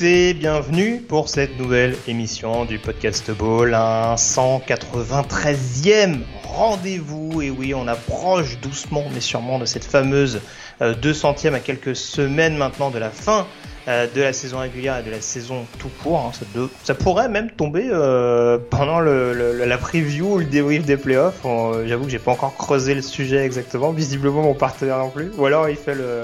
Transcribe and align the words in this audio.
bienvenue 0.00 1.00
pour 1.00 1.28
cette 1.28 1.58
nouvelle 1.58 1.96
émission 2.06 2.64
du 2.64 2.78
Podcast 2.78 3.32
Ball, 3.32 3.74
un 3.74 4.14
193e 4.14 6.20
rendez-vous. 6.44 7.42
Et 7.42 7.50
oui, 7.50 7.74
on 7.74 7.88
approche 7.88 8.60
doucement 8.60 9.04
mais 9.12 9.20
sûrement 9.20 9.58
de 9.58 9.64
cette 9.64 9.84
fameuse 9.84 10.40
euh, 10.82 10.94
200e 10.94 11.54
à 11.54 11.58
quelques 11.58 11.96
semaines 11.96 12.56
maintenant 12.56 12.90
de 12.90 12.98
la 12.98 13.10
fin 13.10 13.48
euh, 13.88 14.06
de 14.14 14.22
la 14.22 14.32
saison 14.32 14.60
régulière 14.60 14.98
et 14.98 15.02
de 15.02 15.10
la 15.10 15.20
saison 15.20 15.66
tout 15.80 15.90
court. 16.02 16.32
hein. 16.32 16.68
Ça, 16.84 16.94
pourrait 16.94 17.28
même 17.28 17.50
tomber 17.50 17.88
euh, 17.90 18.58
pendant 18.70 19.00
la 19.00 19.78
preview 19.78 20.34
ou 20.34 20.38
le 20.38 20.44
débrief 20.44 20.84
des 20.84 20.96
playoffs. 20.96 21.42
J'avoue 21.86 22.04
que 22.04 22.10
j'ai 22.10 22.20
pas 22.20 22.32
encore 22.32 22.56
creusé 22.56 22.94
le 22.94 23.02
sujet 23.02 23.44
exactement. 23.44 23.90
Visiblement 23.90 24.42
mon 24.42 24.54
partenaire 24.54 24.98
non 24.98 25.10
plus. 25.10 25.32
Ou 25.36 25.46
alors 25.46 25.68
il 25.68 25.76
fait 25.76 25.96
le, 25.96 26.22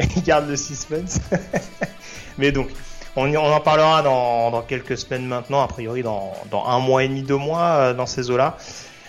il 0.16 0.22
garde 0.22 0.48
le 0.48 0.56
suspense. 0.56 1.18
Mais 2.38 2.52
donc, 2.52 2.68
on, 3.16 3.34
on 3.34 3.52
en 3.52 3.60
parlera 3.60 4.02
dans, 4.02 4.50
dans 4.50 4.62
quelques 4.62 4.98
semaines 4.98 5.26
maintenant, 5.26 5.62
a 5.62 5.68
priori 5.68 6.02
dans, 6.02 6.32
dans 6.50 6.66
un 6.66 6.78
mois 6.78 7.04
et 7.04 7.08
demi, 7.08 7.22
deux 7.22 7.36
mois, 7.36 7.62
euh, 7.62 7.94
dans 7.94 8.06
ces 8.06 8.30
eaux-là. 8.30 8.56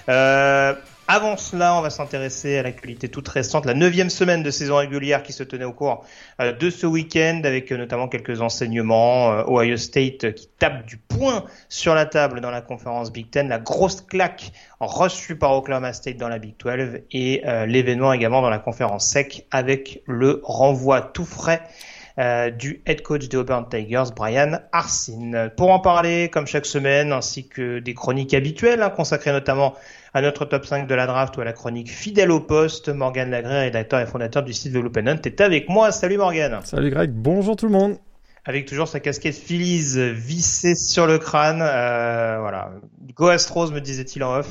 Euh, 0.09 0.73
avant 1.07 1.35
cela, 1.35 1.75
on 1.75 1.81
va 1.81 1.89
s'intéresser 1.89 2.57
à 2.57 2.63
l'actualité 2.63 3.09
toute 3.09 3.27
récente, 3.27 3.65
la 3.65 3.73
neuvième 3.73 4.09
semaine 4.09 4.43
de 4.43 4.49
saison 4.49 4.77
régulière 4.77 5.23
qui 5.23 5.33
se 5.33 5.43
tenait 5.43 5.65
au 5.65 5.73
cours 5.73 6.05
euh, 6.39 6.53
de 6.53 6.69
ce 6.69 6.87
week-end, 6.87 7.41
avec 7.43 7.69
euh, 7.71 7.77
notamment 7.77 8.07
quelques 8.07 8.39
enseignements. 8.39 9.43
Ohio 9.47 9.75
State 9.75 10.33
qui 10.35 10.47
tape 10.57 10.85
du 10.85 10.95
poing 10.95 11.43
sur 11.67 11.95
la 11.95 12.05
table 12.05 12.39
dans 12.39 12.51
la 12.51 12.61
conférence 12.61 13.11
Big 13.11 13.29
Ten, 13.29 13.49
la 13.49 13.59
grosse 13.59 13.99
claque 14.01 14.53
reçue 14.79 15.35
par 15.35 15.51
Oklahoma 15.51 15.91
State 15.91 16.17
dans 16.17 16.29
la 16.29 16.39
Big 16.39 16.55
12, 16.57 17.01
et 17.11 17.41
euh, 17.45 17.65
l'événement 17.65 18.13
également 18.13 18.41
dans 18.41 18.49
la 18.49 18.59
conférence 18.59 19.05
SEC 19.05 19.45
avec 19.51 20.03
le 20.07 20.41
renvoi 20.45 21.01
tout 21.01 21.25
frais 21.25 21.61
du 22.17 22.81
head 22.85 23.01
coach 23.01 23.27
des 23.29 23.37
Auburn 23.37 23.67
Tigers, 23.69 24.11
Brian 24.15 24.59
Arsin. 24.71 25.49
Pour 25.55 25.71
en 25.71 25.79
parler, 25.79 26.29
comme 26.29 26.47
chaque 26.47 26.65
semaine, 26.65 27.11
ainsi 27.11 27.47
que 27.47 27.79
des 27.79 27.93
chroniques 27.93 28.33
habituelles, 28.33 28.81
hein, 28.81 28.89
consacrées 28.89 29.31
notamment 29.31 29.75
à 30.13 30.21
notre 30.21 30.45
top 30.45 30.65
5 30.65 30.87
de 30.87 30.95
la 30.95 31.07
draft 31.07 31.37
ou 31.37 31.41
à 31.41 31.45
la 31.45 31.53
chronique 31.53 31.89
fidèle 31.89 32.31
au 32.31 32.41
poste, 32.41 32.89
Morgan 32.89 33.29
Lagré, 33.29 33.61
rédacteur 33.61 33.99
et 33.99 34.05
fondateur 34.05 34.43
du 34.43 34.53
site 34.53 34.73
de 34.73 34.79
l'Open 34.79 35.07
Hunt, 35.07 35.21
est 35.23 35.41
avec 35.41 35.69
moi. 35.69 35.91
Salut 35.91 36.17
Morgan 36.17 36.59
Salut 36.63 36.89
Greg, 36.89 37.11
bonjour 37.11 37.55
tout 37.55 37.65
le 37.65 37.71
monde. 37.71 37.97
Avec 38.43 38.65
toujours 38.65 38.87
sa 38.87 38.99
casquette 38.99 39.35
Phillies 39.35 40.13
vissée 40.13 40.75
sur 40.75 41.05
le 41.05 41.19
crâne. 41.19 41.61
Euh, 41.61 42.37
voilà. 42.39 42.71
Go 43.15 43.27
Astros, 43.27 43.71
me 43.71 43.79
disait-il 43.79 44.23
en 44.23 44.39
off. 44.39 44.47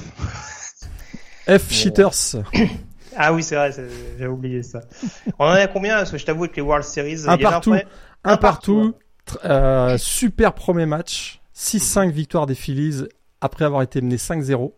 F 1.48 1.72
Cheaters, 1.72 2.36
Ah 3.16 3.32
oui, 3.32 3.42
c'est 3.42 3.56
vrai, 3.56 3.70
j'ai 4.18 4.26
oublié 4.26 4.62
ça. 4.62 4.80
On 5.38 5.46
en 5.46 5.54
est 5.54 5.62
à 5.62 5.66
combien 5.68 5.96
Parce 5.96 6.10
que 6.10 6.18
je 6.18 6.24
t'avoue 6.26 6.46
que 6.48 6.56
les 6.56 6.62
World 6.62 6.84
Series, 6.84 7.22
Un 7.26 7.36
partout. 7.38 7.74
un 8.24 8.36
partout, 8.36 8.94
euh, 9.44 9.96
super 9.98 10.54
premier 10.54 10.86
match, 10.86 11.40
6-5 11.54 12.10
victoire 12.10 12.46
des 12.46 12.54
Phillies 12.54 13.04
après 13.40 13.64
avoir 13.64 13.82
été 13.82 14.00
mené 14.00 14.16
5-0. 14.16 14.72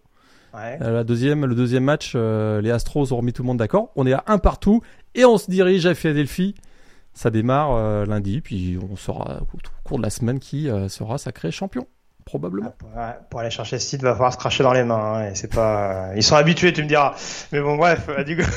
Ouais. 0.54 0.78
Euh, 0.82 0.92
la 0.92 1.04
deuxième, 1.04 1.46
le 1.46 1.54
deuxième 1.54 1.84
match, 1.84 2.12
euh, 2.14 2.60
les 2.60 2.70
Astros 2.70 3.12
ont 3.12 3.16
remis 3.16 3.32
tout 3.32 3.42
le 3.42 3.46
monde 3.46 3.58
d'accord. 3.58 3.90
On 3.96 4.06
est 4.06 4.12
à 4.12 4.24
un 4.26 4.38
partout 4.38 4.82
et 5.14 5.24
on 5.24 5.38
se 5.38 5.50
dirige 5.50 5.86
à 5.86 5.94
Philadelphie. 5.94 6.54
Ça 7.14 7.30
démarre 7.30 8.06
lundi, 8.06 8.40
puis 8.40 8.78
on 8.90 8.96
saura 8.96 9.40
au 9.42 9.58
cours 9.84 9.98
de 9.98 10.02
la 10.02 10.08
semaine 10.08 10.38
qui 10.38 10.70
sera 10.88 11.18
sacré 11.18 11.50
champion, 11.50 11.86
probablement. 12.38 12.74
Ouais, 12.96 13.12
pour 13.28 13.40
aller 13.40 13.50
chercher 13.50 13.78
ce 13.78 13.86
site, 13.86 14.02
va 14.02 14.12
falloir 14.12 14.32
se 14.32 14.38
cracher 14.38 14.62
dans 14.62 14.72
les 14.72 14.84
mains. 14.84 15.16
hein, 15.16 15.30
et 15.30 15.34
c'est 15.34 15.52
pas. 15.52 16.08
Ils 16.16 16.22
sont 16.22 16.36
habitués, 16.36 16.72
tu 16.72 16.82
me 16.82 16.88
diras. 16.88 17.14
Mais 17.52 17.60
bon, 17.60 17.76
bref, 17.76 18.08
du 18.24 18.36
coup. 18.42 18.50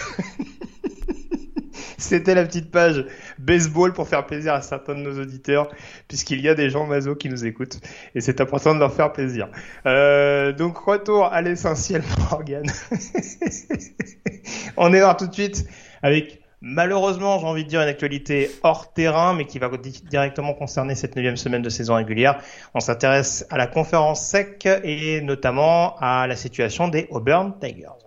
C'était 1.98 2.36
la 2.36 2.46
petite 2.46 2.72
page 2.72 3.06
baseball 3.40 3.92
pour 3.94 4.08
faire 4.08 4.26
plaisir 4.26 4.54
à 4.54 4.62
certains 4.62 4.96
de 4.96 5.00
nos 5.00 5.20
auditeurs, 5.20 5.70
puisqu'il 6.08 6.40
y 6.40 6.48
a 6.48 6.54
des 6.54 6.70
gens 6.70 6.86
maso 6.86 7.16
qui 7.16 7.30
nous 7.30 7.46
écoutent, 7.46 7.80
et 8.14 8.22
c'est 8.22 8.40
important 8.42 8.76
de 8.76 8.80
leur 8.80 8.94
faire 8.94 9.12
plaisir. 9.12 9.50
Euh, 9.86 10.52
donc 10.52 10.78
retour 10.78 11.26
à 11.26 11.42
l'essentiel, 11.42 12.04
Morgan. 12.32 12.66
On 14.78 14.94
est 14.94 15.00
là 15.00 15.16
tout 15.16 15.28
de 15.28 15.34
suite 15.34 15.66
avec 16.04 16.42
malheureusement, 16.66 17.40
j'ai 17.40 17.46
envie 17.46 17.64
de 17.64 17.70
dire 17.70 17.82
une 17.82 17.88
actualité 17.88 18.50
hors 18.64 18.92
terrain, 18.92 19.34
mais 19.36 19.46
qui 19.46 19.60
va 19.60 19.70
di- 19.78 20.02
directement 20.10 20.54
concerner 20.54 20.96
cette 20.96 21.16
neuvième 21.16 21.38
semaine 21.38 21.62
de 21.62 21.70
saison 21.70 21.96
régulière. 21.96 22.42
On 22.74 22.80
s'intéresse 22.80 23.46
à 23.52 23.58
la 23.58 23.68
conférence 23.68 24.26
SEC 24.26 24.68
et 24.84 25.22
notamment 25.22 25.96
à 26.00 26.26
la 26.28 26.36
situation 26.36 26.88
des 26.88 27.08
Auburn 27.12 27.54
Tigers. 27.62 28.05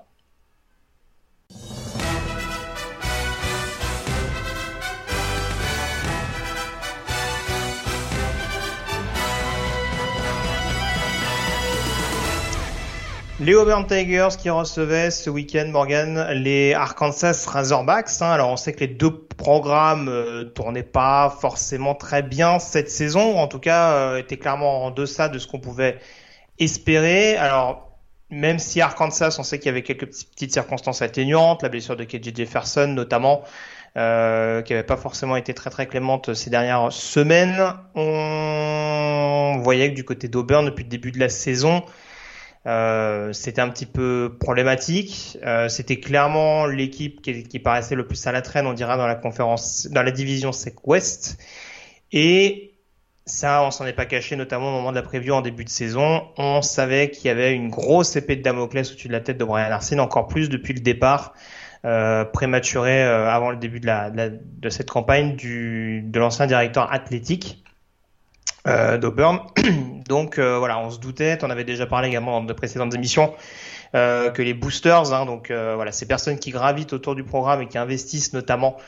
Les 13.41 13.55
Auburn 13.55 13.87
Tigers 13.87 14.37
qui 14.37 14.51
recevaient 14.51 15.13
ce 15.13 15.31
week-end, 15.31 15.69
Morgan, 15.71 16.27
les 16.33 16.75
Arkansas 16.75 17.47
Razorbacks. 17.47 18.11
hein. 18.21 18.33
Alors 18.33 18.51
on 18.51 18.57
sait 18.57 18.73
que 18.73 18.81
les 18.81 18.89
deux 18.89 19.17
programmes 19.17 20.09
euh, 20.09 20.43
tournaient 20.43 20.83
pas 20.83 21.31
forcément 21.41 21.95
très 21.95 22.25
bien 22.25 22.59
cette 22.59 22.91
saison, 22.91 23.39
en 23.39 23.47
tout 23.47 23.61
cas 23.61 23.93
euh, 23.93 24.17
étaient 24.19 24.39
clairement 24.39 24.85
en 24.87 24.91
deçà 24.91 25.29
de 25.29 25.39
ce 25.39 25.47
qu'on 25.47 25.61
pouvait 25.61 26.01
espérer. 26.59 27.37
Alors 27.37 27.97
même 28.31 28.59
si 28.59 28.81
Arkansas, 28.81 29.37
on 29.39 29.45
sait 29.45 29.61
qu'il 29.61 29.67
y 29.67 29.71
avait 29.71 29.85
quelques 29.85 30.07
petites 30.09 30.53
circonstances 30.53 31.01
atténuantes, 31.01 31.63
la 31.63 31.69
blessure 31.69 31.95
de 31.95 32.03
KJ 32.03 32.35
Jefferson 32.35 32.89
notamment, 32.89 33.45
euh, 33.97 34.63
qui 34.63 34.73
n'avait 34.73 34.85
pas 34.85 34.97
forcément 34.97 35.37
été 35.37 35.55
très 35.55 35.71
très 35.71 35.87
clémente 35.87 36.35
ces 36.35 36.51
dernières 36.51 36.91
semaines, 36.91 37.73
on 37.95 39.61
voyait 39.63 39.91
que 39.91 39.95
du 39.95 40.05
côté 40.05 40.27
d'Auburn 40.27 40.65
depuis 40.65 40.83
le 40.83 40.91
début 40.91 41.13
de 41.13 41.21
la 41.21 41.29
saison, 41.29 41.85
euh, 42.67 43.33
c'était 43.33 43.61
un 43.61 43.69
petit 43.69 43.87
peu 43.87 44.37
problématique. 44.39 45.39
Euh, 45.45 45.69
c'était 45.69 46.01
clairement 46.01 46.67
l'équipe 46.67 47.23
qui, 47.23 47.59
paraissait 47.59 47.95
le 47.95 48.07
plus 48.07 48.27
à 48.27 48.33
la 48.33 48.43
traîne, 48.43 48.67
on 48.67 48.73
dira, 48.73 48.97
dans 48.97 49.07
la 49.07 49.15
conférence, 49.15 49.87
dans 49.91 50.03
la 50.03 50.11
division 50.11 50.53
SEC 50.53 50.87
West. 50.87 51.39
Et 52.13 52.75
ça, 53.27 53.63
on 53.63 53.71
s'en 53.71 53.87
est 53.87 53.93
pas 53.93 54.07
caché, 54.07 54.37
notamment 54.37 54.69
au 54.69 54.73
moment 54.73 54.91
de 54.91 54.97
la 54.97 55.03
preview 55.03 55.35
en 55.35 55.43
début 55.43 55.65
de 55.65 55.71
saison. 55.71 56.29
On 56.37 56.63
savait 56.63 57.11
qu'il 57.11 57.27
y 57.27 57.31
avait 57.31 57.55
une 57.55 57.69
grosse 57.69 58.17
épée 58.17 58.37
de 58.37 58.43
Damoclès 58.43 58.91
au-dessus 58.91 59.09
de 59.09 59.13
la 59.13 59.21
tête 59.21 59.39
de 59.39 59.45
Brian 59.45 59.71
Arsene, 59.71 60.01
encore 60.01 60.27
plus 60.27 60.49
depuis 60.49 60.75
le 60.75 60.81
départ 60.81 61.35
euh, 61.85 62.25
prématuré 62.25 63.03
avant 63.03 63.51
le 63.51 63.57
début 63.57 63.81
de, 63.81 63.89
de, 64.59 64.69
cette 64.69 64.91
campagne 64.91 65.37
du, 65.37 66.03
de 66.03 66.19
l'ancien 66.19 66.47
directeur 66.47 66.93
athlétique 66.93 67.63
d'Auburn. 68.99 69.41
Donc 70.09 70.39
euh, 70.39 70.59
voilà, 70.59 70.79
on 70.79 70.91
se 70.91 70.99
doutait, 70.99 71.39
on 71.43 71.51
avait 71.51 71.65
déjà 71.65 71.87
parlé 71.87 72.09
également 72.09 72.41
dans 72.41 72.47
de 72.47 72.53
précédentes 72.53 72.95
émissions, 72.95 73.35
euh, 73.95 74.31
que 74.31 74.43
les 74.43 74.55
boosters, 74.55 75.13
hein, 75.13 75.27
donc 75.27 75.51
euh, 75.51 75.75
voilà, 75.77 75.93
ces 75.93 76.07
personnes 76.07 76.39
qui 76.39 76.51
gravitent 76.51 76.95
autour 76.95 77.15
du 77.15 77.25
programme 77.25 77.63
et 77.63 77.69
qui 77.69 77.79
investissent 77.79 78.33
notamment 78.33 78.79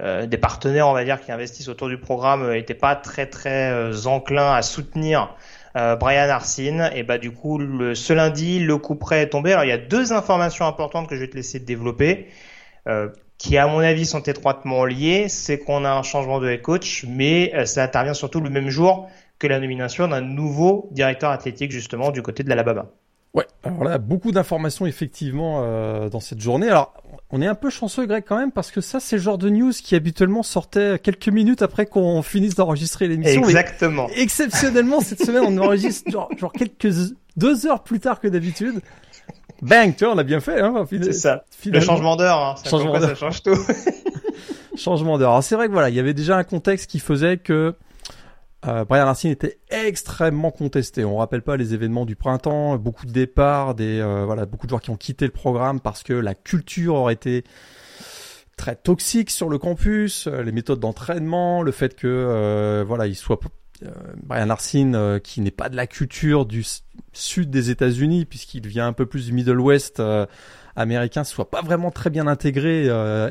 euh, 0.00 0.26
des 0.26 0.38
partenaires, 0.38 0.88
on 0.88 0.94
va 0.94 1.04
dire, 1.04 1.20
qui 1.20 1.32
investissent 1.32 1.68
autour 1.68 1.88
du 1.88 1.98
programme, 1.98 2.50
n'étaient 2.50 2.74
pas 2.74 2.96
très 2.96 3.26
très 3.26 3.70
euh, 3.70 4.06
enclins 4.06 4.52
à 4.52 4.62
soutenir 4.62 5.34
euh, 5.76 5.96
Brian 5.96 6.28
Arsene. 6.30 6.90
Et 6.94 7.02
bah 7.02 7.18
du 7.18 7.32
coup, 7.32 7.58
le, 7.58 7.94
ce 7.94 8.12
lundi, 8.12 8.58
le 8.60 8.78
coup 8.78 8.94
près 8.94 9.22
est 9.22 9.28
tombé. 9.28 9.52
Alors 9.52 9.64
il 9.64 9.68
y 9.68 9.72
a 9.72 9.78
deux 9.78 10.12
informations 10.12 10.66
importantes 10.66 11.08
que 11.08 11.14
je 11.14 11.20
vais 11.20 11.28
te 11.28 11.36
laisser 11.36 11.60
développer. 11.60 12.28
Qui 13.38 13.56
à 13.56 13.68
mon 13.68 13.78
avis 13.78 14.04
sont 14.04 14.22
étroitement 14.22 14.84
liées, 14.84 15.28
c'est 15.28 15.58
qu'on 15.58 15.84
a 15.84 15.90
un 15.90 16.02
changement 16.02 16.40
de 16.40 16.48
head 16.48 16.60
coach, 16.60 17.04
mais 17.08 17.52
euh, 17.54 17.66
ça 17.66 17.84
intervient 17.84 18.14
surtout 18.14 18.40
le 18.40 18.50
même 18.50 18.68
jour 18.68 19.08
que 19.38 19.46
la 19.46 19.60
nomination 19.60 20.08
d'un 20.08 20.20
nouveau 20.20 20.88
directeur 20.90 21.30
athlétique 21.30 21.70
justement 21.70 22.10
du 22.10 22.20
côté 22.22 22.42
de 22.42 22.48
l'Alabama. 22.48 22.86
Ouais, 23.34 23.46
alors 23.62 23.84
là, 23.84 23.98
beaucoup 23.98 24.32
d'informations 24.32 24.86
effectivement 24.86 25.62
euh, 25.62 26.08
dans 26.08 26.18
cette 26.18 26.40
journée. 26.40 26.68
Alors, 26.68 26.94
on 27.30 27.42
est 27.42 27.46
un 27.46 27.54
peu 27.54 27.70
chanceux, 27.70 28.06
Greg, 28.06 28.24
quand 28.26 28.38
même, 28.38 28.50
parce 28.50 28.70
que 28.70 28.80
ça, 28.80 29.00
c'est 29.00 29.16
le 29.16 29.22
genre 29.22 29.38
de 29.38 29.50
news 29.50 29.72
qui 29.72 29.94
habituellement 29.94 30.42
sortait 30.42 30.98
quelques 30.98 31.28
minutes 31.28 31.62
après 31.62 31.86
qu'on 31.86 32.22
finisse 32.22 32.54
d'enregistrer 32.54 33.06
l'émission. 33.06 33.44
Exactement. 33.44 34.08
Exceptionnellement, 34.16 35.00
cette 35.00 35.22
semaine, 35.22 35.44
on 35.46 35.58
enregistre 35.58 36.10
genre, 36.10 36.30
genre 36.38 36.52
quelques 36.52 36.92
deux 37.36 37.66
heures 37.66 37.84
plus 37.84 38.00
tard 38.00 38.18
que 38.18 38.28
d'habitude. 38.28 38.80
Bang, 39.62 39.94
tu 39.96 40.04
vois, 40.04 40.14
on 40.14 40.18
a 40.18 40.24
bien 40.24 40.40
fait. 40.40 40.60
Hein, 40.60 40.86
c'est 40.88 41.12
ça. 41.12 41.44
Le 41.64 41.80
changement 41.80 42.16
d'heure, 42.16 42.38
hein, 42.38 42.54
ça, 42.62 42.70
changement 42.70 43.00
ça 43.00 43.14
change 43.14 43.42
tout. 43.42 43.56
changement 44.76 45.18
d'heure. 45.18 45.30
Alors 45.30 45.42
c'est 45.42 45.56
vrai 45.56 45.66
que 45.66 45.72
voilà, 45.72 45.88
il 45.88 45.96
y 45.96 46.00
avait 46.00 46.14
déjà 46.14 46.36
un 46.36 46.44
contexte 46.44 46.90
qui 46.90 47.00
faisait 47.00 47.38
que 47.38 47.74
euh, 48.66 48.84
Brian 48.84 49.06
Racine 49.06 49.30
était 49.30 49.58
extrêmement 49.70 50.50
contesté. 50.50 51.04
On 51.04 51.16
rappelle 51.16 51.42
pas 51.42 51.56
les 51.56 51.74
événements 51.74 52.06
du 52.06 52.16
printemps, 52.16 52.76
beaucoup 52.76 53.06
de 53.06 53.12
départs, 53.12 53.74
des 53.74 54.00
euh, 54.00 54.24
voilà, 54.24 54.46
beaucoup 54.46 54.66
de 54.66 54.70
joueurs 54.70 54.82
qui 54.82 54.90
ont 54.90 54.96
quitté 54.96 55.24
le 55.24 55.32
programme 55.32 55.80
parce 55.80 56.02
que 56.02 56.12
la 56.12 56.34
culture 56.34 56.94
aurait 56.94 57.14
été 57.14 57.44
très 58.58 58.76
toxique 58.76 59.30
sur 59.30 59.48
le 59.48 59.56
campus, 59.56 60.26
euh, 60.26 60.42
les 60.42 60.52
méthodes 60.52 60.80
d'entraînement, 60.80 61.62
le 61.62 61.72
fait 61.72 61.94
que 61.94 62.06
euh, 62.06 62.84
voilà, 62.86 63.06
il 63.06 63.14
soit 63.14 63.40
Brian 64.22 64.50
Arsene 64.50 65.20
qui 65.22 65.40
n'est 65.40 65.50
pas 65.50 65.68
de 65.68 65.76
la 65.76 65.86
culture 65.86 66.46
du 66.46 66.64
sud 67.12 67.50
des 67.50 67.70
États-Unis 67.70 68.24
puisqu'il 68.24 68.66
vient 68.66 68.86
un 68.86 68.92
peu 68.92 69.06
plus 69.06 69.26
du 69.26 69.32
Middle 69.32 69.60
West 69.60 70.02
américain, 70.76 71.24
soit 71.24 71.50
pas 71.50 71.62
vraiment 71.62 71.90
très 71.90 72.10
bien 72.10 72.26
intégré 72.26 72.86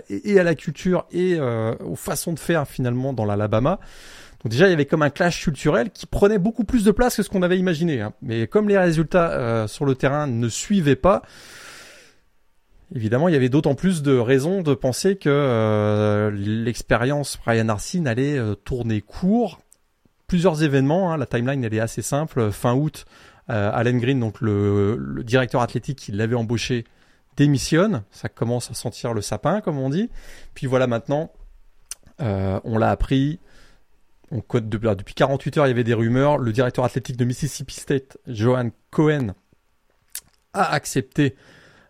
et, 0.09 0.31
et, 0.31 0.39
à 0.39 0.43
la 0.43 0.55
culture 0.55 1.05
et 1.11 1.39
aux 1.39 1.95
façons 1.95 2.33
de 2.33 2.39
faire 2.39 2.67
finalement 2.67 3.13
dans 3.13 3.25
l'Alabama. 3.25 3.79
Donc 4.43 4.51
déjà, 4.51 4.67
il 4.67 4.69
y 4.69 4.73
avait 4.73 4.85
comme 4.85 5.01
un 5.01 5.09
clash 5.09 5.43
culturel 5.43 5.89
qui 5.89 6.05
prenait 6.05 6.37
beaucoup 6.37 6.63
plus 6.63 6.83
de 6.83 6.91
place 6.91 7.15
que 7.15 7.23
ce 7.23 7.29
qu'on 7.29 7.41
avait 7.41 7.57
imaginé. 7.57 8.01
Hein. 8.01 8.13
Mais 8.21 8.47
comme 8.47 8.69
les 8.69 8.77
résultats 8.77 9.31
euh, 9.31 9.67
sur 9.67 9.85
le 9.85 9.95
terrain 9.95 10.27
ne 10.27 10.47
suivaient 10.47 10.95
pas, 10.95 11.23
évidemment, 12.95 13.29
il 13.29 13.33
y 13.33 13.35
avait 13.35 13.49
d'autant 13.49 13.73
plus 13.73 14.03
de 14.03 14.15
raisons 14.15 14.61
de 14.61 14.75
penser 14.75 15.15
que 15.15 15.29
euh, 15.29 16.31
l'expérience 16.31 17.39
Brian 17.43 17.67
Arsene 17.69 18.07
allait 18.07 18.37
euh, 18.37 18.53
tourner 18.53 19.01
court. 19.01 19.59
Plusieurs 20.27 20.61
événements, 20.63 21.11
hein. 21.11 21.17
la 21.17 21.25
timeline 21.25 21.63
elle 21.63 21.73
est 21.73 21.79
assez 21.79 22.01
simple. 22.01 22.51
Fin 22.51 22.75
août, 22.75 23.05
Allen 23.47 23.97
Green, 23.97 24.19
donc 24.19 24.41
le, 24.41 25.23
directeur 25.23 25.61
athlétique 25.61 25.97
qui 25.99 26.11
l'avait 26.11 26.35
embauché, 26.35 26.83
démissionne. 27.37 28.03
Ça 28.11 28.27
commence 28.27 28.69
à 28.69 28.73
sentir 28.73 29.13
le 29.13 29.21
sapin, 29.21 29.61
comme 29.61 29.77
on 29.77 29.89
dit. 29.89 30.09
Puis 30.53 30.67
voilà, 30.67 30.85
maintenant, 30.85 31.31
on 32.19 32.77
l'a 32.77 32.91
appris 32.91 33.39
on 34.31 34.41
code 34.41 34.69
depuis 34.69 35.13
48 35.13 35.57
heures, 35.57 35.65
il 35.67 35.69
y 35.69 35.71
avait 35.71 35.83
des 35.83 35.93
rumeurs. 35.93 36.37
Le 36.37 36.51
directeur 36.51 36.85
athlétique 36.85 37.17
de 37.17 37.25
Mississippi 37.25 37.75
State, 37.75 38.17
Johan 38.27 38.71
Cohen, 38.91 39.33
a 40.53 40.71
accepté 40.71 41.35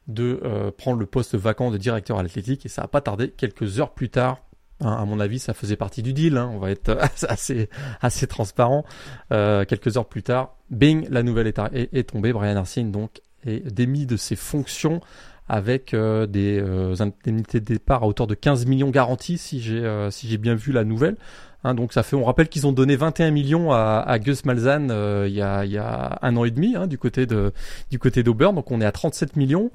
de 0.08 0.40
euh, 0.44 0.72
prendre 0.72 1.00
le 1.00 1.06
poste 1.06 1.36
vacant 1.36 1.72
de 1.72 1.78
directeur 1.78 2.20
athlétique 2.20 2.66
et 2.66 2.70
ça 2.70 2.84
n'a 2.84 2.88
pas 2.88 3.02
tardé 3.02 3.30
quelques 3.30 3.80
heures 3.80 3.94
plus 3.94 4.10
tard. 4.10 4.42
Hein, 4.82 4.92
à 4.92 5.06
mon 5.06 5.20
avis, 5.20 5.40
ça 5.40 5.54
faisait 5.54 5.76
partie 5.76 6.04
du 6.04 6.14
deal. 6.14 6.38
Hein, 6.38 6.50
on 6.54 6.60
va 6.60 6.72
être 6.72 6.98
assez 7.28 7.70
assez 8.02 8.28
transparent. 8.28 8.86
Euh, 9.32 9.66
quelques 9.66 9.98
heures 9.98 10.08
plus 10.08 10.24
tard, 10.24 10.56
bing, 10.70 11.08
la 11.10 11.24
nouvelle 11.24 11.48
est, 11.48 12.10
tombée. 12.10 12.34
Brian 12.34 12.56
Arsene 12.56 12.92
donc 12.92 13.22
est 13.46 13.66
démis 13.72 14.06
de 14.06 14.18
ses 14.18 14.36
fonctions 14.36 15.02
avec 15.50 15.94
euh, 15.94 16.26
des 16.26 16.60
indemnités 17.00 17.62
de 17.62 17.66
départ 17.66 18.04
à 18.04 18.08
hauteur 18.08 18.28
de 18.28 18.36
15 18.36 18.66
millions 18.66 18.90
garantis 18.90 19.38
si 19.38 19.62
j'ai 19.62 20.08
si 20.12 20.28
j'ai 20.28 20.38
bien 20.38 20.56
vu 20.56 20.72
la 20.72 20.84
nouvelle. 20.84 21.16
Hein, 21.64 21.74
donc 21.74 21.92
ça 21.92 22.04
fait, 22.04 22.16
on 22.16 22.24
rappelle 22.24 22.50
qu'ils 22.50 22.68
ont 22.68 22.72
donné 22.72 22.96
21 22.96 23.32
millions 23.32 23.72
à, 23.72 24.20
Gus 24.20 24.46
Malzahn 24.46 24.90
euh, 24.92 25.26
il, 25.28 25.36
y 25.36 25.42
a, 25.42 25.66
y 25.66 25.78
a 25.78 26.20
un 26.22 26.36
an 26.38 26.46
et 26.46 26.52
demi 26.52 26.76
du 26.88 26.98
côté 26.98 27.26
de 27.26 27.52
du 27.90 28.00
côté 28.00 28.24
d'Auburn. 28.24 28.56
Donc 28.56 28.72
on 28.72 28.80
est 28.80 28.86
à 28.86 28.92
37 28.92 29.36
millions. 29.36 29.72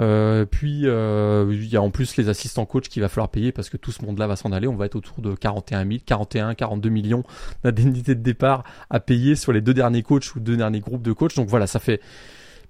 Euh, 0.00 0.44
puis 0.44 0.82
euh, 0.84 1.46
il 1.50 1.66
y 1.66 1.76
a 1.76 1.82
en 1.82 1.90
plus 1.90 2.16
les 2.16 2.28
assistants 2.28 2.66
coach 2.66 2.88
qu'il 2.88 3.00
va 3.02 3.08
falloir 3.08 3.28
payer 3.28 3.52
parce 3.52 3.68
que 3.68 3.76
tout 3.76 3.92
ce 3.92 4.04
monde-là 4.04 4.26
va 4.26 4.36
s'en 4.36 4.52
aller. 4.52 4.66
On 4.66 4.76
va 4.76 4.86
être 4.86 4.96
autour 4.96 5.20
de 5.20 5.34
41 5.34 5.86
000, 5.86 5.98
41, 6.04 6.54
42 6.54 6.88
millions 6.88 7.22
d'indemnités 7.62 8.14
de 8.14 8.22
départ 8.22 8.64
à 8.90 9.00
payer 9.00 9.36
sur 9.36 9.52
les 9.52 9.60
deux 9.60 9.74
derniers 9.74 10.02
coachs 10.02 10.34
ou 10.34 10.40
deux 10.40 10.56
derniers 10.56 10.80
groupes 10.80 11.02
de 11.02 11.12
coachs. 11.12 11.36
Donc 11.36 11.48
voilà, 11.48 11.66
ça 11.66 11.78
fait. 11.78 12.00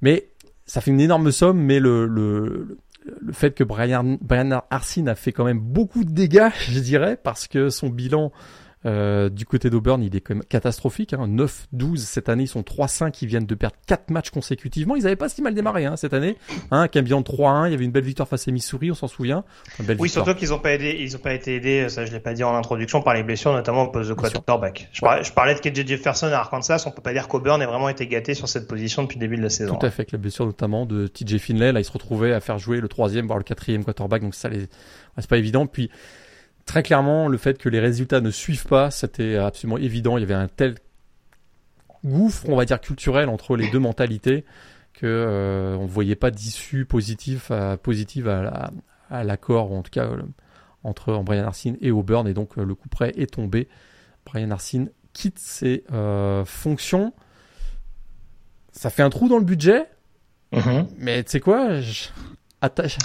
Mais 0.03 0.29
ça 0.67 0.81
fait 0.81 0.91
une 0.91 1.01
énorme 1.01 1.31
somme, 1.31 1.61
mais 1.61 1.79
le, 1.79 2.07
le, 2.07 2.79
le 3.21 3.33
fait 3.33 3.53
que 3.53 3.65
Brian, 3.65 4.19
Brian 4.21 4.63
a 4.71 4.81
fait 5.15 5.33
quand 5.33 5.45
même 5.45 5.61
beaucoup 5.61 6.05
de 6.05 6.11
dégâts, 6.11 6.51
je 6.69 6.81
dirais, 6.81 7.19
parce 7.23 7.49
que 7.49 7.71
son 7.71 7.89
bilan 7.89 8.33
euh, 8.87 9.29
du 9.31 9.47
côté 9.47 9.71
d'Auburn, 9.71 10.03
il 10.03 10.15
est 10.15 10.21
quand 10.21 10.35
même 10.35 10.45
catastrophique. 10.45 11.15
Hein. 11.15 11.27
9-12 11.29 11.97
cette 11.99 12.29
année, 12.29 12.45
ils 12.45 12.49
sont 12.49 12.61
3-5, 12.61 13.17
ils 13.23 13.29
viennent 13.29 13.47
de 13.47 13.55
perdre 13.55 13.77
4 13.87 14.11
matchs 14.11 14.31
consécutivement. 14.31 14.97
Ils 14.97 15.05
n'avaient 15.05 15.17
pas 15.17 15.29
si 15.29 15.43
mal 15.43 15.55
démarré 15.55 15.87
hein, 15.87 15.97
cette 15.97 16.13
année. 16.13 16.37
Hein, 16.71 16.87
de 16.87 17.01
3-1, 17.01 17.67
il 17.67 17.73
y 17.73 17.75
avait 17.75 17.85
une 17.85 17.91
belle 17.91 18.05
victoire 18.05 18.29
face 18.29 18.47
à 18.49 18.51
Missouri, 18.51 18.91
on 18.91 18.95
s'en 18.95 19.09
souvient. 19.09 19.45
oui, 19.99 20.09
surtout 20.09 20.35
qu'ils 20.35 20.51
n'ont 20.51 20.59
pas 20.59 20.73
aidé, 20.73 20.97
ils 21.01 21.17
ont 21.17 21.21
pas 21.21 21.35
été 21.35 21.57
aidés, 21.57 21.89
ça 21.89 22.05
je 22.05 22.13
l'ai 22.13 22.21
pas 22.21 22.35
dit 22.35 22.45
en 22.45 22.55
introduction, 22.55 23.03
par 23.03 23.15
les 23.15 23.23
blessures, 23.23 23.53
notamment 23.53 23.85
au 23.85 23.89
poste 23.89 24.11
de 24.11 24.15
quarterback. 24.15 24.89
Je, 24.93 25.01
parlais, 25.01 25.25
je 25.25 25.33
parlais 25.33 25.55
de 25.55 25.61
KJ 25.61 25.87
Jefferson 25.87 26.27
à 26.27 26.37
Arkansas, 26.37 26.85
on 26.87 26.91
peut 26.91 27.03
pas 27.03 27.13
dire 27.13 27.29
qu'Auburn 27.29 27.61
ait 27.63 27.67
vraiment 27.67 27.89
été 27.89 28.07
gâté 28.07 28.35
sur 28.35 28.49
cette 28.49 28.69
position 28.69 29.03
depuis 29.03 29.17
le 29.17 29.21
début 29.21 29.37
de 29.37 29.43
la 29.43 29.51
saison. 29.51 29.77
Tout 29.77 29.87
à 29.87 29.91
fait, 29.91 30.03
avec 30.03 30.13
la 30.13 30.19
blessure 30.19 30.47
notamment 30.47 30.87
de 30.87 31.07
TJ 31.07 31.39
Finlay, 31.39 31.73
là 31.73 31.81
il 31.81 31.85
se 31.85 31.93
retrouvait 31.93 32.33
à 32.33 32.41
faire 32.41 32.59
jouer 32.59 32.81
le 32.81 32.89
troisième, 32.89 33.27
voire 33.27 33.39
le 33.39 33.45
quatrième 33.45 33.85
quarterback, 33.85 34.23
donc 34.23 34.35
ça 34.35 34.49
les... 34.49 34.67
c'est 35.19 35.31
pas 35.31 35.39
évident. 35.39 35.67
Puis 35.67 35.91
très 36.67 36.83
clairement, 36.83 37.29
le 37.29 37.39
fait 37.39 37.59
que 37.59 37.69
les 37.69 37.81
résultats 37.81 38.21
ne 38.21 38.31
suivent 38.31 38.67
pas, 38.67 38.91
c'était 38.91 39.37
absolument 39.37 39.79
évident. 39.79 40.17
Il 40.17 40.21
y 40.21 40.25
avait 40.25 40.35
un 40.35 40.49
tel 40.49 40.77
gouffre, 42.05 42.49
on 42.49 42.57
va 42.57 42.65
dire, 42.65 42.81
culturel 42.81 43.29
entre 43.29 43.57
les 43.57 43.71
deux 43.71 43.79
mentalités 43.79 44.45
que 44.93 45.07
euh, 45.07 45.77
on 45.77 45.85
ne 45.85 45.89
voyait 45.89 46.15
pas 46.15 46.31
d'issue 46.31 46.85
positive 46.85 47.51
à, 47.51 47.77
positive 47.77 48.29
à, 48.29 49.25
l'accord, 49.25 49.73
ou 49.73 49.77
en 49.77 49.83
tout 49.83 49.91
cas 49.91 50.07
euh, 50.07 50.23
entre 50.85 51.19
Brian 51.23 51.45
Arsene 51.45 51.77
et 51.81 51.91
Auburn. 51.91 52.27
Et 52.29 52.35
donc 52.35 52.57
euh, 52.57 52.65
le 52.65 52.75
coup 52.75 52.89
près 52.89 53.13
est 53.17 53.33
tombé. 53.35 53.69
Brian 54.25 54.51
Arsene 54.51 54.91
quitte 55.13 55.39
ses 55.39 55.85
fonctions. 56.47 57.13
Ça 58.73 58.91
fait 58.91 59.03
un 59.03 59.11
trou 59.11 59.29
dans 59.29 59.39
le 59.39 59.45
budget. 59.45 59.87
Mm-hmm. 60.53 60.87
Mais 60.99 61.23
tu 61.23 61.33
sais 61.33 61.41
quoi? 61.41 61.81
Je... 61.81 62.09
Attache... 62.61 62.97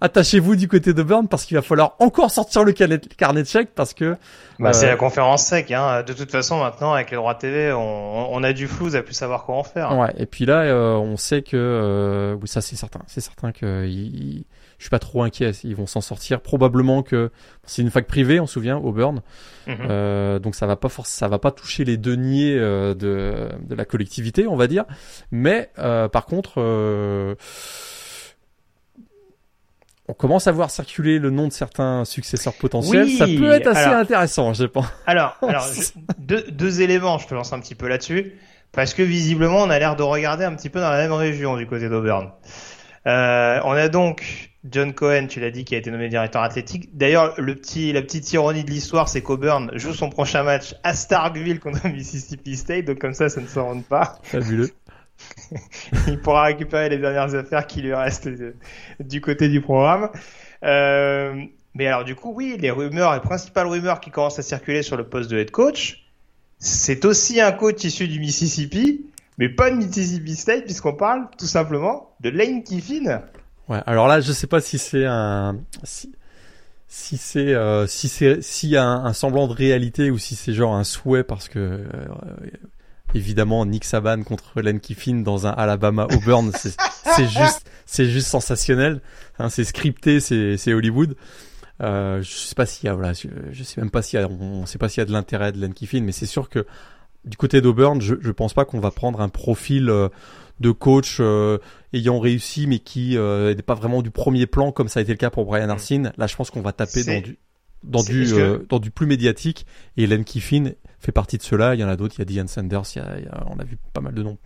attachez-vous 0.00 0.56
du 0.56 0.68
côté 0.68 0.92
de 0.92 1.02
Burn 1.02 1.28
parce 1.28 1.44
qu'il 1.44 1.56
va 1.56 1.62
falloir 1.62 1.96
encore 1.98 2.30
sortir 2.30 2.64
le 2.64 2.72
carnet 2.72 3.42
de 3.42 3.46
chèques 3.48 3.70
parce 3.74 3.94
que. 3.94 4.16
Bah, 4.58 4.72
c'est 4.72 4.86
euh, 4.86 4.90
la 4.90 4.96
conférence 4.96 5.44
sec. 5.44 5.70
Hein. 5.70 6.02
De 6.02 6.12
toute 6.12 6.30
façon, 6.30 6.58
maintenant, 6.58 6.92
avec 6.92 7.10
les 7.10 7.16
droits 7.16 7.34
TV, 7.34 7.72
on, 7.72 8.32
on 8.32 8.42
a 8.42 8.52
du 8.52 8.68
flou, 8.68 8.94
a 8.94 9.02
plus 9.02 9.14
savoir 9.14 9.44
comment 9.46 9.64
faire. 9.64 9.96
Ouais. 9.96 10.12
Et 10.18 10.26
puis 10.26 10.44
là, 10.44 10.62
euh, 10.62 10.94
on 10.96 11.16
sait 11.16 11.42
que 11.42 11.56
euh, 11.56 12.36
oui, 12.40 12.46
ça 12.48 12.60
c'est 12.60 12.76
certain. 12.76 13.00
C'est 13.06 13.20
certain 13.20 13.52
que 13.52 13.86
il, 13.86 14.44
je 14.78 14.84
suis 14.84 14.90
pas 14.90 14.98
trop 14.98 15.22
inquiet. 15.22 15.52
Ils 15.64 15.74
vont 15.74 15.86
s'en 15.86 16.00
sortir. 16.00 16.40
Probablement 16.40 17.02
que 17.02 17.30
c'est 17.64 17.82
une 17.82 17.90
fac 17.90 18.06
privée, 18.06 18.38
on 18.40 18.46
se 18.46 18.54
souvient, 18.54 18.76
Auburn. 18.76 19.22
Mhm. 19.66 19.76
euh, 19.88 20.38
donc 20.38 20.54
ça 20.54 20.66
va 20.66 20.76
pas 20.76 20.88
force, 20.88 21.10
ça 21.10 21.28
va 21.28 21.38
pas 21.38 21.50
toucher 21.50 21.84
les 21.84 21.96
deniers 21.96 22.54
de, 22.56 22.94
de 22.94 23.74
la 23.74 23.84
collectivité, 23.84 24.46
on 24.46 24.56
va 24.56 24.66
dire. 24.66 24.84
Mais 25.30 25.70
par 25.76 26.26
contre 26.26 26.60
on 30.10 30.14
commence 30.14 30.48
à 30.48 30.52
voir 30.52 30.70
circuler 30.70 31.20
le 31.20 31.30
nom 31.30 31.46
de 31.46 31.52
certains 31.52 32.04
successeurs 32.04 32.54
potentiels. 32.54 33.08
ça 33.10 33.26
peut 33.26 33.52
être 33.52 33.68
assez 33.68 33.86
intéressant, 33.86 34.52
je 34.52 34.64
pense. 34.64 34.86
Alors, 35.06 35.36
alors 35.42 35.66
deux, 36.18 36.80
éléments, 36.80 37.18
je 37.18 37.28
te 37.28 37.34
lance 37.34 37.52
un 37.52 37.60
petit 37.60 37.76
peu 37.76 37.86
là-dessus, 37.86 38.34
parce 38.72 38.92
que 38.92 39.02
visiblement, 39.02 39.58
on 39.58 39.70
a 39.70 39.78
l'air 39.78 39.94
de 39.94 40.02
regarder 40.02 40.44
un 40.44 40.54
petit 40.54 40.68
peu 40.68 40.80
dans 40.80 40.90
la 40.90 40.96
même 40.96 41.12
région 41.12 41.56
du 41.56 41.66
côté 41.66 41.88
d'Auburn. 41.88 42.32
Euh, 43.06 43.60
on 43.64 43.72
a 43.72 43.88
donc 43.88 44.50
John 44.68 44.92
Cohen, 44.92 45.26
tu 45.28 45.40
l'as 45.40 45.50
dit, 45.50 45.64
qui 45.64 45.74
a 45.74 45.78
été 45.78 45.90
nommé 45.90 46.08
directeur 46.08 46.42
athlétique. 46.42 46.90
D'ailleurs, 46.92 47.34
le 47.40 47.54
petit, 47.54 47.92
la 47.92 48.02
petite 48.02 48.30
ironie 48.32 48.64
de 48.64 48.70
l'histoire, 48.70 49.08
c'est 49.08 49.22
qu'Auburn 49.22 49.70
joue 49.74 49.94
son 49.94 50.10
prochain 50.10 50.42
match 50.42 50.74
à 50.82 50.94
Starkville 50.94 51.60
contre 51.60 51.86
Mississippi 51.92 52.56
State, 52.56 52.84
donc 52.84 52.98
comme 52.98 53.14
ça, 53.14 53.28
ça 53.28 53.40
ne 53.40 53.46
se 53.46 53.58
rend 53.58 53.80
pas. 53.80 54.18
Fabuleux. 54.24 54.70
il 56.08 56.18
pourra 56.20 56.44
récupérer 56.44 56.88
les 56.88 56.98
dernières 56.98 57.34
affaires 57.34 57.66
qui 57.66 57.82
lui 57.82 57.94
restent 57.94 58.28
du 59.00 59.20
côté 59.20 59.48
du 59.48 59.60
programme. 59.60 60.10
Euh, 60.64 61.34
mais 61.74 61.86
alors 61.86 62.04
du 62.04 62.14
coup, 62.14 62.32
oui, 62.34 62.56
les 62.58 62.70
rumeurs, 62.70 63.14
les 63.14 63.20
principales 63.20 63.66
rumeurs 63.66 64.00
qui 64.00 64.10
commencent 64.10 64.38
à 64.38 64.42
circuler 64.42 64.82
sur 64.82 64.96
le 64.96 65.04
poste 65.04 65.30
de 65.30 65.38
head 65.38 65.50
coach, 65.50 66.04
c'est 66.58 67.04
aussi 67.04 67.40
un 67.40 67.52
coach 67.52 67.84
issu 67.84 68.08
du 68.08 68.20
Mississippi, 68.20 69.06
mais 69.38 69.48
pas 69.48 69.70
de 69.70 69.76
Mississippi 69.76 70.36
State 70.36 70.64
puisqu'on 70.64 70.94
parle 70.94 71.28
tout 71.38 71.46
simplement 71.46 72.14
de 72.20 72.30
Lane 72.30 72.62
Kiffin. 72.62 73.22
Ouais, 73.68 73.80
alors 73.86 74.08
là, 74.08 74.20
je 74.20 74.32
sais 74.32 74.46
pas 74.46 74.60
si 74.60 74.78
c'est 74.78 75.06
un 75.06 75.58
si, 75.84 76.12
si 76.88 77.16
c'est 77.16 77.54
euh, 77.54 77.86
si 77.86 78.08
c'est 78.08 78.40
y 78.64 78.76
a 78.76 78.84
un, 78.84 79.12
semblant 79.12 79.46
de 79.46 79.52
réalité 79.52 80.10
ou 80.10 80.18
si 80.18 80.34
c'est 80.34 80.52
genre 80.52 80.74
un 80.74 80.84
souhait 80.84 81.22
parce 81.22 81.48
que 81.48 81.58
euh, 81.58 81.86
évidemment 83.14 83.64
Nick 83.66 83.84
Saban 83.84 84.22
contre 84.22 84.60
Len 84.60 84.80
Kiffin 84.80 85.16
dans 85.16 85.46
un 85.46 85.50
Alabama 85.50 86.06
Auburn, 86.12 86.52
c'est 86.54 87.28
juste, 87.28 87.70
c'est 87.86 88.06
juste 88.06 88.28
sensationnel. 88.28 89.00
Hein, 89.38 89.48
c'est 89.48 89.64
scripté, 89.64 90.20
c'est 90.20 90.72
Hollywood. 90.72 91.16
Euh, 91.82 92.20
je 92.22 92.30
sais 92.30 92.54
pas 92.54 92.66
s'il 92.66 92.86
y 92.86 92.88
a, 92.90 92.94
voilà, 92.94 93.12
je, 93.14 93.62
sais 93.62 93.80
même 93.80 93.90
pas 93.90 94.02
s'il 94.02 94.20
y 94.20 94.22
a, 94.22 94.28
on, 94.28 94.66
sait 94.66 94.78
pas 94.78 94.88
s'il 94.88 95.00
y 95.00 95.02
a 95.02 95.06
de 95.06 95.12
l'intérêt 95.12 95.52
de 95.52 95.58
Len 95.58 95.72
Kiffin, 95.72 96.02
mais 96.02 96.12
c'est 96.12 96.26
sûr 96.26 96.48
que 96.48 96.66
du 97.24 97.36
côté 97.36 97.60
d'Auburn, 97.60 98.00
je, 98.00 98.14
je 98.20 98.30
pense 98.30 98.52
pas 98.52 98.64
qu'on 98.64 98.80
va 98.80 98.90
prendre 98.90 99.20
un 99.20 99.28
profil 99.28 99.88
euh, 99.88 100.08
de 100.60 100.70
coach 100.70 101.18
euh, 101.20 101.58
ayant 101.94 102.18
réussi, 102.18 102.66
mais 102.66 102.80
qui 102.80 103.16
n'est 103.16 103.54
pas 103.62 103.74
vraiment 103.74 104.02
du 104.02 104.10
premier 104.10 104.46
plan 104.46 104.72
comme 104.72 104.88
ça 104.88 105.00
a 105.00 105.02
été 105.02 105.12
le 105.12 105.18
cas 105.18 105.30
pour 105.30 105.46
Brian 105.46 105.70
Arsene. 105.70 106.12
Là, 106.18 106.26
je 106.26 106.36
pense 106.36 106.50
qu'on 106.50 106.60
va 106.60 106.72
taper 106.72 107.02
dans 107.04 107.20
du 107.20 107.38
dans 107.82 108.02
du 108.02 108.26
dans 108.68 108.78
du 108.78 108.90
plus 108.90 109.06
médiatique 109.06 109.64
et 109.96 110.06
Len 110.06 110.24
Kiffin 110.24 110.72
fait 111.00 111.12
partie 111.12 111.38
de 111.38 111.42
ceux-là. 111.42 111.74
Il 111.74 111.80
y 111.80 111.84
en 111.84 111.88
a 111.88 111.96
d'autres. 111.96 112.14
Il 112.18 112.20
y 112.20 112.22
a 112.22 112.24
Diane 112.26 112.48
Sanders. 112.48 112.82
Il 112.94 112.98
y 112.98 113.02
a, 113.02 113.18
il 113.18 113.24
y 113.24 113.28
a- 113.28 113.44
on 113.48 113.58
a 113.58 113.64
vu 113.64 113.76
pas 113.92 114.00
mal 114.00 114.14
de 114.14 114.22
noms. 114.22 114.38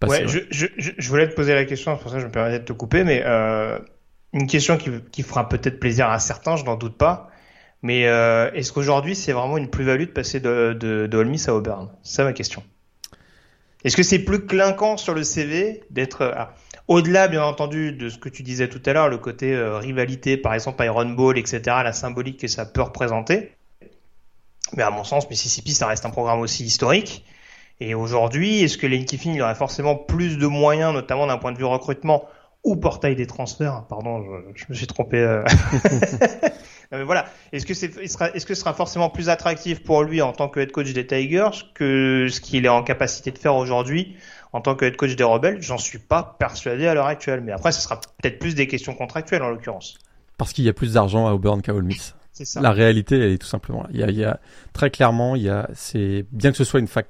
passer, 0.00 0.22
Ouais, 0.22 0.28
je, 0.28 0.40
je, 0.50 0.66
je, 0.78 0.92
je 0.96 1.08
voulais 1.08 1.28
te 1.28 1.34
poser 1.34 1.54
la 1.54 1.64
question, 1.64 1.96
c'est 1.96 2.02
pour 2.02 2.10
ça 2.10 2.16
que 2.16 2.22
je 2.22 2.26
me 2.26 2.32
permettais 2.32 2.60
de 2.60 2.64
te 2.64 2.72
couper, 2.72 3.04
mais 3.04 3.22
euh, 3.24 3.78
une 4.32 4.46
question 4.46 4.76
qui, 4.76 4.90
qui 5.12 5.22
fera 5.22 5.48
peut-être 5.48 5.80
plaisir 5.80 6.08
à 6.08 6.18
certains, 6.20 6.56
je 6.56 6.64
n'en 6.64 6.76
doute 6.76 6.96
pas. 6.96 7.30
Mais 7.82 8.06
euh, 8.08 8.50
est-ce 8.54 8.72
qu'aujourd'hui 8.72 9.16
c'est 9.16 9.32
vraiment 9.32 9.58
une 9.58 9.70
plus-value 9.70 10.02
de 10.06 10.10
passer 10.12 10.40
de, 10.40 10.76
de, 10.78 11.06
de 11.06 11.16
Ole 11.18 11.28
Miss 11.28 11.48
à 11.48 11.54
Auburn? 11.54 11.90
C'est 12.02 12.16
ça 12.16 12.24
ma 12.24 12.32
question. 12.32 12.62
Est-ce 13.84 13.96
que 13.96 14.02
c'est 14.02 14.18
plus 14.20 14.44
clinquant 14.46 14.96
sur 14.96 15.14
le 15.14 15.22
CV 15.24 15.82
d'être 15.90 16.22
euh, 16.22 16.32
ah, 16.36 16.54
au-delà, 16.88 17.28
bien 17.28 17.42
entendu, 17.44 17.92
de 17.92 18.08
ce 18.08 18.18
que 18.18 18.28
tu 18.28 18.42
disais 18.42 18.68
tout 18.68 18.82
à 18.86 18.92
l'heure, 18.92 19.08
le 19.08 19.18
côté 19.18 19.54
euh, 19.54 19.78
rivalité, 19.78 20.36
par 20.36 20.54
exemple 20.54 20.82
Iron 20.84 21.06
Bowl, 21.10 21.38
etc., 21.38 21.60
la 21.84 21.92
symbolique 21.92 22.40
que 22.40 22.48
ça 22.48 22.66
peut 22.66 22.82
représenter. 22.82 23.57
Mais 24.76 24.82
à 24.82 24.90
mon 24.90 25.04
sens, 25.04 25.28
Mississippi, 25.30 25.72
ça 25.72 25.86
reste 25.86 26.04
un 26.06 26.10
programme 26.10 26.40
aussi 26.40 26.64
historique. 26.64 27.24
Et 27.80 27.94
aujourd'hui, 27.94 28.62
est-ce 28.62 28.76
que 28.76 28.86
Lane 28.86 29.04
Kiffin 29.04 29.32
il 29.32 29.42
aurait 29.42 29.54
forcément 29.54 29.94
plus 29.94 30.36
de 30.38 30.46
moyens, 30.46 30.92
notamment 30.92 31.26
d'un 31.26 31.38
point 31.38 31.52
de 31.52 31.58
vue 31.58 31.64
recrutement 31.64 32.24
ou 32.64 32.76
portail 32.76 33.14
des 33.14 33.26
transferts? 33.26 33.84
Pardon, 33.88 34.22
je, 34.54 34.62
je 34.62 34.64
me 34.68 34.74
suis 34.74 34.86
trompé. 34.88 35.18
euh. 35.18 35.44
non, 36.90 36.98
mais 36.98 37.04
voilà. 37.04 37.26
Est-ce 37.52 37.64
que 37.66 37.74
c'est, 37.74 37.96
est-ce 37.96 38.16
que 38.46 38.54
ce 38.54 38.60
sera 38.60 38.74
forcément 38.74 39.10
plus 39.10 39.28
attractif 39.28 39.84
pour 39.84 40.02
lui 40.02 40.20
en 40.22 40.32
tant 40.32 40.48
que 40.48 40.58
head 40.58 40.72
coach 40.72 40.92
des 40.92 41.06
Tigers 41.06 41.50
que 41.74 42.26
ce 42.28 42.40
qu'il 42.40 42.64
est 42.64 42.68
en 42.68 42.82
capacité 42.82 43.30
de 43.30 43.38
faire 43.38 43.54
aujourd'hui 43.54 44.16
en 44.52 44.60
tant 44.60 44.74
que 44.74 44.84
head 44.84 44.96
coach 44.96 45.14
des 45.14 45.24
Rebels? 45.24 45.62
J'en 45.62 45.78
suis 45.78 46.00
pas 46.00 46.36
persuadé 46.38 46.88
à 46.88 46.94
l'heure 46.94 47.06
actuelle. 47.06 47.42
Mais 47.42 47.52
après, 47.52 47.70
ce 47.70 47.80
sera 47.80 48.00
peut-être 48.00 48.40
plus 48.40 48.56
des 48.56 48.66
questions 48.66 48.94
contractuelles 48.94 49.42
en 49.42 49.50
l'occurrence. 49.50 49.98
Parce 50.36 50.52
qu'il 50.52 50.64
y 50.64 50.68
a 50.68 50.72
plus 50.72 50.94
d'argent 50.94 51.28
à 51.28 51.32
Auburn 51.32 51.62
qu'à 51.62 51.74
Ole 51.74 51.84
Miss. 51.84 52.16
C'est 52.38 52.44
ça. 52.44 52.60
La 52.60 52.70
réalité, 52.70 53.16
elle 53.16 53.32
est 53.32 53.38
tout 53.38 53.48
simplement 53.48 53.82
là. 53.82 53.88
Il 53.92 53.98
y 53.98 54.04
a, 54.04 54.10
il 54.10 54.16
y 54.16 54.24
a 54.24 54.38
très 54.72 54.90
clairement, 54.90 55.34
il 55.34 55.42
y 55.42 55.48
a, 55.48 55.68
c'est 55.74 56.24
bien 56.30 56.52
que 56.52 56.56
ce 56.56 56.62
soit 56.62 56.78
une 56.78 56.86
fac, 56.86 57.08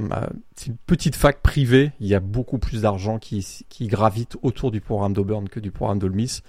euh, 0.00 0.06
c'est 0.54 0.68
une 0.68 0.76
petite 0.86 1.16
fac 1.16 1.42
privée, 1.42 1.90
il 1.98 2.06
y 2.06 2.14
a 2.14 2.20
beaucoup 2.20 2.58
plus 2.58 2.82
d'argent 2.82 3.18
qui, 3.18 3.44
qui 3.68 3.88
gravite 3.88 4.36
autour 4.42 4.70
du 4.70 4.80
programme 4.80 5.14
d'Auburn 5.14 5.48
que 5.48 5.58
du 5.58 5.72
programme 5.72 5.98
d'Ole 5.98 6.12
Miss. 6.12 6.42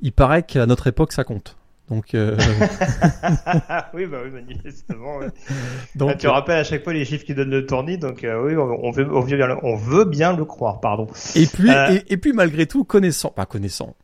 Il 0.00 0.12
paraît 0.12 0.42
qu'à 0.42 0.64
notre 0.64 0.86
époque, 0.86 1.12
ça 1.12 1.22
compte. 1.24 1.56
Donc, 1.90 2.14
euh, 2.14 2.34
oui, 3.92 4.06
bah 4.06 4.20
oui, 4.24 4.30
manifestement. 4.30 5.20
donc, 5.94 6.10
Ah, 6.12 6.16
tu 6.16 6.28
rappelles 6.28 6.60
à 6.60 6.64
chaque 6.64 6.82
fois 6.82 6.94
les 6.94 7.04
chiffres 7.04 7.26
qui 7.26 7.34
donnent 7.34 7.50
le 7.50 7.66
tournis, 7.66 7.98
donc 7.98 8.24
euh, 8.24 8.42
oui, 8.42 8.56
on 8.56 8.90
veut, 8.90 9.06
on 9.14 9.20
veut 9.20 9.36
bien, 9.36 9.46
le, 9.46 9.56
on 9.62 9.76
veut 9.76 10.06
bien 10.06 10.34
le 10.34 10.46
croire, 10.46 10.80
pardon. 10.80 11.06
Et 11.34 11.44
puis, 11.46 11.68
Euh, 11.70 11.90
et, 11.92 12.14
et 12.14 12.16
puis 12.16 12.32
malgré 12.32 12.64
tout, 12.66 12.84
connaissant, 12.84 13.28
pas 13.28 13.44
connaissant, 13.44 13.94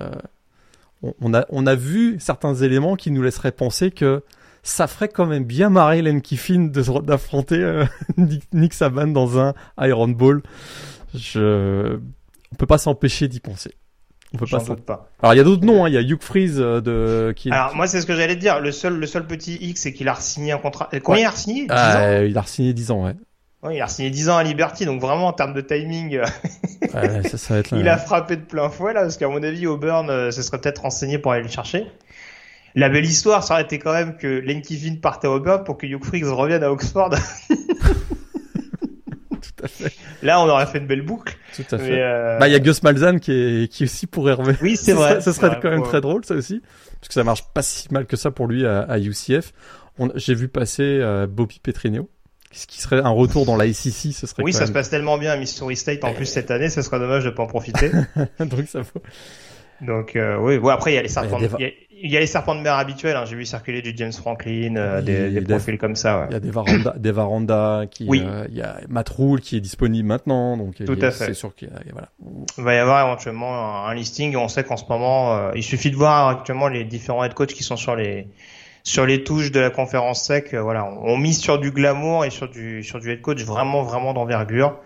euh, 0.00 0.10
on, 1.02 1.34
a, 1.34 1.44
on 1.50 1.66
a 1.66 1.74
vu 1.74 2.16
certains 2.20 2.54
éléments 2.54 2.96
qui 2.96 3.10
nous 3.10 3.22
laisseraient 3.22 3.52
penser 3.52 3.90
que 3.90 4.22
ça 4.62 4.86
ferait 4.88 5.08
quand 5.08 5.26
même 5.26 5.44
bien 5.44 5.70
marrer 5.70 6.02
Len 6.02 6.20
Kiffin 6.20 6.70
d'affronter 6.72 7.56
euh, 7.62 7.84
Nick, 8.16 8.42
Nick 8.52 8.74
Saban 8.74 9.06
dans 9.08 9.38
un 9.38 9.54
Iron 9.78 10.08
Ball. 10.08 10.42
Je, 11.14 11.96
on 12.52 12.56
peut 12.56 12.66
pas 12.66 12.78
s'empêcher 12.78 13.28
d'y 13.28 13.40
penser. 13.40 13.72
On 14.34 14.38
peut 14.38 14.46
pas. 14.50 14.58
doute 14.58 14.80
pas. 14.84 15.08
Alors 15.22 15.34
il 15.34 15.36
y 15.36 15.40
a 15.40 15.44
d'autres 15.44 15.64
noms, 15.64 15.84
hein. 15.84 15.88
il 15.88 15.94
y 15.94 15.96
a 15.96 16.02
Hugh 16.02 16.20
Freeze 16.20 16.56
euh, 16.60 16.80
de 16.80 17.32
qui. 17.34 17.50
Alors 17.50 17.76
moi, 17.76 17.86
c'est 17.86 18.00
ce 18.00 18.06
que 18.06 18.16
j'allais 18.16 18.34
te 18.34 18.40
dire. 18.40 18.60
Le 18.60 18.72
seul, 18.72 18.98
le 18.98 19.06
seul 19.06 19.24
petit 19.26 19.54
X, 19.60 19.82
c'est 19.82 19.92
qu'il 19.92 20.08
a 20.08 20.16
signé 20.16 20.52
un 20.52 20.58
contrat. 20.58 20.90
Combien 21.04 21.14
Ouais. 21.14 21.22
il 21.22 21.26
a 21.26 21.36
signé 21.36 21.60
10 21.62 21.66
Ah, 21.70 21.96
ans? 21.96 22.00
euh, 22.02 22.26
il 22.26 22.36
a 22.36 22.42
signé 22.42 22.72
10 22.72 22.90
ans, 22.90 23.04
ouais. 23.04 23.14
Il 23.70 23.80
a 23.82 23.88
signé 23.88 24.10
10 24.10 24.28
ans 24.30 24.36
à 24.36 24.42
Liberty, 24.42 24.84
donc 24.86 25.00
vraiment 25.00 25.26
en 25.28 25.32
termes 25.32 25.54
de 25.54 25.60
timing, 25.60 26.16
euh, 26.16 26.24
Ouais, 26.94 27.22
ça, 27.28 27.36
ça 27.38 27.54
va 27.54 27.60
être 27.60 27.70
là. 27.72 27.78
il 27.78 27.88
a 27.88 27.96
frappé 27.98 28.36
de 28.36 28.42
plein 28.42 28.68
fouet 28.68 28.92
là, 28.92 29.02
parce 29.02 29.16
qu'à 29.16 29.28
mon 29.28 29.42
avis, 29.42 29.66
Auburn 29.66 30.08
euh, 30.10 30.30
se 30.30 30.42
serait 30.42 30.58
peut-être 30.60 30.82
renseigné 30.82 31.18
pour 31.18 31.32
aller 31.32 31.42
le 31.42 31.48
chercher. 31.48 31.86
La 32.74 32.88
belle 32.90 33.06
histoire, 33.06 33.42
ça 33.42 33.54
aurait 33.54 33.62
été 33.62 33.78
quand 33.78 33.92
même 33.92 34.16
que 34.18 34.26
Lane 34.26 34.60
Kiffin 34.60 34.96
partait 35.00 35.26
à 35.28 35.30
Auburn 35.30 35.64
pour 35.64 35.78
que 35.78 35.86
Hugh 35.86 36.04
Freeze 36.04 36.28
revienne 36.28 36.62
à 36.62 36.70
Oxford. 36.70 37.10
Tout 39.30 39.64
à 39.64 39.68
fait. 39.68 39.92
Là, 40.22 40.40
on 40.42 40.48
aurait 40.48 40.66
fait 40.66 40.78
une 40.78 40.86
belle 40.86 41.02
boucle. 41.02 41.36
Tout 41.54 41.62
à 41.70 41.78
fait. 41.78 42.02
Euh, 42.02 42.38
Bah, 42.38 42.48
il 42.48 42.52
y 42.52 42.54
a 42.54 42.58
Gus 42.58 42.82
Malzahn 42.82 43.20
qui, 43.20 43.32
est, 43.32 43.72
qui 43.72 43.84
aussi 43.84 44.06
pourrait 44.06 44.34
revenir. 44.34 44.58
Oui, 44.62 44.76
c'est 44.76 44.90
Ce 44.92 44.96
vrai. 44.96 45.20
Ce 45.20 45.32
serait 45.32 45.48
vrai, 45.48 45.58
quand 45.62 45.70
même 45.70 45.82
très 45.82 46.00
drôle, 46.00 46.24
ça 46.24 46.34
aussi. 46.34 46.60
Parce 47.00 47.08
que 47.08 47.14
ça 47.14 47.24
marche 47.24 47.44
pas 47.54 47.62
si 47.62 47.88
mal 47.92 48.06
que 48.06 48.16
ça 48.16 48.30
pour 48.30 48.46
lui 48.46 48.66
à, 48.66 48.80
à 48.80 48.98
UCF. 48.98 49.52
On- 49.98 50.10
J'ai 50.14 50.34
vu 50.34 50.48
passer 50.48 50.82
euh, 51.00 51.26
Bobby 51.26 51.58
Petrino. 51.62 52.10
Ce 52.56 52.66
qui 52.66 52.80
serait 52.80 53.00
un 53.00 53.10
retour 53.10 53.44
dans 53.46 53.56
la 53.56 53.72
SEC, 53.72 54.12
ce 54.12 54.26
serait 54.26 54.42
Oui, 54.42 54.52
ça 54.52 54.66
se 54.66 54.72
passe 54.72 54.90
tellement 54.90 55.18
bien 55.18 55.32
à 55.32 55.36
Missouri 55.36 55.76
State 55.76 56.02
en 56.04 56.12
plus 56.12 56.26
cette 56.26 56.50
année, 56.50 56.68
ce 56.70 56.82
serait 56.82 56.98
dommage 56.98 57.24
de 57.24 57.30
pas 57.30 57.42
en 57.42 57.46
profiter. 57.46 57.90
Donc 58.40 58.66
ça 58.68 58.80
vaut- 58.80 59.02
Donc 59.82 60.16
euh, 60.16 60.38
oui, 60.38 60.58
après 60.70 60.92
il 60.92 60.94
y 60.94 60.98
a 60.98 61.02
les 61.02 61.08
serpents, 61.08 61.36
Il 61.38 61.42
y 61.42 61.46
a 61.46 61.48
des- 61.48 61.54
il 61.58 61.62
y 61.62 61.66
a, 61.66 61.70
il 62.02 62.10
y 62.12 62.16
a 62.16 62.20
les 62.20 62.26
serpents 62.26 62.54
de 62.54 62.60
mer 62.60 62.74
habituels. 62.74 63.16
Hein. 63.16 63.24
J'ai 63.26 63.36
vu 63.36 63.44
circuler 63.46 63.80
du 63.82 63.92
James 63.96 64.12
Franklin, 64.12 64.76
euh, 64.76 65.00
des, 65.02 65.30
des 65.30 65.40
des- 65.40 65.54
profils 65.54 65.76
comme 65.78 65.96
ça. 65.96 66.20
Ouais. 66.20 66.26
Il 66.30 66.32
y 66.32 66.36
a 66.36 66.40
des 66.40 66.50
Varanda, 66.50 66.94
des 66.98 67.10
Varanda 67.12 67.82
qui, 67.90 68.04
Oui. 68.08 68.22
euh, 68.24 68.46
il 68.50 68.56
y 68.56 68.62
a 68.62 68.80
Matt 68.88 69.08
Rule 69.10 69.40
qui 69.40 69.56
est 69.56 69.60
disponible 69.60 70.06
maintenant, 70.08 70.56
donc 70.58 70.76
Tout 70.76 70.92
il 70.94 70.98
y 70.98 71.04
a- 71.04 71.08
à 71.08 71.10
fait. 71.10 71.26
c'est 71.26 71.34
sûr 71.34 71.54
qu'il 71.54 71.68
y 71.68 71.70
a, 71.70 71.80
voilà. 71.92 72.08
Il 72.58 72.64
va 72.64 72.74
y 72.74 72.78
avoir 72.78 73.06
éventuellement 73.06 73.84
un, 73.86 73.90
un 73.90 73.94
listing. 73.94 74.34
On 74.36 74.48
sait 74.48 74.64
qu'en 74.64 74.76
ce 74.78 74.84
moment, 74.88 75.36
euh, 75.36 75.52
il 75.56 75.62
suffit 75.62 75.90
de 75.90 75.96
voir 75.96 76.28
actuellement 76.28 76.68
les 76.68 76.84
différents 76.84 77.22
head 77.24 77.34
coachs 77.34 77.52
qui 77.52 77.62
sont 77.62 77.76
sur 77.76 77.96
les 77.96 78.28
sur 78.86 79.04
les 79.04 79.24
touches 79.24 79.50
de 79.50 79.58
la 79.58 79.70
conférence 79.70 80.22
sec. 80.22 80.54
euh, 80.54 80.62
voilà, 80.62 80.84
on, 80.84 81.14
on 81.14 81.16
mise 81.18 81.38
sur 81.38 81.58
du 81.58 81.72
glamour 81.72 82.24
et 82.24 82.30
sur 82.30 82.48
du 82.48 82.84
sur 82.84 83.00
du 83.00 83.10
head 83.10 83.20
coach 83.20 83.42
vraiment 83.42 83.82
vraiment 83.82 84.14
d'envergure. 84.14 84.78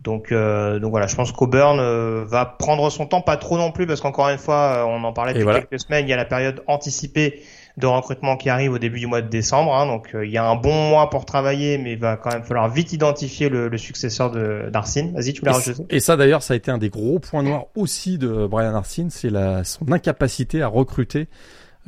Donc 0.00 0.32
donc, 0.32 0.78
donc 0.80 0.90
voilà, 0.90 1.06
je 1.06 1.16
pense 1.16 1.32
qu'Auburn 1.32 1.78
euh, 1.80 2.24
va 2.26 2.44
prendre 2.44 2.90
son 2.90 3.06
temps, 3.06 3.22
pas 3.22 3.38
trop 3.38 3.56
non 3.56 3.72
plus, 3.72 3.86
parce 3.86 4.02
qu'encore 4.02 4.28
une 4.28 4.38
fois, 4.38 4.54
euh, 4.76 4.84
on 4.84 5.02
en 5.02 5.14
parlait 5.14 5.32
depuis 5.32 5.44
voilà. 5.44 5.60
quelques 5.62 5.80
semaines, 5.80 6.04
il 6.06 6.10
y 6.10 6.12
a 6.12 6.16
la 6.16 6.26
période 6.26 6.62
anticipée 6.66 7.40
de 7.78 7.86
recrutement 7.86 8.36
qui 8.36 8.50
arrive 8.50 8.72
au 8.72 8.78
début 8.78 9.00
du 9.00 9.06
mois 9.06 9.22
de 9.22 9.28
décembre. 9.28 9.74
hein, 9.74 9.86
donc 9.86 10.14
euh, 10.14 10.26
il 10.26 10.30
y 10.30 10.36
a 10.36 10.44
un 10.44 10.56
bon 10.56 10.90
mois 10.90 11.08
pour 11.08 11.24
travailler, 11.24 11.78
mais 11.78 11.92
il 11.92 11.98
va 11.98 12.16
quand 12.18 12.32
même 12.32 12.42
falloir 12.44 12.68
vite 12.68 12.92
identifier 12.92 13.48
le, 13.48 13.68
le 13.68 13.78
successeur 13.78 14.30
de 14.30 14.68
d'Arsene. 14.70 15.12
Vas-y, 15.14 15.32
tu 15.32 15.42
l'as 15.44 15.70
et 15.88 16.00
ça 16.00 16.16
d'ailleurs, 16.16 16.42
ça 16.42 16.52
a 16.52 16.56
été 16.58 16.70
un 16.70 16.78
des 16.78 16.90
gros 16.90 17.18
points 17.18 17.42
noirs 17.42 17.66
aussi 17.74 18.18
de 18.18 18.46
Brian 18.46 18.74
Arsene, 18.74 19.08
c'est 19.08 19.30
la 19.30 19.64
son 19.64 19.90
incapacité 19.90 20.60
à 20.60 20.68
recruter. 20.68 21.28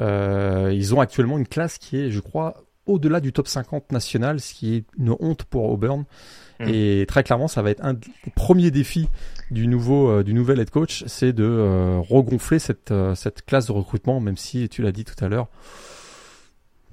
Euh, 0.00 0.73
ils 0.75 0.95
ont 0.95 1.00
actuellement 1.00 1.38
une 1.38 1.47
classe 1.49 1.79
qui 1.79 1.97
est, 1.99 2.11
je 2.11 2.21
crois, 2.21 2.65
au-delà 2.87 3.21
du 3.21 3.33
top 3.33 3.49
50 3.49 3.93
national, 3.93 4.41
ce 4.41 4.55
qui 4.55 4.76
est 4.76 4.85
une 4.99 5.15
honte 5.21 5.45
pour 5.45 5.71
Auburn. 5.71 6.05
Mm. 6.61 6.65
Et 6.69 7.05
très 7.09 7.23
clairement, 7.25 7.49
ça 7.49 7.62
va 7.62 7.71
être 7.71 7.85
un 7.85 7.95
des 7.95 8.09
premiers 8.35 8.71
défis 8.71 9.09
du 9.50 9.67
nouveau 9.67 10.09
euh, 10.09 10.23
du 10.23 10.35
nouvel 10.35 10.61
head 10.61 10.71
coach, 10.71 11.05
c'est 11.07 11.33
de 11.33 11.45
euh, 11.45 11.99
regonfler 12.00 12.59
cette 12.59 12.91
euh, 12.91 13.15
cette 13.15 13.45
classe 13.45 13.67
de 13.67 13.73
recrutement, 13.73 14.21
même 14.21 14.37
si 14.37 14.69
tu 14.69 14.83
l'as 14.83 14.93
dit 14.93 15.05
tout 15.05 15.23
à 15.25 15.29
l'heure, 15.29 15.49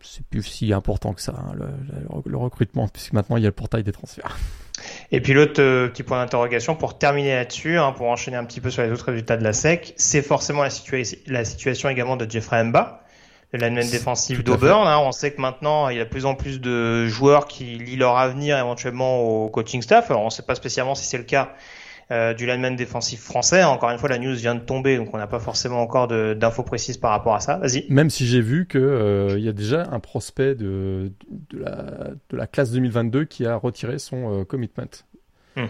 c'est 0.02 0.26
plus 0.26 0.44
si 0.44 0.74
important 0.74 1.14
que 1.14 1.22
ça 1.22 1.34
hein, 1.38 1.54
le, 1.56 1.66
le- 1.66 2.22
le 2.32 2.38
recrutement, 2.38 2.88
puisque 2.88 3.14
maintenant 3.14 3.38
il 3.38 3.44
y 3.44 3.46
a 3.46 3.50
le 3.50 3.54
portail 3.54 3.84
des 3.84 3.92
transferts. 3.94 4.38
Et 5.16 5.22
puis 5.22 5.34
l'autre 5.34 5.62
euh, 5.62 5.88
petit 5.90 6.02
point 6.02 6.20
d'interrogation 6.20 6.76
pour 6.76 6.98
terminer 6.98 7.36
là-dessus, 7.36 7.78
hein, 7.78 7.92
pour 7.92 8.08
enchaîner 8.08 8.36
un 8.36 8.46
petit 8.46 8.60
peu 8.60 8.72
sur 8.72 8.82
les 8.82 8.92
autres 8.92 9.06
résultats 9.06 9.38
de 9.38 9.44
la 9.44 9.54
SEC, 9.54 9.94
c'est 9.96 10.24
forcément 10.24 10.64
la, 10.64 10.70
situa- 10.70 11.20
la 11.28 11.46
situation 11.46 11.88
également 11.88 12.18
de 12.18 12.30
Jeffrey 12.30 12.64
Mba, 12.64 13.04
défensif 13.92 14.44
Tout 14.44 14.52
à 14.52 14.56
d'Auburn. 14.56 14.88
Hein. 14.88 14.98
On 14.98 15.12
sait 15.12 15.32
que 15.32 15.40
maintenant 15.40 15.90
il 15.90 15.98
y 15.98 16.02
a 16.02 16.06
de 16.06 16.10
plus 16.10 16.26
en 16.26 16.34
plus 16.34 16.60
de 16.60 17.06
joueurs 17.06 17.46
qui 17.48 17.64
lient 17.78 17.96
leur 17.96 18.18
avenir 18.18 18.58
éventuellement 18.58 19.22
au 19.22 19.50
coaching 19.50 19.84
staff. 19.84 20.10
Alors 20.10 20.24
on 20.24 20.26
ne 20.26 20.32
sait 20.32 20.42
pas 20.42 20.56
spécialement 20.56 20.96
si 20.96 21.06
c'est 21.06 21.20
le 21.20 21.24
cas 21.24 21.54
euh, 22.12 22.34
du 22.34 22.46
lineman 22.46 22.76
défensif 22.76 23.22
français. 23.22 23.64
Encore 23.64 23.90
une 23.90 23.98
fois, 23.98 24.10
la 24.10 24.18
news 24.18 24.36
vient 24.36 24.56
de 24.56 24.62
tomber, 24.62 24.98
donc 24.98 25.14
on 25.14 25.18
n'a 25.18 25.28
pas 25.28 25.40
forcément 25.40 25.82
encore 25.82 26.08
d'infos 26.08 26.64
précises 26.64 26.98
par 26.98 27.12
rapport 27.12 27.36
à 27.36 27.40
ça. 27.40 27.58
Vas-y. 27.58 27.86
Même 27.90 28.10
si 28.10 28.26
j'ai 28.26 28.42
vu 28.42 28.66
que 28.66 28.78
euh, 28.78 29.40
y 29.40 29.50
a 29.50 29.54
déjà 29.54 29.88
un 29.92 30.00
prospect 30.00 30.56
de, 30.56 31.12
de, 31.30 31.60
la, 31.60 32.12
de 32.30 32.38
la 32.38 32.48
classe 32.48 32.72
2022 32.72 33.26
qui 33.26 33.46
a 33.46 33.56
retiré 33.56 34.00
son 34.00 34.42
euh, 34.42 34.44
commitment. 34.44 35.04
Hmm. 35.56 35.68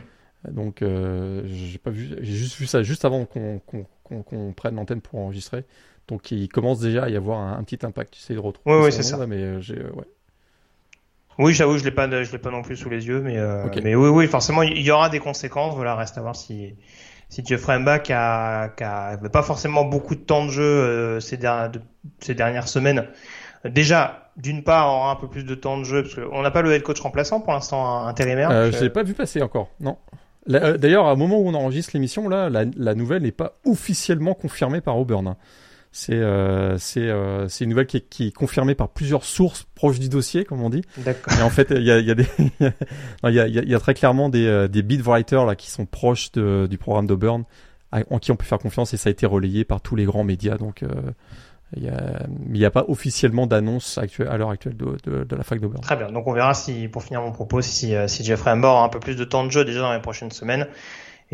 Donc 0.51 0.81
euh, 0.81 1.41
j'ai 1.45 1.77
pas 1.77 1.91
vu, 1.91 2.09
j'ai 2.19 2.33
juste 2.33 2.57
vu 2.57 2.65
ça 2.65 2.83
juste 2.83 3.05
avant 3.05 3.25
qu'on 3.25 3.61
qu'on 4.05 4.53
prenne 4.53 4.75
l'antenne 4.75 5.01
pour 5.01 5.19
enregistrer. 5.19 5.65
Donc 6.07 6.31
il 6.31 6.49
commence 6.49 6.79
déjà 6.79 7.03
à 7.03 7.09
y 7.09 7.15
avoir 7.15 7.39
un, 7.39 7.57
un 7.57 7.63
petit 7.63 7.85
impact. 7.85 8.15
J'essaie 8.15 8.33
de 8.33 8.39
retrouver. 8.39 8.75
Ouais, 8.75 8.91
son 8.91 8.97
c'est 8.97 9.03
ça. 9.03 9.17
là, 9.17 9.25
mais 9.27 9.61
j'ai 9.61 9.81
ouais. 9.81 10.05
Oui, 11.39 11.53
j'avoue, 11.53 11.77
je 11.77 11.83
l'ai 11.83 11.91
pas, 11.91 12.07
je 12.23 12.31
l'ai 12.31 12.37
pas 12.37 12.51
non 12.51 12.61
plus 12.61 12.75
sous 12.77 12.89
les 12.89 13.07
yeux, 13.07 13.21
mais 13.21 13.37
euh, 13.37 13.63
mais 13.83 13.95
oui, 13.95 14.09
oui, 14.09 14.27
forcément, 14.27 14.61
il 14.63 14.81
y 14.81 14.91
aura 14.91 15.09
des 15.09 15.19
conséquences. 15.19 15.75
Voilà, 15.75 15.95
reste 15.95 16.17
à 16.17 16.21
voir 16.21 16.35
si 16.35 16.75
si 17.29 17.43
Jeffrey 17.43 17.79
Mba 17.79 17.97
qui 17.99 18.13
a, 18.13 18.69
qui 18.69 18.83
a 18.83 19.05
avait 19.05 19.29
pas 19.29 19.41
forcément 19.41 19.83
beaucoup 19.85 20.13
de 20.13 20.19
temps 20.21 20.45
de 20.45 20.51
jeu 20.51 20.61
euh, 20.63 21.19
ces 21.19 21.37
dernières 21.37 21.71
de- 21.71 21.81
ces 22.19 22.35
dernières 22.35 22.67
semaines. 22.67 23.07
Déjà, 23.65 24.29
d'une 24.37 24.61
part, 24.63 24.87
aura 24.93 25.11
un 25.11 25.15
peu 25.15 25.27
plus 25.27 25.43
de 25.45 25.55
temps 25.55 25.77
de 25.77 25.83
jeu 25.83 26.03
parce 26.03 26.15
qu'on 26.15 26.41
n'a 26.41 26.51
pas 26.51 26.61
le 26.61 26.71
head 26.73 26.83
coach 26.83 26.99
remplaçant 26.99 27.39
pour 27.39 27.53
l'instant 27.53 27.87
un 28.03 28.07
intérimaire. 28.07 28.51
Euh, 28.51 28.71
je 28.71 28.79
l'ai 28.83 28.89
pas 28.89 29.03
vu 29.03 29.13
passer 29.13 29.41
encore. 29.41 29.69
Non. 29.79 29.97
Euh, 30.49 30.77
D'ailleurs, 30.77 31.05
au 31.05 31.15
moment 31.15 31.39
où 31.39 31.47
on 31.47 31.53
enregistre 31.53 31.91
l'émission, 31.93 32.27
là, 32.27 32.49
la, 32.49 32.65
la 32.75 32.93
nouvelle 32.93 33.21
n'est 33.23 33.31
pas 33.31 33.53
officiellement 33.65 34.33
confirmée 34.33 34.81
par 34.81 34.97
Auburn. 34.97 35.35
C'est 35.95 36.15
euh, 36.15 36.75
c'est 36.79 37.07
euh, 37.07 37.47
c'est 37.47 37.65
une 37.65 37.69
nouvelle 37.69 37.85
qui 37.85 37.97
est, 37.97 38.09
qui 38.09 38.27
est 38.27 38.31
confirmée 38.31 38.73
par 38.73 38.89
plusieurs 38.89 39.23
sources 39.23 39.67
proches 39.75 39.99
du 39.99 40.09
dossier, 40.09 40.43
comme 40.43 40.63
on 40.63 40.71
dit. 40.71 40.81
D'accord. 40.97 41.37
Et 41.37 41.43
en 41.43 41.51
fait, 41.51 41.67
il 41.69 41.83
y 41.83 41.91
a, 41.91 41.99
il 41.99 42.05
y 42.07 42.09
a 42.09 42.15
des, 42.15 42.25
il 42.59 43.33
y 43.33 43.39
a, 43.39 43.47
y 43.47 43.73
a- 43.73 43.77
a 43.77 43.79
très 43.79 43.93
clairement 43.93 44.27
des, 44.29 44.47
euh, 44.47 44.67
des 44.67 44.81
beat 44.81 45.03
writers 45.03 45.45
là 45.45 45.55
qui 45.55 45.69
sont 45.69 45.85
proches 45.85 46.31
de, 46.31 46.65
du 46.67 46.79
programme 46.79 47.05
d'Auburn, 47.05 47.43
en 47.91 48.17
qui 48.17 48.31
on 48.31 48.35
peut 48.35 48.43
faire 48.43 48.57
confiance 48.57 48.91
et 48.95 48.97
ça 48.97 49.09
a 49.09 49.11
été 49.11 49.27
relayé 49.27 49.65
par 49.65 49.81
tous 49.81 49.95
les 49.95 50.05
grands 50.05 50.23
médias. 50.23 50.57
Donc, 50.57 50.81
euh, 50.81 50.87
Il 51.77 51.91
n'y 52.49 52.65
a, 52.65 52.71
pas 52.71 52.85
officiellement 52.87 53.45
d'annonce 53.45 53.99
à 53.99 54.37
l'heure 54.37 54.49
actuelle 54.49 54.75
de, 54.75 54.97
de, 55.03 55.23
de, 55.25 55.35
la 55.35 55.43
fac 55.43 55.59
d'Auburn. 55.59 55.81
Très 55.83 55.95
bien. 55.95 56.11
Donc 56.11 56.25
on 56.25 56.33
verra 56.33 56.55
si, 56.55 56.87
pour 56.87 57.03
finir 57.03 57.21
mon 57.21 57.31
propos, 57.31 57.61
si, 57.61 57.93
si 58.07 58.23
Jeffrey 58.23 58.49
Ambor 58.49 58.79
a 58.79 58.83
un 58.83 58.89
peu 58.89 58.99
plus 58.99 59.15
de 59.15 59.25
temps 59.25 59.45
de 59.45 59.51
jeu 59.51 59.63
déjà 59.63 59.81
dans 59.81 59.93
les 59.93 60.01
prochaines 60.01 60.31
semaines 60.31 60.65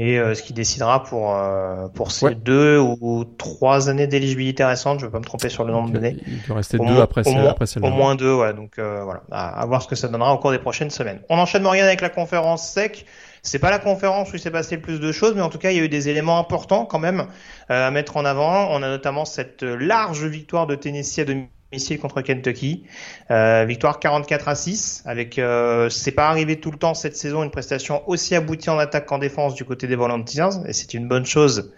et 0.02 0.18
euh, 0.18 0.34
ce 0.34 0.42
qui 0.42 0.54
décidera 0.54 1.04
pour 1.04 1.36
euh, 1.36 1.90
pour 1.90 2.14
ces 2.14 2.34
deux 2.34 2.80
ou 2.80 3.26
trois 3.26 3.90
années 3.90 4.08
d'éligibilité 4.08 4.64
récente. 4.64 5.02
Je 5.02 5.06
vais 5.06 5.12
pas 5.12 5.20
me 5.20 5.26
tromper 5.26 5.50
sur 5.50 5.66
le 5.66 5.74
nombre 5.74 5.90
d'années. 5.90 6.16
Il 6.26 6.42
doit 6.44 6.56
rester 6.56 6.78
deux 6.78 7.02
après, 7.02 7.28
au, 7.28 7.32
moins, 7.32 7.56
Au 7.82 7.90
moins 7.90 8.16
deux, 8.16 8.34
ouais. 8.34 8.54
Donc 8.54 8.80
euh, 8.80 9.04
voilà, 9.04 9.24
à, 9.30 9.66
voir 9.66 9.82
ce 9.82 9.90
que 9.90 9.98
ça 9.98 10.08
donnera 10.08 10.34
au 10.34 10.38
cours 10.38 10.52
des 10.52 10.60
prochaines 10.60 10.90
semaines. 10.90 11.20
On 11.28 11.38
enchaîne 11.38 11.64
Morgan 11.64 11.84
avec 11.84 12.00
la 12.00 12.08
conférence 12.08 12.66
sec. 12.66 13.06
C'est 13.42 13.60
pas 13.60 13.72
la 13.72 13.80
conférence 13.80 14.32
où 14.32 14.38
il 14.38 14.40
s'est 14.40 14.52
passé 14.52 14.78
le 14.78 14.82
plus 14.82 15.02
de 15.02 15.12
choses, 15.12 15.34
mais 15.36 15.42
en 15.42 15.50
tout 15.50 15.58
cas, 15.58 15.72
il 15.72 15.78
y 15.78 15.82
a 15.82 15.84
eu 15.84 15.90
des 15.90 16.08
éléments 16.08 16.40
importants 16.40 16.86
quand 16.86 17.00
même 17.00 17.28
à 17.68 17.92
mettre 17.92 18.16
en 18.16 18.24
avant. 18.24 18.70
On 18.72 18.82
a 18.84 18.88
notamment 18.88 19.26
cette 19.26 19.64
large 19.64 20.24
victoire 20.24 20.66
de 20.66 20.76
Tennessee 20.76 21.20
à 21.20 21.26
domicile 21.26 21.50
domicile 21.72 22.00
contre 22.00 22.22
Kentucky. 22.22 22.84
Euh, 23.30 23.66
victoire 23.66 24.00
44 24.00 24.48
à 24.48 24.56
6 24.56 25.04
avec 25.06 25.38
euh, 25.38 25.90
c'est 25.90 26.12
pas 26.12 26.30
arrivé 26.30 26.60
tout 26.60 26.72
le 26.72 26.78
temps 26.78 26.96
cette 26.96 27.16
saison 27.16 27.44
une 27.44 27.52
prestation 27.52 28.08
aussi 28.10 28.36
aboutie 28.36 28.70
en 28.70 28.80
attaque 28.80 29.06
qu'en 29.06 29.20
défense 29.20 29.54
du 29.54 29.66
côté 29.66 29.86
des 29.88 29.96
Volunteers 29.96 30.66
et 30.68 30.74
c'est 30.74 30.94
une 30.96 31.08
bonne 31.08 31.26
chose 31.26 31.74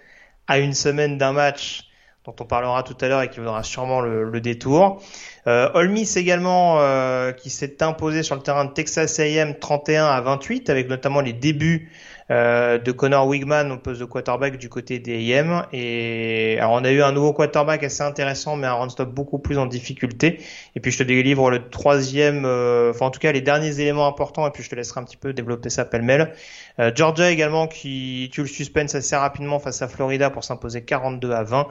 à 0.47 0.59
une 0.59 0.73
semaine 0.73 1.17
d'un 1.17 1.33
match 1.33 1.89
dont 2.23 2.35
on 2.39 2.45
parlera 2.45 2.83
tout 2.83 2.95
à 3.01 3.07
l'heure 3.07 3.21
et 3.21 3.29
qui 3.29 3.39
vaudra 3.39 3.63
sûrement 3.63 3.99
le, 3.99 4.23
le 4.23 4.41
détour. 4.41 5.01
Euh, 5.47 5.87
Miss 5.87 6.17
également 6.17 6.79
euh, 6.79 7.31
qui 7.31 7.49
s'est 7.49 7.81
imposé 7.81 8.21
sur 8.21 8.35
le 8.35 8.41
terrain 8.41 8.65
de 8.65 8.71
Texas 8.71 9.19
A&M 9.19 9.55
31 9.59 10.05
à 10.05 10.21
28 10.21 10.69
avec 10.69 10.87
notamment 10.87 11.21
les 11.21 11.33
débuts 11.33 11.91
euh, 12.31 12.77
de 12.77 12.93
Connor 12.93 13.27
Wigman 13.27 13.73
au 13.73 13.77
poste 13.77 13.99
de 13.99 14.05
quarterback 14.05 14.57
du 14.57 14.69
côté 14.69 14.99
des 14.99 15.21
IM. 15.21 15.65
Et 15.73 16.55
alors 16.59 16.71
on 16.71 16.85
a 16.85 16.91
eu 16.91 17.01
un 17.01 17.11
nouveau 17.11 17.33
quarterback 17.33 17.83
assez 17.83 18.03
intéressant, 18.03 18.55
mais 18.55 18.67
un 18.67 18.73
run-stop 18.73 19.09
beaucoup 19.09 19.37
plus 19.37 19.57
en 19.57 19.65
difficulté. 19.65 20.39
Et 20.75 20.79
puis 20.79 20.91
je 20.91 20.99
te 20.99 21.03
délivre 21.03 21.51
le 21.51 21.67
troisième, 21.69 22.45
euh, 22.45 22.91
enfin 22.91 23.07
en 23.07 23.11
tout 23.11 23.19
cas 23.19 23.33
les 23.33 23.41
derniers 23.41 23.81
éléments 23.81 24.07
importants, 24.07 24.47
et 24.47 24.51
puis 24.51 24.63
je 24.63 24.69
te 24.69 24.75
laisserai 24.75 25.01
un 25.01 25.03
petit 25.03 25.17
peu 25.17 25.33
développer 25.33 25.69
ça 25.69 25.83
pêle-mêle. 25.83 26.33
Euh, 26.79 26.89
Georgia 26.95 27.29
également 27.31 27.67
qui 27.67 28.29
tue 28.31 28.41
le 28.41 28.47
suspense 28.47 28.95
assez 28.95 29.17
rapidement 29.17 29.59
face 29.59 29.81
à 29.81 29.89
Florida 29.89 30.29
pour 30.29 30.45
s'imposer 30.45 30.83
42 30.83 31.31
à 31.31 31.43
20. 31.43 31.67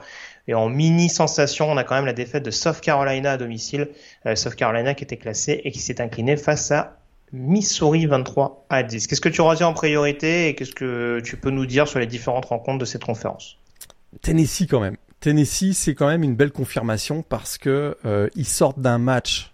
Et 0.47 0.53
en 0.53 0.69
mini 0.69 1.09
sensation, 1.09 1.71
on 1.71 1.77
a 1.77 1.83
quand 1.83 1.95
même 1.95 2.05
la 2.05 2.13
défaite 2.13 2.43
de 2.43 2.51
South 2.51 2.81
Carolina 2.81 3.31
à 3.31 3.37
domicile. 3.37 3.89
South 4.35 4.55
Carolina 4.55 4.93
qui 4.93 5.03
était 5.03 5.17
classé 5.17 5.61
et 5.63 5.71
qui 5.71 5.79
s'est 5.79 6.01
incliné 6.01 6.35
face 6.35 6.71
à 6.71 7.00
Missouri 7.33 8.05
23 8.05 8.65
à 8.69 8.83
10. 8.83 9.07
Qu'est-ce 9.07 9.21
que 9.21 9.29
tu 9.29 9.41
retiens 9.41 9.67
en 9.67 9.73
priorité 9.73 10.47
et 10.47 10.55
qu'est-ce 10.55 10.75
que 10.75 11.21
tu 11.23 11.37
peux 11.37 11.49
nous 11.49 11.65
dire 11.65 11.87
sur 11.87 11.99
les 11.99 12.07
différentes 12.07 12.45
rencontres 12.45 12.79
de 12.79 12.85
cette 12.85 13.03
conférence 13.03 13.57
Tennessee 14.21 14.67
quand 14.69 14.81
même. 14.81 14.97
Tennessee, 15.21 15.73
c'est 15.73 15.95
quand 15.95 16.07
même 16.07 16.23
une 16.23 16.35
belle 16.35 16.51
confirmation 16.51 17.23
parce 17.27 17.57
que 17.57 17.95
euh, 18.05 18.27
ils 18.35 18.47
sortent 18.47 18.79
d'un 18.79 18.97
match 18.97 19.53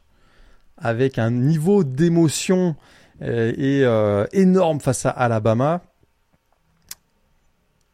avec 0.77 1.19
un 1.19 1.29
niveau 1.29 1.84
d'émotion 1.84 2.75
euh, 3.22 3.51
et 3.57 3.84
euh, 3.84 4.25
énorme 4.31 4.79
face 4.79 5.05
à 5.05 5.10
Alabama. 5.10 5.81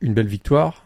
Une 0.01 0.13
belle 0.13 0.27
victoire. 0.27 0.85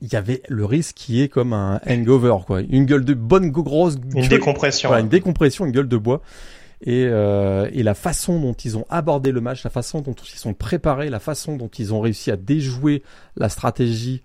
Il 0.00 0.12
y 0.12 0.16
avait 0.16 0.42
le 0.48 0.64
risque 0.64 0.96
qui 0.96 1.22
est 1.22 1.28
comme 1.28 1.52
un 1.52 1.80
hangover, 1.86 2.38
quoi. 2.44 2.60
Une 2.62 2.86
gueule 2.86 3.04
de 3.04 3.14
bonne 3.14 3.50
grosse. 3.50 3.96
Une 4.16 4.26
décompression. 4.26 4.96
une 4.96 5.08
décompression, 5.08 5.64
une 5.64 5.70
gueule 5.70 5.88
de 5.88 5.96
bois 5.96 6.22
et, 6.82 7.06
euh, 7.06 7.68
et 7.72 7.82
la 7.82 7.94
façon 7.94 8.40
dont 8.40 8.52
ils 8.52 8.76
ont 8.76 8.84
abordé 8.90 9.30
le 9.32 9.40
match, 9.40 9.62
la 9.64 9.70
façon 9.70 10.00
dont 10.00 10.14
ils 10.14 10.38
sont 10.38 10.54
préparés, 10.54 11.10
la 11.10 11.20
façon 11.20 11.56
dont 11.56 11.68
ils 11.68 11.94
ont 11.94 12.00
réussi 12.00 12.30
à 12.30 12.36
déjouer 12.36 13.02
la 13.36 13.48
stratégie 13.48 14.22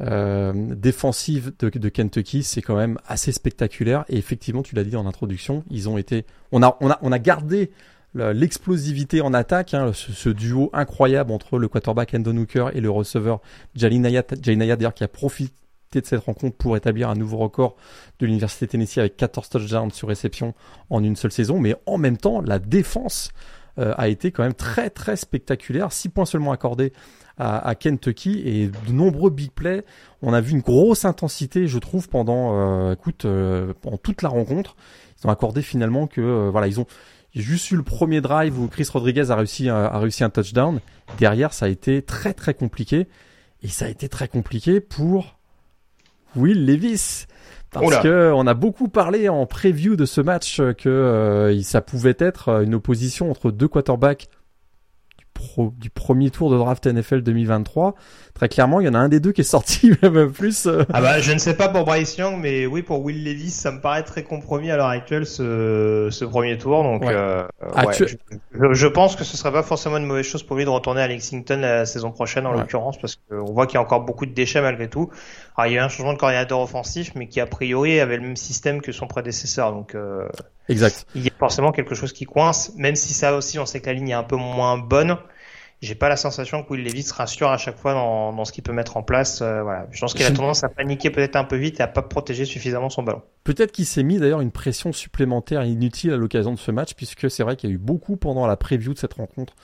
euh, 0.00 0.52
défensive 0.74 1.52
de, 1.58 1.88
Kentucky, 1.88 2.42
c'est 2.42 2.62
quand 2.62 2.76
même 2.76 2.98
assez 3.06 3.32
spectaculaire. 3.32 4.04
Et 4.08 4.16
effectivement, 4.16 4.62
tu 4.62 4.74
l'as 4.74 4.84
dit 4.84 4.96
en 4.96 5.06
introduction, 5.06 5.64
ils 5.70 5.88
ont 5.88 5.98
été, 5.98 6.24
on 6.52 6.62
a, 6.62 6.76
on 6.80 6.90
a, 6.90 6.98
on 7.02 7.12
a 7.12 7.18
gardé 7.18 7.70
l'explosivité 8.14 9.20
en 9.20 9.34
attaque, 9.34 9.74
hein, 9.74 9.92
ce, 9.92 10.30
duo 10.30 10.70
incroyable 10.72 11.30
entre 11.30 11.58
le 11.58 11.68
quarterback 11.68 12.14
Endon 12.14 12.36
Hooker 12.38 12.70
et 12.74 12.80
le 12.80 12.90
receveur 12.90 13.40
Jalinaya, 13.76 14.24
Jalinaya 14.42 14.76
d'ailleurs 14.76 14.94
qui 14.94 15.04
a 15.04 15.08
profité 15.08 15.52
de 15.92 16.04
cette 16.04 16.24
rencontre 16.24 16.56
pour 16.56 16.76
établir 16.76 17.08
un 17.08 17.14
nouveau 17.14 17.38
record 17.38 17.76
de 18.18 18.26
l'Université 18.26 18.66
Tennessee 18.66 18.98
avec 18.98 19.16
14 19.16 19.48
touchdowns 19.48 19.90
sur 19.90 20.08
réception 20.08 20.54
en 20.90 21.02
une 21.02 21.16
seule 21.16 21.32
saison. 21.32 21.58
Mais 21.58 21.74
en 21.86 21.98
même 21.98 22.16
temps, 22.16 22.40
la 22.40 22.58
défense 22.58 23.32
euh, 23.78 23.94
a 23.96 24.08
été 24.08 24.32
quand 24.32 24.42
même 24.42 24.54
très 24.54 24.90
très 24.90 25.16
spectaculaire. 25.16 25.92
6 25.92 26.08
points 26.10 26.26
seulement 26.26 26.52
accordés 26.52 26.92
à, 27.40 27.76
Kentucky 27.76 28.42
et 28.44 28.66
de 28.66 28.92
nombreux 28.92 29.30
big 29.30 29.52
plays. 29.52 29.84
On 30.22 30.32
a 30.32 30.40
vu 30.40 30.50
une 30.50 30.60
grosse 30.60 31.04
intensité, 31.04 31.68
je 31.68 31.78
trouve, 31.78 32.08
pendant, 32.08 32.88
euh, 32.88 32.94
écoute, 32.94 33.26
euh, 33.26 33.74
toute 34.02 34.22
la 34.22 34.28
rencontre. 34.28 34.74
Ils 35.22 35.28
ont 35.28 35.30
accordé 35.30 35.62
finalement 35.62 36.08
que, 36.08 36.48
voilà, 36.48 36.66
ils 36.66 36.80
ont 36.80 36.86
juste 37.36 37.70
eu 37.70 37.76
le 37.76 37.84
premier 37.84 38.20
drive 38.20 38.58
où 38.58 38.66
Chris 38.66 38.88
Rodriguez 38.92 39.30
a 39.30 39.36
réussi, 39.36 39.68
a 39.68 39.96
réussi 40.00 40.24
un 40.24 40.30
touchdown. 40.30 40.80
Derrière, 41.18 41.52
ça 41.52 41.66
a 41.66 41.68
été 41.68 42.02
très 42.02 42.34
très 42.34 42.54
compliqué. 42.54 43.06
Et 43.62 43.68
ça 43.68 43.86
a 43.86 43.88
été 43.88 44.08
très 44.08 44.26
compliqué 44.26 44.80
pour 44.80 45.37
Will 46.36 46.64
Levis. 46.66 47.26
Parce 47.70 47.98
que 47.98 48.32
on 48.34 48.46
a 48.46 48.54
beaucoup 48.54 48.88
parlé 48.88 49.28
en 49.28 49.44
preview 49.44 49.94
de 49.94 50.06
ce 50.06 50.22
match 50.22 50.56
que 50.78 50.88
euh, 50.88 51.62
ça 51.62 51.82
pouvait 51.82 52.16
être 52.18 52.62
une 52.62 52.74
opposition 52.74 53.30
entre 53.30 53.50
deux 53.50 53.68
quarterbacks 53.68 54.28
du 55.76 55.90
premier 55.90 56.30
tour 56.30 56.50
de 56.50 56.56
draft 56.56 56.86
NFL 56.86 57.22
2023. 57.22 57.94
Très 58.38 58.48
clairement, 58.48 58.78
il 58.78 58.86
y 58.86 58.88
en 58.88 58.94
a 58.94 58.98
un 58.98 59.08
des 59.08 59.18
deux 59.18 59.32
qui 59.32 59.40
est 59.40 59.44
sorti 59.44 59.90
même 60.02 60.30
plus. 60.30 60.66
Euh. 60.66 60.84
Ah 60.92 61.00
bah 61.00 61.18
je 61.18 61.32
ne 61.32 61.38
sais 61.38 61.56
pas 61.56 61.68
pour 61.68 61.84
Bryce 61.84 62.16
Young, 62.18 62.38
mais 62.40 62.66
oui 62.66 62.82
pour 62.82 63.02
Will 63.02 63.24
Levis, 63.24 63.50
ça 63.50 63.72
me 63.72 63.80
paraît 63.80 64.04
très 64.04 64.22
compromis 64.22 64.70
à 64.70 64.76
l'heure 64.76 64.86
actuelle 64.86 65.26
ce, 65.26 66.06
ce 66.12 66.24
premier 66.24 66.56
tour. 66.56 66.84
Donc 66.84 67.04
euh, 67.04 67.44
je, 67.98 68.72
je, 68.72 68.86
pense 68.86 69.16
que 69.16 69.24
ce 69.24 69.36
serait 69.36 69.50
pas 69.50 69.64
forcément 69.64 69.96
une 69.96 70.06
mauvaise 70.06 70.24
chose 70.24 70.44
pour 70.44 70.54
lui 70.54 70.64
de 70.64 70.70
retourner 70.70 71.02
à 71.02 71.08
Lexington 71.08 71.58
la 71.60 71.84
saison 71.84 72.12
prochaine 72.12 72.46
en 72.46 72.52
l'occurrence 72.52 72.96
parce 72.96 73.16
qu'on 73.16 73.52
voit 73.52 73.66
qu'il 73.66 73.74
y 73.74 73.78
a 73.78 73.82
encore 73.82 74.02
beaucoup 74.02 74.24
de 74.24 74.32
déchets 74.32 74.60
malgré 74.60 74.88
tout. 74.88 75.10
Alors 75.56 75.68
il 75.68 75.74
y 75.74 75.76
a 75.76 75.82
eu 75.82 75.84
un 75.84 75.88
changement 75.88 76.12
de 76.12 76.18
coordinateur 76.18 76.60
offensif, 76.60 77.10
mais 77.16 77.26
qui 77.26 77.40
a 77.40 77.46
priori 77.46 77.98
avait 77.98 78.18
le 78.18 78.22
même 78.22 78.36
système 78.36 78.80
que 78.80 78.92
son 78.92 79.08
prédécesseur. 79.08 79.72
Donc 79.72 79.96
euh, 79.96 80.28
Exact. 80.68 81.06
Il 81.16 81.24
y 81.24 81.28
a 81.28 81.32
forcément 81.36 81.72
quelque 81.72 81.96
chose 81.96 82.12
qui 82.12 82.24
coince, 82.24 82.72
même 82.76 82.94
si 82.94 83.14
ça 83.14 83.34
aussi, 83.34 83.58
on 83.58 83.66
sait 83.66 83.80
que 83.80 83.86
la 83.86 83.94
ligne 83.94 84.10
est 84.10 84.14
un 84.14 84.22
peu 84.22 84.36
moins 84.36 84.78
bonne. 84.78 85.16
J'ai 85.80 85.94
pas 85.94 86.08
la 86.08 86.16
sensation 86.16 86.62
que 86.62 86.72
Will 86.72 86.82
Levis 86.82 87.08
rassure 87.14 87.48
à 87.48 87.56
chaque 87.56 87.78
fois 87.78 87.94
dans, 87.94 88.32
dans 88.32 88.44
ce 88.44 88.52
qu'il 88.52 88.64
peut 88.64 88.72
mettre 88.72 88.96
en 88.96 89.02
place. 89.02 89.42
Euh, 89.42 89.62
voilà. 89.62 89.86
Je 89.92 90.00
pense 90.00 90.12
qu'il 90.12 90.26
a 90.26 90.30
tendance 90.30 90.64
à 90.64 90.68
paniquer 90.68 91.10
peut-être 91.10 91.36
un 91.36 91.44
peu 91.44 91.56
vite 91.56 91.78
et 91.78 91.82
à 91.82 91.86
pas 91.86 92.02
protéger 92.02 92.44
suffisamment 92.44 92.90
son 92.90 93.04
ballon. 93.04 93.22
Peut-être 93.44 93.70
qu'il 93.70 93.86
s'est 93.86 94.02
mis 94.02 94.18
d'ailleurs 94.18 94.40
une 94.40 94.50
pression 94.50 94.92
supplémentaire 94.92 95.64
inutile 95.64 96.12
à 96.12 96.16
l'occasion 96.16 96.52
de 96.52 96.58
ce 96.58 96.70
match, 96.72 96.94
puisque 96.94 97.30
c'est 97.30 97.44
vrai 97.44 97.56
qu'il 97.56 97.70
y 97.70 97.72
a 97.72 97.76
eu 97.76 97.78
beaucoup 97.78 98.16
pendant 98.16 98.46
la 98.46 98.56
preview 98.56 98.92
de 98.92 98.98
cette 98.98 99.14
rencontre. 99.14 99.54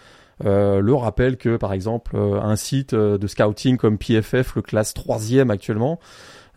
Euh, 0.44 0.80
le 0.80 0.94
rappel 0.94 1.36
que 1.36 1.56
par 1.56 1.72
exemple 1.72 2.16
euh, 2.16 2.40
un 2.40 2.56
site 2.56 2.92
euh, 2.92 3.18
de 3.18 3.28
scouting 3.28 3.76
comme 3.76 3.98
PFF 3.98 4.56
le 4.56 4.62
classe 4.62 4.92
troisième 4.92 5.48
actuellement 5.48 6.00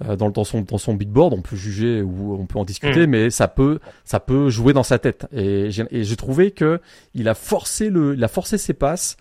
euh, 0.03 0.15
dans, 0.15 0.31
dans, 0.31 0.43
son 0.43 0.61
dans 0.61 0.77
son 0.77 0.93
beatboard, 0.93 1.33
on 1.33 1.41
peut 1.41 1.55
juger 1.55 2.01
ou 2.01 2.35
on 2.39 2.45
peut 2.45 2.59
en 2.59 2.65
discuter, 2.65 3.07
mm. 3.07 3.09
mais 3.09 3.29
ça 3.29 3.47
peut 3.47 3.79
ça 4.03 4.19
peut 4.19 4.49
jouer 4.49 4.73
dans 4.73 4.83
sa 4.83 4.99
tête. 4.99 5.27
Et 5.31 5.69
j'ai, 5.71 6.15
trouvé 6.15 6.51
que 6.51 6.79
il 7.13 7.27
a 7.27 7.33
forcé 7.33 7.89
le, 7.89 8.13
il 8.13 8.23
a 8.23 8.27
forcé 8.27 8.57
ses 8.57 8.73
passes, 8.73 9.17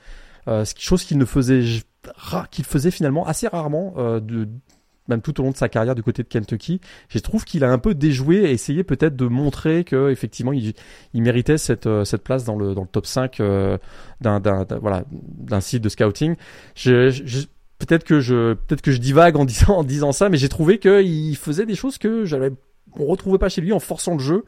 chose 0.78 1.04
qu'il 1.04 1.18
ne 1.18 1.24
faisait 1.24 1.62
qu'il 2.50 2.64
faisait 2.64 2.90
finalement 2.90 3.26
assez 3.26 3.48
rarement 3.48 3.94
euh, 3.96 4.20
de 4.20 4.48
même 5.08 5.22
tout 5.22 5.40
au 5.40 5.44
long 5.44 5.52
de 5.52 5.56
sa 5.56 5.68
carrière 5.68 5.94
du 5.94 6.02
côté 6.02 6.24
de 6.24 6.28
Kentucky. 6.28 6.80
Je 7.08 7.18
trouve 7.20 7.44
qu'il 7.44 7.62
a 7.62 7.70
un 7.70 7.78
peu 7.78 7.94
déjoué 7.94 8.38
et 8.38 8.50
essayé 8.50 8.82
peut-être 8.82 9.14
de 9.14 9.26
montrer 9.26 9.84
que 9.84 10.10
effectivement 10.10 10.52
il, 10.52 10.74
il 11.14 11.22
méritait 11.22 11.58
cette 11.58 11.86
euh, 11.86 12.04
cette 12.04 12.24
place 12.24 12.44
dans 12.44 12.56
le 12.56 12.74
dans 12.74 12.82
le 12.82 12.88
top 12.88 13.06
5 13.06 13.38
euh, 13.40 13.78
d'un 14.20 14.40
d'un 14.40 14.64
voilà 14.80 15.04
d'un 15.10 15.60
site 15.60 15.82
de 15.82 15.88
scouting. 15.88 16.34
Je, 16.74 17.10
je, 17.10 17.46
peut-être 17.78 18.04
que 18.04 18.20
je 18.20 18.54
peut-être 18.54 18.82
que 18.82 18.90
je 18.90 18.98
divague 18.98 19.36
en 19.36 19.44
disant 19.44 19.76
en 19.78 19.84
disant 19.84 20.12
ça, 20.12 20.28
mais 20.28 20.38
j'ai 20.38 20.48
trouvé 20.48 20.78
qu'il 20.78 21.36
faisait 21.36 21.66
des 21.66 21.76
choses 21.76 21.98
que 21.98 22.24
j'avais 22.24 22.50
on 22.98 23.06
retrouvait 23.06 23.38
pas 23.38 23.48
chez 23.48 23.60
lui 23.60 23.72
en 23.72 23.80
forçant 23.80 24.14
le 24.14 24.20
jeu. 24.20 24.44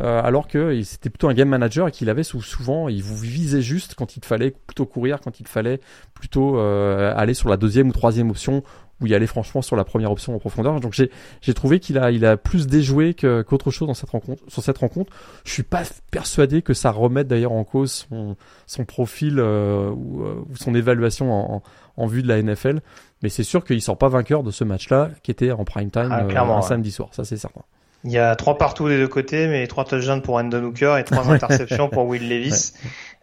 Euh, 0.00 0.20
alors 0.22 0.48
que 0.48 0.80
c'était 0.82 1.10
plutôt 1.10 1.28
un 1.28 1.34
game 1.34 1.48
manager 1.48 1.88
et 1.88 1.90
qu'il 1.90 2.08
avait 2.08 2.22
souvent, 2.22 2.88
il 2.88 3.02
vous 3.02 3.16
visait 3.16 3.62
juste 3.62 3.94
quand 3.94 4.16
il 4.16 4.24
fallait 4.24 4.50
plutôt 4.66 4.86
courir, 4.86 5.20
quand 5.20 5.40
il 5.40 5.46
fallait 5.46 5.80
plutôt 6.14 6.58
euh, 6.58 7.12
aller 7.16 7.34
sur 7.34 7.48
la 7.48 7.56
deuxième 7.56 7.88
ou 7.88 7.92
troisième 7.92 8.30
option 8.30 8.62
où 9.00 9.06
il 9.06 9.14
allait 9.14 9.26
franchement 9.26 9.62
sur 9.62 9.76
la 9.76 9.84
première 9.84 10.12
option 10.12 10.34
en 10.34 10.38
profondeur. 10.38 10.78
Donc 10.80 10.94
j'ai 11.40 11.54
trouvé 11.54 11.80
qu'il 11.80 11.98
a 11.98 12.10
il 12.10 12.24
a 12.26 12.36
plus 12.36 12.66
déjoué 12.66 13.14
qu'autre 13.14 13.70
chose 13.70 13.88
dans 13.88 13.94
cette 13.94 14.10
rencontre 14.10 14.42
sur 14.48 14.62
cette 14.62 14.78
rencontre. 14.78 15.12
Je 15.44 15.52
suis 15.52 15.62
pas 15.62 15.82
persuadé 16.10 16.60
que 16.60 16.74
ça 16.74 16.90
remette 16.90 17.26
d'ailleurs 17.26 17.52
en 17.52 17.64
cause 17.64 18.06
son 18.10 18.36
son 18.66 18.84
profil 18.84 19.38
euh, 19.38 19.90
ou, 19.90 20.22
ou, 20.22 20.56
son 20.56 20.74
évaluation 20.74 21.32
en, 21.32 21.62
en 21.96 22.06
vue 22.06 22.22
de 22.22 22.28
la 22.28 22.42
NFL. 22.42 22.80
Mais 23.22 23.28
c'est 23.28 23.42
sûr 23.42 23.64
qu'il 23.64 23.80
sort 23.82 23.98
pas 23.98 24.08
vainqueur 24.08 24.42
de 24.42 24.50
ce 24.50 24.64
match-là, 24.64 25.10
qui 25.22 25.30
était 25.30 25.52
en 25.52 25.64
prime 25.64 25.90
time 25.90 26.08
ah, 26.10 26.42
un 26.42 26.62
samedi 26.62 26.90
soir. 26.90 27.10
Ça, 27.12 27.24
c'est 27.24 27.36
certain. 27.36 27.62
Il 28.04 28.10
y 28.12 28.18
a 28.18 28.34
trois 28.34 28.56
partout 28.56 28.88
des 28.88 28.96
deux 28.96 29.08
côtés, 29.08 29.46
mais 29.46 29.66
trois 29.66 29.84
touchdowns 29.84 30.22
pour 30.22 30.36
Andon 30.36 30.64
Hooker 30.64 30.96
et 30.98 31.04
trois 31.04 31.28
interceptions 31.30 31.88
pour 31.90 32.06
Will 32.06 32.28
Levis. 32.28 32.72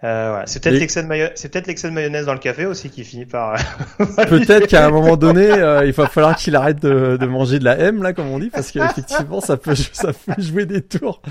Euh, 0.03 0.27
voilà. 0.29 0.45
C'est 0.45 0.61
peut-être 0.61 0.75
Et- 0.75 0.79
l'excès 0.79 1.01
de 1.01 1.07
mayo- 1.07 1.91
mayonnaise 1.91 2.27
dans 2.27 2.33
le 2.33 2.39
café 2.39 2.67
aussi 2.67 2.91
qui 2.91 3.03
finit 3.03 3.25
par. 3.25 3.57
Peut-être 4.29 4.67
qu'à 4.67 4.85
un 4.85 4.91
moment 4.91 5.17
donné, 5.17 5.49
euh, 5.49 5.83
il 5.85 5.91
va 5.93 6.07
falloir 6.07 6.35
qu'il 6.35 6.55
arrête 6.55 6.79
de, 6.79 7.17
de 7.17 7.25
manger 7.25 7.57
de 7.57 7.63
la 7.63 7.79
M, 7.79 8.03
là, 8.03 8.13
comme 8.13 8.27
on 8.27 8.37
dit, 8.37 8.51
parce 8.51 8.69
qu'effectivement, 8.71 9.41
ça 9.41 9.57
peut, 9.57 9.73
ça 9.73 10.13
peut 10.13 10.39
jouer 10.39 10.67
des 10.67 10.83
tours. 10.83 11.23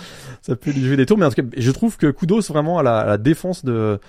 Ça 0.43 0.57
peut 0.57 0.73
lui 0.73 0.85
jouer 0.85 0.97
des 0.97 1.07
tours, 1.07 1.17
mais 1.17 1.27
en 1.27 1.31
tout 1.31 1.41
cas, 1.43 1.49
je 1.57 1.71
trouve 1.71 1.97
que 1.97 2.09
kudos 2.11 2.49
vraiment 2.49 2.81
à 2.81 2.83
la, 2.83 2.99
à 2.99 3.07
la 3.07 3.19
défense 3.19 3.65
de, 3.65 4.01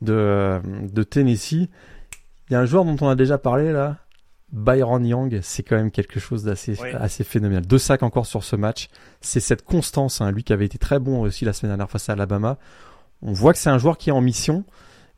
de, 0.00 0.58
de 0.64 1.02
Tennessee. 1.02 1.68
Il 2.48 2.52
y 2.52 2.56
a 2.56 2.60
un 2.60 2.64
joueur 2.66 2.86
dont 2.86 2.96
on 3.02 3.08
a 3.10 3.14
déjà 3.16 3.36
parlé, 3.36 3.70
là. 3.72 3.96
Byron 4.52 5.04
Young, 5.04 5.40
c'est 5.42 5.62
quand 5.62 5.76
même 5.76 5.90
quelque 5.90 6.20
chose 6.20 6.44
d'assez 6.44 6.76
Oui. 6.80 6.88
assez 6.98 7.24
phénoménal. 7.24 7.66
Deux 7.66 7.78
sacs 7.78 8.02
encore 8.02 8.26
sur 8.26 8.44
ce 8.44 8.54
match. 8.56 8.88
C'est 9.20 9.40
cette 9.40 9.62
constance, 9.62 10.20
hein, 10.20 10.30
lui 10.30 10.44
qui 10.44 10.52
avait 10.52 10.66
été 10.66 10.78
très 10.78 10.98
bon 10.98 11.20
aussi 11.22 11.44
la 11.44 11.52
semaine 11.52 11.70
dernière 11.70 11.90
face 11.90 12.08
à 12.08 12.12
Alabama. 12.12 12.56
On 13.22 13.32
voit 13.32 13.52
que 13.52 13.58
c'est 13.58 13.70
un 13.70 13.78
joueur 13.78 13.98
qui 13.98 14.10
est 14.10 14.12
en 14.12 14.20
mission. 14.20 14.64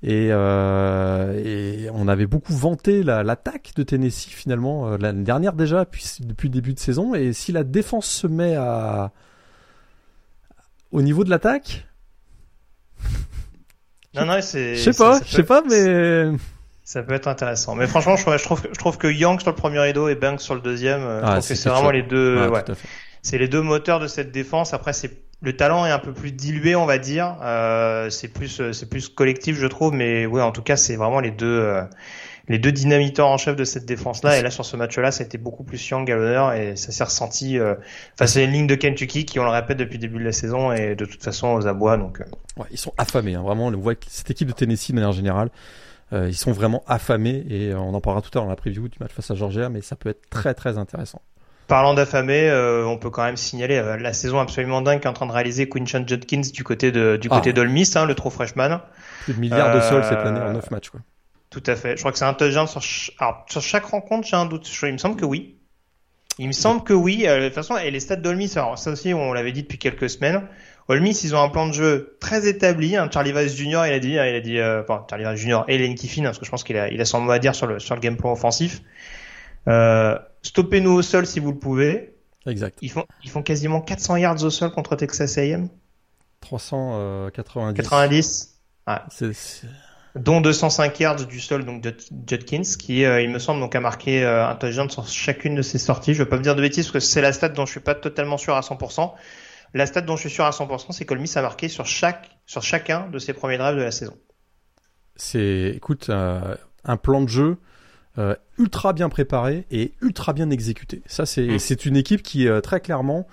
Et, 0.05 0.29
euh, 0.31 1.33
et 1.45 1.91
on 1.93 2.07
avait 2.07 2.27
beaucoup 2.27 2.53
vanté 2.55 3.03
la- 3.03 3.25
l'attaque 3.25 3.73
de 3.75 3.83
Tennessee 3.83 4.29
finalement 4.31 4.93
euh, 4.93 4.97
l'année 4.97 5.25
dernière 5.25 5.55
déjà, 5.55 5.85
puis 5.85 6.05
depuis 6.21 6.49
le 6.49 6.53
début 6.55 6.73
de 6.73 6.79
saison. 6.79 7.15
Et 7.17 7.33
si 7.33 7.51
la 7.51 7.65
défense 7.65 8.07
se 8.07 8.29
met 8.29 8.55
à 8.55 9.13
au 10.93 11.03
niveau 11.03 11.25
de 11.25 11.31
l'attaque, 11.31 11.87
non, 14.15 14.25
non, 14.25 14.39
c'est. 14.41 14.77
je 14.77 14.91
sais 14.91 14.97
pas, 14.97 15.21
je 15.25 15.29
sais 15.37 15.43
pas, 15.43 15.63
mais 15.69 16.31
Ça 16.89 17.03
peut 17.03 17.13
être 17.13 17.29
intéressant. 17.29 17.75
Mais 17.75 17.87
franchement, 17.87 18.17
je, 18.17 18.23
je 18.39 18.43
trouve, 18.45 18.63
que- 18.63 18.69
je 18.73 18.79
trouve 18.79 18.97
que 18.97 19.09
Young 19.09 19.39
sur 19.43 19.51
le 19.51 19.55
premier 19.55 19.79
rideau 19.79 20.09
et 20.09 20.15
Banks 20.15 20.41
sur 20.41 20.55
le 20.55 20.63
deuxième, 20.63 21.03
euh, 21.03 21.21
je 21.21 21.27
Ah, 21.27 21.31
trouve 21.33 21.43
c'est 21.43 21.53
que 21.53 21.61
c'est 21.61 21.65
quelque 21.65 21.75
vraiment 21.75 21.91
les 21.91 22.03
deux. 22.03 22.41
Ouais, 22.41 22.49
ouais. 22.49 22.65
C'est 23.21 23.37
les 23.37 23.47
deux 23.47 23.61
moteurs 23.61 24.01
de 24.01 24.07
cette 24.07 24.33
défense. 24.33 24.73
Après, 24.73 24.95
c'est 24.95 25.11
le 25.43 25.55
talent 25.55 25.85
est 25.85 25.91
un 25.91 25.99
peu 25.99 26.15
plus 26.15 26.33
dilué, 26.33 26.77
on 26.77 26.87
va 26.87 26.97
dire. 26.97 27.37
Euh, 27.43 28.09
c'est 28.09 28.29
plus, 28.29 28.59
euh, 28.63 28.73
c'est 28.73 28.89
plus 28.89 29.11
collectif, 29.11 29.59
je 29.59 29.67
trouve. 29.67 29.93
Mais 29.93 30.25
ouais, 30.25 30.41
en 30.41 30.51
tout 30.51 30.63
cas, 30.63 30.77
c'est 30.79 30.97
vraiment 30.97 31.21
les 31.21 31.31
deux, 31.31 31.47
euh, 31.61 31.83
les 32.49 32.59
deux 32.59 32.73
dynamiteurs 32.73 33.27
en 33.29 33.37
chef 33.37 33.55
de 33.55 33.65
cette 33.65 33.85
défense-là. 33.85 34.39
Et 34.39 34.43
là, 34.43 34.51
sur 34.51 34.65
ce 34.65 34.75
match-là, 34.79 35.11
ça 35.11 35.23
a 35.25 35.27
été 35.27 35.37
beaucoup 35.37 35.65
plus 35.65 35.87
Young 35.91 36.11
à 36.11 36.17
l'honneur 36.17 36.55
et 36.55 36.75
ça 36.77 36.91
s'est 36.91 37.05
ressenti. 37.05 37.59
Euh, 37.59 37.75
enfin, 38.15 38.27
c'est 38.27 38.43
une 38.47 38.53
ligne 38.53 38.67
de 38.67 38.77
Kentucky 38.77 39.27
qui, 39.27 39.39
on 39.39 39.45
le 39.45 39.51
répète 39.51 39.77
depuis 39.77 39.97
le 39.99 40.01
début 40.01 40.21
de 40.21 40.25
la 40.25 40.33
saison, 40.33 40.73
et 40.73 40.95
de 40.95 41.05
toute 41.05 41.23
façon 41.23 41.49
aux 41.49 41.67
abois. 41.67 41.99
Donc, 41.99 42.23
euh, 42.23 42.25
Ouais, 42.57 42.67
ils 42.71 42.79
sont 42.79 42.95
affamés, 42.97 43.35
hein, 43.35 43.43
vraiment. 43.43 43.67
On 43.67 43.77
voit 43.77 43.95
que 43.95 44.07
cette 44.09 44.31
équipe 44.31 44.49
de 44.49 44.55
Tennessee 44.55 44.93
de 44.93 44.95
manière 44.95 45.13
générale, 45.13 45.51
ils 46.13 46.37
sont 46.37 46.53
vraiment 46.53 46.83
affamés 46.87 47.45
et 47.51 47.69
euh, 47.73 47.79
on 47.79 47.93
en 47.95 48.01
parlera 48.01 48.23
tout 48.23 48.31
à 48.33 48.37
l'heure 48.37 48.45
dans 48.45 48.51
la 48.51 48.57
preview 48.57 48.89
du 48.89 48.99
match 49.01 49.13
face 49.13 49.31
à 49.31 49.35
Georgia, 49.35 49.69
mais 49.69 49.81
ça 49.83 49.97
peut 49.97 50.09
être 50.09 50.29
très 50.31 50.55
très 50.55 50.79
intéressant. 50.79 51.21
Parlant 51.67 51.93
d'affamé, 51.93 52.49
euh, 52.49 52.87
on 52.87 52.97
peut 52.97 53.11
quand 53.11 53.25
même 53.25 53.37
signaler 53.37 53.77
euh, 53.77 53.99
la 53.99 54.15
saison 54.15 54.39
absolument 54.39 54.81
dingue 54.81 55.01
qu'est 55.01 55.09
en 55.09 55.13
train 55.13 55.27
de 55.27 55.33
réaliser 55.33 55.69
Quinchon 55.69 56.03
Judkins 56.07 56.41
du 56.53 56.65
côté 56.65 56.93
de 56.93 57.19
du 57.21 57.29
Ah. 57.31 57.37
côté 57.37 57.53
hein, 57.97 58.07
le 58.07 58.15
trop 58.15 58.31
freshman. 58.31 58.81
Plus 59.25 59.35
de 59.35 59.41
milliards 59.41 59.75
de 59.77 59.81
sols 59.83 60.03
Euh, 60.03 60.09
cette 60.09 60.19
année 60.21 60.41
en 60.41 60.53
9 60.55 60.71
matchs. 60.71 60.89
Quoi. 60.89 61.01
Tout 61.51 61.63
à 61.67 61.77
fait. 61.77 61.93
Je 61.97 62.01
crois 62.01 62.13
que 62.13 62.19
c'est 62.19 62.25
un 62.25 62.33
touchdown 62.33 62.67
sur, 62.67 62.81
ch- 62.83 63.13
Alors, 63.19 63.45
sur 63.51 63.61
chaque 63.61 63.85
rencontre, 63.85 64.27
j'ai 64.27 64.37
un 64.37 64.47
doute. 64.47 64.67
Je- 64.67 64.87
Il 64.87 64.93
me 64.95 64.99
semble 64.99 65.17
que 65.17 65.27
oui. 65.27 65.57
Il 66.39 66.47
me 66.47 66.53
semble 66.53 66.85
que 66.85 66.93
oui. 66.95 67.25
Euh, 67.27 67.41
de 67.41 67.45
toute 67.47 67.55
façon, 67.55 67.77
et 67.77 67.91
les 67.91 68.01
stats 68.01 68.17
alors 68.17 68.79
ça 68.79 68.91
aussi, 68.91 69.13
on 69.13 69.33
l'avait 69.35 69.53
dit 69.53 69.63
depuis 69.63 69.79
quelques 69.79 70.09
semaines. 70.09 70.43
Ole 70.89 71.01
Miss, 71.01 71.23
ils 71.23 71.35
ont 71.37 71.43
un 71.43 71.49
plan 71.51 71.67
de 71.69 71.73
jeu 71.75 72.17
très 72.21 72.49
établi. 72.49 72.97
hein. 72.97 73.09
Charlie 73.13 73.33
Weiss 73.33 73.55
Jr. 73.55 73.83
il 73.87 73.93
a 73.93 73.99
dit, 73.99 74.19
hein, 74.19 74.27
il 74.27 74.35
a 74.35 74.41
dit, 74.41 74.59
euh, 74.59 74.83
enfin, 74.83 75.05
Charlie 75.09 75.25
Weiss 75.25 75.39
Jr. 75.41 75.61
et 75.69 75.77
Lane 75.79 75.95
Kiffin, 75.95 76.23
hein, 76.23 76.25
parce 76.29 76.39
que 76.39 76.47
je 76.47 76.51
pense 76.51 76.65
qu'il 76.65 76.77
a, 76.79 76.89
il 76.91 77.01
a 77.01 77.05
son 77.05 77.21
mot 77.21 77.31
à 77.31 77.39
dire 77.39 77.55
sur 77.55 77.67
le 77.67 77.79
sur 77.79 77.95
le 77.95 78.01
game 78.01 78.17
plan 78.17 78.33
offensif. 78.33 78.81
Euh, 79.69 80.19
Stoppez-nous 80.43 80.93
au 80.93 81.03
sol 81.03 81.27
si 81.27 81.41
vous 81.41 81.53
le 81.53 81.59
pouvez. 81.59 82.15
Exact. 82.47 82.79
Ils 82.81 82.91
font, 82.91 83.05
ils 83.25 83.29
font 83.31 83.43
quasiment 83.43 83.81
400 83.83 84.17
yards 84.17 84.43
au 84.45 84.51
sol 84.51 84.71
contre 84.71 84.97
Texas 84.97 85.37
A&M. 85.37 85.69
390. 86.41 87.75
90. 87.83 88.55
C'est- 89.11 89.33
c'est- 89.35 89.67
dont 90.15 90.41
205 90.41 90.99
yards 91.01 91.27
du 91.27 91.39
sol, 91.41 91.65
donc 91.67 91.85
Jud- 91.85 92.01
Judkins, 92.27 92.63
qui, 92.79 93.05
euh, 93.05 93.21
il 93.21 93.29
me 93.31 93.39
semble, 93.39 93.61
donc 93.61 93.75
a 93.75 93.81
marqué 93.81 94.25
euh, 94.25 94.49
un 94.49 94.55
touchdown 94.55 94.89
sur 94.89 95.07
chacune 95.07 95.55
de 95.55 95.63
ses 95.63 95.79
sorties. 95.79 96.15
Je 96.15 96.23
vais 96.23 96.29
pas 96.29 96.39
me 96.39 96.43
dire 96.43 96.57
de 96.57 96.63
bêtises 96.63 96.87
parce 96.87 96.93
que 96.93 97.01
c'est 97.01 97.21
la 97.21 97.33
stat 97.33 97.51
dont 97.51 97.67
je 97.67 97.73
suis 97.73 97.81
pas 97.81 97.95
totalement 97.95 98.39
sûr 98.39 98.55
à 98.57 98.63
100%. 98.63 99.15
La 99.75 99.87
stat 99.87 100.01
dont 100.03 100.17
je 100.17 100.23
suis 100.23 100.31
sûr 100.31 100.45
à 100.45 100.51
100%, 100.51 100.93
c'est 100.93 101.05
qu'Olmis 101.05 101.31
a 101.37 101.43
marqué 101.43 101.69
sur 101.69 101.87
chaque, 101.87 102.39
sur 102.47 102.63
chacun 102.63 103.09
de 103.11 103.19
ses 103.19 103.33
premiers 103.33 103.59
drives 103.59 103.77
de 103.77 103.83
la 103.83 103.91
saison. 103.91 104.17
C'est, 105.17 105.73
écoute, 105.77 106.09
euh, 106.11 106.55
un 106.85 106.97
plan 106.97 107.21
de 107.21 107.29
jeu 107.29 107.59
euh, 108.19 108.35
ultra 108.59 108.93
bien 108.93 109.09
préparé 109.09 109.67
et 109.71 109.93
ultra 110.01 110.33
bien 110.33 110.51
exécuté. 110.51 111.03
Ça, 111.07 111.27
c'est, 111.27 111.47
Mm. 111.47 111.77
une 111.89 111.97
équipe 111.97 112.23
qui, 112.23 112.49
euh, 112.49 112.61
très 112.61 112.81
clairement, 112.81 113.27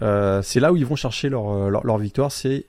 euh, 0.00 0.40
c'est 0.42 0.60
là 0.60 0.72
où 0.72 0.76
ils 0.76 0.86
vont 0.86 0.96
chercher 0.96 1.28
leur, 1.28 1.68
leur, 1.68 1.84
leur 1.84 1.98
victoire. 1.98 2.32
C'est, 2.32 2.66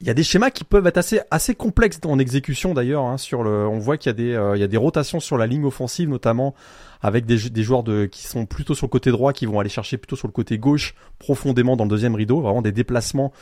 il 0.00 0.06
y 0.06 0.10
a 0.10 0.14
des 0.14 0.22
schémas 0.22 0.50
qui 0.50 0.64
peuvent 0.64 0.86
être 0.86 0.98
assez, 0.98 1.20
assez 1.30 1.54
complexes 1.54 2.00
en 2.04 2.18
exécution 2.18 2.74
d'ailleurs. 2.74 3.04
Hein, 3.04 3.16
sur 3.16 3.42
le, 3.42 3.66
on 3.66 3.78
voit 3.78 3.96
qu'il 3.96 4.10
y 4.10 4.10
a 4.10 4.14
des, 4.14 4.34
euh, 4.34 4.56
il 4.56 4.60
y 4.60 4.64
a 4.64 4.68
des 4.68 4.76
rotations 4.76 5.20
sur 5.20 5.38
la 5.38 5.46
ligne 5.46 5.64
offensive, 5.64 6.08
notamment 6.08 6.54
avec 7.00 7.24
des, 7.24 7.38
joueurs 7.62 7.84
qui 8.10 8.26
sont 8.26 8.46
plutôt 8.46 8.74
sur 8.74 8.86
le 8.86 8.90
côté 8.90 9.10
droit, 9.10 9.32
qui 9.32 9.46
vont 9.46 9.60
aller 9.60 9.70
chercher 9.70 9.96
plutôt 9.96 10.16
sur 10.16 10.28
le 10.28 10.32
côté 10.32 10.58
gauche, 10.58 10.94
profondément 11.18 11.76
dans 11.76 11.84
le 11.84 11.90
deuxième 11.90 12.14
rideau. 12.14 12.40
Vraiment 12.40 12.62
des 12.62 12.72
déplacements 12.72 13.32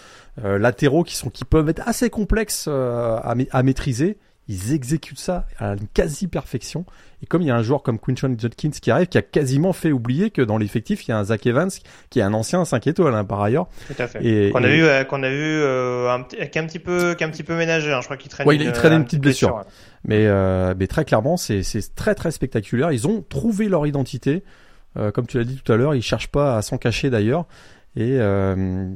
euh, 0.44 0.58
latéraux 0.58 1.02
qui 1.02 1.16
sont, 1.16 1.30
qui 1.30 1.44
peuvent 1.44 1.68
être 1.68 1.82
assez 1.86 2.10
complexes 2.10 2.66
euh, 2.68 3.16
à, 3.16 3.34
à 3.50 3.62
maîtriser. 3.62 4.18
Ils 4.48 4.72
exécutent 4.74 5.18
ça 5.18 5.46
à 5.58 5.72
une 5.72 5.88
quasi-perfection. 5.94 6.84
Et 7.22 7.26
comme 7.26 7.40
il 7.40 7.48
y 7.48 7.50
a 7.50 7.56
un 7.56 7.62
joueur 7.62 7.82
comme 7.82 7.98
Quinton 7.98 8.36
Judkins 8.38 8.70
qui 8.70 8.90
arrive, 8.90 9.06
qui 9.06 9.16
a 9.16 9.22
quasiment 9.22 9.72
fait 9.72 9.90
oublier 9.92 10.30
que 10.30 10.42
dans 10.42 10.58
l'effectif, 10.58 11.06
il 11.06 11.12
y 11.12 11.12
a 11.12 11.18
un 11.18 11.24
Zach 11.24 11.46
Evans 11.46 11.70
qui 12.10 12.18
est 12.18 12.22
un 12.22 12.34
ancien 12.34 12.64
5 12.66 12.86
étoiles 12.86 13.14
hein, 13.14 13.24
par 13.24 13.40
ailleurs. 13.42 13.68
Tout 13.86 13.94
à 14.02 14.06
fait. 14.06 14.22
Et- 14.24 14.50
qu'on 14.50 14.62
a 14.62 14.68
vu, 14.68 14.84
euh, 14.84 15.04
qu'on 15.04 15.22
a 15.22 15.30
vu, 15.30 15.36
euh, 15.40 16.10
un, 16.10 16.22
qui 16.24 16.36
est 16.36 16.58
un 16.58 16.66
petit 16.66 16.78
peu, 16.78 17.14
qui 17.14 17.24
est 17.24 17.26
un 17.26 17.30
petit 17.30 17.42
peu 17.42 17.56
ménagé. 17.56 17.90
hein. 17.92 18.00
Je 18.00 18.04
crois 18.06 18.18
qu'il 18.18 18.30
traîne. 18.30 18.46
Ouais, 18.46 18.56
il- 18.56 18.62
il 18.62 18.72
traînait 18.72 18.96
une 18.96 19.04
petite 19.04 19.20
petite 19.22 19.22
blessure. 19.22 19.56
ouais. 19.56 19.62
Mais, 20.04 20.26
euh, 20.26 20.74
mais 20.78 20.86
très 20.88 21.06
clairement, 21.06 21.38
c'est 21.38 21.62
c'est 21.62 21.94
très 21.94 22.14
très 22.14 22.30
spectaculaire. 22.30 22.92
Ils 22.92 23.08
ont 23.08 23.22
trouvé 23.26 23.68
leur 23.68 23.86
identité. 23.86 24.44
Euh, 24.98 25.10
comme 25.10 25.26
tu 25.26 25.38
l'as 25.38 25.44
dit 25.44 25.56
tout 25.64 25.72
à 25.72 25.76
l'heure, 25.76 25.94
ils 25.94 26.02
cherchent 26.02 26.28
pas 26.28 26.56
à 26.58 26.62
s'en 26.62 26.76
cacher 26.76 27.08
d'ailleurs. 27.08 27.46
Et 27.96 28.18
euh, 28.20 28.90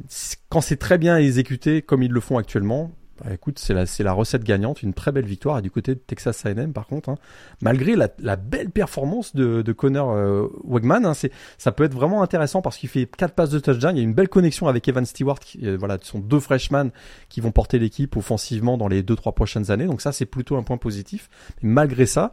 quand 0.51 0.61
c'est 0.61 0.77
très 0.77 0.99
bien 0.99 1.17
exécuté, 1.17 1.81
comme 1.83 2.03
ils 2.03 2.11
le 2.13 2.21
font 2.21 2.37
actuellement, 2.37 2.91
bah, 3.23 3.33
écoute, 3.33 3.59
c'est 3.59 3.75
la, 3.75 3.87
c'est 3.87 4.03
la 4.03 4.13
recette 4.13 4.45
gagnante, 4.45 4.83
une 4.83 4.95
très 4.95 5.13
belle 5.13 5.25
victoire. 5.25 5.59
Et 5.59 5.63
du 5.63 5.71
côté 5.71 5.95
de 5.95 6.01
Texas 6.01 6.45
A&M, 6.47 6.73
par 6.73 6.87
contre, 6.87 7.09
hein, 7.09 7.17
malgré 7.61 7.97
la, 7.97 8.09
la 8.19 8.37
belle 8.37 8.71
performance 8.71 9.35
de, 9.35 9.63
de 9.63 9.73
Connor 9.73 10.13
euh, 10.13 10.49
Wegman, 10.65 11.05
hein, 11.05 11.15
c'est, 11.15 11.33
ça 11.59 11.73
peut 11.73 11.85
être 11.85 11.95
vraiment 11.95 12.23
intéressant 12.23 12.63
parce 12.63 12.77
qu'il 12.77 12.89
fait 12.89 13.07
quatre 13.07 13.35
passes 13.35 13.51
de 13.51 13.59
touchdown. 13.59 13.97
Il 13.97 13.99
y 13.99 14.03
a 14.03 14.05
une 14.05 14.15
belle 14.15 14.29
connexion 14.29 14.69
avec 14.69 14.87
Evan 14.89 15.05
Stewart, 15.05 15.39
qui, 15.41 15.67
euh, 15.67 15.77
voilà, 15.79 15.99
sont 16.03 16.19
deux 16.19 16.41
freshmen 16.41 16.91
qui 17.29 17.41
vont 17.41 17.51
porter 17.51 17.79
l'équipe 17.79 18.17
offensivement 18.17 18.79
dans 18.79 18.89
les 18.89 19.03
deux 19.03 19.17
trois 19.17 19.33
prochaines 19.33 19.71
années. 19.71 19.87
Donc 19.87 20.01
ça, 20.01 20.13
c'est 20.13 20.27
plutôt 20.27 20.57
un 20.57 20.63
point 20.63 20.79
positif. 20.79 21.29
Mais 21.63 21.71
malgré 21.71 22.07
ça, 22.07 22.33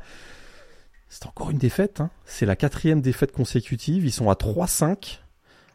c'est 1.10 1.26
encore 1.28 1.50
une 1.52 1.58
défaite. 1.58 2.02
Hein. 2.02 2.10
C'est 2.26 2.45
la 2.45 2.56
quatrième 2.56 3.02
défaite 3.02 3.32
consécutive. 3.32 4.06
Ils 4.06 4.12
sont 4.12 4.30
à 4.30 4.34
3-5. 4.34 5.19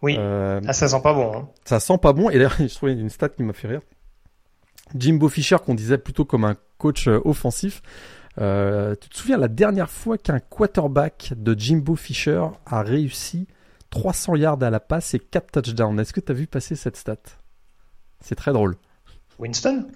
Oui. 0.02 0.16
Euh, 0.18 0.60
Ah, 0.66 0.72
ça 0.72 0.88
sent 0.88 1.00
pas 1.02 1.12
bon. 1.14 1.32
Hein. 1.34 1.48
ça 1.64 1.80
sent 1.80 1.98
pas 1.98 2.12
bon. 2.12 2.30
Et 2.30 2.34
d'ailleurs, 2.34 2.56
je 2.58 2.74
trouvais 2.74 2.92
une 2.92 3.10
stat 3.10 3.30
qui 3.30 3.42
m'a 3.42 3.52
fait 3.52 3.68
rire. 3.68 3.80
Jimbo 4.94 5.28
Fisher, 5.28 5.56
qu'on 5.64 5.74
disait 5.74 5.98
plutôt 5.98 6.24
comme 6.24 6.44
un 6.44 6.56
coach 6.78 7.08
euh, 7.08 7.20
offensif. 7.24 7.82
Euh, 8.40 8.94
tu 9.00 9.08
te 9.08 9.16
souviens 9.16 9.36
la 9.36 9.48
dernière 9.48 9.90
fois 9.90 10.16
qu'un 10.16 10.40
quarterback 10.40 11.32
de 11.36 11.58
Jimbo 11.58 11.96
Fisher 11.96 12.44
a 12.66 12.82
réussi 12.82 13.46
300 13.90 14.36
yards 14.36 14.62
à 14.62 14.70
la 14.70 14.80
passe 14.80 15.14
et 15.14 15.18
4 15.18 15.62
touchdowns? 15.62 15.98
Est-ce 15.98 16.12
que 16.12 16.20
tu 16.20 16.32
as 16.32 16.34
vu 16.34 16.46
passer 16.46 16.76
cette 16.76 16.96
stat? 16.96 17.18
C'est 18.20 18.36
très 18.36 18.52
drôle. 18.52 18.76
Winston? 19.38 19.86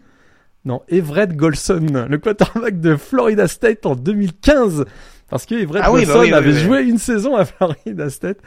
Non, 0.65 0.83
Everett 0.89 1.37
Golson, 1.37 2.07
le 2.09 2.19
quarterback 2.19 2.81
de 2.81 2.97
Florida 2.97 3.47
State 3.47 3.85
en 3.85 3.95
2015. 3.95 4.87
Parce 5.31 5.47
que 5.47 5.55
Everett 5.55 5.83
Ah 5.85 5.91
oui, 5.93 6.05
bah 6.05 6.15
oui, 6.19 6.27
oui, 6.29 6.33
avait 6.35 6.53
joué 6.53 6.83
une 6.83 6.99
saison 6.99 7.35
à 7.35 7.45
Florida 7.45 8.11
State. 8.11 8.39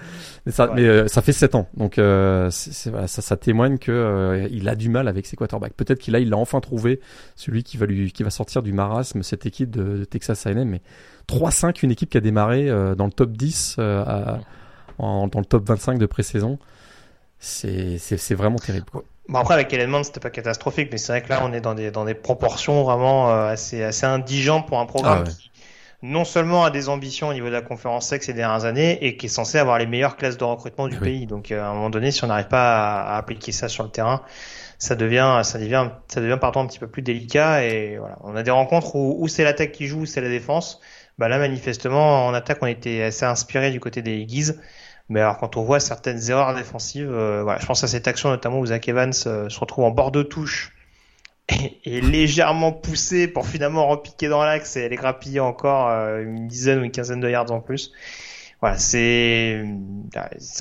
Mais 0.46 0.52
ça, 0.52 0.68
Ouais. 0.68 0.72
mais, 0.76 0.82
euh, 0.88 1.08
ça 1.08 1.22
fait 1.22 1.34
7 1.34 1.56
ans. 1.56 1.68
Donc 1.76 1.98
euh, 1.98 2.50
c'est- 2.52 2.72
c'est- 2.72 2.90
voilà, 2.92 3.08
ça, 3.08 3.22
ça 3.22 3.36
témoigne 3.36 3.78
que 3.80 3.92
euh, 3.92 4.48
il 4.52 4.70
a 4.70 4.76
du 4.76 4.88
mal 4.90 5.08
avec 5.08 5.26
ses 5.26 5.36
quarterbacks. 5.36 5.74
Peut-être 5.74 6.00
qu'il 6.00 6.16
a, 6.16 6.20
il 6.20 6.32
a 6.34 6.38
enfin 6.38 6.60
trouvé 6.62 7.00
celui 7.36 7.64
qui 7.64 7.78
va 7.78 7.86
lui, 7.88 8.12
qui 8.12 8.24
va 8.24 8.30
sortir 8.30 8.62
du 8.62 8.74
marasme 8.74 9.24
cette 9.24 9.46
équipe 9.46 9.72
de, 9.72 9.98
de 10.00 10.04
Texas 10.06 10.46
A&M. 10.46 10.64
Mais 10.70 10.82
3-5, 11.28 11.84
une 11.84 11.92
équipe 11.92 12.10
qui 12.12 12.18
a 12.18 12.22
démarré 12.22 12.70
euh, 12.70 12.96
dans 12.96 13.06
le 13.06 13.12
top 13.12 13.32
10, 13.32 13.78
euh, 13.80 14.04
à- 14.06 14.40
en- 15.00 15.28
dans 15.28 15.40
le 15.40 15.46
top 15.46 15.68
25 15.68 15.98
de 15.98 16.06
pré-saison. 16.06 16.60
C'est 17.40 17.98
c'est- 18.00 18.18
c'est 18.18 18.36
vraiment 18.36 18.58
terrible. 18.58 18.86
Quoi. 18.92 19.04
Bon 19.30 19.40
après 19.40 19.54
avec 19.56 19.68
Kellen 19.68 19.90
Mond 19.90 20.04
c'était 20.04 20.20
pas 20.22 20.30
catastrophique 20.30 20.90
mais 20.92 20.98
c'est 20.98 21.12
vrai 21.12 21.22
que 21.22 21.30
là 21.30 21.42
on 21.44 21.52
est 21.54 21.60
dans 21.62 21.76
des 21.76 21.92
dans 21.92 22.06
des 22.06 22.14
proportions 22.16 22.84
vraiment 22.84 23.30
euh, 23.30 23.50
assez 23.50 23.84
assez 23.84 24.06
indigentes 24.06 24.68
pour 24.68 24.80
un 24.80 24.86
programme 24.86 25.24
Ah 25.26 25.28
ouais. 25.30 25.36
Non 26.04 26.26
seulement 26.26 26.64
a 26.64 26.70
des 26.70 26.90
ambitions 26.90 27.30
au 27.30 27.34
niveau 27.34 27.48
de 27.48 27.54
la 27.54 27.62
conférence 27.62 28.08
sec 28.08 28.24
ces 28.24 28.34
dernières 28.34 28.66
années 28.66 29.04
et 29.04 29.18
qui 29.18 29.26
est 29.26 29.30
censé 29.30 29.58
avoir 29.58 29.80
les 29.80 29.88
meilleures 29.88 30.16
classes 30.16 30.38
de 30.38 30.44
recrutement 30.44 30.88
du 30.88 30.96
oui. 30.98 31.02
pays. 31.02 31.26
Donc 31.28 31.52
euh, 31.52 31.62
à 31.62 31.68
un 31.68 31.74
moment 31.74 31.90
donné 31.90 32.12
si 32.12 32.24
on 32.24 32.28
n'arrive 32.28 32.48
pas 32.48 33.02
à, 33.02 33.16
à 33.16 33.18
appliquer 33.18 33.52
ça 33.52 33.68
sur 33.68 33.84
le 33.84 33.90
terrain 33.90 34.22
ça 34.78 34.96
devient 34.96 35.42
ça 35.44 35.58
devient 35.58 35.90
ça 36.08 36.22
devient 36.22 36.38
pardon 36.40 36.60
un 36.62 36.68
petit 36.68 36.80
peu 36.80 36.88
plus 36.88 37.02
délicat 37.02 37.64
et 37.64 37.98
voilà. 37.98 38.18
On 38.24 38.36
a 38.36 38.44
des 38.44 38.52
rencontres 38.52 38.96
où, 38.96 39.18
où 39.20 39.28
c'est 39.28 39.44
l'attaque 39.44 39.72
qui 39.72 39.88
joue 39.88 40.02
où 40.02 40.06
c'est 40.06 40.22
la 40.22 40.30
défense. 40.30 40.82
Bah 41.18 41.28
là 41.28 41.40
manifestement 41.40 42.28
en 42.28 42.34
attaque 42.34 42.60
on 42.62 42.68
était 42.68 43.02
assez 43.02 43.26
inspiré 43.26 43.72
du 43.72 43.80
côté 43.80 44.04
des 44.04 44.22
Aggies 44.22 44.52
Mais 45.10 45.22
alors 45.22 45.38
quand 45.40 45.58
on 45.58 45.64
voit 45.64 45.80
certaines 45.80 46.30
erreurs 46.30 46.54
défensives, 46.54 47.12
euh, 47.12 47.42
voilà, 47.42 47.60
je 47.60 47.66
pense 47.66 47.84
à 47.84 47.88
cette 47.88 48.08
action 48.08 48.30
notamment 48.30 48.60
où 48.60 48.68
Zach 48.68 48.88
Evans 48.88 49.14
euh, 49.26 49.50
se 49.50 49.60
retrouve 49.60 49.86
en 49.86 49.92
bord 49.92 50.12
de 50.12 50.22
touche 50.22 50.77
et, 51.50 51.80
et 51.86 52.02
légèrement 52.02 52.72
poussé 52.72 53.28
pour 53.28 53.48
finalement 53.48 53.88
repiquer 53.88 54.28
dans 54.28 54.44
l'axe 54.44 54.76
et 54.78 54.86
aller 54.86 54.96
grappiller 54.96 55.40
encore 55.40 55.90
euh, 55.90 56.24
une 56.24 56.48
dizaine 56.48 56.80
ou 56.80 56.84
une 56.84 56.92
quinzaine 56.92 57.20
de 57.20 57.30
yards 57.30 57.52
en 57.52 57.62
plus. 57.62 57.92
Voilà, 58.60 58.78
c'est 58.78 59.64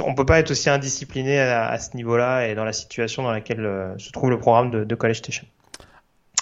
on 0.05 0.15
peut 0.15 0.27
pas 0.27 0.39
être 0.39 0.51
aussi 0.51 0.69
indiscipliné 0.69 1.41
à, 1.41 1.69
à 1.69 1.79
ce 1.79 1.97
niveau-là 1.97 2.47
et 2.47 2.55
dans 2.55 2.65
la 2.65 2.75
situation 2.75 3.23
dans 3.23 3.33
laquelle 3.33 3.65
euh, 3.65 3.97
se 3.99 4.13
trouve 4.13 4.29
le 4.31 4.39
programme 4.39 4.71
de, 4.71 4.85
de 4.85 4.95
College 4.95 5.17
Station. 5.17 5.47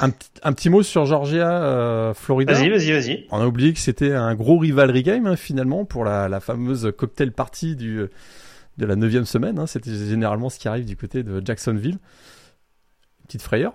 Un, 0.01 0.11
petit- 0.11 0.31
un 0.43 0.53
petit 0.53 0.71
mot 0.71 0.83
sur 0.83 1.07
Georgia, 1.07 1.63
euh, 1.63 2.13
Florida. 2.13 2.53
Vas-y, 2.53 2.69
vas-y, 2.69 2.93
vas-y. 2.93 3.27
On 3.31 3.41
a 3.41 3.47
oublié 3.47 3.73
que 3.73 3.79
c'était 3.79 4.13
un 4.13 4.35
gros 4.35 4.59
rivalry 4.59 5.05
game 5.05 5.29
hein, 5.29 5.37
finalement 5.37 5.85
pour 5.85 6.05
la, 6.05 6.29
la 6.29 6.41
fameuse 6.41 6.93
cocktail 6.99 7.31
party 7.31 7.77
du, 7.77 8.01
de 8.77 8.87
la 8.87 8.97
neuvième 8.97 9.25
semaine. 9.25 9.61
hein. 9.61 9.69
C'était 9.69 9.95
généralement 9.95 10.49
ce 10.49 10.59
qui 10.59 10.67
arrive 10.67 10.85
du 10.85 10.97
côté 10.97 11.23
de 11.23 11.41
Jacksonville. 11.45 11.99
Petite 13.29 13.43
frayeur, 13.43 13.75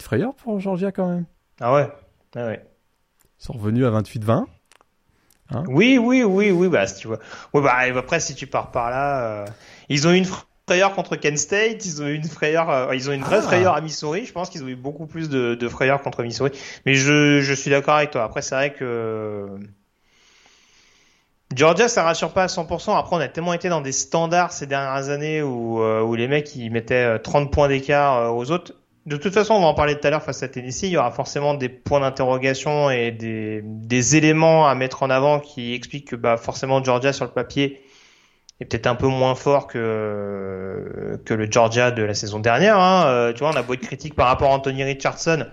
petite 0.00 0.06
frayeur 0.06 0.34
pour 0.34 0.60
Georgia 0.60 0.92
quand 0.92 1.08
même. 1.08 1.24
Ah 1.60 1.74
ouais. 1.74 1.88
Ah 2.34 2.46
ouais. 2.46 2.64
Ils 3.40 3.44
sont 3.44 3.52
revenus 3.52 3.84
à 3.84 3.90
28-20. 3.90 4.44
Oui, 5.66 5.98
oui, 5.98 6.22
oui, 6.22 6.50
oui, 6.52 6.68
bah, 6.68 6.86
si 6.86 7.00
tu 7.00 7.08
vois. 7.08 7.18
Ouais, 7.52 7.60
bah, 7.60 7.74
après, 7.98 8.20
si 8.20 8.34
tu 8.34 8.46
pars 8.46 8.70
par 8.70 8.90
là, 8.90 9.20
euh, 9.24 9.46
ils 9.88 10.06
ont 10.06 10.12
eu 10.12 10.16
une 10.16 10.26
frayeur 10.66 10.94
contre 10.94 11.16
Kent 11.16 11.38
State, 11.38 11.84
ils 11.84 12.00
ont 12.00 12.06
eu 12.06 12.14
une 12.14 12.24
frayeur, 12.24 12.70
euh, 12.70 12.94
ils 12.94 13.10
ont 13.10 13.12
une 13.12 13.22
vraie 13.24 13.38
Ah. 13.38 13.42
frayeur 13.42 13.74
à 13.74 13.80
Missouri. 13.80 14.24
Je 14.26 14.32
pense 14.32 14.48
qu'ils 14.48 14.62
ont 14.62 14.68
eu 14.68 14.76
beaucoup 14.76 15.06
plus 15.06 15.28
de, 15.28 15.56
de 15.56 15.68
frayeur 15.68 16.02
contre 16.02 16.22
Missouri. 16.22 16.52
Mais 16.86 16.94
je, 16.94 17.40
je 17.40 17.52
suis 17.54 17.70
d'accord 17.70 17.96
avec 17.96 18.12
toi. 18.12 18.22
Après, 18.22 18.42
c'est 18.42 18.54
vrai 18.54 18.72
que 18.72 19.48
Georgia, 21.54 21.88
ça 21.88 22.04
rassure 22.04 22.32
pas 22.32 22.44
à 22.44 22.46
100%. 22.46 22.96
Après, 22.96 23.16
on 23.16 23.18
a 23.18 23.26
tellement 23.26 23.52
été 23.54 23.68
dans 23.68 23.80
des 23.80 23.90
standards 23.92 24.52
ces 24.52 24.66
dernières 24.68 25.08
années 25.08 25.42
où, 25.42 25.82
euh, 25.82 26.00
où 26.00 26.14
les 26.14 26.28
mecs, 26.28 26.54
ils 26.54 26.70
mettaient 26.70 27.16
euh, 27.16 27.18
30 27.18 27.50
points 27.52 27.66
d'écart 27.68 28.32
aux 28.36 28.52
autres. 28.52 28.74
De 29.10 29.16
toute 29.16 29.34
façon, 29.34 29.54
on 29.54 29.60
va 29.60 29.66
en 29.66 29.74
parler 29.74 29.98
tout 29.98 30.06
à 30.06 30.10
l'heure 30.10 30.22
face 30.22 30.44
à 30.44 30.48
Tennessee. 30.48 30.84
Il 30.84 30.90
y 30.90 30.96
aura 30.96 31.10
forcément 31.10 31.54
des 31.54 31.68
points 31.68 31.98
d'interrogation 31.98 32.90
et 32.90 33.10
des, 33.10 34.16
éléments 34.16 34.68
à 34.68 34.76
mettre 34.76 35.02
en 35.02 35.10
avant 35.10 35.40
qui 35.40 35.74
expliquent 35.74 36.10
que 36.10 36.16
bah, 36.16 36.36
forcément 36.36 36.82
Georgia 36.84 37.12
sur 37.12 37.24
le 37.24 37.32
papier 37.32 37.82
est 38.60 38.66
peut-être 38.66 38.86
un 38.86 38.94
peu 38.94 39.08
moins 39.08 39.34
fort 39.34 39.66
que, 39.66 41.18
le 41.28 41.50
Georgia 41.50 41.90
de 41.90 42.04
la 42.04 42.14
saison 42.14 42.38
dernière. 42.38 42.78
Hein. 42.78 43.06
Euh, 43.08 43.32
tu 43.32 43.40
vois, 43.40 43.50
on 43.50 43.56
a 43.56 43.62
beau 43.62 43.74
être 43.74 43.80
critique 43.80 44.14
par 44.14 44.28
rapport 44.28 44.52
à 44.52 44.54
Anthony 44.54 44.84
Richardson. 44.84 45.44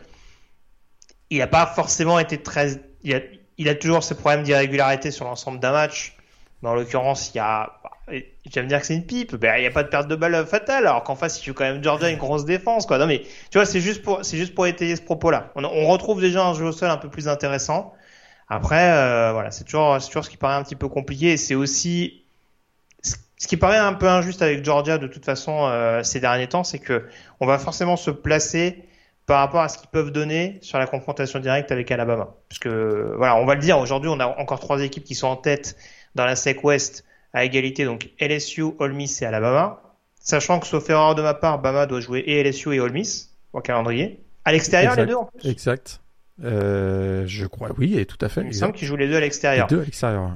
Il 1.32 1.39
n'a 1.39 1.48
pas 1.48 1.65
forcément 1.65 2.20
été 2.20 2.38
très... 2.38 2.80
Il 3.02 3.15
a, 3.15 3.22
il 3.58 3.70
a 3.70 3.74
toujours 3.74 4.04
ses 4.04 4.13
problèmes 4.13 4.43
d'irrégularité 4.43 5.10
sur 5.10 5.26
l'ensemble 5.26 5.60
d'un 5.60 5.72
match. 5.72 6.15
Mais 6.62 6.70
en 6.70 6.76
l'occurrence, 6.76 7.32
il 7.34 7.38
y 7.38 7.39
a... 7.39 7.77
Tu 8.10 8.50
vas 8.56 8.63
me 8.63 8.67
dire 8.67 8.80
que 8.80 8.86
c'est 8.86 8.96
une 8.96 9.06
pipe. 9.06 9.36
Ben, 9.36 9.58
il 9.58 9.62
n'y 9.62 9.67
a 9.67 9.72
pas 9.72 9.84
de 9.84 9.89
perte 9.89 10.08
de 10.08 10.15
balle 10.15 10.46
fatale, 10.46 10.88
alors 10.88 11.04
qu'en 11.04 11.15
face, 11.15 11.41
il 11.41 11.46
joue 11.46 11.54
quand 11.54 11.65
même 11.65 11.84
Georgia 11.84 12.10
une 12.10 12.17
grosse 12.17 12.46
défense, 12.46 12.86
quoi. 12.86 12.98
Non, 12.98 13.06
mais 13.06 13.24
tu 13.52 13.58
vois, 13.58 13.65
c'est 13.65 13.82
juste 13.82 14.02
pour, 14.02 14.24
c'est 14.24 14.38
juste 14.38 14.56
pour 14.56 14.65
étayer 14.65 14.96
ce 14.96 15.02
propos-là. 15.02 15.52
On, 15.56 15.65
on 15.65 15.88
retrouve 15.88 16.22
déjà 16.22 16.46
un 16.46 16.54
jeu 16.54 16.65
au 16.65 16.72
sol 16.72 16.89
un 16.89 16.98
peu 16.98 17.10
plus 17.10 17.28
intéressant. 17.28 17.93
Après, 18.50 18.91
euh, 18.91 19.34
voilà, 19.34 19.52
c'est 19.52 19.65
toujours, 19.65 20.02
c'est 20.02 20.08
toujours 20.08 20.24
ce 20.24 20.30
qui 20.30 20.38
paraît 20.38 20.56
un 20.56 20.63
petit 20.63 20.76
peu 20.76 20.88
compliqué. 20.88 21.36
C'est 21.36 21.56
aussi 21.56 22.24
ce 23.38 23.48
qui 23.48 23.58
paraît 23.58 23.78
un 23.78 23.93
peu 23.93 24.08
injuste 24.08 24.41
avec 24.41 24.65
Georgia 24.65 24.98
de 24.98 25.08
toute 25.08 25.24
façon 25.24 25.67
euh, 25.67 26.04
ces 26.04 26.20
derniers 26.20 26.48
temps, 26.48 26.63
c'est 26.63 26.80
que 26.80 27.08
on 27.39 27.46
va 27.46 27.60
forcément 27.60 27.96
se 27.96 28.10
placer 28.10 28.84
par 29.28 29.39
rapport 29.39 29.62
à 29.62 29.70
ce 29.70 29.78
qu'ils 29.78 29.89
peuvent 29.89 30.12
donner 30.12 30.58
sur 30.62 30.80
la 30.80 30.88
confrontation 30.88 31.39
directe 31.39 31.72
avec 31.72 31.91
Alabama. 31.91 32.30
Parce 32.50 32.60
que 32.60 33.13
voilà, 33.17 33.36
on 33.36 33.46
va 33.46 33.56
le 33.56 33.62
dire, 33.62 33.78
aujourd'hui 33.78 34.10
on 34.10 34.20
a 34.20 34.26
encore 34.26 34.60
trois 34.60 34.82
équipes 34.82 35.04
qui 35.04 35.15
sont 35.15 35.28
en 35.28 35.36
tête 35.36 35.76
dans 36.15 36.26
la 36.26 36.36
SEC 36.36 36.63
West 36.63 37.06
à 37.34 37.44
égalité, 37.46 37.86
donc 37.86 38.10
LSU, 38.20 38.63
Ole 38.80 38.94
Miss 38.94 39.22
et 39.22 39.26
Alabama. 39.26 39.82
Sachant 40.20 40.60
que 40.60 40.68
sauf 40.68 40.90
erreur 40.90 41.16
de 41.16 41.22
ma 41.22 41.34
part, 41.34 41.60
Bama 41.60 41.86
doit 41.86 42.02
jouer 42.02 42.24
et 42.26 42.44
LSU 42.44 42.74
et 42.76 42.80
Ole 42.80 42.92
Miss 42.92 43.34
au 43.54 43.62
calendrier. 43.62 44.20
À 44.46 44.52
l'extérieur 44.52 44.96
les 44.96 45.06
deux 45.06 45.16
en 45.16 45.26
plus? 45.26 45.50
Exact. 45.50 46.02
Euh, 46.44 47.24
je 47.28 47.46
crois, 47.46 47.70
oui, 47.78 47.98
et 47.98 48.06
tout 48.06 48.18
à 48.22 48.30
fait. 48.30 48.42
Il 48.42 48.48
me 48.48 48.52
semble 48.52 48.74
qu'ils 48.74 48.88
jouent 48.88 48.96
les 48.96 49.08
deux 49.08 49.16
à 49.16 49.20
Les 49.20 49.26
l'extérieur. 49.26 49.68
deux 49.68 49.82
à 49.82 49.84
l'extérieur. 49.84 50.32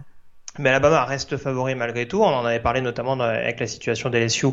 Mais 0.60 0.68
Alabama 0.70 1.06
reste 1.06 1.38
favori 1.38 1.76
malgré 1.76 2.08
tout. 2.10 2.22
On 2.22 2.26
en 2.26 2.44
avait 2.44 2.60
parlé 2.60 2.82
notamment 2.82 3.18
avec 3.20 3.60
la 3.62 3.68
situation 3.68 4.10
d'LSU 4.10 4.48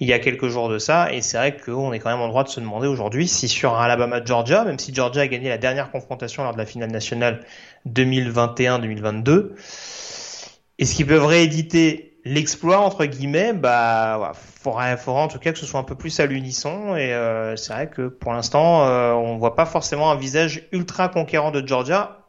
il 0.00 0.08
y 0.08 0.12
a 0.12 0.18
quelques 0.18 0.48
jours 0.48 0.68
de 0.68 0.78
ça. 0.78 1.12
Et 1.12 1.22
c'est 1.22 1.36
vrai 1.36 1.56
qu'on 1.56 1.92
est 1.92 2.00
quand 2.00 2.10
même 2.10 2.20
en 2.20 2.26
droit 2.26 2.42
de 2.42 2.48
se 2.48 2.58
demander 2.58 2.88
aujourd'hui 2.88 3.28
si 3.28 3.46
sur 3.46 3.74
Alabama-Georgia, 3.76 4.64
même 4.64 4.80
si 4.80 4.92
Georgia 4.92 5.22
a 5.22 5.26
gagné 5.28 5.48
la 5.48 5.58
dernière 5.58 5.92
confrontation 5.92 6.42
lors 6.42 6.54
de 6.54 6.58
la 6.58 6.66
finale 6.66 6.90
nationale 6.90 7.40
2021-2022, 7.88 9.50
est-ce 10.78 10.94
qu'ils 10.94 11.06
peuvent 11.06 11.24
rééditer 11.26 12.20
l'exploit 12.24 12.78
entre 12.80 13.04
guillemets? 13.04 13.52
Bah, 13.52 14.18
ouais, 14.20 14.28
faudrait, 14.34 14.96
faudrait 14.96 15.22
en 15.22 15.28
tout 15.28 15.38
cas 15.38 15.52
que 15.52 15.58
ce 15.58 15.66
soit 15.66 15.80
un 15.80 15.84
peu 15.84 15.94
plus 15.94 16.18
à 16.20 16.26
l'unisson. 16.26 16.96
Et 16.96 17.12
euh, 17.12 17.56
c'est 17.56 17.72
vrai 17.72 17.88
que 17.90 18.08
pour 18.08 18.32
l'instant, 18.32 18.86
euh, 18.86 19.12
on 19.12 19.36
voit 19.36 19.54
pas 19.54 19.66
forcément 19.66 20.10
un 20.10 20.16
visage 20.16 20.68
ultra 20.72 21.08
conquérant 21.08 21.50
de 21.50 21.66
Georgia 21.66 22.20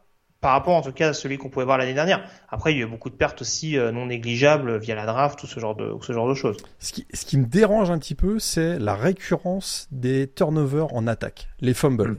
par 0.42 0.52
rapport 0.52 0.74
en 0.74 0.82
tout 0.82 0.92
cas 0.92 1.08
à 1.08 1.12
celui 1.14 1.38
qu'on 1.38 1.48
pouvait 1.48 1.64
voir 1.64 1.78
l'année 1.78 1.94
dernière. 1.94 2.28
Après, 2.50 2.72
il 2.72 2.78
y 2.78 2.82
a 2.82 2.84
eu 2.84 2.88
beaucoup 2.88 3.10
de 3.10 3.16
pertes 3.16 3.40
aussi 3.40 3.78
euh, 3.78 3.90
non 3.90 4.06
négligeables 4.06 4.78
via 4.78 4.94
la 4.94 5.06
draft, 5.06 5.38
tout 5.38 5.46
ce 5.46 5.58
genre 5.58 5.74
de, 5.74 5.92
ce 6.02 6.12
genre 6.12 6.28
de 6.28 6.34
choses. 6.34 6.58
Ce 6.78 6.92
qui, 6.92 7.06
ce 7.12 7.24
qui 7.24 7.38
me 7.38 7.46
dérange 7.46 7.90
un 7.90 7.98
petit 7.98 8.14
peu, 8.14 8.38
c'est 8.38 8.78
la 8.78 8.94
récurrence 8.94 9.88
des 9.90 10.30
turnovers 10.30 10.94
en 10.94 11.06
attaque, 11.06 11.48
les 11.60 11.74
fumbles. 11.74 12.16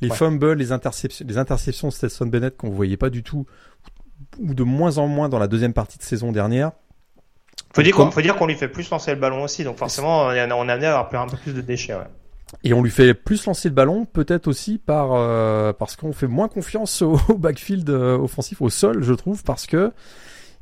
Les 0.00 0.10
Ouais. 0.10 0.16
fumbles, 0.16 0.52
les 0.54 0.70
interceptions, 0.72 1.26
les 1.28 1.38
interceptions 1.38 1.88
de 1.88 1.92
Stetson 1.92 2.26
Bennett 2.26 2.56
qu'on 2.56 2.70
voyait 2.70 2.96
pas 2.96 3.10
du 3.10 3.24
tout, 3.24 3.46
ou 4.38 4.54
de 4.54 4.62
moins 4.62 4.98
en 4.98 5.06
moins 5.06 5.28
dans 5.28 5.38
la 5.38 5.48
deuxième 5.48 5.72
partie 5.72 5.98
de 5.98 6.02
saison 6.02 6.32
dernière. 6.32 6.72
Faut 7.74 7.82
dire 7.82 7.94
qu'on 7.94 8.10
faut 8.10 8.22
dire 8.22 8.36
qu'on 8.36 8.46
lui 8.46 8.54
fait 8.54 8.68
plus 8.68 8.88
lancer 8.90 9.12
le 9.12 9.20
ballon 9.20 9.42
aussi, 9.42 9.64
donc 9.64 9.76
forcément 9.76 10.26
on 10.26 10.32
est 10.32 10.52
on 10.52 10.68
est 10.68 10.72
amené 10.72 10.86
à 10.86 10.98
avoir 10.98 11.22
un 11.22 11.26
peu 11.26 11.36
plus 11.36 11.54
de 11.54 11.60
déchets. 11.60 11.94
Ouais. 11.94 12.06
Et 12.64 12.72
on 12.72 12.82
lui 12.82 12.90
fait 12.90 13.14
plus 13.14 13.44
lancer 13.46 13.68
le 13.68 13.74
ballon, 13.74 14.06
peut-être 14.06 14.48
aussi 14.48 14.78
par 14.78 15.12
euh, 15.12 15.72
parce 15.72 15.96
qu'on 15.96 16.12
fait 16.12 16.26
moins 16.26 16.48
confiance 16.48 17.02
au, 17.02 17.18
au 17.28 17.36
backfield 17.36 17.88
euh, 17.90 18.16
offensif, 18.16 18.62
au 18.62 18.70
sol, 18.70 19.02
je 19.02 19.12
trouve, 19.12 19.42
parce 19.44 19.66
que 19.66 19.92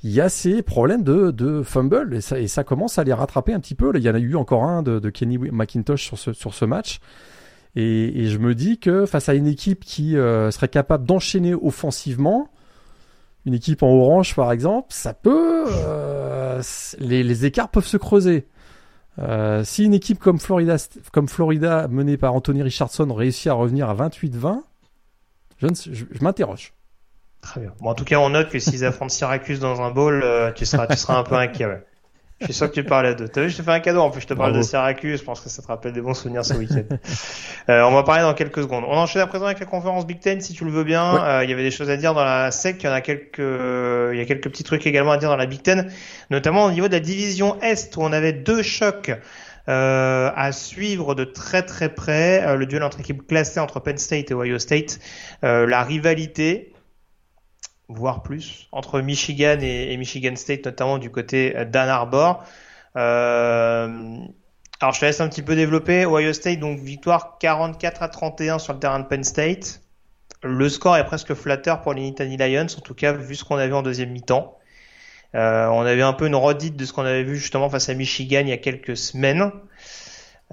il 0.02 0.10
y 0.10 0.20
a 0.20 0.28
ces 0.28 0.62
problèmes 0.62 1.02
de, 1.02 1.30
de 1.30 1.62
fumble 1.62 2.14
et 2.14 2.20
ça, 2.20 2.38
et 2.38 2.48
ça 2.48 2.64
commence 2.64 2.98
à 2.98 3.04
les 3.04 3.12
rattraper 3.12 3.52
un 3.54 3.60
petit 3.60 3.74
peu. 3.74 3.92
Là, 3.92 3.98
il 3.98 4.04
y 4.04 4.10
en 4.10 4.14
a 4.14 4.18
eu 4.18 4.36
encore 4.36 4.64
un 4.64 4.82
de, 4.82 4.98
de 4.98 5.10
Kenny 5.10 5.38
McIntosh 5.38 6.04
sur 6.04 6.18
ce, 6.18 6.32
sur 6.32 6.54
ce 6.54 6.64
match. 6.64 7.00
Et, 7.76 8.22
et 8.22 8.26
je 8.26 8.38
me 8.38 8.54
dis 8.54 8.78
que 8.78 9.06
face 9.06 9.28
à 9.28 9.34
une 9.34 9.46
équipe 9.46 9.84
qui 9.84 10.16
euh, 10.16 10.50
serait 10.50 10.68
capable 10.68 11.06
d'enchaîner 11.06 11.54
offensivement, 11.54 12.48
une 13.46 13.54
équipe 13.54 13.82
en 13.82 13.88
orange 13.88 14.34
par 14.34 14.52
exemple, 14.52 14.88
ça 14.90 15.14
peut, 15.14 15.64
euh, 15.68 16.60
les, 16.98 17.46
écarts 17.46 17.70
peuvent 17.70 17.86
se 17.86 17.96
creuser. 17.96 18.46
Euh, 19.18 19.64
si 19.64 19.84
une 19.84 19.94
équipe 19.94 20.18
comme 20.18 20.38
Florida, 20.38 20.76
comme 21.12 21.28
Florida 21.28 21.88
menée 21.88 22.18
par 22.18 22.34
Anthony 22.34 22.62
Richardson 22.62 23.10
réussit 23.14 23.46
à 23.46 23.54
revenir 23.54 23.88
à 23.88 23.94
28-20, 23.94 24.60
je, 25.58 25.68
je, 25.92 26.04
m'interroge. 26.20 26.74
Très 27.40 27.62
bien. 27.62 27.72
Bon, 27.80 27.90
en 27.90 27.94
tout 27.94 28.04
cas, 28.04 28.18
on 28.18 28.30
note 28.30 28.50
que 28.50 28.58
s'ils 28.58 28.84
affrontent 28.84 29.14
Syracuse 29.14 29.60
dans 29.60 29.80
un 29.80 29.90
bowl, 29.90 30.22
euh, 30.22 30.52
tu 30.52 30.66
seras 30.66 30.86
tu 30.86 30.98
seras 30.98 31.16
un 31.16 31.22
peu 31.22 31.36
inquiet. 31.36 31.82
Je 32.40 32.44
suis 32.46 32.54
sûr 32.54 32.68
que 32.68 32.74
tu 32.74 32.84
parlais 32.84 33.14
d'eux. 33.14 33.28
T'as 33.28 33.42
vu, 33.42 33.50
je 33.50 33.56
te 33.56 33.62
fais 33.62 33.70
un 33.70 33.80
cadeau. 33.80 34.00
En 34.00 34.10
plus, 34.10 34.20
je 34.20 34.26
te 34.26 34.34
parle 34.34 34.52
de 34.52 34.60
Syracuse. 34.62 35.20
Je 35.20 35.24
pense 35.24 35.40
que 35.40 35.48
ça 35.48 35.62
te 35.62 35.66
rappelle 35.68 35.92
des 35.92 36.02
bons 36.02 36.12
souvenirs 36.12 36.44
ce 36.44 36.52
week-end. 36.54 36.84
euh, 37.70 37.82
on 37.84 37.92
va 37.92 38.02
parler 38.02 38.22
dans 38.22 38.34
quelques 38.34 38.60
secondes. 38.60 38.84
On 38.86 38.96
enchaîne 38.96 39.22
à 39.22 39.26
présent 39.26 39.46
avec 39.46 39.58
la 39.58 39.64
conférence 39.66 40.06
Big 40.06 40.20
Ten, 40.20 40.40
si 40.42 40.52
tu 40.52 40.64
le 40.66 40.70
veux 40.70 40.84
bien. 40.84 41.14
Ouais. 41.14 41.20
Euh, 41.22 41.44
il 41.44 41.50
y 41.50 41.52
avait 41.54 41.62
des 41.62 41.70
choses 41.70 41.88
à 41.88 41.96
dire 41.96 42.12
dans 42.12 42.24
la 42.24 42.50
SEC. 42.50 42.82
Il 42.82 42.86
y 42.86 42.88
en 42.90 42.92
a 42.92 43.00
quelques, 43.00 43.38
il 43.38 44.18
y 44.18 44.20
a 44.20 44.24
quelques 44.26 44.50
petits 44.50 44.64
trucs 44.64 44.86
également 44.86 45.12
à 45.12 45.16
dire 45.16 45.30
dans 45.30 45.36
la 45.36 45.46
Big 45.46 45.62
Ten, 45.62 45.90
notamment 46.30 46.66
au 46.66 46.70
niveau 46.70 46.88
de 46.88 46.92
la 46.92 47.00
division 47.00 47.58
Est 47.62 47.96
où 47.96 48.02
on 48.02 48.12
avait 48.12 48.32
deux 48.34 48.62
chocs. 48.62 49.12
euh, 49.68 50.30
à 50.36 50.52
suivre 50.52 51.14
de 51.16 51.24
très 51.24 51.62
très 51.62 51.88
près 51.88 52.44
euh, 52.46 52.54
le 52.54 52.66
duel 52.66 52.84
entre 52.84 53.00
équipes 53.00 53.26
classées 53.26 53.58
entre 53.58 53.80
Penn 53.80 53.98
State 53.98 54.30
et 54.30 54.34
Ohio 54.34 54.58
State, 54.60 55.00
euh, 55.42 55.66
la 55.66 55.82
rivalité 55.82 56.72
voire 57.88 58.22
plus, 58.22 58.68
entre 58.72 59.00
Michigan 59.00 59.58
et, 59.60 59.96
Michigan 59.96 60.34
State, 60.36 60.64
notamment 60.64 60.98
du 60.98 61.10
côté 61.10 61.52
d'Ann 61.66 61.88
Arbor. 61.88 62.44
Euh, 62.96 64.18
alors 64.80 64.94
je 64.94 65.00
te 65.00 65.04
laisse 65.04 65.20
un 65.20 65.28
petit 65.28 65.42
peu 65.42 65.54
développer. 65.54 66.04
Ohio 66.04 66.32
State, 66.32 66.60
donc 66.60 66.78
victoire 66.78 67.38
44 67.38 68.02
à 68.02 68.08
31 68.08 68.58
sur 68.58 68.72
le 68.72 68.78
terrain 68.78 69.00
de 69.00 69.06
Penn 69.06 69.24
State. 69.24 69.80
Le 70.42 70.68
score 70.68 70.96
est 70.96 71.04
presque 71.04 71.34
flatteur 71.34 71.80
pour 71.80 71.94
les 71.94 72.02
Nittany 72.02 72.36
Lions, 72.36 72.66
en 72.76 72.80
tout 72.80 72.94
cas 72.94 73.12
vu 73.12 73.34
ce 73.34 73.44
qu'on 73.44 73.56
a 73.56 73.66
vu 73.66 73.74
en 73.74 73.82
deuxième 73.82 74.10
mi-temps. 74.10 74.58
Euh, 75.34 75.66
on 75.66 75.80
avait 75.80 76.02
un 76.02 76.12
peu 76.12 76.26
une 76.26 76.34
redite 76.34 76.76
de 76.76 76.84
ce 76.84 76.92
qu'on 76.92 77.04
avait 77.04 77.24
vu 77.24 77.36
justement 77.36 77.68
face 77.68 77.88
à 77.88 77.94
Michigan 77.94 78.40
il 78.40 78.48
y 78.48 78.52
a 78.52 78.58
quelques 78.58 78.96
semaines. 78.96 79.50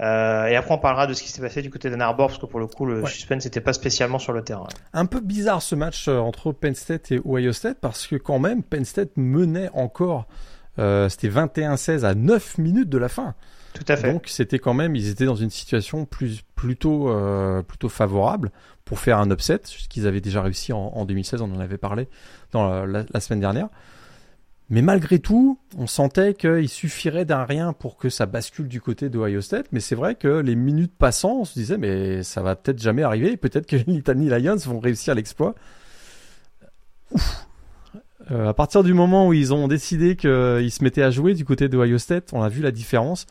Euh, 0.00 0.46
et 0.46 0.56
après 0.56 0.74
on 0.74 0.78
parlera 0.78 1.06
de 1.06 1.12
ce 1.14 1.22
qui 1.22 1.28
s'est 1.30 1.40
passé 1.40 1.62
du 1.62 1.70
côté 1.70 1.88
d'Ann 1.88 2.02
Arbor, 2.02 2.26
parce 2.28 2.38
que 2.40 2.46
pour 2.46 2.58
le 2.58 2.66
coup 2.66 2.84
le 2.84 3.02
Ouais. 3.02 3.10
suspense 3.10 3.44
n'était 3.44 3.60
pas 3.60 3.72
spécialement 3.72 4.18
sur 4.18 4.32
le 4.32 4.42
terrain. 4.42 4.66
Un 4.92 5.06
peu 5.06 5.20
bizarre 5.20 5.62
ce 5.62 5.76
match 5.76 6.08
euh, 6.08 6.18
entre 6.18 6.50
Penn 6.52 6.74
State 6.74 7.12
et 7.12 7.20
Ohio 7.24 7.52
State 7.52 7.78
parce 7.80 8.06
que 8.08 8.16
quand 8.16 8.40
même 8.40 8.64
Penn 8.64 8.84
State 8.84 9.10
menait 9.16 9.70
encore, 9.72 10.26
euh, 10.80 11.08
c'était 11.08 11.28
21-16 11.28 12.04
à 12.04 12.14
9 12.16 12.58
minutes 12.58 12.88
de 12.88 12.98
la 12.98 13.08
fin. 13.08 13.34
Tout 13.74 13.84
à 13.88 13.96
fait. 13.96 14.12
Donc 14.12 14.24
c'était 14.26 14.58
quand 14.58 14.74
même, 14.74 14.96
ils 14.96 15.08
étaient 15.10 15.26
dans 15.26 15.34
une 15.36 15.50
situation 15.50 16.04
plus 16.06 16.42
plutôt 16.56 17.08
euh, 17.10 17.62
plutôt 17.62 17.88
favorable 17.88 18.50
pour 18.84 18.98
faire 18.98 19.18
un 19.18 19.30
upset, 19.30 19.60
ce 19.64 19.88
qu'ils 19.88 20.06
avaient 20.08 20.20
déjà 20.20 20.42
réussi 20.42 20.72
en, 20.72 20.78
en 20.94 21.04
2016, 21.04 21.40
on 21.40 21.52
en 21.54 21.60
avait 21.60 21.78
parlé 21.78 22.08
dans 22.52 22.68
la, 22.68 22.84
la- 22.86 23.04
la 23.12 23.20
semaine 23.20 23.40
dernière. 23.40 23.68
Mais 24.70 24.80
malgré 24.80 25.18
tout, 25.18 25.58
on 25.76 25.86
sentait 25.86 26.32
qu'il 26.32 26.68
suffirait 26.68 27.26
d'un 27.26 27.44
rien 27.44 27.74
pour 27.74 27.96
que 27.96 28.08
ça 28.08 28.24
bascule 28.24 28.66
du 28.66 28.80
côté 28.80 29.10
de 29.10 29.18
Ohio 29.18 29.42
State. 29.42 29.66
Mais 29.72 29.80
c'est 29.80 29.94
vrai 29.94 30.14
que 30.14 30.28
les 30.28 30.54
minutes 30.54 30.94
passant, 30.96 31.40
on 31.40 31.44
se 31.44 31.54
disait, 31.54 31.76
mais 31.76 32.22
ça 32.22 32.40
va 32.42 32.56
peut-être 32.56 32.80
jamais 32.80 33.02
arriver. 33.02 33.36
Peut-être 33.36 33.66
que 33.66 33.76
les 33.86 33.86
Nittany 33.86 34.28
Lions 34.28 34.56
vont 34.56 34.80
réussir 34.80 35.14
l'exploit. 35.14 35.54
Euh, 38.30 38.48
à 38.48 38.54
partir 38.54 38.82
du 38.82 38.94
moment 38.94 39.28
où 39.28 39.34
ils 39.34 39.52
ont 39.52 39.68
décidé 39.68 40.16
qu'ils 40.16 40.70
se 40.70 40.82
mettaient 40.82 41.02
à 41.02 41.10
jouer 41.10 41.34
du 41.34 41.44
côté 41.44 41.68
de 41.68 41.76
Ohio 41.76 41.98
State, 41.98 42.30
on 42.32 42.42
a 42.42 42.48
vu 42.48 42.62
la 42.62 42.70
différence. 42.70 43.26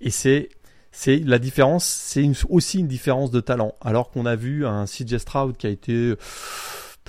Et 0.00 0.10
c'est 0.10 0.48
c'est 0.92 1.18
la 1.18 1.38
différence, 1.38 1.84
c'est 1.84 2.28
aussi 2.48 2.80
une 2.80 2.88
différence 2.88 3.30
de 3.30 3.40
talent. 3.40 3.74
Alors 3.80 4.10
qu'on 4.10 4.26
a 4.26 4.34
vu 4.34 4.66
un 4.66 4.86
CJ 4.86 5.18
Stroud 5.18 5.56
qui 5.56 5.66
a 5.66 5.70
été 5.70 6.14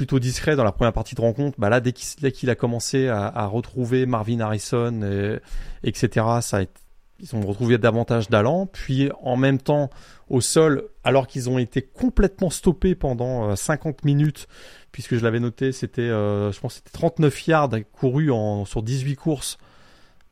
plutôt 0.01 0.17
discret 0.17 0.55
dans 0.55 0.63
la 0.63 0.71
première 0.71 0.93
partie 0.93 1.13
de 1.13 1.21
rencontre, 1.21 1.59
bah 1.59 1.69
là 1.69 1.79
dès 1.79 1.91
qu'il 1.93 2.49
a 2.49 2.55
commencé 2.55 3.07
à, 3.07 3.45
retrouver 3.45 4.07
Marvin 4.07 4.39
Harrison, 4.39 5.03
et, 5.03 5.37
etc., 5.83 6.25
ça 6.41 6.61
ils 7.19 7.35
ont 7.35 7.41
retrouvé 7.41 7.77
davantage 7.77 8.27
d'allant. 8.27 8.65
Puis 8.65 9.11
en 9.21 9.37
même 9.37 9.59
temps, 9.59 9.91
au 10.27 10.41
sol, 10.41 10.85
alors 11.03 11.27
qu'ils 11.27 11.51
ont 11.51 11.59
été 11.59 11.83
complètement 11.83 12.49
stoppés 12.49 12.95
pendant 12.95 13.55
50 13.55 13.93
euh, 13.93 13.97
minutes, 14.03 14.47
puisque 14.91 15.17
je 15.17 15.23
l'avais 15.23 15.39
noté, 15.39 15.71
c'était, 15.71 16.01
euh, 16.01 16.51
je 16.51 16.59
pense, 16.59 16.77
c'était 16.77 16.89
39 16.89 17.47
yards 17.47 17.69
courus 17.91 18.31
sur 18.65 18.81
18 18.81 19.15
courses. 19.17 19.59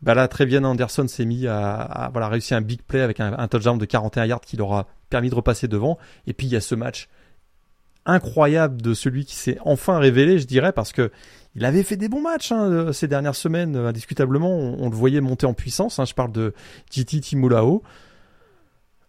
Bah 0.01 0.15
là, 0.15 0.27
Trevian 0.27 0.63
Anderson 0.63 1.07
s'est 1.07 1.25
mis 1.25 1.45
à, 1.45 2.09
voilà 2.11 2.27
réussi 2.27 2.55
un 2.55 2.61
big 2.61 2.81
play 2.81 3.01
avec 3.01 3.19
un, 3.19 3.37
un 3.37 3.47
touchdown 3.47 3.77
de 3.77 3.85
41 3.85 4.25
yards 4.25 4.41
qui 4.41 4.57
leur 4.57 4.73
a 4.73 4.87
permis 5.11 5.29
de 5.29 5.35
repasser 5.35 5.67
devant. 5.67 5.99
Et 6.25 6.33
puis 6.33 6.47
il 6.47 6.53
y 6.53 6.55
a 6.55 6.61
ce 6.61 6.73
match 6.73 7.07
incroyable 8.09 8.81
de 8.81 8.93
celui 8.93 9.25
qui 9.25 9.35
s'est 9.35 9.57
enfin 9.63 9.99
révélé, 9.99 10.39
je 10.39 10.45
dirais, 10.45 10.71
parce 10.71 10.91
que 10.91 11.11
il 11.55 11.65
avait 11.65 11.83
fait 11.83 11.97
des 11.97 12.09
bons 12.09 12.21
matchs 12.21 12.51
hein, 12.51 12.69
euh, 12.69 12.93
ces 12.93 13.07
dernières 13.07 13.35
semaines, 13.35 13.75
euh, 13.75 13.87
indiscutablement. 13.87 14.49
On, 14.49 14.89
le 14.89 14.95
voyait 14.95 15.21
monter 15.21 15.45
en 15.45 15.53
puissance. 15.53 15.99
Hein, 15.99 16.05
je 16.05 16.13
parle 16.13 16.31
de 16.31 16.53
Titi 16.89 17.21
Timulao. 17.21 17.83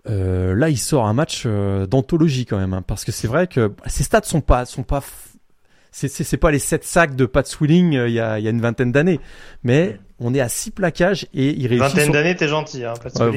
Euh, 0.09 0.55
là, 0.55 0.71
il 0.71 0.79
sort 0.79 1.07
un 1.07 1.13
match 1.13 1.47
d'anthologie 1.47 2.47
quand 2.47 2.59
même, 2.59 2.73
hein, 2.73 2.83
parce 2.83 3.05
que 3.05 3.13
c'est 3.13 3.29
vrai 3.29 3.47
que 3.47 3.73
ses 3.87 4.03
stats 4.03 4.23
sont 4.25 4.41
pas 4.41 4.65
sont 4.65 4.83
pas 4.83 5.03
c'est 5.93 6.37
pas 6.37 6.53
les 6.53 6.61
7 6.61 6.85
sacs 6.85 7.17
de 7.17 7.27
Pat 7.27 7.45
Swilling 7.45 7.95
il 7.95 8.13
y 8.13 8.21
a, 8.21 8.39
il 8.39 8.45
y 8.45 8.47
a 8.47 8.51
une 8.51 8.61
vingtaine 8.61 8.93
d'années, 8.93 9.19
mais 9.65 9.99
on 10.21 10.33
est 10.35 10.41
à 10.41 10.49
6 10.49 10.71
plaquages 10.71 11.27
et 11.35 11.51
il 11.51 11.67
réussit. 11.67 11.95
Vingtaine 11.95 12.13
d'années, 12.13 12.37
t'es 12.37 12.47
gentil, 12.47 12.85
hein, 12.85 12.95
Pat 13.03 13.15
Swilling. 13.15 13.37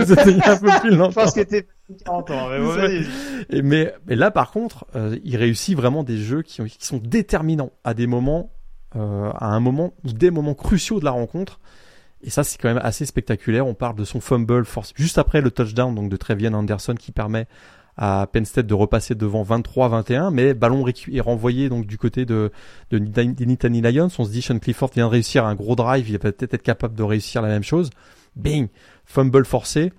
c'était 0.00 0.48
un 0.48 0.56
peu 0.56 0.70
plus 0.80 0.90
longtemps. 0.96 1.10
Je 1.10 1.14
pense 1.14 1.34
que 1.34 1.42
t'es 1.42 1.66
40 2.04 2.30
ans, 2.30 2.48
mais 2.48 2.58
bon, 3.52 3.62
mais, 3.62 3.94
mais 4.06 4.16
là, 4.16 4.30
par 4.30 4.50
contre, 4.50 4.86
euh, 4.96 5.18
il 5.24 5.36
réussit 5.36 5.76
vraiment 5.76 6.02
des 6.02 6.18
jeux 6.18 6.42
qui, 6.42 6.62
qui 6.64 6.86
sont 6.86 6.98
déterminants 6.98 7.72
à 7.84 7.94
des 7.94 8.06
moments, 8.06 8.52
euh, 8.96 9.30
à 9.34 9.46
un 9.46 9.60
moment 9.60 9.94
ou 10.04 10.12
des 10.12 10.30
moments 10.30 10.54
cruciaux 10.54 11.00
de 11.00 11.04
la 11.04 11.12
rencontre. 11.12 11.60
Et 12.22 12.30
ça, 12.30 12.44
c'est 12.44 12.58
quand 12.58 12.68
même 12.68 12.80
assez 12.82 13.06
spectaculaire. 13.06 13.66
On 13.66 13.74
parle 13.74 13.96
de 13.96 14.04
son 14.04 14.20
fumble 14.20 14.64
force 14.64 14.92
juste 14.96 15.18
après 15.18 15.40
le 15.40 15.50
touchdown 15.50 15.94
donc 15.94 16.08
de 16.08 16.16
Trevian 16.16 16.54
Anderson 16.54 16.94
qui 16.94 17.12
permet 17.12 17.46
à 17.96 18.26
Penn 18.30 18.44
State 18.44 18.66
de 18.66 18.74
repasser 18.74 19.14
devant 19.14 19.42
23-21, 19.42 20.30
mais 20.30 20.52
ballon 20.54 20.86
est 20.86 21.20
renvoyé 21.20 21.68
donc 21.68 21.86
du 21.86 21.96
côté 21.96 22.26
de, 22.26 22.52
de 22.90 22.98
des 22.98 23.46
Nittany 23.46 23.80
Lions. 23.80 24.08
On 24.18 24.24
se 24.24 24.30
dit 24.30 24.42
Sean 24.42 24.58
Clifford 24.58 24.90
vient 24.94 25.06
de 25.06 25.12
réussir 25.12 25.46
un 25.46 25.54
gros 25.54 25.76
drive, 25.76 26.08
il 26.08 26.18
va 26.18 26.32
peut-être 26.32 26.54
être 26.54 26.62
capable 26.62 26.94
de 26.94 27.02
réussir 27.02 27.40
la 27.40 27.48
même 27.48 27.62
chose. 27.62 27.90
Bing, 28.34 28.68
fumble 29.06 29.46
forcé, 29.46 29.92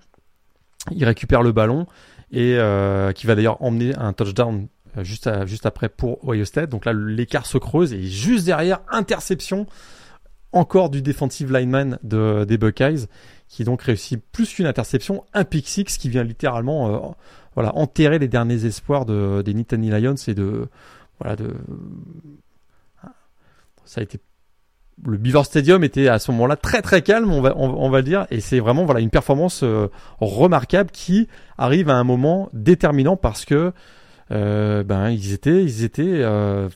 il 0.91 1.05
récupère 1.05 1.41
le 1.41 1.51
ballon 1.51 1.85
et 2.31 2.55
euh, 2.57 3.11
qui 3.11 3.27
va 3.27 3.35
d'ailleurs 3.35 3.61
emmener 3.61 3.95
un 3.95 4.13
touchdown 4.13 4.67
euh, 4.97 5.03
juste, 5.03 5.29
juste 5.45 5.65
après 5.65 5.89
pour 5.89 6.27
Ohio 6.27 6.45
State. 6.45 6.69
Donc 6.69 6.85
là, 6.85 6.93
l'écart 6.93 7.45
se 7.45 7.57
creuse 7.57 7.93
et 7.93 8.03
juste 8.03 8.45
derrière, 8.45 8.81
interception 8.89 9.65
encore 10.53 10.89
du 10.89 11.01
defensive 11.01 11.51
lineman 11.51 11.99
de, 12.03 12.45
des 12.45 12.57
Buckeyes 12.57 13.07
qui 13.47 13.63
donc 13.63 13.81
réussit 13.81 14.21
plus 14.31 14.53
qu'une 14.53 14.65
interception, 14.65 15.23
un 15.33 15.43
pick 15.43 15.67
six 15.67 15.97
qui 15.97 16.09
vient 16.09 16.23
littéralement 16.23 16.89
euh, 16.89 17.11
voilà, 17.55 17.75
enterrer 17.75 18.19
les 18.19 18.27
derniers 18.27 18.65
espoirs 18.65 19.05
de, 19.05 19.41
des 19.41 19.53
Nittany 19.53 19.89
Lions 19.89 20.15
et 20.27 20.33
de, 20.33 20.67
voilà, 21.19 21.35
de, 21.35 21.53
ça 23.85 24.01
a 24.01 24.03
été, 24.03 24.19
le 25.05 25.17
Beaver 25.17 25.43
Stadium 25.43 25.83
était 25.83 26.07
à 26.07 26.19
ce 26.19 26.31
moment-là 26.31 26.55
très 26.55 26.81
très 26.81 27.01
calme, 27.01 27.31
on 27.31 27.41
va, 27.41 27.97
le 27.97 28.03
dire, 28.03 28.25
et 28.31 28.39
c'est 28.39 28.59
vraiment 28.59 28.85
voilà 28.85 28.99
une 28.99 29.09
performance 29.09 29.61
euh, 29.63 29.89
remarquable 30.19 30.91
qui 30.91 31.27
arrive 31.57 31.89
à 31.89 31.95
un 31.95 32.03
moment 32.03 32.49
déterminant 32.53 33.15
parce 33.15 33.45
que 33.45 33.73
euh, 34.31 34.83
ben 34.83 35.09
ils 35.09 35.33
étaient, 35.33 35.63
ils 35.63 35.83
étaient, 35.83 36.03
euh, 36.03 36.69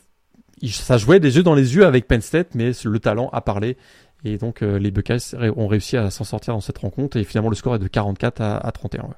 ça 0.66 0.98
jouait 0.98 1.20
des 1.20 1.36
yeux 1.36 1.42
dans 1.42 1.54
les 1.54 1.74
yeux 1.74 1.84
avec 1.84 2.06
Penn 2.06 2.20
State, 2.20 2.54
mais 2.54 2.70
le 2.84 2.98
talent 3.00 3.28
a 3.32 3.40
parlé. 3.40 3.76
Et 4.24 4.38
donc 4.38 4.60
les 4.60 4.92
Buckeyes 4.92 5.34
ont 5.56 5.66
réussi 5.66 5.96
à 5.96 6.08
s'en 6.10 6.22
sortir 6.22 6.54
dans 6.54 6.60
cette 6.60 6.78
rencontre. 6.78 7.16
Et 7.16 7.24
finalement 7.24 7.50
le 7.50 7.56
score 7.56 7.74
est 7.74 7.80
de 7.80 7.88
44 7.88 8.40
à, 8.40 8.56
à 8.56 8.70
31. 8.70 9.08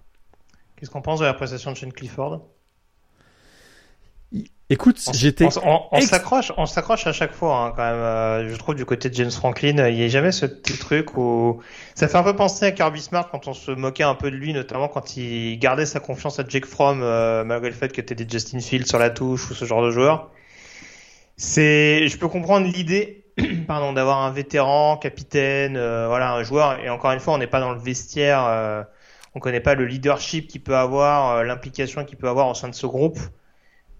Qu'est-ce 0.76 0.90
qu'on 0.90 1.02
pense 1.02 1.20
de 1.20 1.26
la 1.26 1.34
prestation 1.34 1.72
de 1.72 1.76
Shane 1.76 1.92
Clifford? 1.92 2.40
Écoute, 4.70 4.98
j'étais. 5.12 5.44
On, 5.44 6.00
s'accroche, 6.00 6.53
on 6.57 6.64
s'accroche 6.64 7.07
à 7.07 7.12
chaque 7.12 7.33
fois 7.33 7.57
hein, 7.57 7.72
quand 7.77 7.85
même. 7.85 7.94
Euh, 7.94 8.48
je 8.48 8.57
trouve 8.57 8.74
du 8.74 8.87
côté 8.87 9.11
de 9.11 9.14
James 9.14 9.31
Franklin, 9.31 9.88
il 9.88 9.96
n'y 9.96 10.05
a 10.05 10.09
jamais 10.09 10.33
ce 10.33 10.46
petit 10.46 10.79
truc 10.79 11.16
où 11.18 11.61
ça 11.94 12.09
fait 12.09 12.16
un 12.16 12.22
peu 12.22 12.35
penser 12.35 12.64
à 12.64 12.72
Kirby 12.72 13.03
Smart 13.03 13.29
quand 13.31 13.46
on 13.46 13.53
se 13.53 13.70
moquait 13.70 14.05
un 14.05 14.14
peu 14.14 14.31
de 14.31 14.37
lui, 14.37 14.55
notamment 14.55 14.88
quand 14.88 15.18
il 15.18 15.59
gardait 15.59 15.85
sa 15.85 16.00
confiance 16.00 16.38
à 16.38 16.44
Jake 16.48 16.64
Fromm 16.64 17.03
euh, 17.03 17.44
malgré 17.44 17.68
le 17.68 17.77
fait 17.77 17.92
que 17.92 18.00
était 18.00 18.14
des 18.14 18.27
Justin 18.29 18.61
Fields 18.61 18.87
sur 18.87 18.98
la 18.98 19.11
touche 19.11 19.50
ou 19.50 19.55
ce 19.55 19.66
genre 19.66 19.83
de 19.83 19.90
joueur. 19.90 20.31
C'est, 21.37 22.09
je 22.09 22.16
peux 22.16 22.29
comprendre 22.29 22.66
l'idée, 22.66 23.24
pardon, 23.66 23.92
d'avoir 23.92 24.22
un 24.22 24.31
vétéran, 24.31 24.96
capitaine, 24.96 25.77
euh, 25.77 26.07
voilà, 26.09 26.33
un 26.33 26.42
joueur. 26.42 26.79
Et 26.81 26.88
encore 26.88 27.12
une 27.12 27.20
fois, 27.20 27.35
on 27.35 27.38
n'est 27.38 27.46
pas 27.46 27.61
dans 27.61 27.72
le 27.72 27.81
vestiaire 27.81 28.87
on 29.35 29.40
connaît 29.40 29.61
pas 29.61 29.74
le 29.74 29.85
leadership 29.85 30.48
qu'il 30.48 30.62
peut 30.62 30.77
avoir, 30.77 31.37
euh, 31.37 31.44
l'implication 31.44 32.05
qu'il 32.05 32.16
peut 32.16 32.29
avoir 32.29 32.48
au 32.48 32.55
sein 32.55 32.68
de 32.68 32.74
ce 32.74 32.87
groupe. 32.87 33.18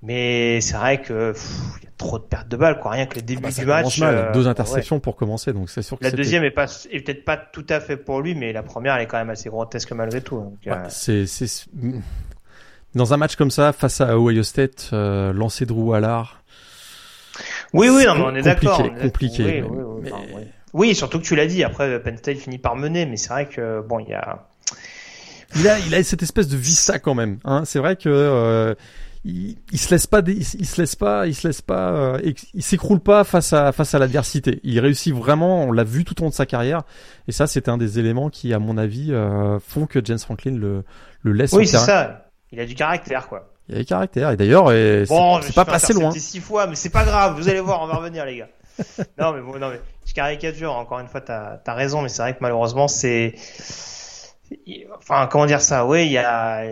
Mais 0.05 0.61
c'est 0.61 0.77
vrai 0.77 1.01
que 1.01 1.33
il 1.81 1.85
y 1.85 1.87
a 1.87 1.91
trop 1.97 2.19
de 2.19 2.25
pertes 2.25 2.49
de 2.49 2.57
balles, 2.57 2.79
quoi. 2.79 2.91
Rien 2.91 3.07
que 3.07 3.17
le 3.17 3.23
début 3.23 3.43
ah 3.45 3.49
bah, 3.49 3.63
du 3.63 3.67
match. 3.67 4.01
Euh, 4.03 4.33
deux 4.33 4.49
interceptions 4.49 5.01
pour 5.01 5.17
commencer, 5.17 5.53
donc 5.53 5.71
c'est 5.71 5.83
sûr 5.83 5.99
que 5.99 6.05
la 6.05 6.11
deuxième 6.11 6.45
est 6.45 6.51
pas 6.51 6.67
est 6.91 7.01
peut-être 7.01 7.25
pas 7.25 7.39
tout 7.39 7.67
à 7.71 7.81
fait 7.81 7.97
pour 7.97 8.21
lui, 8.21 8.35
mais 8.35 8.53
la 8.53 8.63
première 8.63 8.95
elle 8.97 9.03
est 9.03 9.07
quand 9.07 9.17
même 9.17 9.31
assez 9.31 9.49
grotesque 9.49 9.93
malgré 9.93 10.21
tout. 10.21 10.57
Euh, 10.67 10.85
c'est 10.89 11.27
c'est 11.27 11.67
dans 12.95 13.15
un 13.15 13.17
match 13.17 13.37
comme 13.37 13.51
ça 13.51 13.73
face 13.73 14.01
à 14.01 14.19
Ohio 14.19 14.43
State, 14.43 14.91
euh, 14.93 15.33
lancer 15.33 15.65
Drew 15.65 15.95
Allard. 15.95 16.43
Oui, 17.73 17.89
oui, 17.89 18.05
non, 18.07 18.15
mais 18.15 18.23
on 18.27 18.35
est 18.37 18.43
d'accord. 18.43 18.83
Compliqué, 19.01 19.65
oui, 19.69 19.81
oui, 20.05 20.43
oui, 20.75 20.95
surtout 20.95 21.19
que 21.19 21.25
tu 21.25 21.35
l'as 21.35 21.47
dit. 21.47 21.65
Après, 21.65 21.99
Penn 22.01 22.17
State 22.19 22.39
finit 22.39 22.59
par 22.59 22.77
mener, 22.77 23.07
mais 23.07 23.17
c'est 23.17 23.31
vrai 23.31 23.47
que 23.49 23.81
bon, 23.81 23.99
il 24.01 24.11
y 24.11 24.15
a 24.15 24.47
il 25.57 25.69
a, 25.69 25.79
il 25.79 25.95
a 25.95 26.03
cette 26.03 26.23
espèce 26.23 26.49
de 26.49 26.57
vista 26.57 26.99
quand 26.99 27.15
même. 27.15 27.39
Hein. 27.45 27.63
C'est 27.65 27.79
vrai 27.79 27.97
que 27.97 28.09
euh, 28.09 28.75
il, 29.25 29.57
il, 29.73 29.79
se 29.79 29.91
laisse 29.91 30.07
pas, 30.07 30.21
il, 30.27 30.45
se 30.45 30.81
laisse 30.81 30.97
pas, 30.97 31.27
il 31.27 31.35
se 31.35 31.49
laisse 31.49 31.63
pas, 31.63 31.91
euh, 31.91 32.33
il 32.53 32.63
s'écroule 32.63 33.01
pas 33.01 33.25
face 33.25 33.53
à 33.53 33.73
face 33.73 33.95
à 33.95 33.99
l'adversité. 33.99 34.61
Il 34.65 34.79
réussit 34.81 35.15
vraiment. 35.15 35.65
On 35.65 35.73
l'a 35.73 35.85
vu 35.85 36.05
tout 36.05 36.21
au 36.21 36.25
long 36.25 36.31
de 36.31 36.35
sa 36.35 36.47
carrière. 36.47 36.83
Et 37.27 37.33
ça, 37.33 37.47
c'est 37.47 37.69
un 37.69 37.79
des 37.79 37.99
éléments 37.99 38.29
qui, 38.29 38.53
à 38.53 38.59
mon 38.59 38.77
avis, 38.77 39.13
euh, 39.13 39.59
font 39.61 39.87
que 39.87 40.05
James 40.05 40.19
Franklin 40.19 40.57
le 40.57 40.85
le 41.23 41.33
laisse. 41.33 41.53
Oui, 41.53 41.67
c'est 41.67 41.79
ça. 41.79 42.29
Il 42.53 42.61
a 42.61 42.67
du 42.67 42.75
caractère, 42.75 43.29
quoi. 43.29 43.51
Il 43.69 43.77
a 43.77 43.79
du 43.79 43.85
caractère. 43.87 44.31
Et 44.31 44.37
d'ailleurs, 44.37 44.65
bon, 45.09 45.41
c'est 45.41 45.55
pas 45.55 45.65
passé 45.65 45.95
loin. 45.95 46.11
six 46.13 46.41
fois, 46.41 46.67
mais 46.67 46.77
c'est 46.77 46.91
pas 46.91 47.05
grave. 47.05 47.37
Vous 47.37 47.49
allez 47.49 47.61
voir, 47.61 47.83
on 47.83 47.87
va 47.87 47.95
revenir, 47.95 48.27
les 48.27 48.37
gars. 48.37 48.49
non, 49.19 49.33
mais 49.33 49.41
bon, 49.41 49.59
non, 49.59 49.71
mais 49.71 49.81
je 50.05 50.13
caricature. 50.13 50.73
Encore 50.73 51.01
une 51.01 51.09
fois, 51.09 51.21
t'as 51.21 51.61
as 51.65 51.75
raison, 51.75 52.03
mais 52.03 52.09
c'est 52.09 52.23
vrai 52.23 52.35
que 52.35 52.41
malheureusement, 52.41 52.89
c'est 52.89 53.35
enfin 54.99 55.27
comment 55.31 55.47
dire 55.47 55.61
ça? 55.61 55.87
Oui 55.87 56.07
il 56.07 56.13
y 56.13 56.19
a 56.19 56.65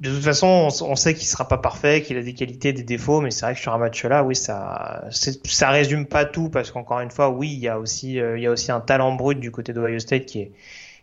de 0.00 0.10
toute 0.10 0.22
façon 0.22 0.68
on, 0.82 0.96
sait 0.96 1.14
qu'il 1.14 1.26
sera 1.26 1.46
pas 1.46 1.58
parfait 1.58 2.02
qu'il 2.02 2.16
a 2.16 2.22
des 2.22 2.32
qualités 2.32 2.72
des 2.72 2.82
défauts 2.82 3.20
mais 3.20 3.30
c'est 3.30 3.44
vrai 3.44 3.54
que 3.54 3.60
sur 3.60 3.74
un 3.74 3.78
match 3.78 4.04
là 4.04 4.24
oui 4.24 4.34
ça 4.34 5.04
ça 5.10 5.70
résume 5.70 6.06
pas 6.06 6.24
tout 6.24 6.48
parce 6.48 6.70
qu'encore 6.70 7.00
une 7.00 7.10
fois 7.10 7.28
oui 7.30 7.52
il 7.52 7.58
y 7.58 7.68
a 7.68 7.78
aussi 7.78 8.18
euh, 8.18 8.38
il 8.38 8.42
y 8.42 8.46
a 8.46 8.50
aussi 8.50 8.72
un 8.72 8.80
talent 8.80 9.14
brut 9.14 9.38
du 9.38 9.50
côté 9.50 9.72
d'Ohio 9.72 9.98
State 9.98 10.26
qui 10.26 10.40
est 10.40 10.52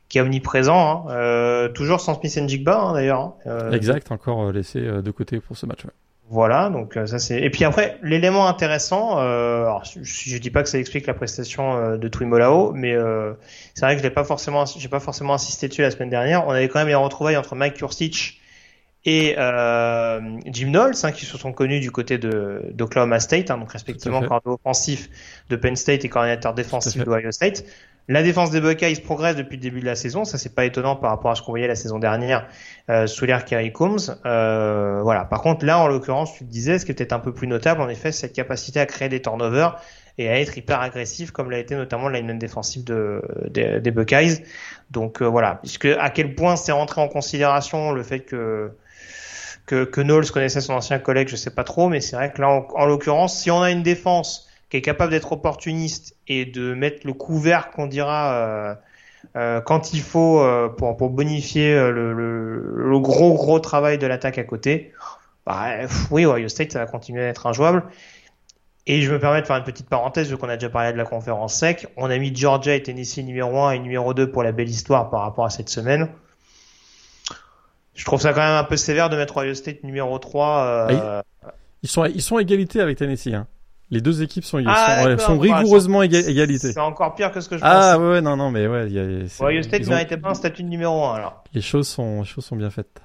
qui 0.10 0.18
est 0.18 0.22
omniprésent 0.22 1.08
hein. 1.10 1.12
euh, 1.12 1.70
toujours 1.70 2.02
sans 2.02 2.20
Smith 2.20 2.48
Jigba 2.48 2.80
hein, 2.80 2.94
d'ailleurs 2.94 3.22
hein. 3.22 3.34
euh, 3.46 3.72
exact 3.72 4.12
encore 4.12 4.52
laissé 4.52 4.82
de 4.82 5.12
côté 5.12 5.40
pour 5.40 5.58
ce 5.58 5.66
match 5.66 5.86
ouais. 5.86 5.92
Voilà, 6.30 6.70
donc 6.70 7.00
ça 7.06 7.20
c'est. 7.20 7.40
Et 7.42 7.50
puis 7.50 7.64
après, 7.64 7.98
l'élément 8.04 8.48
intéressant, 8.48 9.20
euh, 9.20 9.62
alors, 9.62 9.86
je, 9.86 10.00
je 10.04 10.38
dis 10.38 10.50
pas 10.50 10.62
que 10.62 10.68
ça 10.68 10.78
explique 10.78 11.08
la 11.08 11.14
prestation 11.14 11.78
euh, 11.78 11.98
de 11.98 12.08
Twimolao, 12.10 12.74
mais 12.74 12.94
euh, 12.94 13.32
c'est 13.74 13.86
vrai 13.86 13.96
que 13.96 14.00
je 14.00 14.04
l'ai 14.04 14.14
pas 14.14 14.26
forcément, 14.26 14.66
j'ai 14.66 14.90
pas 14.90 15.00
forcément 15.00 15.36
insisté 15.36 15.70
dessus 15.70 15.84
la 15.84 15.92
semaine 15.92 16.10
dernière. 16.10 16.46
On 16.46 16.52
avait 16.52 16.68
quand 16.68 16.80
même 16.80 16.90
les 16.90 16.96
retrouvailles 16.96 17.38
entre 17.38 17.56
Mike 17.56 17.76
Kurstich 17.76 18.42
et 19.10 19.36
euh, 19.38 20.20
Jim 20.48 20.68
Knowles, 20.68 20.94
hein, 21.04 21.14
qui 21.14 21.26
se 21.26 21.38
sont 21.38 21.54
connus 21.54 21.80
du 21.80 21.92
côté 21.92 22.18
de 22.18 22.62
d'Oklahoma 22.74 23.22
State, 23.22 23.50
hein, 23.50 23.58
donc 23.58 23.72
respectivement 23.72 24.20
coordinateur 24.20 24.60
offensif 24.62 25.10
de 25.50 25.56
Penn 25.56 25.78
State 25.78 26.04
et 26.04 26.10
coordinateur 26.10 26.54
défensif 26.54 27.04
d'Ohio 27.06 27.32
State. 27.32 27.64
La 28.10 28.22
défense 28.22 28.52
des 28.52 28.60
Buckeyes 28.60 29.00
progresse 29.02 29.38
depuis 29.38 29.56
le 29.56 29.62
début 29.62 29.80
de 29.80 29.86
la 29.86 29.96
saison, 29.96 30.26
ça 30.26 30.38
c'est 30.38 30.54
pas 30.54 30.66
étonnant 30.66 30.98
par 30.98 31.10
rapport 31.12 31.32
à 31.32 31.36
ce 31.36 31.42
qu'on 31.42 31.54
voyait 31.54 31.68
la 31.68 31.76
saison 31.76 32.00
dernière 32.00 32.48
euh, 32.90 33.08
sous 33.08 33.26
l'ère 33.26 33.46
Kerry 33.46 33.72
Coombs. 33.72 34.18
Euh, 34.26 35.00
voilà. 35.04 35.24
Par 35.24 35.42
contre, 35.42 35.66
là, 35.66 35.80
en 35.80 35.88
l'occurrence, 35.88 36.34
tu 36.34 36.46
te 36.46 36.50
disais, 36.50 36.78
ce 36.80 36.86
qui 36.86 36.92
était 36.92 37.14
un 37.14 37.20
peu 37.20 37.34
plus 37.34 37.48
notable, 37.48 37.82
en 37.82 37.88
effet, 37.88 38.12
cette 38.12 38.34
capacité 38.34 38.82
à 38.82 38.86
créer 38.86 39.08
des 39.08 39.22
turnovers 39.22 39.78
et 40.18 40.28
à 40.30 40.40
être 40.40 40.58
hyper 40.58 40.82
agressif, 40.82 41.32
comme 41.32 41.50
l'a 41.50 41.60
été 41.60 41.76
notamment 41.76 42.10
la 42.10 42.20
ligne 42.20 42.38
défensive 42.38 42.84
de, 42.84 43.22
des, 43.50 43.80
des 43.80 43.92
Buckeyes. 43.92 44.44
Donc 44.92 45.22
euh, 45.22 45.26
voilà, 45.26 45.60
puisque 45.62 45.86
à 45.86 46.10
quel 46.10 46.36
point 46.36 46.58
c'est 46.58 46.74
rentré 46.74 47.00
en 47.02 47.08
considération 47.08 47.92
le 47.92 48.04
fait 48.04 48.22
que 48.22 48.72
que, 49.68 49.84
que 49.84 50.02
Knowles 50.02 50.32
connaissait 50.32 50.62
son 50.62 50.74
ancien 50.74 50.98
collègue, 50.98 51.28
je 51.28 51.36
sais 51.36 51.52
pas 51.52 51.64
trop, 51.64 51.90
mais 51.90 52.02
c'est 52.02 52.16
vrai 52.16 52.32
que 52.32 52.42
là, 52.42 52.50
en, 52.50 52.68
en 52.76 52.86
l'occurrence, 52.86 53.40
si 53.40 53.52
on 53.52 53.62
a 53.62 53.70
une 53.70 53.84
défense 53.84 54.48
qui 54.70 54.78
est 54.78 54.82
capable 54.82 55.12
d'être 55.12 55.32
opportuniste 55.32 56.16
et 56.28 56.46
de 56.46 56.74
mettre 56.74 57.06
le 57.06 57.14
couvert 57.14 57.70
qu'on 57.72 57.86
dira 57.86 58.34
euh, 58.34 58.76
euh, 59.36 59.62
quand 59.62 59.94
il 59.94 60.02
faut 60.02 60.42
euh, 60.42 60.70
pour, 60.70 60.98
pour 60.98 61.10
bonifier 61.10 61.74
euh, 61.74 61.92
le, 61.92 62.14
le, 62.14 62.90
le, 62.90 63.00
gros 63.00 63.34
gros 63.34 63.60
travail 63.60 63.98
de 63.98 64.08
l'attaque 64.08 64.38
à 64.38 64.44
côté, 64.44 64.94
bah, 65.46 65.68
oui, 66.12 66.26
Ohio 66.26 66.48
State 66.48 66.72
ça 66.72 66.80
va 66.80 66.86
continuer 66.86 67.24
à 67.24 67.28
être 67.28 67.46
injouable. 67.46 67.84
Et 68.90 69.02
je 69.02 69.12
me 69.12 69.20
permets 69.20 69.42
de 69.42 69.48
faire 69.48 69.58
une 69.58 69.66
petite 69.66 69.90
parenthèse, 69.90 70.30
vu 70.30 70.38
qu'on 70.38 70.48
a 70.48 70.56
déjà 70.56 70.70
parlé 70.70 70.94
de 70.94 70.98
la 70.98 71.04
conférence 71.04 71.56
sec. 71.56 71.88
On 71.98 72.10
a 72.10 72.18
mis 72.18 72.34
Georgia 72.34 72.74
et 72.74 72.82
Tennessee 72.82 73.18
numéro 73.18 73.60
1 73.60 73.72
et 73.72 73.80
numéro 73.80 74.14
2 74.14 74.32
pour 74.32 74.44
la 74.44 74.54
belle 74.54 74.70
histoire 74.70 75.10
par 75.10 75.22
rapport 75.22 75.44
à 75.44 75.50
cette 75.50 75.68
semaine. 75.68 76.08
Je 77.98 78.06
trouve 78.06 78.22
ça 78.22 78.32
quand 78.32 78.42
même 78.42 78.52
un 78.52 78.64
peu 78.64 78.78
sévère 78.78 79.10
de 79.10 79.18
mettre 79.18 79.38
Ohio 79.38 79.56
State 79.56 79.84
numéro 79.84 80.18
3. 80.20 80.88
Euh... 80.92 81.22
Ils 81.82 81.90
sont, 81.90 82.06
ils 82.06 82.22
sont 82.22 82.38
à 82.38 82.42
égalité 82.42 82.80
avec 82.80 82.98
Tennessee. 82.98 83.34
Hein. 83.34 83.48
Les 83.90 84.02
deux 84.02 84.22
équipes 84.22 84.44
sont, 84.44 84.62
ah, 84.68 85.18
sont, 85.18 85.26
sont 85.26 85.40
rigoureusement 85.40 86.04
éga 86.04 86.20
égalité. 86.20 86.74
C'est 86.74 86.80
encore 86.80 87.16
pire 87.16 87.32
que 87.32 87.42
ce 87.42 87.50
que 87.50 87.58
je 87.58 87.64
ah, 87.64 87.74
pensais. 87.74 87.88
Ah 87.90 88.00
ouais, 88.00 88.22
non, 88.22 88.38
non, 88.38 88.52
mais 88.52 88.68
ouais. 88.68 88.90
Y 88.92 89.00
a, 89.00 89.46
Ohio 89.46 89.64
State 89.64 89.82
ne 89.84 89.90
méritait 89.90 90.18
pas 90.18 90.30
un 90.30 90.34
statut 90.36 90.62
de 90.64 90.68
numéro 90.68 91.06
1 91.06 91.16
alors. 91.16 91.44
Les 91.54 91.62
choses 91.62 91.88
sont, 91.88 92.20
les 92.20 92.28
choses 92.28 92.46
sont 92.46 92.56
bien 92.56 92.70
faites. 92.70 93.02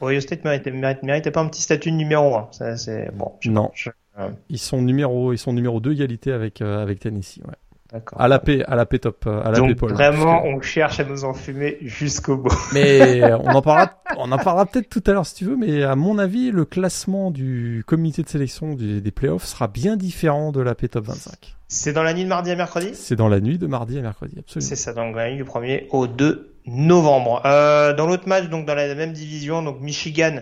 Ohio 0.00 0.20
State 0.20 0.44
méritait, 0.44 0.70
méritait, 0.70 1.06
méritait 1.06 1.30
pas 1.32 1.40
un 1.40 1.48
petit 1.48 1.62
statut 1.62 1.90
de 1.90 1.96
numéro 1.96 2.36
1. 2.36 2.48
Ça, 2.52 2.76
c'est 2.76 3.10
bon. 3.12 3.32
Je, 3.40 3.50
non. 3.50 3.70
Je, 3.74 3.90
euh... 4.18 4.28
Ils 4.50 4.58
sont 4.58 4.82
numéro, 4.82 5.32
ils 5.32 5.38
sont 5.38 5.52
numéro 5.52 5.80
2 5.80 5.92
égalité 5.92 6.32
avec, 6.32 6.62
euh, 6.62 6.80
avec 6.80 7.00
Tennessee, 7.00 7.40
ouais. 7.44 7.54
À 8.16 8.28
la 8.28 8.38
paix, 8.38 8.62
à 8.66 8.76
la 8.76 8.86
paix 8.86 9.00
top, 9.00 9.26
à 9.26 9.50
la 9.50 9.58
Donc 9.58 9.68
paix 9.68 9.74
Paul. 9.74 9.92
Vraiment, 9.92 10.42
que... 10.42 10.48
on 10.48 10.60
cherche 10.60 11.00
à 11.00 11.04
nous 11.04 11.24
enfumer 11.24 11.78
jusqu'au 11.82 12.36
bout. 12.36 12.56
Mais 12.72 13.32
on 13.34 13.48
en 13.48 13.62
parlera, 13.62 14.00
on 14.16 14.30
en 14.30 14.38
parlera 14.38 14.66
peut-être 14.66 14.88
tout 14.88 15.02
à 15.06 15.12
l'heure 15.12 15.26
si 15.26 15.34
tu 15.34 15.44
veux. 15.44 15.56
Mais 15.56 15.82
à 15.82 15.96
mon 15.96 16.18
avis, 16.18 16.50
le 16.50 16.64
classement 16.64 17.30
du 17.30 17.82
comité 17.86 18.22
de 18.22 18.28
sélection 18.28 18.74
du, 18.74 19.00
des 19.00 19.10
playoffs 19.10 19.44
sera 19.44 19.66
bien 19.66 19.96
différent 19.96 20.52
de 20.52 20.60
la 20.60 20.74
paix 20.74 20.88
top 20.88 21.06
25. 21.06 21.56
C'est 21.66 21.92
dans 21.92 22.02
la 22.02 22.14
nuit 22.14 22.24
de 22.24 22.28
mardi 22.28 22.50
à 22.50 22.56
mercredi? 22.56 22.90
C'est 22.94 23.16
dans 23.16 23.28
la 23.28 23.40
nuit 23.40 23.56
de 23.56 23.66
mardi 23.68 23.96
à 23.98 24.02
mercredi, 24.02 24.36
absolument. 24.40 24.68
C'est 24.68 24.76
ça, 24.76 24.92
donc 24.92 25.14
la 25.14 25.30
nuit 25.30 25.36
du 25.36 25.44
1er 25.44 25.86
au 25.90 26.06
2 26.08 26.52
novembre. 26.66 27.42
Euh, 27.44 27.92
dans 27.94 28.06
l'autre 28.06 28.28
match, 28.28 28.48
donc 28.48 28.66
dans 28.66 28.74
la 28.74 28.94
même 28.94 29.12
division, 29.12 29.62
donc 29.62 29.80
Michigan. 29.80 30.40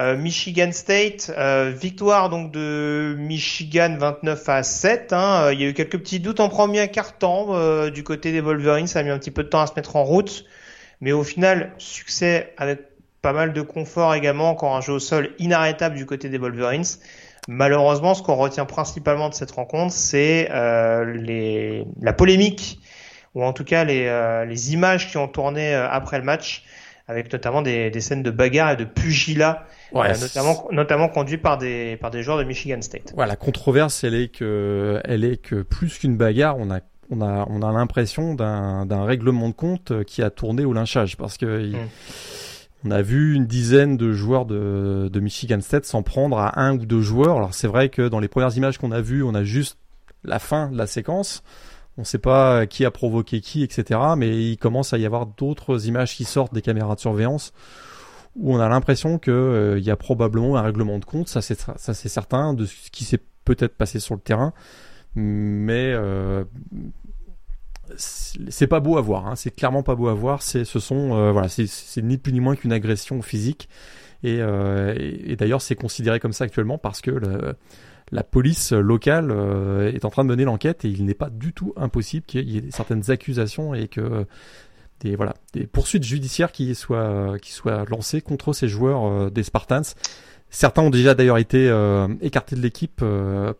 Euh, 0.00 0.16
Michigan 0.16 0.72
State, 0.72 1.30
euh, 1.36 1.74
victoire 1.76 2.30
donc 2.30 2.52
de 2.52 3.14
Michigan 3.18 3.96
29 3.98 4.48
à 4.48 4.62
7. 4.62 5.12
Hein. 5.12 5.50
Il 5.52 5.60
y 5.60 5.64
a 5.64 5.68
eu 5.68 5.74
quelques 5.74 5.98
petits 5.98 6.20
doutes 6.20 6.40
en 6.40 6.48
premier 6.48 6.88
quart-temps 6.88 7.48
euh, 7.50 7.90
du 7.90 8.02
côté 8.02 8.32
des 8.32 8.40
Wolverines, 8.40 8.86
ça 8.86 9.00
a 9.00 9.02
mis 9.02 9.10
un 9.10 9.18
petit 9.18 9.30
peu 9.30 9.44
de 9.44 9.48
temps 9.48 9.60
à 9.60 9.66
se 9.66 9.74
mettre 9.76 9.96
en 9.96 10.04
route, 10.04 10.46
mais 11.02 11.12
au 11.12 11.22
final 11.22 11.72
succès 11.76 12.54
avec 12.56 12.80
pas 13.20 13.34
mal 13.34 13.52
de 13.52 13.60
confort 13.60 14.14
également, 14.14 14.48
encore 14.48 14.74
un 14.74 14.80
jeu 14.80 14.94
au 14.94 15.00
sol 15.00 15.34
inarrêtable 15.38 15.96
du 15.96 16.06
côté 16.06 16.30
des 16.30 16.38
Wolverines. 16.38 16.84
Malheureusement, 17.48 18.14
ce 18.14 18.22
qu'on 18.22 18.36
retient 18.36 18.64
principalement 18.64 19.28
de 19.28 19.34
cette 19.34 19.50
rencontre, 19.50 19.92
c'est 19.92 20.48
la 20.50 22.12
polémique 22.14 22.80
ou 23.34 23.44
en 23.44 23.52
tout 23.52 23.64
cas 23.64 23.84
les 23.84 24.72
images 24.72 25.10
qui 25.10 25.18
ont 25.18 25.28
tourné 25.28 25.74
après 25.74 26.16
le 26.16 26.24
match 26.24 26.64
avec 27.10 27.32
notamment 27.32 27.60
des, 27.60 27.90
des, 27.90 28.00
scènes 28.00 28.22
de 28.22 28.30
bagarre 28.30 28.70
et 28.70 28.76
de 28.76 28.84
pugilat, 28.84 29.66
ouais, 29.92 30.10
euh, 30.10 30.20
notamment, 30.20 30.68
notamment 30.70 31.08
conduits 31.08 31.38
par 31.38 31.58
des, 31.58 31.96
par 31.96 32.12
des 32.12 32.22
joueurs 32.22 32.38
de 32.38 32.44
Michigan 32.44 32.80
State. 32.80 33.12
Ouais, 33.16 33.26
la 33.26 33.34
controverse, 33.34 34.04
elle 34.04 34.14
est 34.14 34.28
que, 34.28 35.00
elle 35.04 35.24
est 35.24 35.42
que 35.42 35.62
plus 35.62 35.98
qu'une 35.98 36.16
bagarre, 36.16 36.56
on 36.58 36.70
a, 36.70 36.80
on 37.10 37.20
a, 37.20 37.46
on 37.50 37.62
a 37.62 37.72
l'impression 37.72 38.34
d'un 38.34 39.04
règlement 39.04 39.48
de 39.48 39.54
compte 39.54 40.04
qui 40.04 40.22
a 40.22 40.30
tourné 40.30 40.64
au 40.64 40.72
lynchage, 40.72 41.16
parce 41.16 41.36
que 41.36 41.60
il, 41.60 41.76
mm. 41.76 41.88
on 42.84 42.90
a 42.92 43.02
vu 43.02 43.34
une 43.34 43.46
dizaine 43.46 43.96
de 43.96 44.12
joueurs 44.12 44.46
de, 44.46 45.10
de 45.12 45.20
Michigan 45.20 45.60
State 45.60 45.86
s'en 45.86 46.04
prendre 46.04 46.38
à 46.38 46.60
un 46.60 46.74
ou 46.74 46.86
deux 46.86 47.00
joueurs. 47.02 47.36
Alors 47.36 47.54
c'est 47.54 47.68
vrai 47.68 47.88
que 47.88 48.08
dans 48.08 48.20
les 48.20 48.28
premières 48.28 48.56
images 48.56 48.78
qu'on 48.78 48.92
a 48.92 49.00
vues, 49.00 49.24
on 49.24 49.34
a 49.34 49.42
juste 49.42 49.78
la 50.22 50.38
fin 50.38 50.70
de 50.70 50.78
la 50.78 50.86
séquence 50.86 51.42
on 52.00 52.02
ne 52.02 52.06
sait 52.06 52.18
pas 52.18 52.66
qui 52.66 52.86
a 52.86 52.90
provoqué 52.90 53.42
qui, 53.42 53.62
etc. 53.62 54.00
Mais 54.16 54.50
il 54.50 54.56
commence 54.56 54.94
à 54.94 54.98
y 54.98 55.04
avoir 55.04 55.26
d'autres 55.26 55.86
images 55.86 56.16
qui 56.16 56.24
sortent 56.24 56.54
des 56.54 56.62
caméras 56.62 56.94
de 56.94 57.00
surveillance 57.00 57.52
où 58.36 58.54
on 58.54 58.58
a 58.58 58.68
l'impression 58.70 59.18
qu'il 59.18 59.34
euh, 59.34 59.78
y 59.78 59.90
a 59.90 59.96
probablement 59.96 60.56
un 60.56 60.62
règlement 60.62 60.98
de 60.98 61.04
compte. 61.04 61.28
Ça, 61.28 61.42
c'est 61.42 62.08
certain 62.08 62.54
de 62.54 62.64
ce 62.64 62.90
qui 62.90 63.04
s'est 63.04 63.20
peut-être 63.44 63.76
passé 63.76 64.00
sur 64.00 64.14
le 64.14 64.20
terrain, 64.22 64.54
mais 65.14 65.92
euh, 65.92 66.44
c'est 67.96 68.66
pas 68.66 68.80
beau 68.80 68.96
à 68.96 69.02
voir. 69.02 69.26
Hein. 69.26 69.36
C'est 69.36 69.54
clairement 69.54 69.82
pas 69.82 69.94
beau 69.94 70.08
à 70.08 70.14
voir. 70.14 70.40
C'est, 70.40 70.64
ce 70.64 70.80
sont, 70.80 71.14
euh, 71.18 71.32
voilà, 71.32 71.48
c'est 71.50 72.02
ni 72.02 72.16
plus 72.16 72.32
ni 72.32 72.40
moins 72.40 72.56
qu'une 72.56 72.72
agression 72.72 73.20
physique. 73.20 73.68
Et, 74.22 74.38
euh, 74.40 74.94
et, 74.96 75.32
et 75.32 75.36
d'ailleurs, 75.36 75.60
c'est 75.60 75.74
considéré 75.74 76.18
comme 76.18 76.32
ça 76.32 76.44
actuellement 76.44 76.78
parce 76.78 77.02
que 77.02 77.10
le, 77.10 77.56
la 78.12 78.24
police 78.24 78.72
locale 78.72 79.30
euh, 79.30 79.92
est 79.92 80.04
en 80.04 80.10
train 80.10 80.24
de 80.24 80.28
mener 80.28 80.44
l'enquête 80.44 80.84
et 80.84 80.88
il 80.88 81.04
n'est 81.04 81.14
pas 81.14 81.30
du 81.30 81.52
tout 81.52 81.72
impossible 81.76 82.26
qu'il 82.26 82.48
y 82.48 82.58
ait 82.58 82.64
certaines 82.70 83.10
accusations 83.10 83.74
et 83.74 83.88
que 83.88 84.26
des 85.00 85.16
voilà 85.16 85.34
des 85.54 85.66
poursuites 85.66 86.04
judiciaires 86.04 86.52
qui 86.52 86.74
soient 86.74 87.36
qui 87.40 87.52
soient 87.52 87.84
lancées 87.88 88.20
contre 88.20 88.52
ces 88.52 88.68
joueurs 88.68 89.06
euh, 89.06 89.30
des 89.30 89.42
Spartans. 89.42 89.82
Certains 90.52 90.82
ont 90.82 90.90
déjà 90.90 91.14
d'ailleurs 91.14 91.38
été 91.38 91.68
euh, 91.68 92.08
écartés 92.20 92.56
de 92.56 92.60
l'équipe 92.60 93.04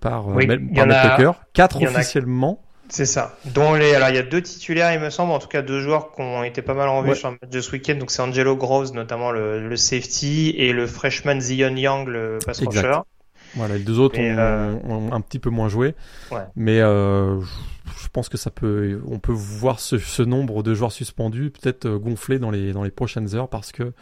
par, 0.01 0.27
oui, 0.27 0.49
par. 0.75 1.41
Quatre 1.53 1.81
officiellement. 1.81 2.61
C'est 2.89 3.07
ça. 3.07 3.37
Dont 3.45 3.75
les, 3.75 3.95
alors 3.95 4.09
il 4.09 4.17
y 4.17 4.19
a 4.19 4.25
deux 4.25 4.43
titulaires, 4.43 4.93
il 4.93 4.99
me 4.99 5.11
semble, 5.11 5.31
en 5.31 5.39
tout 5.39 5.47
cas 5.47 5.63
deux 5.63 5.81
joueurs 5.81 6.11
qui 6.13 6.23
ont 6.23 6.43
été 6.43 6.61
pas 6.61 6.75
mal 6.75 6.89
en 6.89 7.03
vue 7.03 7.11
ouais. 7.11 7.15
sur 7.15 7.31
le 7.31 7.39
match 7.41 7.49
de 7.49 7.61
ce 7.61 7.71
week-end. 7.71 7.95
Donc 7.95 8.11
c'est 8.11 8.21
Angelo 8.21 8.57
Groves, 8.57 8.93
notamment 8.93 9.31
le, 9.31 9.69
le, 9.69 9.77
safety, 9.77 10.53
et 10.57 10.73
le 10.73 10.89
freshman 10.89 11.41
Zion 11.41 11.77
Young, 11.77 12.09
le 12.09 12.41
pass 12.45 12.59
rusher. 12.59 12.99
Voilà, 13.55 13.77
les 13.77 13.85
deux 13.85 13.99
autres 13.99 14.19
ont, 14.19 14.39
euh... 14.39 14.75
ont, 14.85 15.13
un 15.13 15.21
petit 15.21 15.39
peu 15.39 15.51
moins 15.51 15.69
joué. 15.69 15.95
Ouais. 16.31 16.43
Mais 16.57 16.81
euh, 16.81 17.41
je 17.41 18.09
pense 18.13 18.29
que 18.29 18.37
ça 18.37 18.51
peut, 18.51 19.01
on 19.07 19.19
peut 19.19 19.33
voir 19.33 19.81
ce, 19.81 19.99
ce 19.99 20.23
nombre 20.23 20.63
de 20.63 20.75
joueurs 20.75 20.93
suspendus 20.93 21.51
peut-être 21.51 21.87
euh, 21.87 21.99
gonfler 21.99 22.39
dans 22.39 22.51
les, 22.51 22.73
dans 22.73 22.83
les 22.83 22.91
prochaines 22.91 23.35
heures 23.35 23.49
parce 23.49 23.73
que 23.73 23.93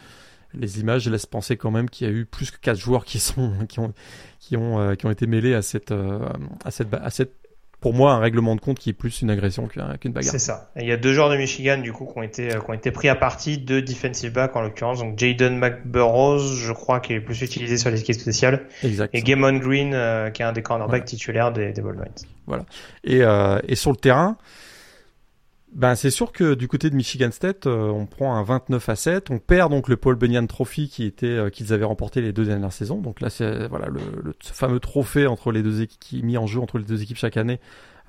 les 0.53 0.79
images 0.79 1.07
laissent 1.07 1.25
penser 1.25 1.57
quand 1.57 1.71
même 1.71 1.89
qu'il 1.89 2.07
y 2.07 2.09
a 2.09 2.13
eu 2.13 2.25
plus 2.25 2.51
que 2.51 2.57
quatre 2.59 2.79
joueurs 2.79 3.05
qui 3.05 3.19
sont, 3.19 3.53
qui 3.69 3.79
ont, 3.79 3.93
qui 4.39 4.57
ont, 4.57 4.79
euh, 4.79 4.95
qui 4.95 5.05
ont 5.05 5.11
été 5.11 5.27
mêlés 5.27 5.53
à 5.53 5.61
cette, 5.61 5.91
euh, 5.91 6.27
à 6.63 6.71
cette, 6.71 6.93
à 6.93 7.09
cette 7.09 7.33
pour 7.81 7.93
moi 7.93 8.13
un 8.13 8.19
règlement 8.19 8.55
de 8.55 8.61
compte 8.61 8.77
qui 8.79 8.89
est 8.89 8.93
plus 8.93 9.21
une 9.21 9.29
agression 9.29 9.67
qu'une 9.67 10.11
bagarre. 10.11 10.31
C'est 10.31 10.39
ça. 10.39 10.71
Et 10.75 10.81
il 10.81 10.87
y 10.87 10.91
a 10.91 10.97
deux 10.97 11.13
joueurs 11.13 11.29
de 11.29 11.37
Michigan 11.37 11.77
du 11.77 11.93
coup 11.93 12.05
qui 12.05 12.17
ont 12.17 12.23
été 12.23 12.49
qui 12.49 12.69
ont 12.69 12.73
été 12.73 12.91
pris 12.91 13.09
à 13.09 13.15
partie, 13.15 13.57
deux 13.57 13.81
defensive 13.81 14.33
backs 14.33 14.55
en 14.55 14.61
l'occurrence, 14.61 14.99
donc 14.99 15.17
Jaden 15.17 15.57
McBurrows, 15.57 16.39
je 16.39 16.73
crois 16.73 16.99
qui 16.99 17.13
est 17.13 17.21
plus 17.21 17.41
utilisé 17.41 17.77
sur 17.77 17.89
les 17.89 18.01
équipes 18.01 18.19
spéciales, 18.19 18.65
exact. 18.83 19.13
et 19.13 19.21
Gamon 19.21 19.57
Green 19.57 19.93
euh, 19.93 20.29
qui 20.29 20.41
est 20.41 20.45
un 20.45 20.51
des 20.51 20.61
cornerbacks 20.61 21.01
voilà. 21.01 21.05
titulaires 21.05 21.51
des, 21.51 21.71
des 21.71 21.81
Wolverines. 21.81 22.11
Voilà. 22.47 22.65
Et 23.03 23.21
euh, 23.23 23.59
et 23.67 23.75
sur 23.75 23.91
le 23.91 23.97
terrain, 23.97 24.37
ben 25.73 25.93
c'est 25.93 26.09
sûr 26.09 26.31
que 26.31 26.55
du 26.55 26.67
côté 26.67 26.89
de 26.89 26.95
Michigan 26.95 27.29
State, 27.31 27.67
euh, 27.67 27.89
on 27.89 28.07
prend 28.07 28.35
un 28.35 28.43
29 28.43 28.89
à 28.89 28.95
7, 28.95 29.29
on 29.29 29.37
perd 29.37 29.69
donc 29.69 29.87
le 29.87 29.97
Paul 29.97 30.15
Bunyan 30.15 30.47
Trophy 30.47 30.89
qui 30.89 31.05
était 31.05 31.27
euh, 31.27 31.49
qu'ils 31.51 31.73
avaient 31.73 31.85
remporté 31.85 32.21
les 32.21 32.33
deux 32.33 32.45
dernières 32.45 32.73
saisons. 32.73 32.99
Donc 32.99 33.21
là 33.21 33.29
c'est 33.29 33.67
voilà 33.67 33.87
le, 33.87 34.33
fameux 34.41 34.79
trophée 34.79 35.27
entre 35.27 35.51
les 35.51 35.61
deux 35.61 35.81
équipes 35.81 35.99
qui 35.99 36.23
mis 36.23 36.37
en 36.37 36.47
jeu 36.47 36.59
entre 36.59 36.79
les 36.79 36.85
deux 36.85 37.03
équipes 37.03 37.17
chaque 37.17 37.37
année 37.37 37.59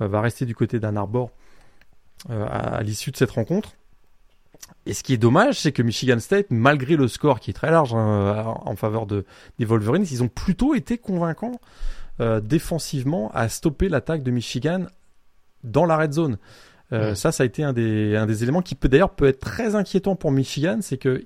euh, 0.00 0.08
va 0.08 0.22
rester 0.22 0.46
du 0.46 0.54
côté 0.54 0.80
d'Ann 0.80 0.96
Arbor 0.96 1.30
à, 2.28 2.82
l'issue 2.82 3.10
de 3.10 3.16
cette 3.16 3.30
rencontre. 3.30 3.72
Et 4.84 4.92
ce 4.92 5.02
qui 5.02 5.14
est 5.14 5.18
dommage, 5.18 5.58
c'est 5.58 5.72
que 5.72 5.82
Michigan 5.82 6.18
State, 6.18 6.46
malgré 6.50 6.96
le 6.96 7.08
score 7.08 7.40
qui 7.40 7.50
est 7.50 7.54
très 7.54 7.70
large 7.70 7.94
hein, 7.94 8.54
en 8.62 8.76
faveur 8.76 9.06
de, 9.06 9.24
des 9.58 9.64
Wolverines, 9.64 10.04
ils 10.10 10.22
ont 10.22 10.28
plutôt 10.28 10.74
été 10.74 10.98
convaincants 10.98 11.60
défensivement 12.42 13.30
à 13.32 13.48
stopper 13.48 13.88
l'attaque 13.88 14.22
de 14.22 14.30
Michigan 14.30 14.84
dans 15.64 15.86
la 15.86 15.96
red 15.96 16.12
zone. 16.12 16.36
Euh. 16.92 17.14
Ça, 17.14 17.32
ça 17.32 17.44
a 17.44 17.46
été 17.46 17.62
un 17.62 17.72
des, 17.72 18.16
un 18.16 18.26
des 18.26 18.42
éléments 18.42 18.62
qui 18.62 18.74
peut 18.74 18.88
d'ailleurs 18.88 19.14
peut 19.14 19.26
être 19.26 19.40
très 19.40 19.74
inquiétant 19.74 20.16
pour 20.16 20.32
Michigan, 20.32 20.78
c'est 20.80 20.98
que 20.98 21.24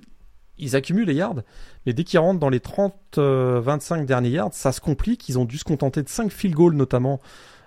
ils 0.58 0.76
accumulent 0.76 1.06
les 1.06 1.14
yards, 1.14 1.36
mais 1.84 1.92
dès 1.92 2.04
qu'ils 2.04 2.20
rentrent 2.20 2.38
dans 2.38 2.48
les 2.48 2.60
30-25 2.60 2.92
euh, 3.18 4.04
derniers 4.04 4.30
yards, 4.30 4.52
ça 4.52 4.72
se 4.72 4.80
complique. 4.80 5.28
Ils 5.28 5.38
ont 5.38 5.44
dû 5.44 5.58
se 5.58 5.64
contenter 5.64 6.02
de 6.02 6.08
5 6.08 6.30
field 6.30 6.54
goals 6.54 6.74
notamment 6.74 7.20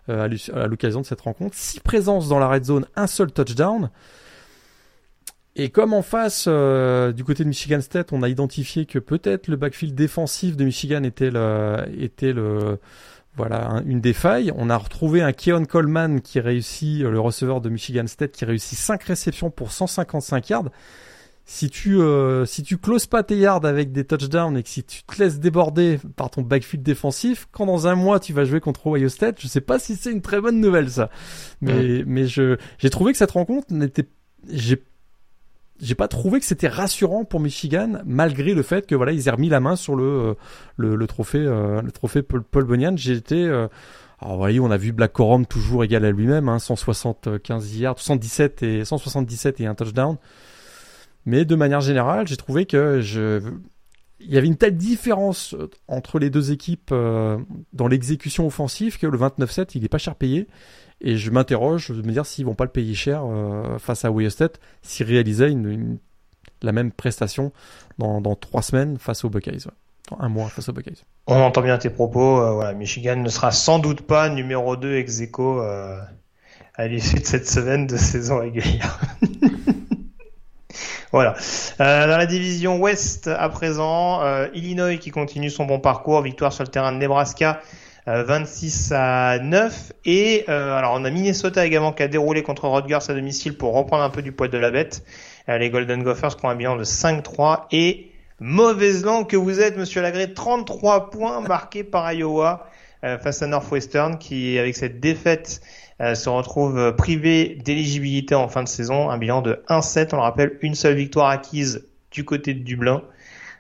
euh, 0.10 0.30
à 0.54 0.68
l'occasion 0.68 1.02
de 1.02 1.06
cette 1.06 1.22
rencontre. 1.22 1.56
6 1.56 1.82
présences 1.82 2.30
dans 2.30 2.40
la 2.40 2.48
red 2.48 2.64
zone, 2.64 2.86
un 2.96 3.08
seul 3.08 3.32
touchdown. 3.32 3.90
Et 5.58 5.70
comme 5.70 5.94
en 5.94 6.04
face, 6.04 6.46
euh, 6.48 7.12
du 7.12 7.24
côté 7.24 7.44
de 7.44 7.50
Michigan 7.50 7.82
State, 7.82 8.14
on 8.14 8.22
a 8.22 8.30
identifié 8.30 8.86
que 8.86 9.00
peut-être 9.00 9.48
le 9.48 9.56
backfield 9.56 9.96
défensif 9.96 10.56
de 10.56 10.64
Michigan 10.64 11.04
était 11.04 11.32
le, 11.32 11.78
était 11.98 12.32
le, 12.32 12.80
voilà 13.38 13.82
une 13.86 14.02
des 14.02 14.14
failles. 14.14 14.52
On 14.56 14.70
a 14.70 14.78
retrouvé 14.78 15.22
un 15.22 15.32
Keon 15.32 15.66
Coleman 15.66 16.22
qui 16.22 16.40
réussit, 16.40 17.02
le 17.02 17.20
receveur 17.20 17.62
de 17.62 17.70
Michigan 17.70 18.08
State, 18.08 18.32
qui 18.32 18.46
réussit 18.46 18.78
5 18.78 19.04
réceptions 19.04 19.52
pour 19.52 19.72
155 19.72 20.50
yards 20.50 20.70
si 21.50 21.70
tu 21.70 21.98
euh, 21.98 22.46
si 22.46 22.62
tu 22.62 22.78
closes 22.78 23.06
pas 23.06 23.24
tes 23.24 23.38
yards 23.38 23.64
avec 23.64 23.94
des 23.94 24.04
touchdowns 24.04 24.58
et 24.58 24.64
que 24.64 24.70
si 24.70 24.84
tu 24.84 25.04
te 25.04 25.24
laisses 25.24 25.40
déborder 25.40 25.98
par 26.18 26.30
ton 26.30 26.42
backfield 26.42 26.84
défensif, 26.84 27.48
quand 27.54 27.66
dans 27.66 27.88
un 27.88 27.96
mois 27.96 28.20
tu 28.20 28.34
vas 28.34 28.44
jouer 28.44 28.60
contre 28.60 28.86
Ohio 28.88 29.08
State, 29.08 29.38
je 29.40 29.48
sais 29.48 29.62
pas 29.62 29.80
si 29.80 29.96
c'est 29.96 30.12
une 30.12 30.22
très 30.22 30.42
bonne 30.42 30.60
nouvelle 30.60 30.92
ça. 30.92 31.10
Mais 31.62 32.04
mais 32.06 32.28
je 32.28 32.58
j'ai 32.80 32.90
trouvé 32.90 33.14
que 33.14 33.18
cette 33.18 33.32
rencontre 33.32 33.74
n'était 33.74 34.10
j'ai 34.50 34.84
j'ai 35.82 35.96
pas 35.96 36.08
trouvé 36.08 36.40
que 36.40 36.46
c'était 36.46 36.68
rassurant 36.68 37.26
pour 37.26 37.40
Michigan 37.40 38.02
malgré 38.06 38.54
le 38.54 38.64
fait 38.64 38.88
que 38.88 38.96
voilà 38.96 39.12
ils 39.12 39.28
aient 39.28 39.32
remis 39.32 39.50
la 39.50 39.60
main 39.60 39.76
sur 39.76 39.96
le 39.96 40.04
euh, 40.04 40.34
le, 40.78 40.96
le 40.96 41.08
trophée 41.08 41.40
euh, 41.40 41.82
le 41.82 41.92
trophée 41.92 42.24
Paul, 42.24 42.44
Paul 42.44 42.66
Bunyan. 42.66 42.96
J'étais 42.98 43.36
euh, 43.36 43.68
alors 44.20 44.38
voyez, 44.38 44.60
on 44.60 44.72
a 44.72 44.78
vu 44.78 44.94
Black 44.94 45.14
Corum 45.14 45.46
toujours 45.46 45.84
égal 45.84 46.04
à 46.04 46.12
lui-même, 46.12 46.50
hein, 46.50 46.58
175 46.58 47.78
yards, 47.78 48.00
117 48.00 48.64
et 48.64 48.84
177 48.84 49.62
et 49.62 49.68
un 49.68 49.76
touchdown. 49.76 50.18
Mais 51.26 51.46
de 51.46 51.56
manière 51.56 51.82
générale, 51.82 52.28
j'ai 52.28 52.38
trouvé 52.38 52.66
que 52.66 53.02
je 53.02 53.42
il 54.20 54.34
y 54.34 54.38
avait 54.38 54.48
une 54.48 54.58
telle 54.58 54.76
différence 54.76 55.56
entre 55.88 56.20
les 56.20 56.30
deux 56.30 56.52
équipes 56.52 56.90
euh, 56.92 57.38
dans 57.74 57.88
l'exécution 57.88 58.48
offensive 58.48 58.98
que 58.98 59.08
le 59.08 59.18
29-7, 59.18 59.72
il 59.76 59.82
n'est 59.84 59.90
pas 59.90 60.00
cher 60.00 60.16
payé. 60.16 60.48
Et 61.02 61.18
je 61.18 61.30
m'interroge 61.32 61.90
de 61.90 62.02
me 62.02 62.12
dire 62.12 62.26
s'ils 62.26 62.46
vont 62.46 62.56
pas 62.56 62.64
le 62.64 62.72
payer 62.72 62.96
cher 62.96 63.24
euh, 63.26 63.78
face 63.78 64.04
à 64.06 64.12
State 64.30 64.60
s'ils 64.82 65.06
réalisaient 65.06 65.56
la 66.62 66.72
même 66.72 66.92
prestation 66.92 67.52
dans, 68.00 68.22
trois 68.36 68.62
semaines 68.62 68.98
face 68.98 69.24
aux 69.24 69.30
Buckeyes. 69.30 69.68
Dans 70.10 70.20
un 70.20 70.30
mois 70.30 70.48
face 70.50 70.70
aux 70.70 70.74
Buckeyes. 70.74 71.04
On 71.28 71.36
entend 71.36 71.62
bien 71.62 71.78
tes 71.78 71.90
propos. 71.90 72.40
Euh, 72.42 72.54
voilà, 72.54 72.74
Michigan 72.74 73.18
ne 73.18 73.30
sera 73.30 73.52
sans 73.52 73.80
doute 73.80 74.02
pas 74.02 74.30
numéro 74.30 74.76
2 74.76 74.96
ex 74.96 75.22
aequo 75.22 75.60
à 75.60 76.88
l'issue 76.88 77.20
de 77.20 77.26
cette 77.26 77.48
semaine 77.48 77.88
de 77.88 77.98
saison 77.98 78.40
régulière. 78.40 79.00
Voilà. 81.12 81.36
Euh, 81.80 82.08
dans 82.08 82.18
la 82.18 82.26
division 82.26 82.80
Ouest 82.80 83.28
à 83.28 83.48
présent, 83.50 84.22
euh, 84.24 84.48
Illinois 84.54 84.98
qui 84.98 85.12
continue 85.12 85.50
son 85.50 85.66
bon 85.66 85.80
parcours, 85.80 86.22
victoire 86.22 86.52
sur 86.52 86.64
le 86.64 86.70
terrain 86.70 86.92
de 86.92 86.98
Nebraska. 86.98 87.62
26 88.08 88.92
euh, 88.92 88.96
à 88.96 89.40
9 89.40 89.94
et 90.06 90.46
alors 90.48 90.94
on 90.96 91.04
a 91.06 91.10
Minnesota 91.10 91.66
également 91.66 91.92
qui 91.92 92.04
a 92.04 92.08
déroulé 92.08 92.42
contre 92.42 92.68
Rutgers 92.68 93.10
à 93.10 93.14
domicile 93.14 93.58
pour 93.58 93.74
reprendre 93.74 94.04
un 94.04 94.10
peu 94.10 94.22
du 94.22 94.32
poids 94.32 94.48
de 94.48 94.58
la 94.58 94.72
bête. 94.72 95.04
les 95.48 95.70
Golden 95.70 96.04
Gophers 96.04 96.36
qui 96.38 96.46
ont 96.46 96.50
un 96.50 96.56
bilan 96.56 96.78
de 96.78 96.84
5-3 96.84 97.66
et 97.72 98.12
mauvaise 98.40 99.04
langue 99.04 99.28
que 99.28 99.38
vous 99.38 99.60
êtes 99.60 99.78
Monsieur 99.78 100.02
Lagré, 100.02 100.34
33 100.34 101.10
points 101.10 101.42
marqués 101.42 101.84
par 101.84 102.12
Iowa 102.12 102.68
face 103.02 103.42
à 103.42 103.48
Northwestern 103.48 104.18
qui 104.18 104.58
avec 104.58 104.76
cette 104.76 105.00
défaite 105.00 105.62
euh, 106.00 106.14
se 106.14 106.30
retrouve 106.30 106.96
privé 106.96 107.58
d'éligibilité 107.64 108.36
en 108.36 108.48
fin 108.48 108.64
de 108.64 108.68
saison. 108.68 109.10
Un 109.10 109.18
bilan 109.18 109.42
de 109.42 109.64
1-7, 109.68 110.10
on 110.14 110.18
le 110.18 110.22
rappelle, 110.22 110.58
une 110.62 110.76
seule 110.76 110.96
victoire 110.96 111.30
acquise 111.30 111.88
du 112.12 112.24
côté 112.24 112.54
de 112.54 112.64
Dublin. 112.64 113.02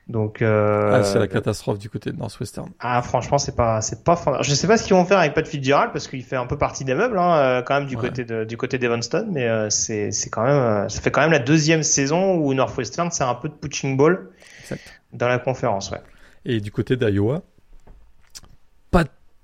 Donc 0.10 0.42
euh, 0.42 0.92
ah, 0.94 1.04
c'est 1.04 1.20
la 1.20 1.28
catastrophe 1.28 1.80
du 1.80 1.90
côté 1.90 2.12
de 2.12 2.18
Northwestern. 2.18 2.70
Ah 2.80 3.02
franchement 3.02 3.38
c'est 3.38 3.56
pas 3.56 3.82
c'est 3.82 4.06
pas 4.06 4.18
je 4.42 4.54
sais 4.54 4.68
pas 4.68 4.78
ce 4.78 4.86
qu'ils 4.86 4.96
vont 4.96 5.04
faire 5.04 5.20
avec 5.20 5.34
Pat 5.34 5.46
Fitzgerald 5.46 5.92
parce 5.92 6.08
qu'il 6.08 6.24
fait 6.24 6.38
un 6.38 6.46
peu 6.46 6.58
partie 6.58 6.86
des 6.86 6.94
meubles 6.94 7.20
hein, 7.20 7.36
euh, 7.38 7.62
quand 7.62 7.74
même 7.74 7.88
du 7.88 7.98
côté 7.98 8.24
de 8.24 8.46
du 8.46 8.56
côté 8.56 8.78
d'Evanston 8.78 9.28
mais 9.30 9.50
euh, 9.50 9.70
c'est 9.70 10.12
c'est 10.12 10.30
quand 10.30 10.44
même 10.44 10.88
ça 10.88 11.02
fait 11.02 11.12
quand 11.12 11.20
même 11.20 11.32
la 11.32 11.40
deuxième 11.40 11.84
saison 11.84 12.36
où 12.36 12.54
Northwestern 12.54 13.12
c'est 13.12 13.26
un 13.26 13.36
peu 13.36 13.50
de 13.50 13.54
punching 13.54 13.98
ball 13.98 14.30
exact. 14.62 14.82
dans 15.12 15.28
la 15.28 15.40
conférence 15.40 15.92
ouais. 15.92 16.02
Et 16.46 16.62
du 16.62 16.72
côté 16.72 16.96
d'Iowa? 16.96 17.42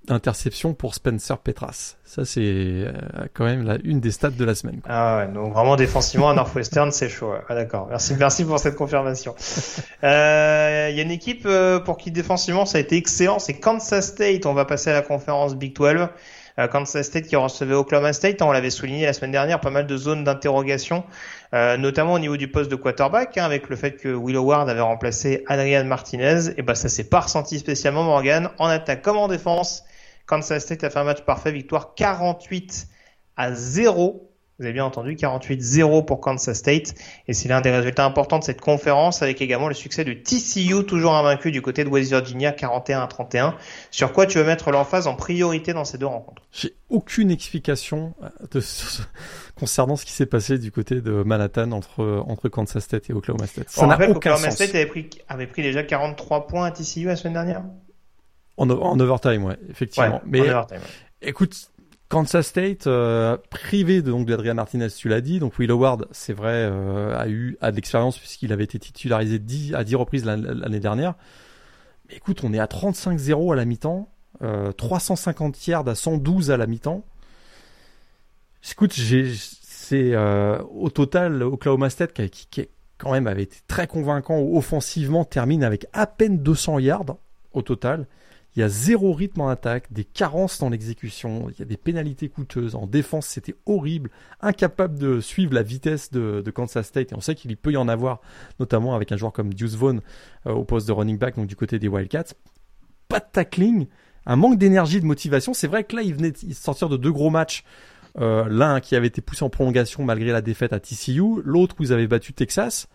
Pas 0.06 0.14
d'interception 0.14 0.74
pour 0.74 0.95
Spencer 0.95 1.38
Petras. 1.38 1.95
Ça, 2.06 2.26
c'est 2.26 2.41
euh, 2.41 2.91
quand 3.34 3.45
même 3.45 3.64
la, 3.64 3.78
une 3.84 3.99
des 3.99 4.12
stats 4.12 4.30
de 4.30 4.45
la 4.45 4.56
semaine. 4.56 4.82
Ah 4.88 5.18
ouais, 5.18 5.34
donc 5.34 5.54
vraiment 5.54 5.76
défensivement 5.76 6.30
à 6.30 6.34
Northwestern, 6.34 6.91
c'est 6.91 7.10
chaud. 7.10 7.34
Ah 7.49 7.56
d'accord, 7.56 7.88
merci, 7.89 8.14
merci 8.20 8.45
pour 8.45 8.60
cette 8.60 8.76
confirmation. 8.76 9.36
Euh, 10.04 10.89
il 10.91 10.97
y 10.97 10.99
a 10.99 11.04
une 11.04 11.12
équipe 11.12 11.45
euh, 11.45 11.80
pour 11.80 11.97
qui 11.97 12.12
défensivement 12.12 12.66
ça 12.66 12.78
a 12.78 12.82
été 12.82 12.97
excellent, 12.97 13.39
c'est 13.39 13.54
Kansas 13.54 14.08
State. 14.08 14.45
On 14.45 14.54
va 14.54 14.66
passer 14.66 14.89
à 14.89 14.93
la 14.93 15.01
conférence 15.01 15.56
Big 15.56 15.76
12. 15.76 16.08
Kansas 16.72 17.08
State 17.08 17.26
qui 17.26 17.36
recevait 17.36 17.74
Oklahoma 17.74 18.14
State, 18.14 18.43
on 18.43 18.51
l'avait 18.51 18.70
souligné 18.70 19.08
la 19.08 19.14
semaine 19.14 19.32
dernière, 19.32 19.60
pas 19.60 19.72
mal 19.72 19.88
de 19.88 19.97
zones 19.97 20.24
d'interrogation, 20.24 21.04
notamment 21.51 22.14
au 22.14 22.20
niveau 22.20 22.38
du 22.38 22.47
poste 22.47 22.70
de 22.70 22.76
quarterback, 22.76 23.39
hein, 23.39 23.45
avec 23.45 23.70
le 23.70 23.76
fait 23.76 23.93
que 23.93 24.14
Will 24.14 24.36
Howard 24.36 24.70
avait 24.70 24.82
remplacé 24.82 25.43
Adrian 25.47 25.84
Martinez. 25.86 26.51
Et 26.58 26.62
ben 26.62 26.76
ça 26.76 26.89
s'est 26.89 27.06
pas 27.06 27.22
ressenti 27.22 27.58
spécialement 27.58 28.04
Morgan 28.04 28.49
en 28.60 28.68
attaque 28.68 29.01
comme 29.01 29.18
en 29.18 29.28
défense. 29.28 29.84
Kansas 30.26 30.63
State 30.63 30.84
a 30.84 30.89
fait 30.89 30.99
un 30.99 31.03
match 31.03 31.21
parfait, 31.21 31.51
victoire 31.51 31.95
48 31.95 32.88
à 33.36 33.53
0. 33.53 34.30
Vous 34.59 34.65
avez 34.65 34.74
bien 34.74 34.86
entendu, 34.86 35.15
48-0 35.15 36.05
pour 36.05 36.21
Kansas 36.21 36.55
State. 36.55 36.93
Et 37.28 37.34
c'est 37.34 37.49
l'un 37.49 37.59
des 37.59 37.71
résultats 37.71 38.05
importants 38.05 38.38
de 38.38 38.43
cette 38.43 38.61
conférence, 38.61 39.24
avec 39.24 39.41
également 39.41 39.67
le 39.67 39.74
succès 39.74 40.05
de 40.05 40.13
TCU, 40.13 40.86
toujours 40.86 41.15
invaincu 41.15 41.51
du 41.51 41.63
côté 41.63 41.84
de 41.84 41.89
West 41.89 42.11
Virginia, 42.11 42.51
41 42.51 43.01
à 43.01 43.07
31. 43.07 43.55
Sur 43.89 44.13
quoi 44.13 44.28
tu 44.28 44.38
veux 44.38 44.43
mettre 44.43 44.69
l'emphase 44.69 45.07
en 45.07 45.15
priorité 45.15 45.74
dans 45.74 45.86
ces 45.86 45.97
deux 45.97 46.05
rencontres? 46.05 46.43
J'ai 46.51 46.76
aucune 46.89 47.32
explication 47.32 48.13
euh, 48.21 48.61
concernant 49.55 49.95
ce 49.95 50.05
qui 50.05 50.11
s'est 50.11 50.28
passé 50.28 50.59
du 50.59 50.71
côté 50.71 51.01
de 51.01 51.24
Manhattan 51.24 51.71
entre, 51.71 52.24
entre 52.28 52.47
Kansas 52.47 52.84
State 52.84 53.09
et 53.09 53.13
Oklahoma 53.13 53.47
State. 53.47 53.69
Ça 53.69 53.88
n'a 53.88 54.07
aucun 54.07 54.38
sens. 54.38 54.53
State 54.53 54.76
avait 54.76 54.86
pris, 54.86 55.09
avait 55.28 55.47
pris 55.47 55.63
déjà 55.63 55.82
43 55.82 56.45
points 56.45 56.67
à 56.67 56.71
TCU 56.71 57.05
la 57.05 57.15
semaine 57.15 57.34
dernière 57.34 57.63
en, 58.58 58.70
en, 58.70 58.99
overtime, 58.99 59.43
ouais, 59.43 59.58
effectivement. 59.70 60.22
Mais 60.26 60.43
écoute, 61.22 61.72
Kansas 62.14 62.45
State 62.45 62.86
euh, 62.86 63.38
privé 63.49 64.04
de, 64.04 64.12
donc 64.12 64.28
d'Adrian 64.28 64.54
Martinez, 64.54 64.89
tu 64.89 65.10
l'as 65.10 65.22
dit. 65.22 65.39
Donc 65.39 65.58
Will 65.58 65.72
Howard, 65.72 66.08
c'est 66.12 66.34
vrai, 66.34 66.70
euh, 66.70 67.18
a 67.18 67.28
eu 67.28 67.58
a 67.60 67.72
de 67.72 67.76
l'expérience 67.76 68.20
puisqu'il 68.20 68.54
avait 68.54 68.66
été 68.66 68.78
titularisé 68.78 69.39
10, 69.39 69.74
à 69.74 69.84
10 69.84 69.95
reprises 69.95 70.24
l'année 70.24 70.80
dernière. 70.80 71.16
Mais 72.08 72.16
écoute, 72.16 72.43
on 72.43 72.54
est 72.54 72.60
à 72.60 72.66
35-0 72.66 73.54
à 73.54 73.56
la 73.56 73.66
mi-temps, 73.66 74.10
euh, 74.43 74.72
350 74.74 75.66
yards 75.68 75.88
à 75.88 75.95
112 75.95 76.51
à 76.51 76.58
la 76.58 76.68
mi-temps. 76.68 77.04
Écoute, 78.72 78.93
c'est 78.93 80.14
euh, 80.14 80.62
au 80.72 80.91
total 80.91 81.41
Oklahoma 81.41 81.89
State 81.89 82.14
qui, 82.14 82.30
qui, 82.30 82.47
qui, 82.47 82.70
quand 82.99 83.12
même 83.12 83.26
avait 83.26 83.43
été 83.43 83.58
très 83.68 83.88
convaincant 83.88 84.39
offensivement, 84.39 85.26
termine 85.26 85.64
avec 85.64 85.88
à 85.93 86.06
peine 86.06 86.38
200 86.38 86.78
yards 86.80 87.18
au 87.54 87.62
total. 87.62 88.08
Il 88.56 88.60
y 88.60 88.64
a 88.64 88.70
zéro 88.70 89.14
rythme 89.14 89.41
en 89.41 89.49
attaque, 89.49 89.91
des 89.91 90.04
carences 90.04 90.60
dans 90.60 90.70
l'exécution, 90.70 91.49
il 91.49 91.58
y 91.58 91.62
a 91.64 91.66
des 91.66 91.78
pénalités 91.78 92.30
coûteuses. 92.30 92.76
En 92.76 92.86
défense, 92.86 93.26
c'était 93.26 93.56
horrible, 93.66 94.12
incapable 94.41 94.99
de 94.99 95.22
suivre 95.22 95.56
la 95.56 95.64
vitesse 95.64 96.12
de, 96.12 96.43
Kansas 96.54 96.86
State. 96.86 97.12
Et 97.12 97.16
on 97.16 97.22
sait 97.22 97.34
qu'il 97.34 97.58
peut 97.58 97.72
y 97.72 97.78
en 97.78 97.88
avoir, 97.88 98.22
notamment 98.60 98.93
avec 98.93 99.12
un 99.12 99.18
joueur 99.18 99.34
comme 99.34 99.54
Deuce 99.56 99.76
Vaughn 99.76 100.01
euh, 100.45 100.51
au 100.51 100.66
poste 100.66 100.88
de 100.88 100.91
running 100.91 101.18
back, 101.18 101.36
donc 101.36 101.47
du 101.47 101.56
côté 101.56 101.80
des 101.80 101.88
Wildcats. 101.88 102.36
Pas 103.08 103.20
de 103.20 103.26
tackling, 103.32 103.88
un 104.28 104.36
manque 104.36 104.60
d'énergie, 104.60 105.01
de 105.01 105.06
motivation. 105.06 105.56
C'est 105.56 105.68
vrai 105.68 105.84
que 105.84 105.95
là, 105.95 106.04
il 106.04 106.14
venait 106.14 106.32
de 106.32 106.54
sortir 106.54 106.89
de 106.89 106.97
deux 106.97 107.12
gros 107.12 107.32
matchs. 107.32 107.64
Euh, 108.20 108.47
l'un 108.47 108.80
qui 108.80 108.95
avait 108.95 109.08
été 109.08 109.22
poussé 109.22 109.43
en 109.43 109.49
prolongation 109.49 110.04
malgré 110.04 110.32
la 110.32 110.41
défaite 110.41 110.74
à 110.74 110.80
TCU, 110.80 111.41
l'autre 111.43 111.76
où 111.80 111.84
ils 111.84 111.91
avaient 111.91 112.06
battu 112.06 112.34
Texas. 112.34 112.88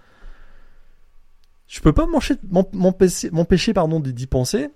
Je 1.66 1.80
peux 1.80 1.92
pas 1.92 2.06
m'empêcher 2.06 3.74
pardon 3.74 3.98
d'y 3.98 4.26
penser 4.28 4.70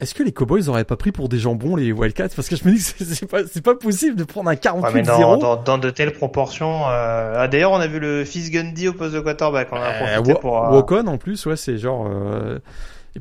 est-ce 0.00 0.14
que 0.14 0.22
les 0.22 0.32
Cowboys 0.32 0.68
auraient 0.68 0.84
pas 0.84 0.96
pris 0.96 1.12
pour 1.12 1.28
des 1.28 1.38
jambons 1.38 1.76
les 1.76 1.92
Wildcats? 1.92 2.30
Parce 2.34 2.48
que 2.48 2.56
je 2.56 2.64
me 2.64 2.72
dis 2.72 2.78
que 2.78 3.04
c'est 3.04 3.26
pas, 3.26 3.42
pas 3.62 3.74
possible 3.74 4.16
de 4.16 4.24
prendre 4.24 4.48
un 4.48 4.54
48-0. 4.54 5.38
dans, 5.38 5.56
dans, 5.56 5.78
de 5.78 5.90
telles 5.90 6.12
proportions. 6.12 6.88
Euh... 6.88 7.34
Ah, 7.36 7.48
d'ailleurs, 7.48 7.72
on 7.72 7.80
a 7.80 7.86
vu 7.86 8.00
le 8.00 8.24
fils 8.24 8.50
Gundy 8.50 8.88
au 8.88 8.94
poste 8.94 9.14
de 9.14 9.20
quarterback. 9.20 9.68
On 9.72 9.76
a 9.76 9.90
euh, 9.90 10.14
profité 10.14 10.40
pour. 10.40 10.64
Euh... 10.64 10.70
Wokon 10.70 11.06
en 11.06 11.18
plus, 11.18 11.44
ouais, 11.46 11.56
c'est 11.56 11.76
genre. 11.76 12.08
Euh... 12.10 12.58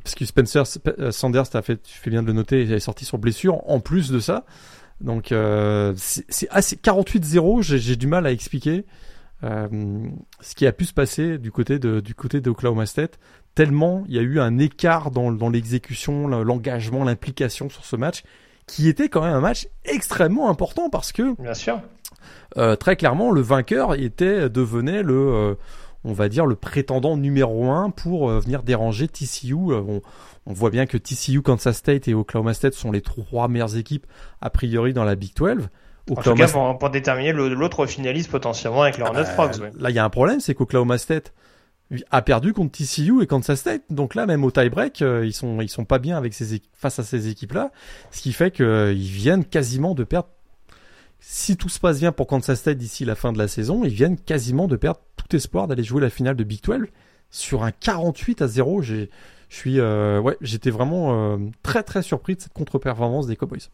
Parce 0.03 0.15
que 0.15 0.23
Spencer 0.23 0.63
Sanders, 1.11 1.53
as 1.53 1.61
fait, 1.63 1.81
tu 1.81 1.97
fais 1.97 2.11
bien 2.11 2.21
de 2.21 2.27
le 2.27 2.33
noter, 2.33 2.61
il 2.61 2.71
est 2.71 2.79
sorti 2.79 3.05
sur 3.05 3.17
blessure. 3.17 3.67
En 3.69 3.79
plus 3.79 4.11
de 4.11 4.19
ça, 4.19 4.45
donc 5.01 5.33
c'est 5.97 6.47
assez 6.51 6.77
48-0. 6.77 7.61
J'ai 7.61 7.95
du 7.95 8.07
mal 8.07 8.25
à 8.25 8.31
expliquer. 8.31 8.85
Euh, 9.43 9.67
ce 10.41 10.53
qui 10.53 10.67
a 10.67 10.73
pu 10.73 10.83
se 10.83 10.93
passer 10.93 11.37
du 11.37 11.49
côté 11.49 11.79
de 11.79 12.01
du 12.01 12.13
côté 12.13 12.41
d'Oklahoma 12.41 12.85
State 12.85 13.19
tellement 13.59 14.05
il 14.07 14.15
y 14.15 14.19
a 14.19 14.21
eu 14.21 14.39
un 14.39 14.57
écart 14.57 15.11
dans, 15.11 15.33
dans 15.33 15.49
l'exécution, 15.49 16.29
l'engagement, 16.29 17.03
l'implication 17.03 17.69
sur 17.69 17.83
ce 17.83 17.97
match, 17.97 18.23
qui 18.67 18.87
était 18.87 19.09
quand 19.09 19.21
même 19.21 19.33
un 19.33 19.41
match 19.41 19.67
extrêmement 19.83 20.49
important 20.49 20.89
parce 20.89 21.11
que, 21.11 21.35
bien 21.41 21.53
sûr, 21.53 21.81
euh, 22.55 22.77
très 22.77 22.95
clairement, 22.95 23.31
le 23.31 23.41
vainqueur 23.41 23.95
était 23.95 24.49
devenait 24.49 25.03
le, 25.03 25.13
euh, 25.13 25.55
on 26.05 26.13
va 26.13 26.29
dire 26.29 26.45
le 26.45 26.55
prétendant 26.55 27.17
numéro 27.17 27.69
un 27.69 27.89
pour 27.89 28.29
euh, 28.29 28.39
venir 28.39 28.63
déranger 28.63 29.09
TCU. 29.09 29.55
On, 29.55 30.01
on, 30.45 30.53
voit 30.53 30.69
bien 30.69 30.85
que 30.85 30.97
TCU, 30.97 31.41
Kansas 31.41 31.75
State 31.75 32.07
et 32.07 32.13
Oklahoma 32.13 32.53
State 32.53 32.75
sont 32.75 32.93
les 32.93 33.01
trois 33.01 33.49
meilleures 33.49 33.75
équipes 33.75 34.07
a 34.39 34.49
priori 34.49 34.93
dans 34.93 35.03
la 35.03 35.15
Big 35.15 35.35
12. 35.35 35.67
En 36.11 36.15
tout 36.15 36.33
cas, 36.33 36.47
pour, 36.47 36.89
déterminer 36.91 37.33
l'autre 37.33 37.85
finaliste 37.87 38.31
potentiellement 38.31 38.83
avec 38.83 38.97
les 38.97 39.03
Hornets 39.03 39.25
Frogs. 39.25 39.59
Là, 39.77 39.89
il 39.89 39.95
y 39.97 39.99
a 39.99 40.05
un 40.05 40.09
problème, 40.09 40.39
c'est 40.39 40.55
qu'Oklahoma 40.55 40.97
State 40.97 41.33
a 42.11 42.21
perdu 42.21 42.53
contre 42.53 42.71
TCU 42.77 43.21
et 43.21 43.27
Kansas 43.27 43.59
State. 43.59 43.83
Donc 43.89 44.15
là, 44.15 44.25
même 44.25 44.43
au 44.43 44.51
tie-break, 44.51 45.01
euh, 45.01 45.25
ils 45.25 45.33
sont 45.33 45.61
ils 45.61 45.69
sont 45.69 45.85
pas 45.85 45.99
bien 45.99 46.17
avec 46.17 46.33
ces 46.33 46.61
face 46.73 46.99
à 46.99 47.03
ces 47.03 47.27
équipes-là, 47.27 47.71
ce 48.11 48.21
qui 48.21 48.33
fait 48.33 48.51
qu'ils 48.51 48.95
viennent 48.95 49.45
quasiment 49.45 49.95
de 49.95 50.03
perdre. 50.03 50.29
Si 51.19 51.57
tout 51.57 51.69
se 51.69 51.79
passe 51.79 51.99
bien 51.99 52.11
pour 52.11 52.27
Kansas 52.27 52.59
State 52.59 52.77
d'ici 52.77 53.05
la 53.05 53.15
fin 53.15 53.33
de 53.33 53.37
la 53.37 53.47
saison, 53.47 53.83
ils 53.83 53.93
viennent 53.93 54.17
quasiment 54.17 54.67
de 54.67 54.75
perdre 54.77 55.01
tout 55.17 55.35
espoir 55.35 55.67
d'aller 55.67 55.83
jouer 55.83 56.01
la 56.01 56.09
finale 56.09 56.35
de 56.35 56.43
Big 56.43 56.63
12 56.63 56.87
sur 57.29 57.63
un 57.63 57.71
48 57.71 58.41
à 58.41 58.47
0. 58.47 58.81
J'ai 58.81 59.09
je 59.49 59.55
suis 59.55 59.79
euh, 59.79 60.19
ouais, 60.19 60.37
j'étais 60.41 60.69
vraiment 60.69 61.33
euh, 61.33 61.37
très 61.63 61.83
très 61.83 62.03
surpris 62.03 62.35
de 62.35 62.41
cette 62.41 62.53
contre-performance 62.53 63.25
des 63.25 63.35
Cowboys. 63.35 63.69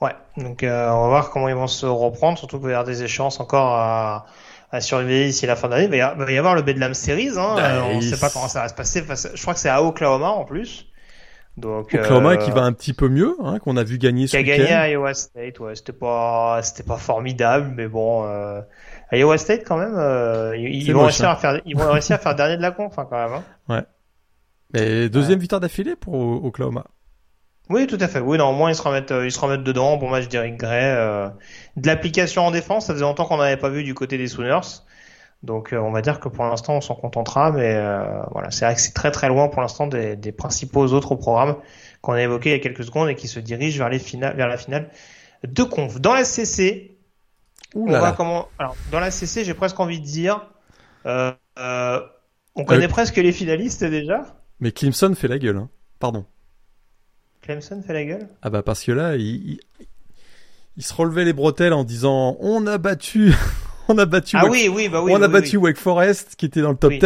Ouais, 0.00 0.14
donc 0.36 0.62
euh, 0.62 0.88
on 0.90 1.02
va 1.02 1.08
voir 1.08 1.30
comment 1.30 1.48
ils 1.48 1.54
vont 1.54 1.66
se 1.66 1.84
reprendre, 1.84 2.38
surtout 2.38 2.58
qu'il 2.58 2.68
y 2.68 2.72
avoir 2.72 2.84
des 2.84 3.02
échéances 3.02 3.40
encore 3.40 3.74
à, 3.74 4.26
à 4.70 4.80
surveiller 4.80 5.26
d'ici 5.26 5.46
la 5.46 5.56
fin 5.56 5.68
d'année. 5.68 5.84
Il 5.84 5.90
va 5.90 6.32
y 6.32 6.38
avoir 6.38 6.54
le 6.54 6.62
Bedlam 6.62 6.94
Series, 6.94 7.30
hein. 7.36 7.54
Bah, 7.56 7.84
on 7.90 7.96
ne 7.96 8.00
sait 8.00 8.18
pas 8.18 8.30
comment 8.30 8.48
ça 8.48 8.62
va 8.62 8.68
se 8.68 8.74
passer. 8.74 9.02
Je 9.34 9.40
crois 9.42 9.54
que 9.54 9.60
c'est 9.60 9.68
à 9.68 9.82
Oklahoma 9.82 10.28
en 10.28 10.44
plus. 10.44 10.86
Donc, 11.56 11.92
Oklahoma 11.92 12.36
qui 12.36 12.52
va 12.52 12.62
un 12.62 12.72
petit 12.72 12.92
peu 12.92 13.08
mieux, 13.08 13.34
hein, 13.42 13.58
qu'on 13.58 13.76
a 13.76 13.82
vu 13.82 13.98
gagner. 13.98 14.26
Qui 14.26 14.36
a 14.36 14.42
gagné 14.44 14.72
à 14.72 14.88
Iowa 14.88 15.12
State, 15.14 15.58
ouais. 15.58 15.74
C'était 15.74 15.92
pas, 15.92 16.60
c'était 16.62 16.84
pas 16.84 16.98
formidable, 16.98 17.72
mais 17.76 17.88
bon, 17.88 18.24
euh, 18.26 18.60
Iowa 19.10 19.38
State 19.38 19.64
quand 19.66 19.76
même, 19.76 19.94
ils, 20.54 20.92
vont 20.92 21.02
réussir 21.02 21.28
hein. 21.28 21.32
à 21.32 21.36
faire, 21.36 21.60
ils 21.64 21.76
vont 21.76 21.90
réussir 21.90 22.14
à 22.14 22.18
faire 22.18 22.36
dernier 22.36 22.56
de 22.56 22.62
la 22.62 22.70
conf, 22.70 22.96
hein, 22.96 23.06
quand 23.10 23.16
même. 23.16 23.42
Hein. 23.68 23.84
Ouais. 24.74 24.80
Et 24.80 25.08
deuxième 25.08 25.40
victoire 25.40 25.60
d'affilée 25.60 25.96
pour 25.96 26.14
Oklahoma. 26.44 26.84
Oui, 27.68 27.86
tout 27.86 27.98
à 28.00 28.08
fait. 28.08 28.20
Oui, 28.20 28.38
non, 28.38 28.48
au 28.48 28.52
moins 28.52 28.70
ils 28.70 28.74
se 28.74 28.82
remettent, 28.82 29.12
euh, 29.12 29.26
ils 29.26 29.32
se 29.32 29.38
remettent 29.38 29.62
dedans. 29.62 29.96
Bon 29.98 30.08
match 30.08 30.28
d'Eric 30.28 30.56
Gray. 30.56 30.84
Euh, 30.84 31.28
de 31.76 31.86
l'application 31.86 32.46
en 32.46 32.50
défense, 32.50 32.86
ça 32.86 32.94
faisait 32.94 33.04
longtemps 33.04 33.26
qu'on 33.26 33.36
n'avait 33.36 33.58
pas 33.58 33.68
vu 33.68 33.84
du 33.84 33.94
côté 33.94 34.16
des 34.16 34.26
Sooners. 34.26 34.82
Donc 35.42 35.72
euh, 35.72 35.78
on 35.78 35.92
va 35.92 36.00
dire 36.00 36.18
que 36.18 36.28
pour 36.28 36.44
l'instant 36.44 36.74
on 36.76 36.80
s'en 36.80 36.94
contentera, 36.94 37.52
mais 37.52 37.74
voilà, 38.32 38.50
c'est 38.50 38.64
vrai 38.64 38.74
que 38.74 38.80
c'est 38.80 38.94
très 38.94 39.10
très 39.10 39.28
loin 39.28 39.48
pour 39.48 39.60
l'instant 39.60 39.86
des, 39.86 40.16
des, 40.16 40.32
principaux 40.32 40.84
autres 40.86 41.14
programmes 41.14 41.56
qu'on 42.00 42.14
a 42.14 42.22
évoqués 42.22 42.50
il 42.50 42.52
y 42.52 42.56
a 42.56 42.58
quelques 42.58 42.84
secondes 42.84 43.08
et 43.08 43.14
qui 43.14 43.28
se 43.28 43.38
dirigent 43.38 43.78
vers 43.78 43.88
les 43.88 44.00
finales, 44.00 44.34
vers 44.34 44.48
la 44.48 44.56
finale 44.56 44.90
de 45.46 45.62
conf. 45.62 46.00
Dans 46.00 46.14
la 46.14 46.24
CC, 46.24 46.98
on 47.76 47.86
va 47.86 48.12
comment 48.12 48.48
Alors 48.58 48.76
dans 48.90 49.00
la 49.00 49.10
CC, 49.10 49.44
j'ai 49.44 49.54
presque 49.54 49.78
envie 49.78 50.00
de 50.00 50.06
dire, 50.06 50.48
on 51.04 52.64
connaît 52.66 52.88
presque 52.88 53.16
les 53.16 53.32
finalistes 53.32 53.84
déjà. 53.84 54.24
Mais 54.58 54.72
Clemson 54.72 55.14
fait 55.14 55.28
la 55.28 55.38
gueule, 55.38 55.58
hein. 55.58 55.68
Pardon. 56.00 56.24
Clemson 57.48 57.80
fait 57.80 57.94
la 57.94 58.04
gueule? 58.04 58.28
Ah 58.42 58.50
bah 58.50 58.62
parce 58.62 58.84
que 58.84 58.92
là, 58.92 59.16
il, 59.16 59.58
il, 60.76 60.82
se 60.82 60.92
relevait 60.92 61.24
les 61.24 61.32
bretelles 61.32 61.72
en 61.72 61.82
disant 61.82 62.36
on 62.40 62.66
a 62.66 62.76
battu, 62.76 63.32
on 63.88 63.96
a 63.96 64.04
battu, 64.04 64.36
ah 64.38 64.44
oui, 64.50 64.70
oui, 64.70 64.90
bah 64.90 65.00
oui, 65.00 65.12
on 65.14 65.22
a 65.22 65.28
battu 65.28 65.56
Wake 65.56 65.78
Forest 65.78 66.36
qui 66.36 66.44
était 66.44 66.60
dans 66.60 66.72
le 66.72 66.76
top 66.76 66.92
10. 66.92 67.00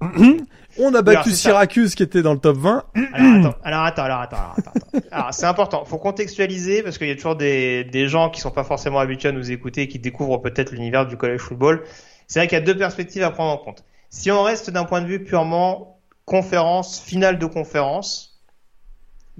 on 0.78 0.94
a 0.94 1.02
battu 1.02 1.32
Syracuse 1.32 1.96
qui 1.96 2.04
était 2.04 2.22
dans 2.22 2.34
le 2.34 2.38
top 2.38 2.56
20. 2.58 2.84
Alors 3.64 3.82
attends, 3.82 4.04
alors 4.04 4.20
attends, 4.20 4.36
alors 4.36 4.54
attends, 4.56 4.70
alors, 4.94 5.02
alors 5.10 5.34
c'est 5.34 5.46
important, 5.46 5.84
faut 5.84 5.98
contextualiser 5.98 6.84
parce 6.84 6.96
qu'il 6.96 7.08
y 7.08 7.10
a 7.10 7.16
toujours 7.16 7.34
des, 7.34 7.82
des 7.82 8.06
gens 8.06 8.30
qui 8.30 8.40
sont 8.40 8.52
pas 8.52 8.62
forcément 8.62 9.00
habitués 9.00 9.30
à 9.30 9.32
nous 9.32 9.50
écouter 9.50 9.82
et 9.82 9.88
qui 9.88 9.98
découvrent 9.98 10.38
peut-être 10.38 10.70
l'univers 10.70 11.04
du 11.04 11.16
college 11.16 11.40
football. 11.40 11.82
C'est 12.28 12.38
vrai 12.38 12.46
qu'il 12.46 12.56
y 12.56 12.62
a 12.62 12.64
deux 12.64 12.76
perspectives 12.76 13.24
à 13.24 13.32
prendre 13.32 13.50
en 13.50 13.58
compte. 13.58 13.82
Si 14.08 14.30
on 14.30 14.44
reste 14.44 14.70
d'un 14.70 14.84
point 14.84 15.00
de 15.00 15.06
vue 15.06 15.24
purement 15.24 15.98
conférence, 16.26 17.00
finale 17.00 17.40
de 17.40 17.46
conférence. 17.46 18.29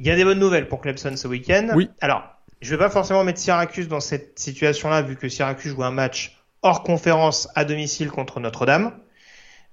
Il 0.00 0.06
y 0.06 0.10
a 0.10 0.16
des 0.16 0.24
bonnes 0.24 0.38
nouvelles 0.38 0.66
pour 0.66 0.80
Clemson 0.80 1.14
ce 1.14 1.28
week-end. 1.28 1.68
Oui. 1.74 1.90
Alors, 2.00 2.22
je 2.62 2.70
vais 2.70 2.78
pas 2.78 2.88
forcément 2.88 3.22
mettre 3.22 3.38
Syracuse 3.38 3.86
dans 3.86 4.00
cette 4.00 4.38
situation-là, 4.38 5.02
vu 5.02 5.16
que 5.16 5.28
Syracuse 5.28 5.72
joue 5.72 5.84
un 5.84 5.90
match 5.90 6.38
hors 6.62 6.82
conférence 6.82 7.48
à 7.54 7.66
domicile 7.66 8.10
contre 8.10 8.40
Notre-Dame. 8.40 8.92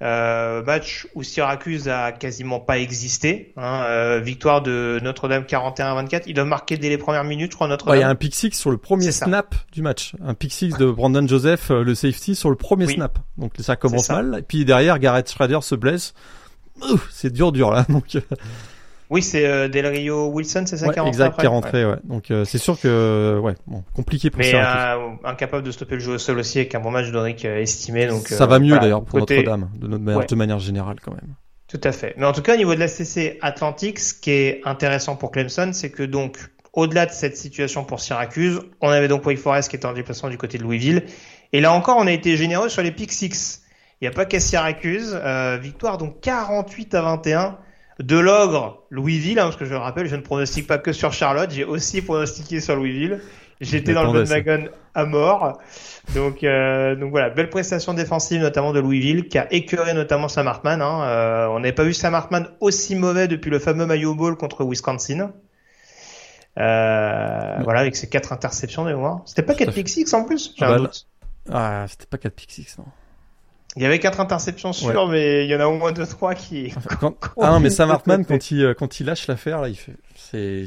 Euh, 0.03 0.63
match 0.63 1.07
où 1.15 1.23
Syracuse 1.23 1.87
a 1.87 2.11
quasiment 2.11 2.59
pas 2.59 2.77
existé. 2.77 3.53
Hein, 3.55 3.83
euh, 3.85 4.19
victoire 4.19 4.61
de 4.61 4.99
Notre-Dame 5.01 5.43
41-24. 5.43 6.23
Ils 6.27 6.33
doivent 6.33 6.45
marquer 6.45 6.77
dès 6.77 6.89
les 6.89 6.97
premières 6.97 7.23
minutes, 7.23 7.51
je 7.51 7.55
crois, 7.55 7.69
Notre-Dame. 7.69 7.95
Il 7.95 8.01
y 8.01 8.03
a 8.03 8.09
un 8.09 8.15
pick 8.15 8.35
six 8.35 8.51
sur 8.51 8.69
le 8.69 8.77
premier 8.77 9.13
snap 9.13 9.55
du 9.71 9.81
match. 9.81 10.13
Un 10.21 10.33
pick 10.33 10.51
six 10.51 10.75
de 10.77 10.91
Brandon 10.91 11.25
Joseph, 11.25 11.71
euh, 11.71 11.83
le 11.83 11.95
safety, 11.95 12.35
sur 12.35 12.49
le 12.49 12.57
premier 12.57 12.87
snap. 12.87 13.17
Donc 13.37 13.53
ça 13.59 13.77
commence 13.77 14.09
mal. 14.09 14.35
Et 14.39 14.41
puis 14.41 14.65
derrière, 14.65 14.99
Garrett 14.99 15.31
Schrader 15.31 15.59
se 15.61 15.75
blesse 15.75 16.13
c'est 17.11 17.31
dur 17.31 17.51
dur 17.51 17.71
là. 17.71 17.85
Donc 17.89 18.15
euh. 18.15 18.21
Oui, 19.09 19.21
c'est 19.21 19.45
euh, 19.45 19.67
Del 19.67 19.87
Rio 19.87 20.27
Wilson, 20.27 20.63
c'est 20.65 20.77
ça 20.77 20.89
qui 20.89 20.99
est 20.99 21.01
rentré 21.01 21.09
Exact, 21.09 21.39
qui 21.39 21.45
est 21.45 21.49
rentré, 21.49 21.85
ouais. 21.85 21.95
Donc 22.03 22.29
euh, 22.29 22.43
c'est 22.43 22.57
sûr 22.57 22.79
que 22.79 23.39
ouais, 23.41 23.53
bon, 23.65 23.83
compliqué 23.95 24.29
pour 24.29 24.39
Mais 24.39 24.53
incapable 25.23 25.63
de 25.63 25.71
stopper 25.71 25.95
le 25.95 26.01
jeu 26.01 26.13
au 26.13 26.17
sol 26.17 26.39
aussi 26.39 26.59
avec 26.59 26.75
un 26.75 26.79
bon 26.79 26.91
match 26.91 27.09
d'Oric 27.11 27.45
estimé. 27.45 28.07
Donc 28.07 28.27
ça 28.27 28.45
va 28.45 28.59
mieux 28.59 28.77
d'ailleurs 28.79 29.03
pour 29.03 29.19
Notre-Dame 29.19 29.69
de, 29.75 29.87
notre, 29.87 30.27
de 30.27 30.35
manière 30.35 30.59
générale 30.59 30.97
quand 31.01 31.11
même. 31.11 31.35
Tout 31.67 31.81
à 31.83 31.91
fait. 31.91 32.13
Mais 32.17 32.25
en 32.25 32.31
tout 32.31 32.41
cas, 32.41 32.53
au 32.53 32.57
niveau 32.57 32.75
de 32.75 32.79
la 32.79 32.87
CC 32.87 33.37
Atlantique, 33.41 33.99
ce 33.99 34.13
qui 34.13 34.31
est 34.31 34.61
intéressant 34.63 35.17
pour 35.17 35.31
Clemson, 35.31 35.71
c'est 35.73 35.89
que 35.89 36.03
donc 36.03 36.37
au-delà 36.73 37.05
de 37.05 37.11
cette 37.11 37.35
situation 37.35 37.83
pour 37.83 37.99
Syracuse, 37.99 38.61
on 38.81 38.89
avait 38.89 39.07
donc 39.07 39.25
Wake 39.25 39.39
Forest 39.39 39.69
qui 39.69 39.75
était 39.75 39.85
en 39.85 39.93
déplacement 39.93 40.29
du 40.29 40.37
côté 40.37 40.57
de 40.57 40.63
Louisville. 40.63 41.03
Et 41.53 41.59
là 41.59 41.73
encore, 41.73 41.97
on 41.97 42.07
a 42.07 42.11
été 42.11 42.37
généreux 42.37 42.69
sur 42.69 42.83
les 42.83 42.91
pick 42.91 43.11
six. 43.11 43.63
Il 43.99 44.07
n'y 44.07 44.07
a 44.07 44.15
pas 44.15 44.25
qu'à 44.25 44.39
Syracuse. 44.39 45.17
Euh, 45.21 45.57
victoire 45.57 45.97
donc 45.97 46.21
48 46.21 46.93
à 46.93 47.01
21 47.01 47.57
de 47.99 48.17
l'ogre 48.17 48.83
Louisville, 48.89 49.39
hein, 49.39 49.45
parce 49.45 49.55
que 49.55 49.65
je 49.65 49.71
le 49.71 49.77
rappelle, 49.77 50.07
je 50.07 50.15
ne 50.15 50.21
pronostique 50.21 50.67
pas 50.67 50.77
que 50.77 50.93
sur 50.93 51.13
Charlotte, 51.13 51.49
j'ai 51.51 51.63
aussi 51.63 52.01
pronostiqué 52.01 52.59
sur 52.59 52.75
Louisville. 52.75 53.21
J'étais 53.59 53.93
dans 53.93 54.11
le 54.11 54.23
wagon 54.23 54.69
à 54.93 55.05
mort. 55.05 55.59
Donc, 56.13 56.43
euh, 56.43 56.95
donc 56.95 57.09
voilà, 57.09 57.31
belle 57.31 57.49
prestation 57.49 57.93
défensive 57.93 58.39
notamment 58.39 58.71
de 58.71 58.79
Louisville 58.79 59.27
qui 59.27 59.39
a 59.39 59.51
écœuré 59.51 59.93
notamment 59.93 60.27
Sam 60.27 60.47
Hartman. 60.47 60.81
Hein. 60.81 61.03
Euh, 61.03 61.47
on 61.47 61.59
n'avait 61.59 61.73
pas 61.73 61.83
vu 61.83 61.93
Sam 61.93 62.13
Hartman 62.13 62.47
aussi 62.59 62.95
mauvais 62.95 63.27
depuis 63.27 63.49
le 63.49 63.57
fameux 63.57 63.87
Mayo 63.87 64.13
Bowl 64.13 64.37
contre 64.37 64.63
Wisconsin. 64.63 65.31
Euh, 66.59 67.57
voilà, 67.63 67.79
avec 67.79 67.95
ses 67.95 68.09
quatre 68.09 68.31
interceptions 68.31 68.83
de 68.83 68.89
mémoire. 68.89 69.21
C'était 69.25 69.43
pas 69.43 69.53
4 69.53 69.71
pick 69.73 70.13
en 70.13 70.23
plus, 70.23 70.53
j'ai 70.57 70.65
un 70.65 70.69
bah, 70.69 70.77
doute. 70.77 71.07
Ah, 71.51 71.85
c'était 71.87 72.07
pas 72.07 72.17
4 72.17 72.33
pick 72.33 72.65
non. 72.77 72.85
Il 73.77 73.83
y 73.83 73.85
avait 73.85 73.99
quatre 73.99 74.19
interceptions 74.19 74.73
sûres, 74.73 75.07
mais 75.07 75.45
il 75.45 75.51
y 75.51 75.55
en 75.55 75.59
a 75.59 75.67
au 75.67 75.77
moins 75.77 75.91
deux 75.91 76.07
trois 76.07 76.33
qui. 76.33 76.73
ah 77.39 77.51
non, 77.51 77.59
mais 77.59 77.69
Sam 77.69 77.91
Hartman 77.91 78.25
quand 78.25 78.49
il 78.49 78.65
euh, 78.65 78.73
quand 78.73 78.99
il 78.99 79.05
lâche 79.05 79.27
l'affaire 79.27 79.61
là, 79.61 79.69
il 79.69 79.75
fait, 79.75 79.93
c'est, 80.15 80.65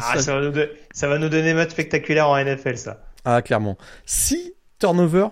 ah, 0.00 0.18
ça, 0.18 0.34
va 0.34 0.40
nous 0.40 0.52
ça 0.92 1.08
va 1.08 1.18
nous 1.18 1.28
donner 1.28 1.52
mode 1.52 1.70
spectaculaire 1.70 2.26
en 2.26 2.42
NFL 2.42 2.78
ça. 2.78 3.02
Ah 3.26 3.42
clairement. 3.42 3.76
Si 4.06 4.54
turnover, 4.78 5.28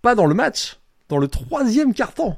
pas 0.00 0.14
dans 0.14 0.24
le 0.24 0.34
match, 0.34 0.78
dans 1.10 1.18
le 1.18 1.28
troisième 1.28 1.92
carton. 1.92 2.34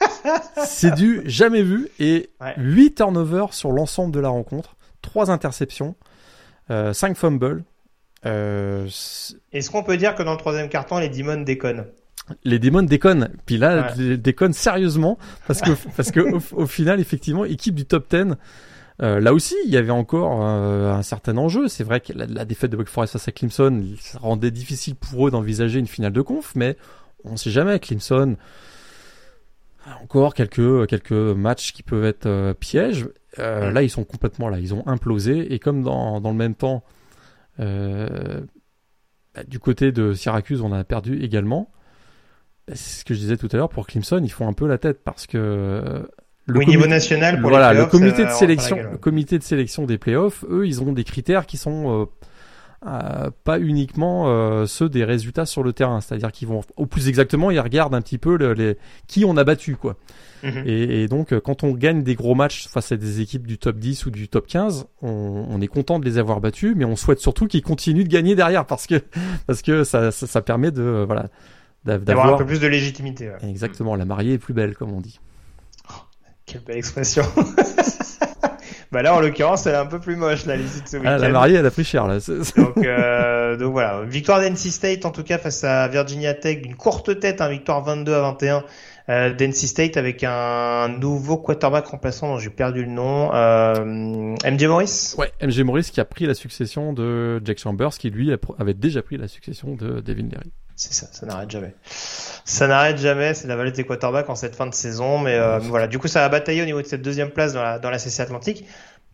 c'est 0.64 0.92
du 0.94 1.22
jamais 1.26 1.62
vu 1.62 1.90
et 2.00 2.30
ouais. 2.40 2.54
8 2.56 2.96
turnovers 2.96 3.54
sur 3.54 3.70
l'ensemble 3.70 4.12
de 4.12 4.18
la 4.18 4.30
rencontre, 4.30 4.74
trois 5.00 5.30
interceptions, 5.30 5.94
euh, 6.72 6.92
5 6.92 7.16
fumbles. 7.16 7.62
Euh, 8.26 8.86
Est-ce 9.52 9.70
qu'on 9.70 9.82
peut 9.82 9.96
dire 9.96 10.14
que 10.14 10.22
dans 10.22 10.32
le 10.32 10.38
troisième 10.38 10.68
carton, 10.68 10.98
les 10.98 11.08
Demons 11.08 11.42
déconnent 11.42 11.86
les 12.44 12.60
démons 12.60 12.82
déconnent. 12.82 13.30
Puis 13.44 13.56
là, 13.56 13.92
ouais. 13.96 14.16
déconnent 14.16 14.52
sérieusement 14.52 15.18
parce 15.48 15.60
que 15.60 15.72
parce 15.96 16.12
que 16.12 16.20
au, 16.54 16.66
final, 16.66 17.00
effectivement, 17.00 17.44
équipe 17.44 17.74
du 17.74 17.84
top 17.84 18.08
10. 18.08 18.36
Euh, 19.02 19.18
là 19.18 19.32
aussi, 19.32 19.56
il 19.64 19.70
y 19.72 19.78
avait 19.78 19.90
encore 19.90 20.44
euh, 20.44 20.92
un 20.92 21.02
certain 21.02 21.36
enjeu. 21.38 21.68
C'est 21.68 21.84
vrai 21.84 22.00
que 22.00 22.12
la, 22.12 22.26
la, 22.26 22.44
défaite 22.44 22.70
de 22.70 22.76
Wake 22.76 22.88
Forest 22.88 23.14
face 23.14 23.28
à 23.28 23.32
Clemson 23.32 23.82
ça 23.98 24.18
rendait 24.18 24.50
difficile 24.50 24.94
pour 24.94 25.26
eux 25.26 25.30
d'envisager 25.30 25.78
une 25.78 25.86
finale 25.86 26.12
de 26.12 26.20
conf, 26.20 26.52
mais 26.54 26.76
on 27.24 27.32
ne 27.32 27.36
sait 27.36 27.50
jamais. 27.50 27.78
Clemson 27.80 28.36
a 29.86 30.02
encore 30.02 30.34
quelques 30.34 30.86
quelques 30.86 31.12
matchs 31.12 31.72
qui 31.72 31.82
peuvent 31.82 32.04
être 32.04 32.26
euh, 32.26 32.52
pièges. 32.52 33.08
Euh, 33.38 33.70
là, 33.70 33.82
ils 33.82 33.90
sont 33.90 34.04
complètement 34.04 34.48
là. 34.48 34.58
Ils 34.58 34.74
ont 34.74 34.86
implosé 34.86 35.52
et 35.52 35.58
comme 35.58 35.82
dans 35.82 36.20
dans 36.20 36.30
le 36.30 36.36
même 36.36 36.54
temps, 36.54 36.84
bah, 37.60 39.44
du 39.46 39.58
côté 39.58 39.92
de 39.92 40.12
Syracuse, 40.12 40.60
on 40.60 40.72
a 40.72 40.82
perdu 40.84 41.22
également. 41.22 41.70
Bah, 42.66 42.74
c'est 42.76 43.00
ce 43.00 43.04
que 43.04 43.14
je 43.14 43.20
disais 43.20 43.36
tout 43.36 43.48
à 43.52 43.56
l'heure 43.56 43.68
pour 43.68 43.86
Clemson, 43.86 44.20
ils 44.22 44.32
font 44.32 44.48
un 44.48 44.52
peu 44.52 44.66
la 44.66 44.78
tête 44.78 45.02
parce 45.04 45.26
que 45.26 46.06
le 46.46 46.64
niveau 46.64 46.86
national 46.86 47.40
pour 47.40 47.50
voilà, 47.50 47.72
les 47.72 47.80
le 47.80 47.86
comité 47.86 48.24
de 48.24 48.30
sélection, 48.30 48.76
le 48.76 48.98
comité 48.98 49.38
de 49.38 49.42
sélection 49.42 49.86
des 49.86 49.98
playoffs, 49.98 50.44
eux, 50.48 50.66
ils 50.66 50.82
ont 50.82 50.92
des 50.92 51.04
critères 51.04 51.46
qui 51.46 51.56
sont 51.56 52.02
euh, 52.02 52.06
euh, 52.86 53.30
pas 53.44 53.60
uniquement 53.60 54.24
euh, 54.28 54.66
ceux 54.66 54.88
des 54.88 55.04
résultats 55.04 55.46
sur 55.46 55.62
le 55.62 55.72
terrain, 55.72 56.00
c'est-à-dire 56.00 56.32
qu'ils 56.32 56.48
vont, 56.48 56.62
au 56.76 56.86
plus 56.86 57.08
exactement, 57.08 57.50
ils 57.50 57.60
regardent 57.60 57.94
un 57.94 58.00
petit 58.00 58.18
peu 58.18 58.36
le, 58.36 58.54
les 58.54 58.78
qui 59.06 59.24
on 59.24 59.36
a 59.36 59.44
battu 59.44 59.76
quoi. 59.76 59.96
-hmm. 60.42 60.66
et, 60.66 61.02
et, 61.02 61.08
donc 61.08 61.38
quand 61.40 61.62
on 61.62 61.72
gagne 61.72 62.02
des 62.02 62.14
gros 62.14 62.34
matchs 62.34 62.68
face 62.68 62.92
à 62.92 62.96
des 62.96 63.20
équipes 63.20 63.46
du 63.46 63.58
top 63.58 63.76
10 63.76 64.06
ou 64.06 64.10
du 64.10 64.28
top 64.28 64.46
15, 64.46 64.86
on, 65.02 65.46
on 65.50 65.60
est 65.60 65.66
content 65.66 65.98
de 65.98 66.04
les 66.06 66.16
avoir 66.16 66.40
battus, 66.40 66.74
mais 66.74 66.86
on 66.86 66.96
souhaite 66.96 67.20
surtout 67.20 67.46
qu'ils 67.46 67.62
continuent 67.62 68.04
de 68.04 68.08
gagner 68.08 68.34
derrière 68.34 68.64
parce 68.64 68.86
que 68.86 69.02
parce 69.46 69.60
que 69.60 69.84
ça, 69.84 70.10
ça, 70.10 70.26
ça 70.26 70.40
permet 70.40 70.70
de 70.70 71.04
voilà 71.06 71.26
d'avoir 71.84 72.34
un 72.34 72.38
peu 72.38 72.46
plus 72.46 72.60
de 72.60 72.66
légitimité. 72.66 73.28
Ouais. 73.30 73.48
Exactement, 73.48 73.94
la 73.94 74.04
mariée 74.04 74.34
est 74.34 74.38
plus 74.38 74.54
belle, 74.54 74.74
comme 74.74 74.92
on 74.92 75.00
dit. 75.00 75.20
Oh, 75.90 75.94
quelle 76.46 76.62
belle 76.62 76.76
expression. 76.76 77.24
bah 78.92 79.02
là, 79.02 79.14
en 79.14 79.20
l'occurrence, 79.20 79.66
elle 79.66 79.74
est 79.74 79.78
un 79.78 79.86
peu 79.86 80.00
plus 80.00 80.16
moche, 80.16 80.46
là, 80.46 80.56
l'issue 80.56 80.82
de 80.82 80.88
ce 80.88 80.96
week-end. 80.96 81.12
Ah, 81.12 81.18
la 81.18 81.28
mariée, 81.28 81.56
elle 81.56 81.66
a 81.66 81.70
pris 81.70 81.84
cher, 81.84 82.08
là. 82.08 82.18
donc, 82.56 82.76
euh, 82.78 83.56
donc 83.56 83.72
voilà. 83.72 84.02
Victoire 84.02 84.40
d'NC 84.40 84.56
State, 84.56 85.04
en 85.04 85.10
tout 85.10 85.22
cas, 85.22 85.38
face 85.38 85.62
à 85.62 85.86
Virginia 85.86 86.34
Tech, 86.34 86.62
d'une 86.62 86.74
courte 86.74 87.20
tête, 87.20 87.40
hein, 87.40 87.48
victoire 87.48 87.84
22 87.84 88.12
à 88.12 88.20
21 88.20 88.64
euh, 89.08 89.32
d'NC 89.32 89.54
State 89.54 89.96
avec 89.96 90.24
un 90.24 90.88
nouveau 90.88 91.36
quarterback 91.36 91.86
remplaçant 91.86 92.28
dont 92.32 92.38
j'ai 92.38 92.50
perdu 92.50 92.82
le 92.82 92.90
nom, 92.90 93.30
euh, 93.32 93.84
MJ 94.44 94.64
Morris. 94.64 95.14
Ouais, 95.18 95.32
MJ 95.40 95.60
Morris 95.60 95.90
qui 95.92 96.00
a 96.00 96.04
pris 96.04 96.26
la 96.26 96.34
succession 96.34 96.92
de 96.92 97.40
Jack 97.44 97.58
Chambers, 97.58 97.90
qui 97.90 98.10
lui 98.10 98.32
avait 98.58 98.74
déjà 98.74 99.02
pris 99.02 99.16
la 99.16 99.28
succession 99.28 99.74
de 99.74 100.00
Devin 100.00 100.28
Leary. 100.30 100.52
C'est 100.80 100.94
ça, 100.94 101.08
ça 101.12 101.26
n'arrête 101.26 101.50
jamais. 101.50 101.74
Ça 102.46 102.66
n'arrête 102.66 102.96
jamais, 102.96 103.34
c'est 103.34 103.46
la 103.46 103.54
valeur 103.54 103.74
des 103.74 103.84
quarterbacks 103.84 104.30
en 104.30 104.34
cette 104.34 104.56
fin 104.56 104.66
de 104.66 104.72
saison, 104.72 105.18
mais, 105.18 105.34
euh, 105.34 105.58
voilà. 105.58 105.86
Du 105.86 105.98
coup, 105.98 106.08
ça 106.08 106.20
va 106.20 106.30
batailler 106.30 106.62
au 106.62 106.64
niveau 106.64 106.80
de 106.80 106.86
cette 106.86 107.02
deuxième 107.02 107.28
place 107.28 107.52
dans 107.52 107.62
la, 107.62 107.78
dans 107.78 107.90
la 107.90 107.98
CC 107.98 108.22
Atlantique. 108.22 108.64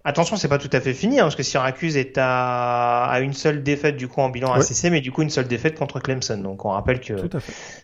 Attention, 0.05 0.37
c'est 0.37 0.47
pas 0.47 0.59
tout 0.59 0.71
à 0.73 0.81
fait 0.81 0.95
fini, 0.95 1.19
hein, 1.19 1.25
parce 1.25 1.35
que 1.35 1.43
Syracuse 1.43 1.97
est 1.97 2.19
à, 2.19 3.07
à 3.07 3.19
une 3.19 3.33
seule 3.33 3.65
défaite 3.65 3.97
du 3.97 4.07
coup 4.07 4.21
en 4.21 4.29
bilan 4.29 4.53
ACC, 4.53 4.85
mais 4.93 5.01
du 5.01 5.11
coup 5.11 5.23
une 5.23 5.31
seule 5.31 5.49
défaite 5.49 5.77
contre 5.77 5.99
Clemson. 5.99 6.37
Donc 6.37 6.65
on 6.65 6.69
rappelle 6.69 7.01
que 7.01 7.15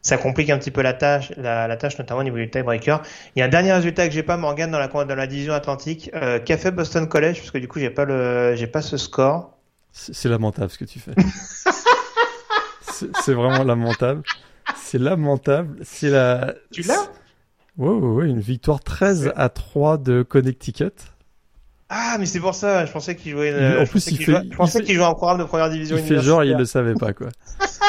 ça 0.00 0.16
complique 0.16 0.48
un 0.50 0.58
petit 0.58 0.70
peu 0.70 0.82
la 0.82 0.92
tâche, 0.92 1.32
la, 1.36 1.76
tâche 1.76 1.98
notamment 1.98 2.20
au 2.20 2.22
niveau 2.22 2.36
du 2.36 2.48
tiebreaker. 2.48 3.02
Il 3.34 3.40
y 3.40 3.42
a 3.42 3.46
un 3.46 3.48
dernier 3.48 3.72
résultat 3.72 4.06
que 4.06 4.14
j'ai 4.14 4.22
pas, 4.22 4.36
Morgan, 4.36 4.70
dans 4.70 4.78
la 4.78 4.86
dans 4.86 5.16
la 5.16 5.26
division 5.26 5.54
Atlantique, 5.54 6.12
euh, 6.14 6.38
qu'a 6.38 6.56
fait 6.56 6.70
Boston 6.70 7.08
College, 7.08 7.38
parce 7.38 7.50
que 7.50 7.58
du 7.58 7.66
coup 7.66 7.80
j'ai 7.80 7.90
pas 7.90 8.04
le, 8.04 8.54
j'ai 8.54 8.68
pas 8.68 8.82
ce 8.82 8.96
score. 8.96 9.58
C'est 9.90 10.28
lamentable 10.28 10.70
ce 10.70 10.78
que 10.78 10.84
tu 10.84 11.00
fais. 11.00 11.10
c'est 12.92 13.34
vraiment 13.34 13.64
lamentable. 13.64 14.22
C'est 14.76 14.98
lamentable. 14.98 15.78
C'est 15.82 16.10
la. 16.10 16.54
Tu 16.70 16.82
l'as? 16.82 17.10
Ouais, 17.78 17.88
ouais, 17.88 18.08
ouais, 18.08 18.28
une 18.28 18.40
victoire 18.40 18.80
13 18.80 19.32
à 19.34 19.48
3 19.48 19.98
de 19.98 20.22
Connecticut. 20.22 20.90
Ah, 21.88 22.16
mais 22.18 22.26
c'est 22.26 22.40
pour 22.40 22.54
ça, 22.54 22.86
je 22.86 22.92
pensais 22.92 23.16
qu'il 23.16 23.32
jouait. 23.32 23.78
en 23.78 23.84
plus, 23.84 24.06
il 24.08 24.16
fait, 24.16 24.42
je 24.50 24.56
pensais 24.56 24.82
qu'il 24.82 24.94
jouait 24.94 25.04
un 25.04 25.14
programme 25.14 25.38
de 25.38 25.44
première 25.44 25.70
division. 25.70 25.96
Il 25.96 26.02
fait 26.02 26.20
genre, 26.20 26.44
il 26.44 26.56
le 26.56 26.64
savait 26.64 26.94
pas, 26.94 27.12
quoi. 27.12 27.28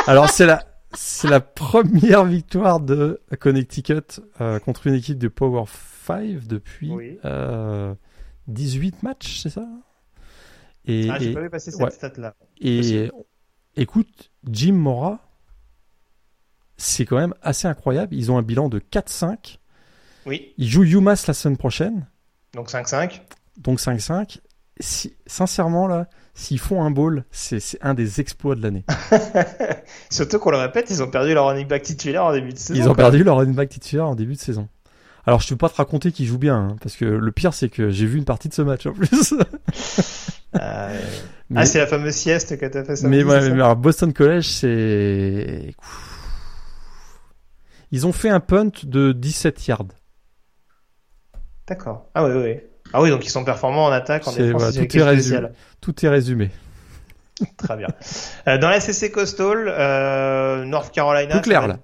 Alors, 0.07 0.29
c'est 0.29 0.45
la, 0.45 0.63
c'est 0.93 1.29
la 1.29 1.39
première 1.39 2.25
victoire 2.25 2.79
de 2.79 3.21
Connecticut 3.39 4.21
euh, 4.41 4.59
contre 4.59 4.87
une 4.87 4.95
équipe 4.95 5.17
de 5.17 5.27
Power 5.27 5.63
5 6.05 6.45
depuis 6.47 6.91
euh, 7.25 7.93
18 8.47 9.03
matchs, 9.03 9.39
c'est 9.41 9.49
ça? 9.49 9.65
Et, 10.85 11.09
ah, 11.09 11.17
j'ai 11.19 11.33
pas 11.33 11.41
vu 11.41 11.49
passer 11.49 11.71
cette 11.71 11.93
stat-là. 11.93 12.35
Et 12.59 13.09
écoute, 13.75 14.31
Jim 14.49 14.73
Mora, 14.73 15.19
c'est 16.77 17.05
quand 17.05 17.17
même 17.17 17.33
assez 17.41 17.67
incroyable. 17.67 18.15
Ils 18.15 18.31
ont 18.31 18.37
un 18.37 18.41
bilan 18.41 18.69
de 18.69 18.79
4-5. 18.79 19.57
Oui. 20.25 20.53
Ils 20.57 20.69
jouent 20.69 20.83
UMass 20.83 21.27
la 21.27 21.33
semaine 21.33 21.57
prochaine. 21.57 22.07
Donc 22.53 22.69
5-5 22.69 23.21
donc 23.57 23.79
5-5. 23.79 24.37
Si, 24.79 25.15
sincèrement, 25.27 25.87
là, 25.87 26.07
s'ils 26.33 26.59
font 26.59 26.83
un 26.83 26.89
bowl, 26.89 27.25
c'est 27.31 27.61
un 27.81 27.93
des 27.93 28.19
exploits 28.19 28.55
de 28.55 28.61
l'année. 28.61 28.83
Surtout 30.09 30.39
qu'on 30.39 30.49
le 30.49 30.57
répète, 30.57 30.89
ils 30.89 31.03
ont 31.03 31.09
perdu 31.09 31.33
leur 31.33 31.47
running 31.47 31.67
back 31.67 31.83
titulaire 31.83 32.25
en 32.25 32.33
début 32.33 32.53
de 32.53 32.57
saison. 32.57 32.79
Ils 32.79 32.89
ont 32.89 32.95
perdu 32.95 33.23
leur 33.23 33.37
running 33.37 33.55
back 33.55 33.69
titulaire 33.69 34.07
en 34.07 34.15
début 34.15 34.33
de 34.33 34.39
saison. 34.39 34.67
Alors, 35.25 35.41
je 35.41 35.45
ne 35.45 35.49
peux 35.51 35.57
pas 35.57 35.69
te 35.69 35.75
raconter 35.75 36.11
qu'ils 36.11 36.25
jouent 36.25 36.39
bien, 36.39 36.55
hein, 36.55 36.75
parce 36.81 36.95
que 36.97 37.05
le 37.05 37.31
pire, 37.31 37.53
c'est 37.53 37.69
que 37.69 37.89
j'ai 37.91 38.05
vu 38.05 38.17
une 38.17 38.25
partie 38.25 38.49
de 38.49 38.53
ce 38.53 38.61
match 38.61 38.85
en 38.85 38.93
plus. 38.93 39.33
Euh, 40.61 41.01
ah, 41.55 41.65
c'est 41.65 41.79
la 41.79 41.87
fameuse 41.87 42.15
sieste 42.15 42.57
que 42.57 42.65
t'as 42.65 42.83
fait 42.83 42.95
ça. 42.95 43.07
Mais, 43.07 43.23
ouais, 43.23 43.49
mais 43.49 43.61
alors, 43.61 43.75
Boston 43.75 44.13
College, 44.13 44.47
c'est. 44.47 45.75
Ils 47.91 48.07
ont 48.07 48.11
fait 48.11 48.29
un 48.29 48.39
punt 48.39 48.71
de 48.83 49.11
17 49.11 49.67
yards. 49.67 49.85
D'accord. 51.67 52.09
Ah 52.15 52.25
oui, 52.25 52.31
oui. 52.35 52.57
Ah 52.91 53.01
oui, 53.01 53.09
donc 53.09 53.25
ils 53.25 53.29
sont 53.29 53.43
performants 53.43 53.85
en 53.85 53.91
attaque, 53.91 54.27
en 54.27 54.31
défense. 54.33 54.75
tout, 54.75 54.97
est 54.97 55.03
résumé. 55.03 55.47
tout 55.81 56.05
est 56.05 56.09
résumé. 56.09 56.51
Très 57.57 57.77
bien. 57.77 57.87
Euh, 58.47 58.57
dans 58.57 58.69
la 58.69 58.79
CC 58.79 59.11
Coastal, 59.11 59.67
euh, 59.67 60.65
North 60.65 60.93
Carolina. 60.93 61.35
Tout 61.35 61.41
clair 61.41 61.67
là. 61.67 61.79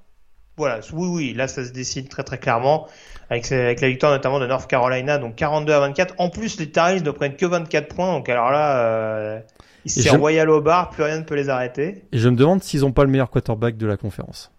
Voilà, 0.58 0.82
oui, 0.92 1.08
oui, 1.08 1.34
là 1.34 1.48
ça 1.48 1.64
se 1.64 1.72
décide 1.72 2.10
très 2.10 2.24
très 2.24 2.38
clairement 2.38 2.88
avec, 3.30 3.52
avec 3.52 3.82
la 3.82 3.90
victoire 3.90 4.12
notamment 4.12 4.40
de 4.40 4.48
North 4.48 4.68
Carolina, 4.70 5.18
donc 5.18 5.36
42 5.36 5.74
à 5.74 5.80
24. 5.80 6.16
En 6.18 6.30
plus, 6.30 6.60
les 6.60 6.72
Tar 6.72 6.94
ne 6.94 7.12
prennent 7.12 7.36
que 7.36 7.46
24 7.46 7.88
points, 7.88 8.14
donc 8.14 8.30
alors 8.30 8.52
là, 8.52 8.80
euh, 8.80 9.40
ils 9.86 9.92
se 9.92 10.16
royal 10.16 10.50
au 10.50 10.62
bar, 10.62 10.90
plus 10.90 11.04
rien 11.04 11.20
ne 11.20 11.24
peut 11.24 11.36
les 11.36 11.50
arrêter. 11.50 12.04
Et 12.12 12.18
je 12.18 12.30
me 12.30 12.36
demande 12.36 12.64
s'ils 12.64 12.86
ont 12.86 12.92
pas 12.92 13.04
le 13.04 13.10
meilleur 13.10 13.30
quarterback 13.30 13.78
de 13.78 13.88
la 13.88 13.98
conférence. 13.98 14.52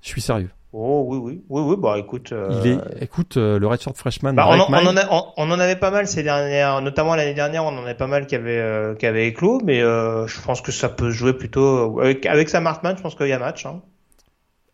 Je 0.00 0.08
suis 0.08 0.20
sérieux. 0.20 0.50
Oh 0.74 1.04
oui 1.06 1.18
oui 1.18 1.42
oui 1.50 1.62
oui 1.66 1.76
bah 1.78 1.98
écoute 1.98 2.32
euh... 2.32 2.48
il 2.64 2.70
est 2.70 3.02
écoute 3.02 3.36
euh, 3.36 3.58
le 3.58 3.66
redshirt 3.66 3.94
freshman 3.94 4.32
bah, 4.32 4.46
on, 4.48 4.58
en, 4.58 4.72
on, 4.72 4.86
en 4.86 4.96
a, 4.96 5.06
on, 5.36 5.50
en 5.50 5.60
avait 5.60 5.76
pas 5.76 5.90
mal 5.90 6.06
ces 6.06 6.22
dernières 6.22 6.80
notamment 6.80 7.14
l'année 7.14 7.34
dernière 7.34 7.62
on 7.64 7.76
en 7.76 7.82
avait 7.82 7.94
pas 7.94 8.06
mal 8.06 8.26
qui 8.26 8.36
avait 8.36 8.56
euh, 8.56 8.94
qui 8.94 9.04
avait 9.04 9.26
éclos 9.26 9.60
mais 9.62 9.82
euh, 9.82 10.26
je 10.26 10.40
pense 10.40 10.62
que 10.62 10.72
ça 10.72 10.88
peut 10.88 11.10
jouer 11.10 11.34
plutôt 11.34 12.00
avec 12.00 12.24
avec 12.24 12.48
sa 12.48 12.60
Martman 12.60 12.96
je 12.96 13.02
pense 13.02 13.14
qu'il 13.14 13.26
y 13.26 13.34
a 13.34 13.38
match 13.38 13.66
hein. 13.66 13.82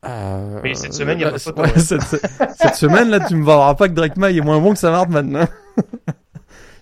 Euh, 0.05 0.61
mais 0.63 0.75
cette 0.75 0.93
semaine, 0.95 1.19
il 1.19 1.23
y 1.23 1.25
a 1.25 1.31
pas 1.31 1.37
de 1.37 1.43
photo. 1.43 1.63
Ouais, 1.63 1.79
cette, 1.79 2.03
cette, 2.03 2.75
semaine, 2.77 3.11
là, 3.11 3.21
tu 3.21 3.35
me 3.35 3.45
vendras 3.45 3.75
pas 3.75 3.89
que 3.89 3.95
Drake 3.95 4.17
May 4.17 4.37
est 4.37 4.41
moins 4.41 4.61
bon 4.61 4.73
que 4.73 4.79
sa 4.79 4.91
Martman. 4.91 5.35
Hein. 5.35 5.49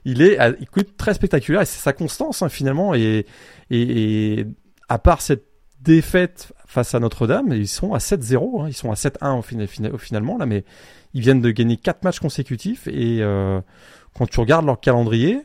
il 0.05 0.23
est, 0.23 0.39
écoute, 0.61 0.97
très 0.97 1.15
spectaculaire 1.15 1.63
et 1.63 1.67
c'est 1.67 1.81
sa 1.81 1.93
constance, 1.93 2.43
hein, 2.43 2.49
finalement. 2.49 2.95
Et, 2.95 3.27
et, 3.71 4.41
et, 4.41 4.47
à 4.89 4.99
part 4.99 5.23
cette 5.23 5.47
défaite 5.81 6.53
face 6.67 6.95
à 6.95 7.01
Notre-Dame. 7.01 7.53
Ils 7.53 7.69
sont 7.69 7.95
à 7.95 7.99
7-0, 7.99 8.63
hein. 8.63 8.69
ils 8.69 8.75
sont 8.75 8.91
à 8.91 8.95
7-1 8.95 9.39
au, 9.93 9.99
finalement 9.99 10.37
là, 10.37 10.47
mais 10.47 10.65
ils 11.15 11.23
viennent 11.23 11.41
de 11.41 11.51
gagner 11.51 11.77
4 11.77 12.05
matchs 12.05 12.21
consécutifs 12.21 12.87
et 12.89 13.23
euh, 13.23 13.61
quand 14.15 14.29
tu 14.29 14.41
regardes 14.41 14.67
leur 14.67 14.81
calendrier, 14.81 15.41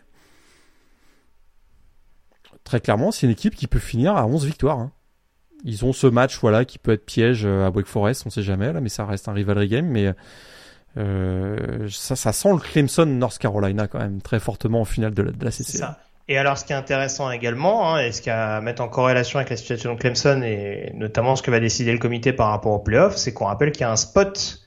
très 2.64 2.82
clairement, 2.82 3.12
c'est 3.12 3.26
une 3.28 3.32
équipe 3.32 3.56
qui 3.56 3.68
peut 3.68 3.80
finir 3.80 4.16
à 4.16 4.26
11 4.26 4.46
victoires. 4.46 4.80
Hein. 4.80 4.92
Ils 5.64 5.86
ont 5.86 5.94
ce 5.94 6.08
match 6.08 6.40
voilà 6.40 6.66
qui 6.66 6.80
peut 6.80 6.92
être 6.92 7.06
piège 7.06 7.46
euh, 7.46 7.68
à 7.68 7.70
Wake 7.70 7.88
Forest, 7.88 8.24
on 8.26 8.30
sait 8.30 8.44
jamais 8.44 8.72
là, 8.72 8.82
mais 8.82 8.90
ça 8.90 9.06
reste 9.06 9.28
un 9.28 9.34
rivalry 9.34 9.68
game. 9.68 9.86
Mais 9.86 10.14
euh, 10.98 11.88
ça, 11.90 12.16
ça 12.16 12.34
sent 12.34 12.50
le 12.52 12.60
Clemson 12.60 13.06
North 13.06 13.38
Carolina 13.38 13.88
quand 13.88 14.00
même 14.00 14.22
très 14.22 14.40
fortement 14.40 14.82
au 14.82 14.86
final 14.86 15.14
de 15.14 15.24
la, 15.24 15.32
de 15.32 15.46
la 15.46 15.52
CCA. 15.52 15.98
Et 16.28 16.38
alors, 16.38 16.58
ce 16.58 16.64
qui 16.64 16.72
est 16.72 16.78
intéressant 16.78 17.30
également, 17.30 17.94
hein, 17.94 18.00
et 18.00 18.12
ce 18.12 18.22
qui 18.22 18.30
a 18.30 18.58
à 18.58 18.62
mettre 18.62 18.82
en 18.82 18.88
corrélation 18.88 19.40
avec 19.40 19.50
la 19.50 19.58
situation 19.58 19.94
de 19.94 20.00
Clemson 20.00 20.42
et 20.44 20.92
notamment 20.96 21.36
ce 21.36 21.44
que 21.44 21.52
va 21.52 21.60
décider 21.60 21.92
le 21.92 21.98
comité 21.98 22.32
par 22.32 22.50
rapport 22.50 22.72
au 22.72 22.80
playoff, 22.80 23.18
c'est 23.18 23.34
qu'on 23.34 23.46
rappelle 23.46 23.72
qu'il 23.72 23.82
y 23.82 23.84
a 23.84 23.92
un 23.92 23.98
spot 23.98 24.62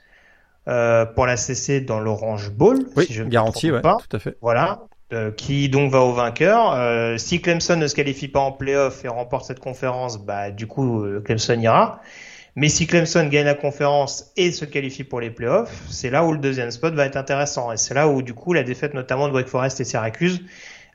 euh, 0.69 1.07
pour 1.07 1.27
la 1.27 1.37
CC 1.37 1.81
dans 1.81 2.01
l'Orange 2.01 2.51
Bowl, 2.51 2.81
oui, 2.97 3.07
si 3.07 3.13
je 3.13 3.23
garantie, 3.23 3.71
ouais, 3.71 3.81
pas. 3.81 3.97
tout 4.07 4.17
à 4.17 4.19
fait. 4.19 4.37
Voilà, 4.41 4.81
euh, 5.13 5.31
qui 5.31 5.69
donc 5.69 5.93
va 5.93 6.01
au 6.01 6.13
vainqueur. 6.13 6.73
Euh, 6.73 7.19
si 7.19 7.43
Clemson 7.43 7.77
ne 7.77 7.87
se 7.87 7.95
qualifie 7.95 8.27
pas 8.27 8.41
en 8.41 8.53
playoff 8.53 9.05
et 9.05 9.09
remporte 9.09 9.45
cette 9.45 9.61
conférence, 9.61 10.19
bah 10.19 10.51
du 10.51 10.67
coup 10.67 11.05
euh, 11.05 11.21
Clemson 11.21 11.61
ira. 11.61 12.01
Mais 12.57 12.71
si 12.71 12.87
Clemson 12.87 13.29
gagne 13.29 13.45
la 13.45 13.55
conférence 13.55 14.33
et 14.37 14.51
se 14.51 14.65
qualifie 14.65 15.05
pour 15.05 15.21
les 15.21 15.31
playoffs, 15.31 15.83
c'est 15.91 16.09
là 16.09 16.25
où 16.25 16.33
le 16.33 16.39
deuxième 16.39 16.71
spot 16.71 16.95
va 16.95 17.05
être 17.05 17.17
intéressant. 17.17 17.71
Et 17.71 17.77
c'est 17.77 17.93
là 17.93 18.09
où 18.09 18.23
du 18.23 18.33
coup 18.33 18.55
la 18.55 18.63
défaite 18.63 18.95
notamment 18.95 19.29
de 19.29 19.35
Wake 19.35 19.49
Forest 19.49 19.81
et 19.81 19.85
Syracuse 19.85 20.41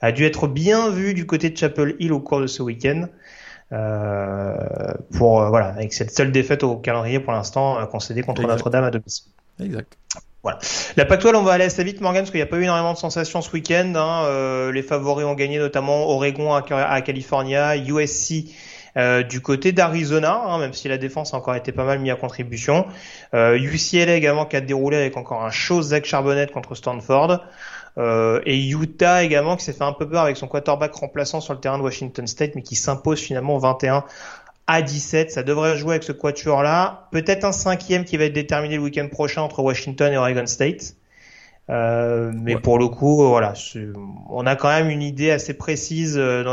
a 0.01 0.11
dû 0.11 0.25
être 0.25 0.47
bien 0.47 0.89
vu 0.89 1.13
du 1.13 1.27
côté 1.27 1.51
de 1.51 1.57
Chapel 1.57 1.95
Hill 1.99 2.11
au 2.11 2.19
cours 2.19 2.41
de 2.41 2.47
ce 2.47 2.63
week-end. 2.63 3.07
Euh, 3.71 4.55
pour 5.15 5.47
voilà 5.49 5.67
avec 5.67 5.93
cette 5.93 6.09
seule 6.09 6.31
défaite 6.31 6.63
au 6.63 6.77
calendrier 6.77 7.19
pour 7.19 7.33
l'instant 7.33 7.85
concédée 7.85 8.23
contre 8.23 8.41
Notre-Dame 8.41 8.85
à 8.85 8.89
domicile. 8.89 9.31
Exact. 9.59 9.97
Voilà. 10.41 10.59
La 10.95 11.05
pac 11.05 11.23
on 11.25 11.43
va 11.43 11.51
aller 11.53 11.65
assez 11.65 11.83
vite, 11.83 11.99
Morgan, 11.99 12.21
parce 12.21 12.31
qu'il 12.31 12.39
n'y 12.39 12.43
a 12.43 12.47
pas 12.47 12.57
eu 12.57 12.63
énormément 12.63 12.93
de 12.93 12.97
sensations 12.97 13.41
ce 13.41 13.51
week-end. 13.51 13.93
Hein. 13.95 14.23
Euh, 14.25 14.71
les 14.71 14.83
favoris 14.83 15.25
ont 15.25 15.33
gagné 15.33 15.59
notamment 15.59 16.07
Oregon 16.09 16.53
à, 16.53 16.61
à 16.61 17.01
California, 17.01 17.75
USC 17.75 18.45
euh, 18.97 19.23
du 19.23 19.41
côté 19.41 19.71
d'Arizona, 19.71 20.41
hein, 20.45 20.59
même 20.59 20.73
si 20.73 20.87
la 20.87 20.97
défense 20.97 21.33
a 21.33 21.37
encore 21.37 21.55
été 21.55 21.71
pas 21.71 21.83
mal 21.83 21.99
mis 21.99 22.11
à 22.11 22.15
contribution. 22.15 22.85
Euh, 23.33 23.57
UCLA 23.57 24.15
également 24.15 24.45
qui 24.45 24.55
a 24.55 24.61
déroulé 24.61 24.97
avec 24.97 25.17
encore 25.17 25.43
un 25.43 25.51
chaud 25.51 25.81
Zach 25.81 26.05
Charbonnet 26.05 26.47
contre 26.47 26.75
Stanford. 26.75 27.39
Euh, 27.97 28.39
et 28.45 28.57
Utah 28.69 29.23
également 29.23 29.57
qui 29.57 29.65
s'est 29.65 29.73
fait 29.73 29.83
un 29.83 29.93
peu 29.93 30.07
peur 30.07 30.21
avec 30.21 30.37
son 30.37 30.47
quarterback 30.47 30.93
remplaçant 30.93 31.41
sur 31.41 31.53
le 31.53 31.59
terrain 31.59 31.77
de 31.77 31.83
Washington 31.83 32.25
State, 32.27 32.51
mais 32.55 32.61
qui 32.61 32.75
s'impose 32.75 33.19
finalement 33.19 33.57
21 33.57 34.05
à 34.69 34.83
17. 34.83 35.31
Ça 35.31 35.41
devrait 35.41 35.77
jouer 35.77 35.93
avec 35.93 36.03
ce 36.03 36.11
quatuor 36.11 36.61
là. 36.61 37.07
Peut-être 37.11 37.43
un 37.43 37.51
cinquième 37.51 38.05
qui 38.05 38.17
va 38.17 38.25
être 38.25 38.33
déterminé 38.33 38.75
le 38.75 38.83
week-end 38.83 39.07
prochain 39.07 39.41
entre 39.41 39.63
Washington 39.63 40.13
et 40.13 40.17
Oregon 40.17 40.45
State. 40.45 40.95
Euh, 41.71 42.31
mais 42.33 42.55
pour 42.55 42.77
le 42.77 42.87
coup, 42.87 43.27
voilà, 43.27 43.53
on 44.29 44.45
a 44.45 44.55
quand 44.55 44.69
même 44.69 44.89
une 44.89 45.01
idée 45.01 45.31
assez 45.31 45.55
précise 45.55 46.17
euh, 46.17 46.43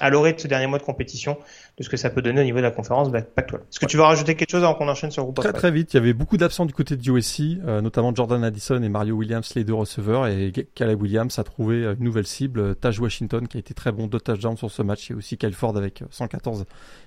à 0.00 0.10
l'orée 0.10 0.32
de 0.32 0.40
ce 0.40 0.48
dernier 0.48 0.66
mois 0.66 0.78
de 0.78 0.84
compétition 0.84 1.36
de 1.76 1.82
ce 1.82 1.88
que 1.88 1.96
ça 1.96 2.08
peut 2.08 2.22
donner 2.22 2.40
au 2.40 2.44
niveau 2.44 2.58
de 2.58 2.62
la 2.62 2.70
conférence 2.70 3.10
Pac-12. 3.10 3.56
Est-ce 3.56 3.80
que 3.80 3.86
tu 3.86 3.96
veux 3.96 4.04
rajouter 4.04 4.36
quelque 4.36 4.50
chose 4.50 4.62
avant 4.62 4.74
qu'on 4.74 4.88
enchaîne 4.88 5.10
sur 5.10 5.22
le 5.22 5.32
groupe 5.32 5.40
Très 5.40 5.52
très 5.52 5.72
vite, 5.72 5.92
il 5.92 5.96
y 5.96 6.00
avait 6.00 6.12
beaucoup 6.12 6.36
d'absents 6.36 6.66
du 6.66 6.72
côté 6.72 6.96
de 6.96 7.10
USC, 7.10 7.58
euh, 7.66 7.80
notamment 7.80 8.14
Jordan 8.14 8.44
Addison 8.44 8.80
et 8.80 8.88
Mario 8.88 9.16
Williams, 9.16 9.52
les 9.56 9.64
deux 9.64 9.74
receveurs, 9.74 10.28
et 10.28 10.52
Caleb 10.74 11.02
Williams 11.02 11.36
a 11.38 11.42
trouvé 11.42 11.82
une 11.82 12.04
nouvelle 12.04 12.26
cible, 12.26 12.76
Taj 12.76 13.00
Washington, 13.00 13.48
qui 13.48 13.56
a 13.56 13.60
été 13.60 13.74
très 13.74 13.90
bon, 13.90 14.06
deux 14.06 14.20
touchdowns 14.20 14.56
sur 14.56 14.70
ce 14.70 14.82
match, 14.82 15.10
et 15.10 15.14
aussi 15.14 15.36
Kyle 15.36 15.54
Ford 15.54 15.76
avec 15.76 16.04
114 16.10 16.64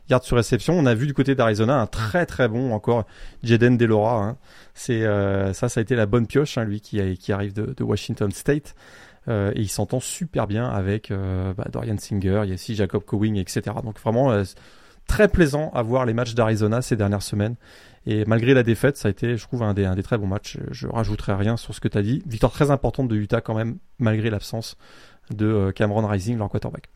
yards 0.10 0.24
sur 0.24 0.36
réception. 0.36 0.78
On 0.78 0.86
a 0.86 0.94
vu 0.94 1.08
du 1.08 1.14
côté 1.14 1.34
d'Arizona 1.34 1.80
un 1.80 1.88
très 1.88 2.26
très 2.26 2.50
bon 2.50 2.74
encore 2.74 3.06
Jaden 3.44 3.78
Delora. 3.78 4.24
Hein. 4.24 4.38
C'est 4.74 5.04
euh, 5.04 5.54
ça, 5.54 5.70
ça 5.70 5.80
a 5.80 5.84
été 5.84 5.96
la 5.96 6.06
bonne 6.06 6.28
pioche, 6.28 6.58
hein, 6.58 6.66
lui 6.66 6.82
qui, 6.82 7.18
qui 7.18 7.32
arrive 7.32 7.54
de, 7.54 7.74
de 7.76 7.84
Washington 7.84 8.32
State. 8.32 8.76
Euh, 9.30 9.52
et 9.56 9.62
il 9.62 9.70
s'entend 9.70 10.00
super 10.00 10.48
bien 10.48 10.70
avec 10.70 11.12
euh, 11.12 11.54
bah, 11.54 11.66
Dorian 11.72 11.98
Singer, 11.98 12.44
il 12.46 12.76
Jacob 12.76 13.04
Cowing, 13.04 13.36
etc. 13.36 13.62
Donc 13.84 14.00
vraiment 14.00 14.32
euh, 14.32 14.44
très 15.06 15.28
plaisant 15.28 15.70
à 15.74 15.82
voir 15.82 16.06
les 16.06 16.14
matchs 16.14 16.34
d'Arizona 16.34 16.82
ces 16.82 16.96
dernières 16.96 17.22
semaines. 17.22 17.56
Et 18.06 18.24
malgré 18.26 18.54
la 18.54 18.64
défaite, 18.64 18.96
ça 18.96 19.10
a 19.10 19.12
été, 19.12 19.36
je 19.36 19.44
trouve, 19.44 19.64
un 19.64 19.74
des, 19.74 19.86
un 19.86 19.96
des 19.96 20.04
très 20.04 20.18
bons 20.18 20.28
matchs. 20.28 20.58
Je 20.72 20.88
rajouterai 20.88 21.34
rien 21.34 21.58
sur 21.58 21.76
ce 21.76 21.82
que 21.82 21.90
tu 21.90 21.98
as 21.98 22.02
dit. 22.02 22.24
Victoire 22.26 22.54
très 22.54 22.72
importante 22.72 23.10
de 23.10 23.16
Utah 23.18 23.42
quand 23.42 23.54
même, 23.54 23.78
malgré 24.00 24.30
l'absence 24.30 24.78
de 25.30 25.72
Cameron 25.72 26.08
Rising, 26.08 26.38
leur 26.38 26.48
quarterback. 26.48 26.88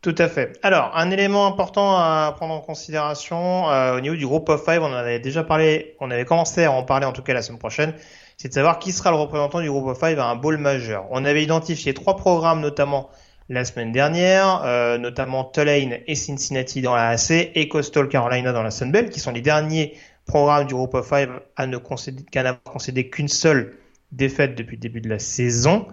Tout 0.00 0.16
à 0.18 0.26
fait. 0.26 0.58
Alors, 0.64 0.90
un 0.96 1.12
élément 1.12 1.46
important 1.46 1.96
à 1.96 2.34
prendre 2.36 2.52
en 2.52 2.60
considération 2.60 3.66
au 3.66 4.00
niveau 4.00 4.16
du 4.16 4.26
groupe 4.26 4.48
of 4.48 4.64
five, 4.64 4.82
on 4.82 4.86
en 4.86 4.92
avait 4.92 5.20
déjà 5.20 5.44
parlé, 5.44 5.94
on 6.00 6.10
avait 6.10 6.24
commencé 6.24 6.64
à 6.64 6.72
en 6.72 6.82
parler 6.82 7.06
en 7.06 7.12
tout 7.12 7.22
cas 7.22 7.32
la 7.32 7.42
semaine 7.42 7.60
prochaine 7.60 7.94
c'est 8.42 8.48
de 8.48 8.54
savoir 8.54 8.80
qui 8.80 8.90
sera 8.90 9.12
le 9.12 9.16
représentant 9.18 9.60
du 9.60 9.70
groupe 9.70 9.86
of 9.86 10.00
five 10.00 10.18
à 10.18 10.26
un 10.26 10.34
bowl 10.34 10.56
majeur. 10.56 11.06
On 11.10 11.24
avait 11.24 11.44
identifié 11.44 11.94
trois 11.94 12.16
programmes 12.16 12.60
notamment 12.60 13.08
la 13.48 13.64
semaine 13.64 13.92
dernière, 13.92 14.62
euh, 14.64 14.98
notamment 14.98 15.44
Tulane 15.44 15.98
et 16.08 16.16
Cincinnati 16.16 16.82
dans 16.82 16.96
la 16.96 17.10
AC 17.10 17.30
et 17.30 17.68
Coastal 17.68 18.08
Carolina 18.08 18.52
dans 18.52 18.64
la 18.64 18.72
Sun 18.72 18.90
Belt, 18.90 19.10
qui 19.10 19.20
sont 19.20 19.30
les 19.30 19.42
derniers 19.42 19.96
programmes 20.26 20.66
du 20.66 20.74
groupe 20.74 20.94
of 20.94 21.08
five 21.08 21.40
à 21.54 21.68
ne 21.68 21.76
concéder, 21.76 22.24
n'avoir 22.34 22.60
concédé 22.64 23.08
qu'une 23.08 23.28
seule 23.28 23.76
défaite 24.10 24.56
depuis 24.56 24.74
le 24.74 24.80
début 24.80 25.00
de 25.00 25.08
la 25.08 25.20
saison. 25.20 25.86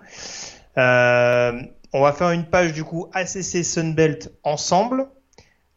Euh, 0.80 1.62
on 1.94 2.02
va 2.02 2.14
faire 2.14 2.32
une 2.32 2.46
page 2.46 2.74
du 2.74 2.84
coup 2.84 3.12
ACC 3.14 3.64
Sun 3.64 3.94
Belt 3.94 4.32
ensemble 4.44 5.06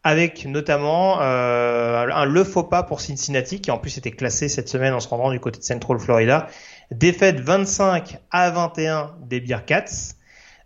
avec 0.03 0.45
notamment 0.45 1.21
euh, 1.21 2.07
un 2.11 2.25
le 2.25 2.43
faux 2.43 2.63
pas 2.63 2.83
pour 2.83 3.01
Cincinnati 3.01 3.61
qui 3.61 3.71
en 3.71 3.77
plus 3.77 3.97
était 3.97 4.11
classé 4.11 4.49
cette 4.49 4.67
semaine 4.67 4.93
en 4.93 4.99
se 4.99 5.07
rendant 5.07 5.31
du 5.31 5.39
côté 5.39 5.59
de 5.59 5.63
Central 5.63 5.99
Florida. 5.99 6.47
Défaite 6.91 7.39
25 7.39 8.17
à 8.31 8.51
21 8.51 9.15
des 9.21 9.39
Bearcats. 9.39 10.15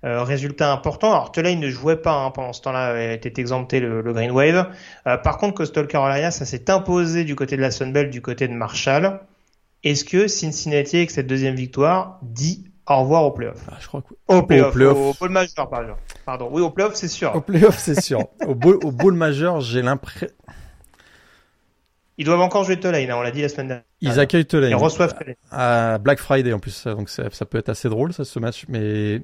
Euh, 0.03 0.21
résultat 0.23 0.71
important. 0.71 1.11
Alors 1.11 1.31
Tulane 1.31 1.59
ne 1.59 1.69
jouait 1.69 1.97
pas 1.97 2.13
hein, 2.13 2.29
pendant 2.29 2.53
ce 2.53 2.61
temps-là, 2.61 3.13
était 3.13 3.41
exempté 3.41 3.79
le, 3.79 4.03
Green 4.13 4.29
Wave. 4.29 4.69
Euh, 5.07 5.17
par 5.17 5.38
contre, 5.38 5.55
Coastal 5.55 5.88
Carolina, 5.88 6.29
ça 6.29 6.45
s'est 6.45 6.69
imposé 6.69 7.23
du 7.23 7.35
côté 7.35 7.57
de 7.57 7.61
la 7.61 7.71
Sunbelt, 7.71 8.11
du 8.11 8.21
côté 8.21 8.47
de 8.47 8.53
Marshall. 8.53 9.19
Est-ce 9.83 10.05
que 10.05 10.27
Cincinnati, 10.27 10.97
avec 10.97 11.09
cette 11.09 11.25
deuxième 11.25 11.55
victoire, 11.55 12.19
dit 12.21 12.71
au 12.88 13.01
revoir 13.01 13.23
au 13.25 13.31
playoff. 13.31 13.61
Ah, 13.69 13.77
je 13.79 13.88
crois 13.88 14.01
que... 14.01 14.13
Au 14.27 14.43
playoff. 14.43 14.75
Au, 14.75 15.13
bowl 15.19 15.29
majeur, 15.29 15.69
pardon. 16.25 16.49
Oui, 16.51 16.61
au 16.61 16.69
playoff, 16.69 16.95
c'est 16.95 17.07
sûr. 17.07 17.35
Au 17.35 17.41
playoff, 17.41 17.77
c'est 17.77 18.01
sûr. 18.01 18.25
au, 18.45 18.55
bowl, 18.55 18.79
au 18.83 18.91
bowl 18.91 19.13
majeur, 19.13 19.61
j'ai 19.61 19.81
l'impression. 19.81 20.27
Ils 22.17 22.25
doivent 22.25 22.41
encore 22.41 22.63
jouer 22.63 22.79
Tulane, 22.79 23.11
hein, 23.11 23.15
on 23.17 23.21
l'a 23.21 23.31
dit 23.31 23.41
la 23.41 23.49
semaine 23.49 23.67
dernière. 23.67 23.85
Ils 24.01 24.19
accueillent 24.19 24.47
Tulane. 24.47 24.71
Ils 24.71 24.75
reçoivent 24.75 25.15
Tulane. 25.15 25.35
À 25.51 25.99
Black 25.99 26.19
Friday 26.19 26.51
en 26.51 26.59
plus, 26.59 26.85
donc 26.88 27.09
ça, 27.09 27.23
ça 27.31 27.45
peut 27.45 27.59
être 27.59 27.69
assez 27.69 27.89
drôle 27.89 28.11
ça, 28.11 28.25
ce 28.25 28.39
match, 28.39 28.65
mais 28.69 29.21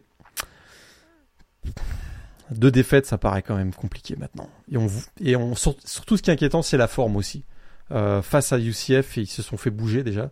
deux 2.51 2.69
défaites, 2.69 3.05
ça 3.05 3.17
paraît 3.17 3.41
quand 3.41 3.55
même 3.55 3.73
compliqué 3.73 4.15
maintenant. 4.15 4.49
Et 4.71 4.77
on 4.77 4.87
et 5.19 5.35
on 5.35 5.55
surtout 5.55 6.17
ce 6.17 6.21
qui 6.21 6.29
est 6.29 6.33
inquiétant, 6.33 6.61
c'est 6.61 6.77
la 6.77 6.87
forme 6.87 7.15
aussi. 7.15 7.45
Euh, 7.91 8.21
face 8.21 8.53
à 8.53 8.59
UCF, 8.59 9.17
ils 9.17 9.27
se 9.27 9.41
sont 9.41 9.57
fait 9.57 9.69
bouger 9.69 10.03
déjà. 10.03 10.29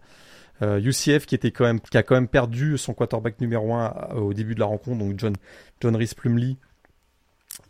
Euh, 0.62 0.80
UCF 0.80 1.26
même 1.60 1.80
qui 1.80 1.98
a 1.98 2.04
quand 2.04 2.16
même 2.16 2.28
perdu 2.28 2.78
son 2.78 2.94
quarterback 2.94 3.42
numéro 3.42 3.74
1 3.74 4.10
euh, 4.12 4.20
au 4.20 4.34
début 4.34 4.54
de 4.54 4.60
la 4.60 4.68
rencontre, 4.68 5.00
donc 5.00 5.18
John 5.18 5.34
John 5.80 5.96
Rhys 5.96 6.14
Plumley. 6.16 6.58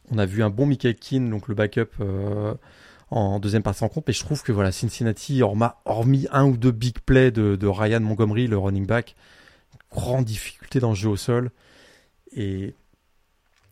On 0.10 0.18
a 0.18 0.26
vu 0.26 0.44
un 0.44 0.50
bon 0.50 0.66
Michael 0.66 0.96
Keane, 0.96 1.30
donc 1.30 1.48
le 1.48 1.56
backup 1.56 1.89
euh, 2.02 2.54
en 3.10 3.39
deuxième 3.39 3.64
partie 3.64 3.80
de 3.80 3.86
rencontre, 3.86 4.06
mais 4.08 4.14
je 4.14 4.24
trouve 4.24 4.44
que 4.44 4.52
voilà 4.52 4.74
Cincinnati, 4.74 5.42
hormis 5.42 6.28
un 6.32 6.46
ou 6.46 6.58
deux 6.58 6.72
big 6.72 7.00
plays 7.00 7.32
de, 7.32 7.68
Ryan 7.68 8.02
Montgomery, 8.02 8.48
le 8.48 8.58
running 8.58 8.86
back, 8.86 9.16
grande 9.92 10.26
difficulté 10.26 10.80
dans 10.80 10.89
le 10.89 10.96
jeu 10.96 11.10
au 11.10 11.18
sol. 11.18 11.52
Et 12.34 12.74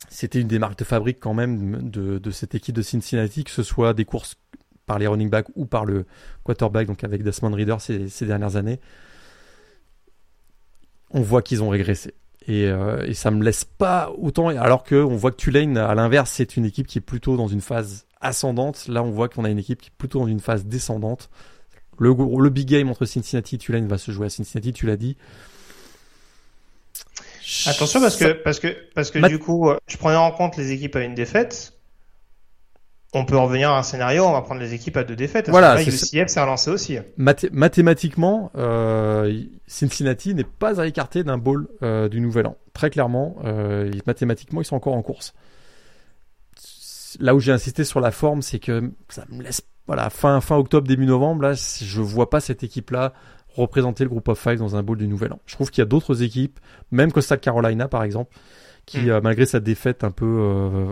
c'était 0.10 0.40
une 0.40 0.48
des 0.48 0.60
marques 0.60 0.80
de 0.80 0.84
fabrique 0.86 1.20
quand 1.20 1.34
même 1.34 1.90
de, 1.90 2.32
cette 2.32 2.56
équipe 2.56 2.76
de 2.76 2.82
Cincinnati, 2.82 3.44
que 3.44 3.52
ce 3.52 3.64
soit 3.64 3.94
des 3.94 4.06
courses 4.06 4.36
par 4.86 4.98
les 4.98 5.08
running 5.08 5.30
backs 5.30 5.48
ou 5.56 5.66
par 5.66 5.86
le 5.86 6.06
quarterback, 6.44 6.88
donc 6.88 7.04
avec 7.04 7.22
Desmond 7.22 7.54
Reader 7.54 7.78
ces 7.80 8.26
dernières 8.26 8.56
années 8.56 8.80
on 11.12 11.22
voit 11.22 11.42
qu'ils 11.42 11.64
ont 11.64 11.70
régressé. 11.70 12.14
Et, 12.48 12.66
euh, 12.66 13.06
et, 13.06 13.14
ça 13.14 13.32
me 13.32 13.44
laisse 13.44 13.64
pas 13.64 14.12
autant. 14.18 14.48
Alors 14.48 14.84
que 14.84 14.96
on 14.96 15.16
voit 15.16 15.32
que 15.32 15.38
Tulane, 15.38 15.78
à 15.78 15.94
l'inverse, 15.94 16.32
c'est 16.32 16.58
une 16.58 16.66
équipe 16.66 16.88
qui 16.88 16.98
est 16.98 17.02
plutôt 17.02 17.38
dans 17.38 17.48
une 17.48 17.62
phase 17.62 18.06
ascendante. 18.22 18.88
Là, 18.88 19.04
on 19.04 19.12
voit 19.12 19.30
qu'on 19.30 19.46
a 19.46 19.50
une 19.50 19.60
équipe 19.60 19.82
qui 19.82 19.90
est 19.90 19.98
plutôt 19.98 20.20
dans 20.20 20.28
une 20.28 20.40
phase 20.40 20.66
descendante. 20.66 21.30
Le, 22.00 22.10
le 22.12 22.50
big 22.50 22.68
game 22.68 22.90
entre 22.90 23.06
Cincinnati 23.06 23.56
et 23.56 23.58
Tulane 23.58 23.88
va 23.88 23.98
se 23.98 24.12
jouer 24.12 24.28
à 24.28 24.30
Cincinnati, 24.30 24.74
tu 24.74 24.88
l'as 24.88 24.96
dit. 24.96 25.18
Attention 27.66 28.00
parce 28.00 28.16
que 28.16 28.32
parce 28.34 28.60
que 28.60 28.68
parce 28.94 29.12
que 29.12 29.28
du 29.28 29.40
coup, 29.40 29.70
je 29.88 29.98
prenais 29.98 30.18
en 30.18 30.32
compte 30.32 30.56
les 30.56 30.72
équipes 30.72 30.96
à 30.96 31.02
une 31.02 31.16
défaite 31.16 31.79
on 33.14 33.26
peut 33.26 33.38
revenir 33.38 33.72
à 33.72 33.80
un 33.80 33.84
scénario, 33.84 34.24
on 34.24 34.34
va 34.34 34.42
prendre 34.42 34.62
les 34.62 34.74
équipes 34.74 34.98
à 34.98 35.04
deux 35.04 35.16
défaites. 35.16 35.50
Voilà, 35.50 35.82
UCF 35.82 36.28
s'est 36.28 36.42
relancé 36.42 36.70
aussi. 36.70 36.98
mathématiquement, 37.18 38.52
euh, 38.56 39.44
Cincinnati 39.68 40.36
n'est 40.36 40.44
pas 40.44 40.80
à 40.80 40.86
écarter 40.86 41.24
d'un 41.24 41.38
bowl 41.38 41.68
euh, 41.82 42.08
du 42.08 42.22
Nouvel 42.22 42.48
An. 42.48 42.58
Très 42.74 42.90
clairement, 42.90 43.38
euh, 43.46 43.92
mathématiquement, 44.06 44.62
ils 44.62 44.66
sont 44.66 44.76
encore 44.76 44.94
en 44.94 45.02
course. 45.02 45.34
Là 47.20 47.34
où 47.34 47.40
j'ai 47.40 47.52
insisté 47.52 47.84
sur 47.84 48.00
la 48.00 48.12
forme, 48.12 48.44
c'est 48.44 48.60
que 48.60 48.92
ça 49.10 49.26
me 49.30 49.42
laisse, 49.42 49.64
voilà, 49.88 50.12
fin 50.12 50.40
fin 50.40 50.58
octobre, 50.58 50.88
début 50.88 51.08
novembre, 51.08 51.42
là, 51.42 51.54
je 51.54 52.02
vois 52.02 52.30
pas 52.30 52.40
cette 52.40 52.64
équipe-là 52.64 53.14
représenter 53.56 54.04
le 54.04 54.12
groupe 54.12 54.28
of 54.28 54.40
five 54.40 54.60
dans 54.60 54.76
un 54.76 54.84
bowl 54.84 54.98
du 55.00 55.08
Nouvel 55.08 55.34
An. 55.34 55.40
Je 55.48 55.56
trouve 55.56 55.72
qu'il 55.72 55.82
y 55.82 55.84
a 55.84 55.88
d'autres 55.88 56.22
équipes, 56.22 56.60
même 56.92 57.12
Costa 57.12 57.36
Carolina 57.38 57.88
par 57.88 58.04
exemple, 58.04 58.38
qui 58.86 59.00
mm. 59.08 59.22
malgré 59.24 59.48
sa 59.48 59.60
défaite 59.60 60.04
un 60.04 60.12
peu 60.12 60.86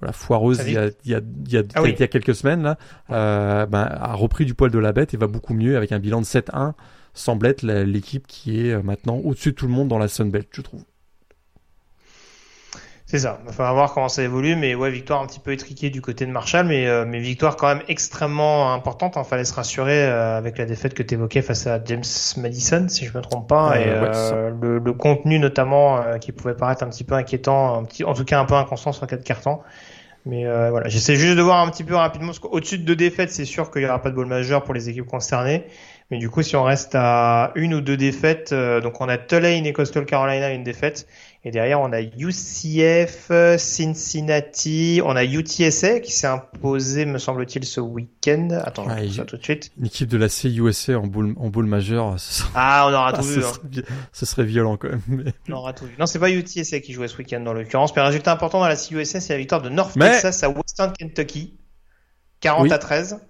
voilà, 0.00 0.12
foireuse 0.12 0.60
il 0.66 0.74
y, 0.74 0.76
a, 0.76 0.90
il, 1.04 1.10
y 1.10 1.14
a, 1.14 1.20
il, 1.46 1.52
y 1.52 1.56
a, 1.56 1.62
ah 1.74 1.82
il 1.84 1.98
y 1.98 2.02
a 2.02 2.06
quelques 2.06 2.34
semaines 2.34 2.62
là, 2.62 2.78
euh, 3.10 3.66
ben, 3.66 3.88
a 3.90 4.14
repris 4.14 4.44
du 4.44 4.54
poil 4.54 4.70
de 4.70 4.78
la 4.78 4.92
bête 4.92 5.12
et 5.14 5.16
va 5.16 5.26
beaucoup 5.26 5.54
mieux 5.54 5.76
avec 5.76 5.92
un 5.92 5.98
bilan 5.98 6.20
de 6.20 6.26
7-1 6.26 6.74
semble 7.14 7.46
être 7.46 7.62
l'équipe 7.62 8.26
qui 8.26 8.60
est 8.60 8.72
euh, 8.72 8.82
maintenant 8.82 9.16
au-dessus 9.16 9.50
de 9.50 9.56
tout 9.56 9.66
le 9.66 9.72
monde 9.72 9.88
dans 9.88 9.98
la 9.98 10.08
Sunbelt, 10.08 10.48
je 10.52 10.60
trouve. 10.62 10.84
C'est 13.10 13.20
ça. 13.20 13.40
Il 13.48 13.54
va 13.54 13.72
voir 13.72 13.94
comment 13.94 14.10
ça 14.10 14.22
évolue, 14.22 14.54
mais 14.54 14.74
ouais, 14.74 14.90
victoire 14.90 15.22
un 15.22 15.26
petit 15.26 15.40
peu 15.40 15.50
étriquée 15.52 15.88
du 15.88 16.02
côté 16.02 16.26
de 16.26 16.30
Marshall, 16.30 16.66
mais, 16.66 16.86
euh, 16.86 17.06
mais 17.08 17.20
victoire 17.20 17.56
quand 17.56 17.68
même 17.68 17.82
extrêmement 17.88 18.74
importante. 18.74 19.14
Il 19.16 19.24
fallait 19.24 19.46
se 19.46 19.54
rassurer 19.54 20.04
euh, 20.04 20.36
avec 20.36 20.58
la 20.58 20.66
défaite 20.66 20.92
que 20.92 21.02
tu 21.02 21.14
évoquais 21.14 21.40
face 21.40 21.66
à 21.66 21.82
James 21.82 22.02
Madison, 22.36 22.86
si 22.90 23.06
je 23.06 23.16
me 23.16 23.22
trompe 23.22 23.48
pas, 23.48 23.80
et 23.80 23.86
le, 23.86 24.78
le, 24.78 24.92
contenu 24.92 25.38
notamment 25.38 26.18
qui 26.18 26.32
pouvait 26.32 26.54
paraître 26.54 26.84
un 26.84 26.90
petit 26.90 27.04
peu 27.04 27.14
inquiétant, 27.14 27.78
un 27.78 27.84
petit, 27.84 28.04
en 28.04 28.12
tout 28.12 28.26
cas 28.26 28.40
un 28.40 28.44
peu 28.44 28.56
inconstant 28.56 28.92
sur 28.92 29.06
quatre 29.06 29.24
cartons. 29.24 29.60
Mais 30.28 30.46
euh, 30.46 30.68
voilà, 30.70 30.88
j'essaie 30.88 31.16
juste 31.16 31.36
de 31.36 31.42
voir 31.42 31.60
un 31.60 31.70
petit 31.70 31.84
peu 31.84 31.94
rapidement. 31.94 32.32
Au-dessus 32.42 32.78
de 32.78 32.84
deux 32.84 32.96
défaites, 32.96 33.30
c'est 33.30 33.46
sûr 33.46 33.70
qu'il 33.70 33.82
n'y 33.82 33.88
aura 33.88 34.02
pas 34.02 34.10
de 34.10 34.14
bol 34.14 34.26
majeur 34.26 34.62
pour 34.62 34.74
les 34.74 34.90
équipes 34.90 35.06
concernées. 35.06 35.64
Mais 36.10 36.18
du 36.18 36.28
coup, 36.28 36.42
si 36.42 36.54
on 36.54 36.64
reste 36.64 36.94
à 36.94 37.52
une 37.54 37.72
ou 37.72 37.80
deux 37.80 37.96
défaites, 37.96 38.52
euh, 38.52 38.80
donc 38.80 39.00
on 39.00 39.08
a 39.08 39.16
Tulane 39.16 39.64
et 39.64 39.72
Coastal 39.72 40.04
Carolina 40.04 40.50
une 40.52 40.64
défaite, 40.64 41.06
et 41.44 41.50
derrière 41.50 41.80
on 41.80 41.92
a 41.92 42.00
UCF, 42.00 43.30
Cincinnati, 43.58 45.00
on 45.04 45.14
a 45.14 45.24
UTSA 45.24 46.00
qui 46.00 46.12
s'est 46.12 46.26
imposé, 46.26 47.06
me 47.06 47.18
semble-t-il, 47.18 47.64
ce 47.64 47.80
week-end. 47.80 48.48
Attends, 48.64 48.86
je 48.98 49.08
ça 49.08 49.24
tout 49.24 49.36
de 49.36 49.42
suite. 49.42 49.70
Une 49.78 49.86
équipe 49.86 50.08
de 50.08 50.18
la 50.18 50.28
CUSA 50.28 50.98
en 50.98 51.06
boule 51.06 51.34
en 51.38 51.48
boule 51.48 51.66
majeur. 51.66 52.16
Ah, 52.54 52.86
on 52.88 52.92
aura 52.92 53.12
tout 53.14 53.22
vu. 53.22 53.44
Hein. 53.44 53.82
Ce, 54.12 54.26
serait, 54.26 54.44
violent 54.44 54.76
quand 54.76 54.88
même. 54.88 55.02
Mais... 55.06 55.32
On 55.48 55.52
aura 55.52 55.72
tout 55.72 55.86
vu. 55.86 55.94
Non, 55.98 56.06
c'est 56.06 56.18
pas 56.18 56.30
UTSA 56.30 56.80
qui 56.80 56.92
jouait 56.92 57.08
ce 57.08 57.16
week-end 57.16 57.40
dans 57.40 57.52
l'occurrence. 57.52 57.94
Mais 57.94 58.02
un 58.02 58.06
résultat 58.06 58.32
important 58.32 58.58
dans 58.60 58.68
la 58.68 58.76
CUSA, 58.76 59.20
c'est 59.20 59.32
la 59.32 59.38
victoire 59.38 59.62
de 59.62 59.68
North 59.68 59.98
Texas 59.98 60.42
à 60.42 60.50
Western 60.50 60.92
Kentucky, 60.92 61.54
40 62.40 62.72
à 62.72 62.78
13. 62.78 63.20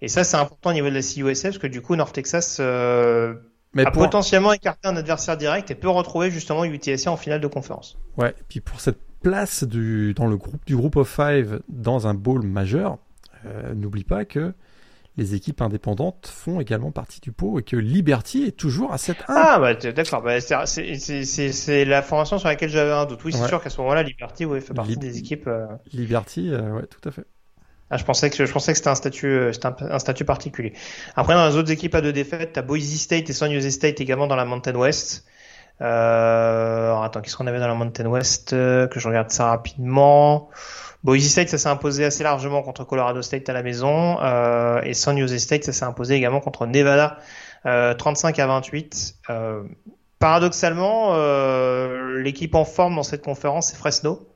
Et 0.00 0.08
ça, 0.08 0.24
c'est 0.24 0.36
important 0.36 0.70
au 0.70 0.72
niveau 0.72 0.88
de 0.88 0.94
la 0.94 1.02
CUSF 1.02 1.42
parce 1.42 1.58
que 1.58 1.66
du 1.66 1.80
coup, 1.80 1.96
North 1.96 2.14
Texas 2.14 2.58
euh, 2.60 3.34
a 3.78 3.90
potentiellement 3.90 4.52
écarté 4.52 4.88
un 4.88 4.96
adversaire 4.96 5.36
direct 5.36 5.70
et 5.70 5.74
peut 5.74 5.88
retrouver 5.88 6.30
justement 6.30 6.64
UTSA 6.64 7.10
en 7.10 7.16
finale 7.16 7.40
de 7.40 7.46
conférence. 7.46 7.98
Ouais, 8.16 8.30
et 8.30 8.44
puis 8.48 8.60
pour 8.60 8.80
cette 8.80 8.98
place 9.22 9.64
du, 9.64 10.14
dans 10.14 10.26
le 10.26 10.36
groupe 10.36 10.64
du 10.66 10.76
groupe 10.76 10.96
of 10.96 11.08
five 11.08 11.60
dans 11.68 12.06
un 12.06 12.14
bowl 12.14 12.42
majeur, 12.42 12.98
euh, 13.44 13.74
n'oublie 13.74 14.04
pas 14.04 14.24
que 14.24 14.54
les 15.16 15.34
équipes 15.34 15.62
indépendantes 15.62 16.30
font 16.32 16.60
également 16.60 16.90
partie 16.90 17.20
du 17.20 17.32
pot 17.32 17.58
et 17.58 17.62
que 17.62 17.76
Liberty 17.76 18.44
est 18.44 18.56
toujours 18.56 18.92
à 18.92 18.96
7-1. 18.96 19.14
Ah, 19.28 19.58
bah, 19.58 19.74
d'accord. 19.74 20.22
Bah, 20.22 20.40
c'est 20.40 21.84
la 21.84 22.02
formation 22.02 22.38
sur 22.38 22.48
laquelle 22.48 22.68
j'avais 22.68 22.92
un 22.92 23.06
doute. 23.06 23.24
Oui, 23.24 23.32
c'est 23.32 23.48
sûr 23.48 23.62
qu'à 23.62 23.70
ce 23.70 23.80
moment-là, 23.80 24.02
Liberty 24.02 24.44
fait 24.60 24.74
partie 24.74 24.96
des 24.96 25.18
équipes. 25.18 25.46
Euh... 25.46 25.66
Liberty, 25.92 26.50
euh, 26.52 26.72
ouais, 26.72 26.86
tout 26.86 27.08
à 27.08 27.12
fait. 27.12 27.24
Ah, 27.90 27.96
je 27.96 28.04
pensais 28.04 28.30
que 28.30 28.44
je 28.44 28.52
pensais 28.52 28.72
que 28.72 28.78
c'était 28.78 28.90
un 28.90 28.96
statut, 28.96 29.26
euh, 29.26 29.52
c'était 29.52 29.68
un, 29.80 29.98
statut 29.98 30.24
particulier. 30.24 30.72
Après, 31.14 31.34
dans 31.34 31.46
les 31.48 31.56
autres 31.56 31.70
équipes 31.70 31.94
à 31.94 32.00
deux 32.00 32.12
défaites, 32.12 32.52
t'as 32.54 32.62
Boise 32.62 32.96
State 32.96 33.30
et 33.30 33.32
San 33.32 33.52
Jose 33.52 33.68
State 33.70 34.00
également 34.00 34.26
dans 34.26 34.36
la 34.36 34.44
Mountain 34.44 34.74
West. 34.74 35.24
Euh, 35.82 36.86
alors 36.86 37.04
attends, 37.04 37.20
qu'est-ce 37.20 37.36
qu'on 37.36 37.46
avait 37.46 37.58
dans 37.58 37.68
la 37.68 37.74
Mountain 37.74 38.06
West 38.06 38.52
euh, 38.52 38.86
Que 38.86 38.98
je 38.98 39.08
regarde 39.08 39.30
ça 39.30 39.46
rapidement. 39.46 40.48
Boise 41.04 41.28
State, 41.28 41.48
ça 41.48 41.58
s'est 41.58 41.68
imposé 41.68 42.04
assez 42.04 42.24
largement 42.24 42.62
contre 42.62 42.84
Colorado 42.84 43.22
State 43.22 43.48
à 43.48 43.52
la 43.52 43.62
maison, 43.62 44.18
euh, 44.20 44.80
et 44.82 44.94
San 44.94 45.16
Jose 45.18 45.36
State, 45.38 45.64
ça 45.64 45.72
s'est 45.72 45.84
imposé 45.84 46.14
également 46.14 46.40
contre 46.40 46.66
Nevada, 46.66 47.18
35 47.64 48.38
à 48.38 48.46
28. 48.46 49.16
paradoxalement, 50.18 51.14
l'équipe 52.16 52.54
en 52.54 52.64
forme 52.64 52.96
dans 52.96 53.02
cette 53.02 53.22
conférence, 53.22 53.68
c'est 53.68 53.76
Fresno. 53.76 54.28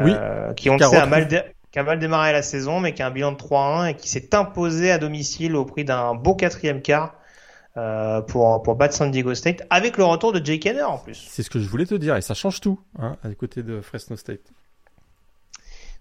Oui. 0.00 0.14
Qui, 0.56 0.70
on 0.70 0.76
le 0.76 0.84
sait, 0.84 0.96
a 0.96 1.06
mal, 1.06 1.28
qui 1.72 1.78
a 1.78 1.82
mal 1.82 1.98
démarré 1.98 2.32
la 2.32 2.42
saison, 2.42 2.80
mais 2.80 2.94
qui 2.94 3.02
a 3.02 3.06
un 3.06 3.10
bilan 3.10 3.32
de 3.32 3.36
3-1 3.36 3.90
et 3.90 3.94
qui 3.94 4.08
s'est 4.08 4.34
imposé 4.34 4.90
à 4.90 4.98
domicile 4.98 5.56
au 5.56 5.64
prix 5.64 5.84
d'un 5.84 6.14
beau 6.14 6.34
quatrième 6.34 6.82
quart. 6.82 7.14
Euh, 7.76 8.20
pour, 8.20 8.64
pour 8.64 8.74
battre 8.74 8.94
San 8.94 9.12
Diego 9.12 9.32
State 9.32 9.62
avec 9.70 9.96
le 9.96 10.02
retour 10.02 10.32
de 10.32 10.44
Jay 10.44 10.58
Kenner 10.58 10.82
en 10.82 10.98
plus. 10.98 11.24
C'est 11.30 11.44
ce 11.44 11.50
que 11.50 11.60
je 11.60 11.68
voulais 11.68 11.86
te 11.86 11.94
dire 11.94 12.16
et 12.16 12.20
ça 12.20 12.34
change 12.34 12.60
tout 12.60 12.80
hein, 12.98 13.16
à 13.22 13.32
côté 13.34 13.62
de 13.62 13.80
Fresno 13.80 14.16
State. 14.16 14.40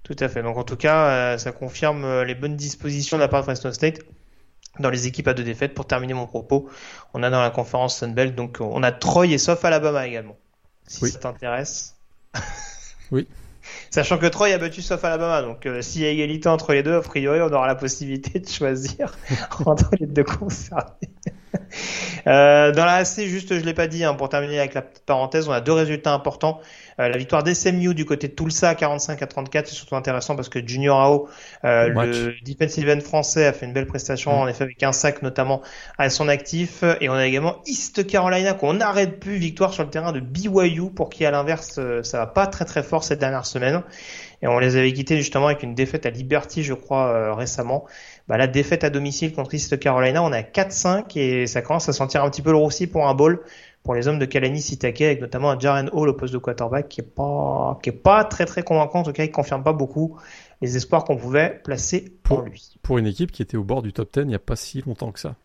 Tout 0.02 0.16
à 0.20 0.30
fait. 0.30 0.42
Donc 0.42 0.58
en 0.58 0.64
tout 0.64 0.78
cas, 0.78 1.10
euh, 1.10 1.38
ça 1.38 1.52
confirme 1.52 2.04
euh, 2.06 2.26
les 2.26 2.34
bonnes 2.34 2.56
dispositions 2.56 3.18
de 3.18 3.22
la 3.22 3.28
part 3.28 3.42
de 3.42 3.46
Fresno 3.46 3.72
State 3.72 4.00
dans 4.80 4.90
les 4.90 5.06
équipes 5.06 5.28
à 5.28 5.36
deux 5.36 5.44
défaites. 5.44 5.76
Pour 5.76 5.86
terminer 5.86 6.16
mon 6.16 6.26
propos, 6.26 6.70
on 7.14 7.22
a 7.22 7.30
dans 7.30 7.42
la 7.42 7.52
conférence 7.52 8.00
Sunbelt, 8.00 8.34
donc 8.34 8.58
on 8.62 8.82
a 8.82 8.92
Troy 8.92 9.28
et 9.28 9.38
sauf 9.38 9.64
Alabama 9.64 10.08
également. 10.08 10.38
Si 10.88 11.08
ça 11.08 11.20
t'intéresse. 11.20 11.96
oui. 13.12 13.28
Sachant 13.92 14.18
que 14.18 14.28
Troy 14.28 14.54
a 14.54 14.58
battu 14.58 14.82
sauf 14.82 15.04
Alabama, 15.04 15.42
donc 15.42 15.68
s'il 15.82 16.02
y 16.02 16.06
a 16.06 16.10
égalité 16.10 16.48
entre 16.48 16.74
les 16.74 16.84
deux, 16.84 16.96
a 16.96 17.02
priori, 17.02 17.42
on 17.42 17.52
aura 17.52 17.68
la 17.68 17.76
possibilité 17.76 18.40
de 18.40 18.48
choisir 18.48 19.16
entre 19.66 19.90
les 20.00 20.06
deux 20.06 20.24
concernés. 20.24 21.10
Euh, 22.28 22.74
dans 22.74 22.86
la 22.86 22.96
AC, 22.96 23.22
juste, 23.22 23.58
je 23.58 23.64
l'ai 23.64 23.74
pas 23.74 23.88
dit, 23.88 24.04
hein, 24.04 24.14
pour 24.14 24.28
terminer 24.28 24.60
avec 24.60 24.74
la 24.74 24.82
petite 24.82 25.06
parenthèse, 25.06 25.48
on 25.48 25.54
a 25.54 25.62
deux 25.62 25.72
résultats 25.72 26.14
importants. 26.14 26.60
Euh, 27.00 27.08
la 27.08 27.18
victoire 27.18 27.44
d'SMU 27.44 27.96
du 27.96 28.04
côté 28.04 28.28
de 28.28 28.34
Tulsa, 28.34 28.76
45 28.76 29.22
à 29.22 29.28
34, 29.28 29.68
c'est 29.68 29.76
surtout 29.76 29.96
intéressant 29.96 30.36
parce 30.36 30.50
que 30.50 30.66
Junior 30.66 31.00
Ao, 31.00 31.30
euh, 31.64 31.88
le 31.88 32.34
defensive 32.44 32.90
end 32.90 33.00
français, 33.00 33.46
a 33.46 33.54
fait 33.54 33.66
une 33.66 33.74
belle 33.74 33.88
prestation, 33.88 34.32
mm. 34.32 34.40
en 34.40 34.48
effet, 34.50 34.66
avec 34.66 34.84
un 34.84 34.92
sac 34.92 35.22
notamment 35.22 35.62
à 35.98 36.10
son 36.10 36.28
actif. 36.28 36.84
Et 37.00 37.08
on 37.10 37.14
a 37.14 37.26
également 37.26 37.58
East 37.66 38.06
Carolina 38.06 38.54
qu'on 38.54 38.74
n'arrête 38.74 39.20
plus, 39.20 39.38
victoire 39.38 39.74
sur 39.74 39.84
le 39.84 39.90
terrain 39.90 40.12
de 40.12 40.20
BYU, 40.20 40.90
pour 40.94 41.10
qui 41.10 41.26
à 41.26 41.32
l'inverse, 41.32 41.78
euh, 41.80 42.04
ça 42.04 42.18
va 42.20 42.28
pas 42.28 42.48
très 42.48 42.66
très 42.66 42.84
fort 42.84 43.04
cette 43.04 43.20
dernière 43.20 43.46
semaine. 43.46 43.82
Et 44.42 44.48
on 44.48 44.60
les 44.60 44.76
avait 44.76 44.92
quittés 44.92 45.18
justement 45.18 45.48
avec 45.48 45.64
une 45.64 45.76
défaite 45.76 46.06
à 46.06 46.10
Liberty, 46.10 46.64
je 46.64 46.74
crois, 46.74 47.36
récemment 47.36 47.86
bah, 48.30 48.38
la 48.38 48.48
défaite 48.48 48.84
à 48.84 48.92
domicile 48.92 49.34
contre 49.34 49.56
East 49.56 49.80
Carolina, 49.80 50.24
on 50.24 50.32
est 50.32 50.38
à 50.38 50.44
4-5 50.44 51.18
et 51.18 51.48
ça 51.48 51.64
commence 51.64 51.90
à 51.90 51.94
sentir 51.94 52.24
un 52.24 52.30
petit 52.30 52.44
peu 52.44 52.52
le 52.52 52.58
roussi 52.58 52.86
pour 52.86 53.08
un 53.08 53.16
bowl 53.16 53.42
pour 53.84 53.96
les 53.96 54.08
hommes 54.08 54.20
de 54.20 54.26
Kalani 54.26 54.62
Sitake 54.62 55.02
avec 55.02 55.20
notamment 55.20 55.50
un 55.50 55.60
Jaren 55.60 55.90
Hall 55.94 56.10
au 56.10 56.14
poste 56.14 56.34
de 56.34 56.38
quarterback 56.38 56.90
qui 56.90 57.02
est 57.02 57.04
pas 57.04 57.80
qui 57.82 57.90
est 57.90 57.94
pas 57.94 58.24
très 58.26 58.46
très 58.46 58.62
convaincant 58.62 59.00
en 59.00 59.04
tout 59.04 59.14
cas 59.14 59.24
il 59.24 59.32
confirme 59.32 59.64
pas 59.64 59.74
beaucoup 59.74 60.20
les 60.62 60.78
espoirs 60.78 61.06
qu'on 61.06 61.18
pouvait 61.18 61.60
placer 61.64 62.20
pour, 62.24 62.42
lui. 62.42 62.76
Pour 62.84 63.00
une 63.00 63.08
équipe 63.08 63.32
qui 63.32 63.42
était 63.42 63.58
au 63.58 63.64
bord 63.64 63.82
du 63.82 63.94
top 63.94 64.14
10 64.14 64.22
il 64.22 64.28
n'y 64.28 64.36
a 64.36 64.40
pas 64.40 64.56
si 64.56 64.82
longtemps 64.82 65.12
que 65.12 65.20
ça. 65.20 65.36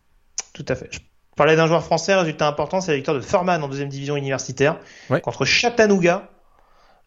Tout 0.53 0.65
à 0.67 0.75
fait. 0.75 0.89
Je 0.91 0.99
parlais 1.35 1.55
d'un 1.55 1.67
joueur 1.67 1.83
français, 1.83 2.13
résultat 2.13 2.47
important, 2.47 2.81
c'est 2.81 2.91
la 2.91 2.97
victoire 2.97 3.17
de 3.17 3.21
Furman 3.21 3.63
en 3.63 3.67
deuxième 3.67 3.89
division 3.89 4.15
universitaire 4.15 4.79
contre 5.23 5.43
Chattanooga 5.43 6.29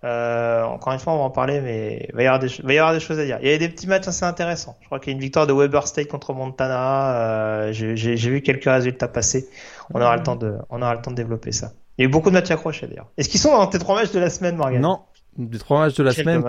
euh, 0.05 0.63
encore 0.63 0.93
une 0.93 1.01
fois, 1.01 1.13
on 1.13 1.19
va 1.19 1.25
en 1.25 1.31
parler, 1.31 1.61
mais 1.61 2.07
il 2.09 2.15
va 2.15 2.23
y, 2.23 2.27
avoir 2.27 2.39
des, 2.39 2.49
va 2.63 2.73
y 2.73 2.79
avoir 2.79 2.95
des 2.95 3.01
choses 3.01 3.19
à 3.19 3.25
dire. 3.25 3.39
Il 3.43 3.49
y 3.49 3.53
a 3.53 3.59
des 3.59 3.69
petits 3.69 3.89
matchs 3.89 4.07
assez 4.07 4.25
intéressants. 4.25 4.77
Je 4.81 4.87
crois 4.87 5.01
qu'il 5.01 5.11
y 5.11 5.15
a 5.15 5.17
une 5.17 5.21
victoire 5.21 5.47
de 5.47 5.53
Weber 5.53 5.87
State 5.89 6.07
contre 6.09 6.33
Montana. 6.35 7.17
Euh, 7.17 7.73
J'ai 7.73 8.15
vu 8.15 8.41
quelques 8.41 8.65
résultats 8.65 9.09
passer. 9.09 9.49
On 9.93 10.01
aura 10.01 10.17
le 10.17 10.23
temps 10.23 10.37
de, 10.37 10.57
on 10.71 10.83
aura 10.83 10.95
le 10.95 11.03
temps 11.03 11.11
de 11.11 11.17
développer 11.17 11.51
ça. 11.51 11.73
Il 11.97 12.03
y 12.03 12.05
a 12.05 12.09
eu 12.09 12.11
beaucoup 12.11 12.29
de 12.31 12.35
matchs 12.35 12.51
accrochés 12.51 12.87
d'ailleurs. 12.87 13.11
Est-ce 13.17 13.29
qu'ils 13.29 13.41
sont 13.41 13.51
dans 13.51 13.67
tes 13.67 13.81
trois 13.81 13.97
matchs 13.97 14.13
de 14.13 14.21
la 14.21 14.31
semaine, 14.31 14.55
Morgan? 14.55 14.81
Non, 14.81 15.01
des 15.37 15.59
trois 15.59 15.81
matchs 15.81 15.95
de 15.95 16.05
la 16.05 16.13
semaine. 16.13 16.45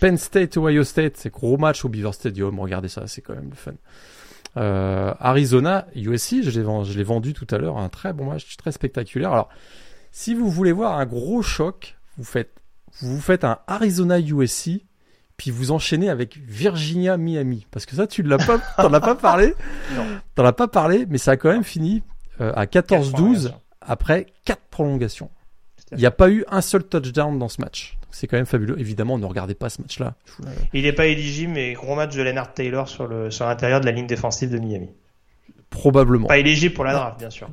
Penn 0.00 0.16
State, 0.16 0.56
Ohio 0.56 0.82
State, 0.82 1.16
c'est 1.16 1.32
gros 1.32 1.56
match 1.56 1.84
au 1.84 1.88
Beaver 1.88 2.12
Stadium. 2.12 2.58
Regardez 2.58 2.88
ça, 2.88 3.06
c'est 3.06 3.20
quand 3.20 3.34
même 3.34 3.50
le 3.50 3.56
fun. 3.56 3.72
Euh, 4.56 5.14
Arizona, 5.20 5.86
USC, 5.94 6.42
je 6.42 6.96
l'ai 6.96 7.04
vendu 7.04 7.32
tout 7.32 7.46
à 7.50 7.58
l'heure, 7.58 7.78
un 7.78 7.88
très 7.88 8.12
bon 8.12 8.24
match, 8.24 8.56
très 8.56 8.72
spectaculaire. 8.72 9.30
Alors, 9.30 9.48
si 10.10 10.34
vous 10.34 10.50
voulez 10.50 10.72
voir 10.72 10.98
un 10.98 11.06
gros 11.06 11.42
choc, 11.42 11.96
vous 12.16 12.24
faites 12.24 12.50
vous 13.00 13.20
faites 13.20 13.44
un 13.44 13.58
Arizona 13.66 14.18
USC, 14.18 14.82
puis 15.36 15.50
vous 15.50 15.70
enchaînez 15.70 16.08
avec 16.08 16.36
Virginia 16.38 17.16
Miami. 17.16 17.66
Parce 17.70 17.86
que 17.86 17.94
ça, 17.96 18.06
tu 18.06 18.22
l'as 18.22 18.38
pas, 18.38 18.58
t'en 18.76 18.92
as 18.92 19.00
pas 19.00 19.14
parlé. 19.14 19.54
Non. 19.94 20.04
T'en 20.34 20.44
as 20.44 20.52
pas 20.52 20.68
parlé, 20.68 21.06
mais 21.08 21.18
ça 21.18 21.32
a 21.32 21.36
quand 21.36 21.50
même 21.50 21.64
fini 21.64 22.02
euh, 22.40 22.52
à 22.54 22.66
14-12 22.66 23.52
après 23.80 24.26
4 24.44 24.60
prolongations. 24.70 25.30
Il 25.92 25.98
n'y 25.98 26.06
a 26.06 26.10
pas 26.10 26.28
eu 26.28 26.44
un 26.48 26.60
seul 26.60 26.84
touchdown 26.84 27.38
dans 27.38 27.48
ce 27.48 27.60
match. 27.60 27.96
C'est 28.10 28.26
quand 28.26 28.36
même 28.36 28.46
fabuleux. 28.46 28.78
Évidemment, 28.78 29.18
ne 29.18 29.24
regardez 29.24 29.54
pas 29.54 29.68
ce 29.68 29.80
match-là. 29.80 30.14
Il 30.72 30.82
n'est 30.82 30.92
pas 30.92 31.06
éligible, 31.06 31.52
mais 31.52 31.72
gros 31.72 31.94
match 31.94 32.14
de 32.14 32.22
Leonard 32.22 32.52
Taylor 32.52 32.88
sur 32.88 33.06
le 33.06 33.30
sur 33.30 33.46
l'intérieur 33.46 33.80
de 33.80 33.86
la 33.86 33.92
ligne 33.92 34.06
défensive 34.06 34.50
de 34.50 34.58
Miami. 34.58 34.90
Probablement. 35.70 36.26
Pas 36.26 36.38
éligible 36.38 36.74
pour 36.74 36.84
la 36.84 36.94
draft, 36.94 37.18
bien 37.18 37.30
sûr. 37.30 37.50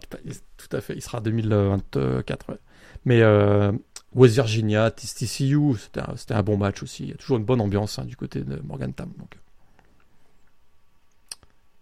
Tout 0.58 0.76
à 0.76 0.82
fait. 0.82 0.96
Il 0.96 1.02
sera 1.02 1.20
2024. 1.22 2.58
Mais 3.06 3.22
euh, 3.22 3.72
West 4.16 4.36
Virginia, 4.36 4.92
TCU, 4.92 5.76
c'était 5.78 6.34
un, 6.34 6.44
bon 6.44 6.58
match 6.58 6.82
aussi. 6.82 7.04
Il 7.04 7.10
y 7.10 7.14
a 7.14 7.18
toujours 7.18 7.38
une 7.38 7.44
bonne 7.44 7.60
ambiance 7.60 8.00
hein, 8.00 8.06
du 8.06 8.16
côté 8.16 8.42
de 8.42 8.62
Morgantown. 8.64 9.12
Donc. 9.20 9.38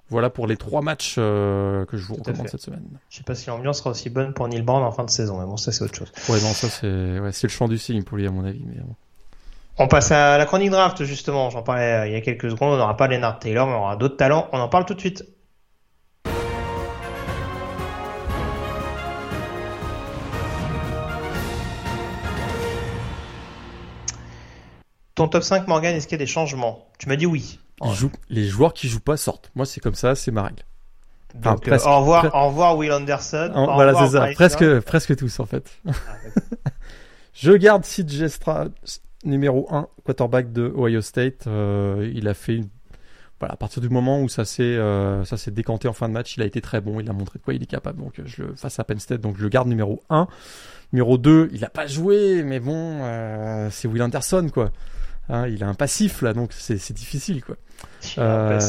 Voilà 0.10 0.30
pour 0.30 0.48
les 0.48 0.58
trois 0.58 0.82
matchs 0.82 1.16
euh, 1.18 1.86
que 1.86 1.96
je 1.96 2.06
vous 2.06 2.16
recommande 2.16 2.50
cette 2.50 2.62
semaine. 2.62 2.84
Je 3.10 3.18
sais 3.18 3.24
pas 3.24 3.36
si 3.36 3.48
l'ambiance 3.48 3.80
sera 3.80 3.92
aussi 3.92 4.10
bonne 4.10 4.34
pour 4.34 4.48
Neil 4.48 4.62
Brown 4.62 4.84
en 4.84 4.92
fin 4.92 5.04
de 5.04 5.10
saison, 5.10 5.40
mais 5.40 5.46
bon, 5.46 5.58
ça 5.58 5.72
c'est 5.72 5.84
autre 5.84 5.96
chose. 5.96 6.12
Ouais, 6.28 6.42
non, 6.42 6.54
ça 6.54 6.70
c'est 6.70 7.20
ouais, 7.20 7.32
le 7.42 7.50
champ 7.50 7.68
du 7.68 7.78
signe 7.78 8.04
pour 8.04 8.18
lui 8.18 8.28
à 8.28 8.32
mon 8.32 8.44
avis. 8.44 8.64
Mais 8.66 8.82
On 9.78 9.88
passe 9.88 10.12
à 10.12 10.38
la 10.38 10.46
chronique 10.46 10.72
draft 10.72 11.04
justement. 11.04 11.52
J'en 11.52 11.64
parlais 11.64 11.94
euh, 11.94 12.08
il 12.08 12.14
y 12.14 12.16
a 12.16 12.22
quelques 12.22 12.50
secondes. 12.50 12.74
On 12.74 12.78
n'aura 12.78 12.98
pas 12.98 13.08
Leonard 13.08 13.40
Taylor, 13.40 13.68
mais 13.68 13.74
on 13.74 13.80
aura 13.80 13.96
d'autres 13.96 14.18
talents. 14.18 14.50
On 14.52 14.60
en 14.60 14.70
parle 14.70 14.86
tout 14.86 14.96
de 14.96 15.00
suite. 15.00 15.24
Ton 25.16 25.28
top 25.28 25.44
5, 25.44 25.68
Morgan, 25.68 25.96
est-ce 25.96 26.08
qu'il 26.08 26.16
y 26.16 26.22
a 26.22 26.26
des 26.26 26.32
changements? 26.32 26.88
Tu 26.98 27.08
m'as 27.08 27.16
dit 27.16 27.26
oui. 27.26 27.60
les 28.30 28.48
joueurs 28.48 28.74
qui 28.74 28.88
jouent 28.88 29.00
pas 29.00 29.18
sortent. 29.18 29.52
Moi, 29.56 29.66
c'est 29.66 29.80
comme 29.80 29.96
ça, 29.96 30.16
c'est 30.16 30.32
ma 30.32 30.44
règle. 30.44 30.64
Donc, 31.36 31.68
euh, 31.68 31.80
au 31.86 32.00
revoir, 32.00 32.36
au 32.36 32.48
revoir 32.48 32.78
Will 32.78 32.92
Anderson. 32.92 33.52
voilà, 33.54 33.94
c'est 33.96 34.12
ça. 34.12 34.28
Presque, 34.34 34.80
presque 34.82 35.16
tous, 35.16 35.40
en 35.40 35.46
fait. 35.46 35.68
Ah, 35.88 35.92
je 37.34 37.52
garde 37.54 37.86
Sid 37.86 38.10
Gestra, 38.10 38.66
numéro 39.24 39.68
1, 39.72 39.88
quarterback 40.04 40.52
de 40.52 40.72
Ohio 40.76 41.02
State. 41.02 41.48
Euh, 41.48 42.12
il 42.14 42.28
a 42.28 42.34
fait 42.34 42.62
voilà, 43.40 43.56
à 43.56 43.58
partir 43.58 43.82
du 43.82 43.90
moment 43.90 44.22
où 44.22 44.30
ça 44.30 44.46
s'est 44.46 44.62
euh, 44.64 45.26
ça 45.26 45.38
s'est 45.38 45.52
décanté 45.52 45.88
en 45.88 45.94
fin 45.94 46.08
de 46.08 46.14
match, 46.14 46.38
il 46.38 46.44
a 46.44 46.46
été 46.46 46.62
très 46.62 46.80
bon, 46.80 47.00
il 47.00 47.10
a 47.10 47.14
montré 47.14 47.40
de 47.40 47.44
quoi 47.44 47.54
il 47.54 47.64
est 47.64 47.68
capable. 47.68 48.00
Donc 48.00 48.22
je 48.24 48.44
le 48.44 48.56
face 48.56 48.80
à 48.80 48.84
Penn 48.84 49.00
State, 49.00 49.20
donc 49.20 49.38
je 49.38 49.44
le 49.44 49.50
garde 49.50 49.68
numéro 49.68 50.04
1. 50.10 50.28
Numéro 50.94 51.18
2, 51.18 51.50
il 51.52 51.66
a 51.66 51.70
pas 51.70 51.88
joué, 51.88 52.44
mais 52.44 52.60
bon, 52.60 53.02
c'est 53.72 53.88
Will 53.88 54.04
Anderson 54.04 54.48
quoi. 54.54 54.72
Hein, 55.30 55.48
il 55.48 55.64
a 55.64 55.68
un 55.68 55.74
passif 55.74 56.22
là, 56.22 56.34
donc 56.34 56.52
c'est 56.52 56.94
difficile 56.94 57.44
quoi. 57.44 57.56
Il, 58.04 58.20
euh... 58.20 58.60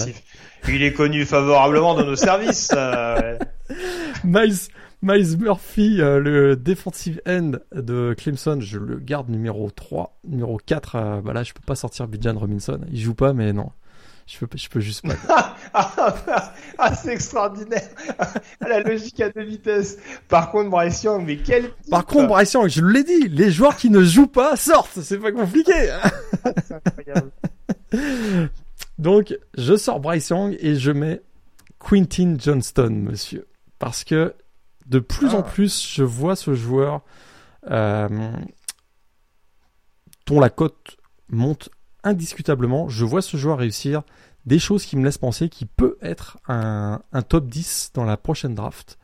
il 0.68 0.82
est 0.82 0.92
connu 0.92 1.24
favorablement 1.24 1.94
dans 1.94 2.04
nos 2.06 2.16
services. 2.16 2.70
Euh... 2.76 3.38
Miles, 4.24 4.56
Miles 5.02 5.36
Murphy, 5.38 6.00
euh, 6.00 6.20
le 6.20 6.56
defensive 6.56 7.20
end 7.28 7.52
de 7.74 8.14
Clemson, 8.16 8.58
je 8.60 8.78
le 8.78 8.98
garde 8.98 9.28
numéro 9.28 9.70
3. 9.70 10.18
Numéro 10.24 10.58
4, 10.64 10.96
euh, 10.96 11.20
bah 11.20 11.32
là 11.32 11.42
je 11.42 11.52
peux 11.52 11.64
pas 11.66 11.74
sortir 11.74 12.06
Bijan 12.06 12.38
Robinson. 12.38 12.80
Il 12.90 13.00
joue 13.00 13.14
pas, 13.14 13.32
mais 13.32 13.52
non. 13.52 13.70
Je 14.26 14.38
peux, 14.38 14.56
je 14.56 14.68
peux 14.68 14.80
juste 14.80 15.06
pas. 15.06 15.56
ah, 16.78 16.94
c'est 16.94 17.12
extraordinaire. 17.12 17.88
la 18.60 18.80
logique 18.80 19.20
à 19.20 19.28
deux 19.28 19.44
vitesses. 19.44 19.98
Par 20.28 20.50
contre, 20.50 20.70
Bryce 20.70 21.02
Young, 21.02 21.24
mais 21.26 21.36
quel. 21.36 21.70
Par 21.90 22.06
contre, 22.06 22.28
Bryce 22.28 22.54
Young, 22.54 22.68
je 22.68 22.82
l'ai 22.82 23.04
dit, 23.04 23.28
les 23.28 23.50
joueurs 23.50 23.76
qui 23.76 23.90
ne 23.90 24.02
jouent 24.02 24.26
pas 24.26 24.56
sortent. 24.56 25.00
C'est 25.02 25.18
pas 25.18 25.32
compliqué. 25.32 25.92
c'est 26.66 26.74
incroyable. 26.86 27.30
Donc, 28.98 29.36
je 29.58 29.76
sors 29.76 30.00
Bryce 30.00 30.30
Young 30.30 30.56
et 30.58 30.76
je 30.76 30.90
mets 30.90 31.20
Quintin 31.78 32.36
Johnston, 32.38 32.90
monsieur. 32.90 33.46
Parce 33.78 34.04
que 34.04 34.34
de 34.86 35.00
plus 35.00 35.34
en 35.34 35.40
ah. 35.40 35.42
plus, 35.42 35.86
je 35.86 36.02
vois 36.02 36.36
ce 36.36 36.54
joueur 36.54 37.02
euh, 37.70 38.32
dont 40.26 40.40
la 40.40 40.50
cote 40.50 40.96
monte 41.28 41.68
indiscutablement, 42.04 42.88
je 42.88 43.04
vois 43.04 43.22
ce 43.22 43.36
joueur 43.36 43.58
réussir 43.58 44.02
des 44.46 44.58
choses 44.58 44.84
qui 44.84 44.96
me 44.96 45.04
laissent 45.04 45.18
penser 45.18 45.48
qu'il 45.48 45.66
peut 45.66 45.96
être 46.02 46.38
un, 46.48 47.00
top 47.28 47.46
10 47.46 47.92
dans 47.94 48.04
la 48.04 48.16
prochaine 48.16 48.54
draft 48.54 48.98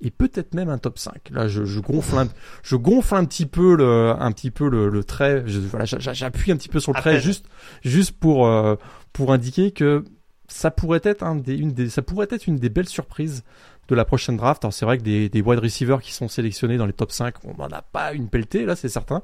et 0.00 0.10
peut-être 0.10 0.54
même 0.54 0.68
un 0.68 0.78
top 0.78 0.98
5. 0.98 1.30
Là, 1.30 1.48
je, 1.48 1.80
gonfle, 1.80 2.16
un, 2.18 2.28
je 2.62 2.76
gonfle 2.76 3.14
un 3.14 3.24
petit 3.24 3.46
peu 3.46 3.76
le, 3.76 4.14
un 4.18 4.32
petit 4.32 4.50
peu 4.50 4.68
le, 4.68 5.04
trait. 5.04 5.44
voilà, 5.70 5.84
j'appuie 5.84 6.52
un 6.52 6.56
petit 6.56 6.68
peu 6.68 6.80
sur 6.80 6.92
le 6.92 7.00
trait 7.00 7.20
juste, 7.20 7.46
juste 7.82 8.12
pour, 8.12 8.46
euh, 8.46 8.76
pour 9.12 9.32
indiquer 9.32 9.72
que 9.72 10.04
ça 10.46 10.70
pourrait 10.70 11.00
être 11.04 11.22
un 11.22 11.36
des, 11.36 11.56
une 11.56 11.72
des, 11.72 11.88
ça 11.88 12.02
pourrait 12.02 12.28
être 12.30 12.46
une 12.46 12.56
des 12.56 12.68
belles 12.68 12.88
surprises 12.88 13.42
de 13.88 13.94
la 13.94 14.04
prochaine 14.04 14.36
draft. 14.36 14.64
Alors 14.64 14.72
c'est 14.72 14.84
vrai 14.84 14.98
que 14.98 15.02
des, 15.02 15.28
des 15.28 15.42
wide 15.42 15.58
receivers 15.58 16.00
qui 16.00 16.12
sont 16.12 16.28
sélectionnés 16.28 16.76
dans 16.76 16.86
les 16.86 16.92
top 16.92 17.12
5, 17.12 17.34
on 17.44 17.54
n'en 17.62 17.68
a 17.68 17.82
pas 17.82 18.12
une 18.12 18.28
pelletée 18.28 18.64
là, 18.64 18.76
c'est 18.76 18.88
certain. 18.88 19.22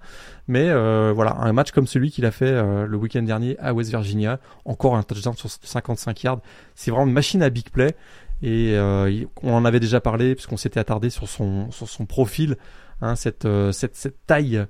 Mais 0.49 0.69
euh, 0.69 1.13
voilà, 1.15 1.37
un 1.37 1.53
match 1.53 1.71
comme 1.71 1.87
celui 1.87 2.11
qu'il 2.11 2.27
a 2.27 2.31
fait 2.31 2.47
euh, 2.47 2.87
le 2.87 2.97
week-end 2.97 3.23
dernier 3.23 3.59
à 3.59 3.73
West 3.73 3.91
Virginia, 3.91 4.39
encore 4.65 4.97
un 4.97 5.03
touchdown 5.03 5.35
sur 5.37 5.51
55 5.51 6.23
yards, 6.23 6.41
c'est 6.75 6.91
vraiment 6.91 7.07
une 7.07 7.13
machine 7.13 7.43
à 7.43 7.51
big 7.51 7.71
play. 7.71 7.95
Et 8.43 8.75
euh, 8.75 9.25
on 9.43 9.53
en 9.53 9.65
avait 9.65 9.81
déjà 9.81 10.01
parlé 10.01 10.35
puisqu'on 10.35 10.57
s'était 10.57 10.81
attardé 10.81 11.11
sur 11.11 11.29
son 11.29 11.71
sur 11.71 11.89
son 11.89 12.07
profil, 12.07 12.57
hein, 13.03 13.15
cette, 13.15 13.45
euh, 13.45 13.71
cette 13.71 13.97
cette 13.97 14.27
taille, 14.27 14.65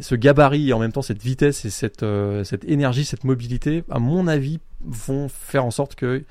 ce 0.00 0.14
gabarit 0.14 0.68
et 0.68 0.72
en 0.72 0.78
même 0.78 0.92
temps 0.92 1.02
cette 1.02 1.22
vitesse 1.22 1.64
et 1.64 1.70
cette 1.70 2.04
euh, 2.04 2.44
cette 2.44 2.64
énergie, 2.64 3.04
cette 3.04 3.24
mobilité, 3.24 3.82
à 3.90 3.98
mon 3.98 4.28
avis, 4.28 4.60
vont 4.80 5.28
faire 5.28 5.64
en 5.64 5.72
sorte 5.72 5.96
que 5.96 6.24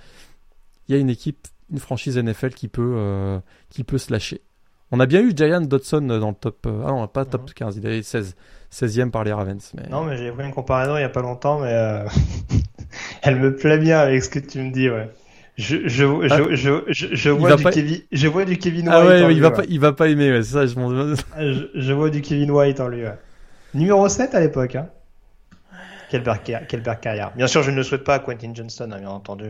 il 0.87 0.95
y 0.95 0.97
a 0.97 1.01
une 1.01 1.09
équipe, 1.09 1.47
une 1.71 1.79
franchise 1.79 2.17
NFL 2.17 2.51
qui 2.51 2.67
peut 2.67 3.39
qui 3.69 3.83
peut 3.83 3.97
se 3.97 4.11
lâcher. 4.11 4.41
On 4.91 4.99
a 4.99 5.07
bien 5.07 5.21
eu 5.21 5.33
Giant 5.35 5.61
Dodson 5.61 6.01
dans 6.01 6.29
le 6.29 6.35
top. 6.35 6.67
ah 6.67 6.91
non, 6.91 7.07
pas 7.07 7.25
top 7.25 7.51
15, 7.53 7.77
il 7.77 7.87
avait 7.87 8.03
16, 8.03 8.35
16e 8.71 9.09
par 9.09 9.23
les 9.23 9.33
Ravens. 9.33 9.73
Mais... 9.75 9.89
Non, 9.89 10.03
mais 10.03 10.15
j'ai 10.15 10.31
pris 10.31 10.45
une 10.45 10.53
comparaison 10.53 10.95
il 10.95 11.01
y 11.01 11.03
a 11.03 11.09
pas 11.09 11.23
longtemps, 11.23 11.59
mais 11.59 11.73
elle 13.23 13.37
me 13.37 13.55
plaît 13.55 13.79
bien 13.79 13.99
avec 13.99 14.23
ce 14.23 14.29
que 14.29 14.39
tu 14.39 14.59
me 14.59 14.71
dis, 14.71 14.89
ouais. 14.89 15.09
Je, 15.57 15.87
je, 15.87 16.27
je, 16.27 16.55
je, 16.55 16.83
je, 16.89 17.15
je 17.15 17.29
vois 17.29 17.55
du 17.55 17.63
Kevin, 17.63 18.01
je 18.11 18.27
vois 18.27 18.43
du 18.43 18.57
Kevin 18.57 18.89
White. 18.89 18.97
Ah 18.97 19.05
ouais, 19.05 19.33
il 19.33 19.41
va 19.41 19.51
pas, 19.51 19.63
il 19.69 19.79
va 19.79 19.93
pas 19.93 20.09
aimer, 20.09 20.29
ouais, 20.29 20.43
c'est 20.43 20.51
ça, 20.51 20.65
je, 20.65 20.75
ah, 21.33 21.41
je, 21.41 21.67
je, 21.73 21.93
vois 21.93 22.09
du 22.09 22.21
Kevin 22.21 22.51
White 22.51 22.81
en 22.81 22.89
lui, 22.89 23.03
ouais. 23.03 23.17
Numéro 23.73 24.07
7 24.09 24.35
à 24.35 24.41
l'époque, 24.41 24.75
hein. 24.75 24.89
Quelle 26.09 26.23
belle, 26.23 26.39
quelle 26.67 26.81
belle 26.81 26.99
carrière. 26.99 27.31
Bien 27.35 27.47
sûr, 27.47 27.63
je 27.63 27.71
ne 27.71 27.77
le 27.77 27.83
souhaite 27.83 28.03
pas 28.03 28.15
à 28.15 28.19
Quentin 28.19 28.51
Johnston, 28.53 28.91
hein, 28.91 28.99
bien 28.99 29.09
entendu. 29.09 29.45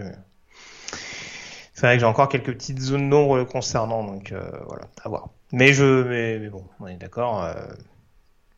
C'est 1.76 1.88
vrai 1.88 1.96
que 1.96 2.00
j'ai 2.00 2.06
encore 2.06 2.30
quelques 2.30 2.54
petites 2.54 2.80
zones 2.80 3.10
d'ombre 3.10 3.44
concernant, 3.44 4.04
donc 4.06 4.32
euh, 4.32 4.50
voilà, 4.66 4.86
à 5.04 5.10
voir. 5.10 5.30
Mais 5.52 5.74
je, 5.74 6.04
mais, 6.04 6.40
mais 6.40 6.48
bon, 6.48 6.64
on 6.80 6.88
est 6.88 6.96
d'accord. 6.96 7.44
Euh, 7.44 7.54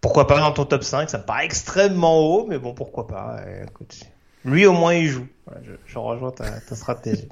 pourquoi 0.01 0.27
pas 0.27 0.39
dans 0.39 0.51
ton 0.51 0.65
top 0.65 0.83
5 0.83 1.09
Ça 1.09 1.17
me 1.17 1.23
paraît 1.23 1.45
extrêmement 1.45 2.19
haut, 2.19 2.45
mais 2.47 2.59
bon, 2.59 2.75
pourquoi 2.75 3.07
pas. 3.07 3.37
Écoute, 3.67 4.03
lui, 4.45 4.67
au 4.67 4.73
moins, 4.73 4.93
il 4.93 5.07
joue. 5.07 5.27
je, 5.63 5.71
je, 5.87 5.97
rejoins 5.97 6.31
ta, 6.31 6.61
ta 6.61 6.75
stratégie. 6.75 7.27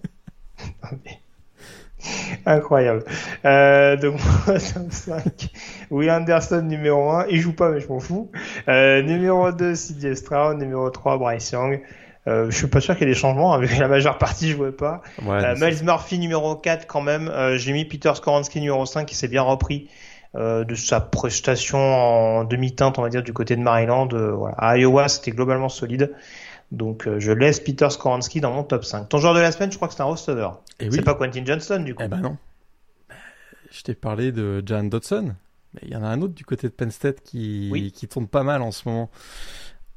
Incroyable. 2.48 3.04
Euh, 3.46 3.96
donc, 3.96 4.20
top 4.46 4.92
5. 4.92 5.50
Will 5.92 6.10
Anderson, 6.10 6.64
numéro 6.64 7.12
1. 7.12 7.28
Il 7.28 7.40
joue 7.40 7.54
pas, 7.54 7.70
mais 7.70 7.80
je 7.80 7.88
m'en 7.88 8.00
fous. 8.00 8.32
Euh, 8.68 9.04
numéro 9.04 9.52
2, 9.52 9.74
CJ 9.74 10.16
Stroud. 10.16 10.58
Numéro 10.58 10.90
3, 10.90 11.18
Bryce 11.20 11.52
Young. 11.52 11.80
Euh, 12.28 12.50
je 12.50 12.58
suis 12.58 12.68
pas 12.68 12.82
sûr 12.82 12.96
qu'il 12.96 13.08
y 13.08 13.12
ait 13.12 13.14
des 13.14 13.20
changements. 13.20 13.54
Avec 13.54 13.78
la 13.78 13.88
majeure 13.88 14.18
partie, 14.18 14.50
je 14.50 14.56
vois 14.56 14.76
pas. 14.76 15.02
Ouais, 15.24 15.44
euh, 15.44 15.56
Miles 15.56 15.84
Murphy, 15.84 16.18
numéro 16.18 16.56
4, 16.56 16.88
quand 16.88 17.02
même. 17.02 17.28
Euh, 17.28 17.58
J'ai 17.58 17.72
mis 17.72 17.86
Peter 17.86 18.12
Skoransky, 18.16 18.60
numéro 18.60 18.86
5, 18.86 19.06
qui 19.06 19.16
s'est 19.16 19.28
bien 19.28 19.44
repris. 19.44 19.90
Euh, 20.36 20.66
de 20.66 20.76
sa 20.76 21.00
prestation 21.00 21.78
en 21.78 22.44
demi-teinte, 22.44 23.00
on 23.00 23.02
va 23.02 23.10
dire, 23.10 23.24
du 23.24 23.32
côté 23.32 23.56
de 23.56 23.62
Maryland. 23.62 24.10
Euh, 24.12 24.32
voilà. 24.32 24.56
À 24.58 24.78
Iowa, 24.78 25.08
c'était 25.08 25.32
globalement 25.32 25.70
solide. 25.70 26.14
Donc 26.72 27.08
euh, 27.08 27.20
je 27.22 27.32
laisse 27.32 27.62
Peter 27.62 27.90
Skoransky 27.90 28.42
dans 28.42 28.52
mon 28.52 28.64
top 28.64 28.84
5. 28.84 29.08
Ton 29.08 29.20
joueur 29.20 29.34
de 29.34 29.40
la 29.40 29.54
semaine, 29.54 29.72
je 29.72 29.78
crois 29.78 29.88
que 29.88 29.94
c'est 29.94 30.02
un 30.02 30.06
receveur. 30.06 30.62
Et 30.82 30.92
c'est 30.92 31.04
pas 31.04 31.14
Quentin 31.14 31.46
Johnston 31.46 31.84
du 31.84 31.96
coup. 31.96 32.04
Eh 32.04 32.10
ben 32.10 32.20
non. 32.20 32.38
Je 33.72 33.82
t'ai 33.82 33.94
parlé 33.94 34.34
de 34.34 34.62
Jan 34.66 34.84
Dodson, 34.84 35.36
mais 35.74 35.82
il 35.84 35.94
y 35.94 35.96
en 35.96 36.04
a 36.04 36.08
un 36.08 36.22
autre 36.22 36.34
du 36.34 36.44
côté 36.44 36.68
de 36.68 36.74
Penn 36.74 36.92
State 36.92 37.22
qui, 37.22 37.92
qui 37.96 38.08
tourne 38.10 38.28
pas 38.28 38.44
mal 38.44 38.62
en 38.62 38.72
ce 38.72 38.90
moment. 38.90 39.10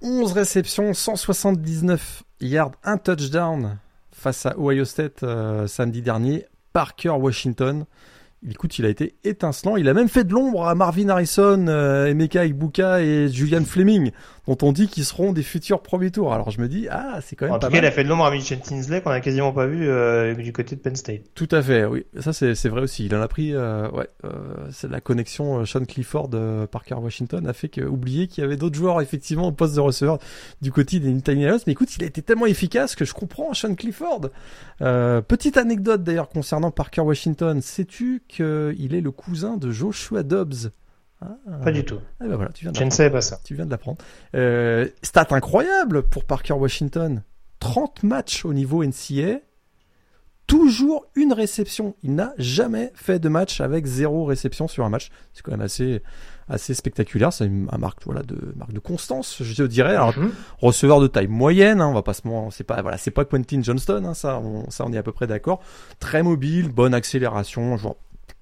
11 0.00 0.32
réceptions, 0.32 0.94
179 0.94 2.22
yards, 2.40 2.72
un 2.84 2.98
touchdown 2.98 3.78
face 4.12 4.46
à 4.46 4.56
Ohio 4.56 4.84
State 4.84 5.24
euh, 5.24 5.66
samedi 5.66 6.02
dernier. 6.02 6.46
Parker 6.72 7.10
Washington. 7.10 7.84
Écoute, 8.48 8.78
il 8.78 8.84
a 8.84 8.88
été 8.88 9.16
étincelant. 9.24 9.76
Il 9.76 9.88
a 9.88 9.94
même 9.94 10.08
fait 10.08 10.22
de 10.22 10.32
l'ombre 10.32 10.68
à 10.68 10.76
Marvin 10.76 11.08
Harrison, 11.08 11.66
euh, 11.66 12.06
Emeka 12.06 12.46
Ibuka 12.46 13.00
et 13.00 13.28
Julian 13.28 13.64
Fleming 13.64 14.12
dont 14.48 14.56
on 14.62 14.72
dit 14.72 14.88
qu'ils 14.88 15.04
seront 15.04 15.34
des 15.34 15.42
futurs 15.42 15.82
premiers 15.82 16.10
tours. 16.10 16.32
Alors 16.32 16.50
je 16.50 16.60
me 16.60 16.68
dis, 16.68 16.88
ah, 16.90 17.18
c'est 17.20 17.36
quand 17.36 17.44
même 17.44 17.54
en 17.54 17.58
pas 17.58 17.66
tout 17.66 17.72
cas, 17.72 17.78
il 17.78 17.84
a 17.84 17.90
fait 17.90 18.02
de 18.02 18.08
l'ombre 18.08 18.24
à 18.24 18.30
Mitchell 18.30 18.60
Tinsley 18.60 19.02
qu'on 19.02 19.10
a 19.10 19.20
quasiment 19.20 19.52
pas 19.52 19.66
vu 19.66 19.86
euh, 19.86 20.34
du 20.34 20.54
côté 20.54 20.74
de 20.74 20.80
Penn 20.80 20.96
State. 20.96 21.20
Tout 21.34 21.48
à 21.50 21.60
fait, 21.60 21.84
oui. 21.84 22.06
Ça, 22.18 22.32
c'est 22.32 22.68
vrai 22.68 22.80
aussi. 22.80 23.04
Il 23.04 23.14
en 23.14 23.20
a 23.20 23.28
pris, 23.28 23.52
euh, 23.52 23.90
ouais, 23.90 24.08
euh, 24.24 24.30
c'est 24.72 24.90
la 24.90 25.02
connexion 25.02 25.66
Sean 25.66 25.84
Clifford, 25.84 26.30
Parker 26.70 26.94
Washington 26.94 27.46
a 27.46 27.52
fait 27.52 27.68
que, 27.68 27.82
oublier 27.82 28.26
qu'il 28.26 28.42
y 28.42 28.44
avait 28.46 28.56
d'autres 28.56 28.76
joueurs, 28.76 29.02
effectivement, 29.02 29.48
au 29.48 29.52
poste 29.52 29.74
de 29.76 29.80
receveur 29.80 30.18
du 30.62 30.72
côté 30.72 30.98
des 30.98 31.12
Nittany 31.12 31.44
Mais 31.44 31.72
écoute, 31.74 31.94
il 31.96 32.02
a 32.02 32.06
été 32.06 32.22
tellement 32.22 32.46
efficace 32.46 32.96
que 32.96 33.04
je 33.04 33.12
comprends 33.12 33.52
Sean 33.52 33.74
Clifford. 33.74 34.30
petite 34.78 35.58
anecdote 35.58 36.02
d'ailleurs 36.02 36.30
concernant 36.30 36.70
Parker 36.70 37.02
Washington. 37.02 37.60
Sais-tu 37.60 38.22
qu'il 38.26 38.94
est 38.94 39.02
le 39.02 39.10
cousin 39.10 39.58
de 39.58 39.70
Joshua 39.70 40.22
Dobbs? 40.22 40.70
Ah. 41.20 41.36
Pas 41.64 41.72
du 41.72 41.84
tout. 41.84 41.98
Ah 42.20 42.28
ben 42.28 42.36
voilà, 42.36 42.52
tu 42.52 42.64
viens 42.64 42.72
Je 42.72 42.84
ne 42.84 42.90
savais 42.90 43.10
pas 43.10 43.20
ça. 43.20 43.40
Tu 43.44 43.54
viens 43.54 43.66
de 43.66 43.70
l'apprendre. 43.70 43.98
Euh, 44.34 44.88
stat 45.02 45.26
incroyable 45.30 46.02
pour 46.04 46.24
Parker 46.24 46.54
Washington. 46.54 47.22
30 47.60 48.04
matchs 48.04 48.44
au 48.44 48.54
niveau 48.54 48.84
NCA. 48.84 49.40
Toujours 50.46 51.06
une 51.14 51.32
réception. 51.32 51.96
Il 52.02 52.14
n'a 52.14 52.32
jamais 52.38 52.92
fait 52.94 53.18
de 53.18 53.28
match 53.28 53.60
avec 53.60 53.84
zéro 53.84 54.24
réception 54.24 54.68
sur 54.68 54.84
un 54.84 54.88
match. 54.88 55.10
C'est 55.34 55.42
quand 55.42 55.50
même 55.50 55.60
assez, 55.60 56.02
assez 56.48 56.72
spectaculaire. 56.72 57.32
C'est 57.32 57.46
une, 57.46 57.68
marque, 57.78 58.04
voilà, 58.04 58.22
de, 58.22 58.54
marque 58.56 58.72
de 58.72 58.78
constance, 58.78 59.42
je 59.42 59.64
dirais. 59.64 59.96
Alors, 59.96 60.16
mhm. 60.16 60.32
receveur 60.58 61.00
de 61.00 61.06
taille 61.06 61.26
moyenne, 61.26 61.80
hein, 61.82 61.88
on 61.88 61.92
va 61.92 62.02
pas 62.02 62.14
se 62.14 62.22
c'est 62.50 62.64
pas, 62.64 62.80
voilà, 62.80 62.96
c'est 62.96 63.10
pas 63.10 63.26
Quentin 63.26 63.60
Johnston, 63.62 64.04
hein, 64.06 64.14
ça, 64.14 64.38
on, 64.38 64.70
ça, 64.70 64.84
on 64.86 64.92
est 64.92 64.98
à 64.98 65.02
peu 65.02 65.12
près 65.12 65.26
d'accord. 65.26 65.60
Très 66.00 66.22
mobile, 66.22 66.68
bonne 66.68 66.94
accélération, 66.94 67.76
genre 67.76 67.96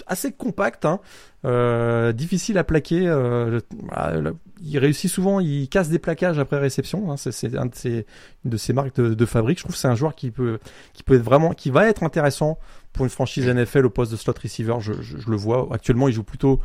assez 0.07 0.33
compact, 0.33 0.85
hein, 0.85 1.01
euh, 1.45 2.13
difficile 2.13 2.59
à 2.59 2.65
plaquer. 2.65 3.07
Euh, 3.07 3.61
il 4.63 4.79
réussit 4.79 5.11
souvent, 5.11 5.41
il 5.41 5.69
casse 5.69 5.89
des 5.89 5.99
plaquages 5.99 6.39
après 6.39 6.59
réception. 6.59 7.11
Hein, 7.11 7.17
c'est 7.17 7.57
un 7.57 7.67
de 7.67 7.75
ses, 7.75 8.07
une 8.45 8.51
de 8.51 8.57
ses 8.57 8.73
marques 8.73 8.97
de, 8.97 9.15
de 9.15 9.27
fabrique. 9.27 9.59
Je 9.59 9.65
trouve 9.65 9.75
que 9.75 9.81
c'est 9.81 9.89
un 9.89 9.95
joueur 9.95 10.15
qui 10.15 10.31
peut, 10.31 10.59
qui 10.93 11.03
peut 11.03 11.15
être 11.15 11.23
vraiment, 11.23 11.53
qui 11.53 11.71
va 11.71 11.87
être 11.89 12.03
intéressant 12.03 12.59
pour 12.93 13.05
une 13.05 13.11
franchise 13.11 13.47
NFL 13.47 13.87
au 13.87 13.91
poste 13.91 14.13
de 14.13 14.17
slot 14.17 14.35
receiver. 14.43 14.77
Je, 14.81 14.93
je, 15.01 15.19
je 15.19 15.31
le 15.31 15.37
vois. 15.37 15.69
Actuellement, 15.73 16.09
il 16.09 16.15
joue 16.15 16.25
plutôt 16.25 16.61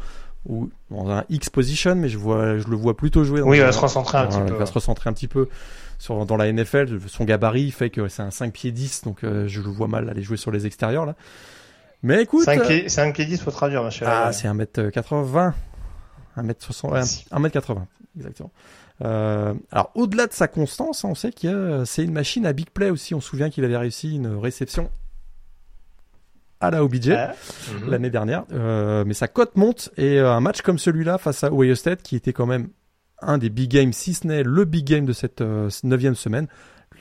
ou 0.45 0.69
dans 0.89 1.09
un 1.09 1.23
X 1.29 1.49
position, 1.49 1.95
mais 1.95 2.09
je 2.09 2.17
vois, 2.17 2.57
je 2.57 2.67
le 2.67 2.75
vois 2.75 2.97
plutôt 2.97 3.23
jouer. 3.23 3.41
Dans 3.41 3.47
oui, 3.47 3.57
il 3.57 3.63
va 3.63 3.71
se 3.71 3.79
recentrer 3.79 4.17
un 4.17 4.27
petit 4.27 4.39
peu. 4.39 4.53
Il 4.53 4.59
va 4.59 4.65
se 4.65 4.73
recentrer 4.73 5.09
un 5.09 5.13
petit 5.13 5.27
peu 5.27 5.47
sur 5.99 6.25
dans 6.25 6.37
la 6.37 6.51
NFL. 6.51 6.99
Son 7.07 7.25
gabarit 7.25 7.71
fait 7.71 7.89
que 7.89 8.07
c'est 8.07 8.23
un 8.23 8.31
5 8.31 8.51
pieds 8.51 8.71
10, 8.71 9.03
donc 9.03 9.23
euh, 9.23 9.47
je 9.47 9.61
le 9.61 9.69
vois 9.69 9.87
mal 9.87 10.09
aller 10.09 10.23
jouer 10.23 10.37
sur 10.37 10.51
les 10.51 10.65
extérieurs 10.65 11.05
là. 11.05 11.15
Mais 12.03 12.23
écoute. 12.23 12.45
5 12.45 12.63
pieds, 12.63 12.89
5 12.89 13.15
pieds 13.15 13.25
10 13.25 13.41
faut 13.41 13.51
traduire, 13.51 13.83
monsieur. 13.83 14.05
Ah, 14.07 14.31
c'est 14.33 14.47
1m80. 14.47 15.53
1m60, 16.37 17.27
1m80, 17.29 17.85
exactement. 18.15 18.51
Euh, 19.03 19.53
alors, 19.71 19.91
au-delà 19.95 20.27
de 20.27 20.33
sa 20.33 20.47
constance, 20.47 21.03
on 21.03 21.13
sait 21.13 21.31
que 21.31 21.83
c'est 21.85 22.03
une 22.03 22.13
machine 22.13 22.45
à 22.45 22.53
big 22.53 22.69
play 22.69 22.89
aussi. 22.89 23.13
On 23.13 23.19
se 23.19 23.27
souvient 23.27 23.49
qu'il 23.49 23.65
avait 23.65 23.77
réussi 23.77 24.15
une 24.15 24.27
réception 24.37 24.89
à 26.61 26.71
la 26.71 26.83
OBJ 26.83 27.09
mhm. 27.09 27.89
l'année 27.89 28.09
dernière. 28.09 28.45
Euh, 28.53 29.03
mais 29.05 29.13
sa 29.13 29.27
cote 29.27 29.55
monte 29.57 29.89
et 29.97 30.19
euh, 30.19 30.31
un 30.31 30.39
match 30.39 30.61
comme 30.61 30.79
celui-là 30.79 31.17
face 31.17 31.43
à 31.43 31.51
Ohio 31.51 31.75
State, 31.75 32.03
qui 32.03 32.15
était 32.15 32.33
quand 32.33 32.45
même 32.45 32.69
un 33.21 33.37
des 33.37 33.49
big 33.49 33.69
games, 33.69 33.93
si 33.93 34.13
ce 34.13 34.27
n'est 34.27 34.43
le 34.43 34.65
big 34.65 34.85
game 34.85 35.05
de 35.05 35.13
cette 35.13 35.41
euh, 35.41 35.69
neuvième 35.83 36.15
semaine, 36.15 36.47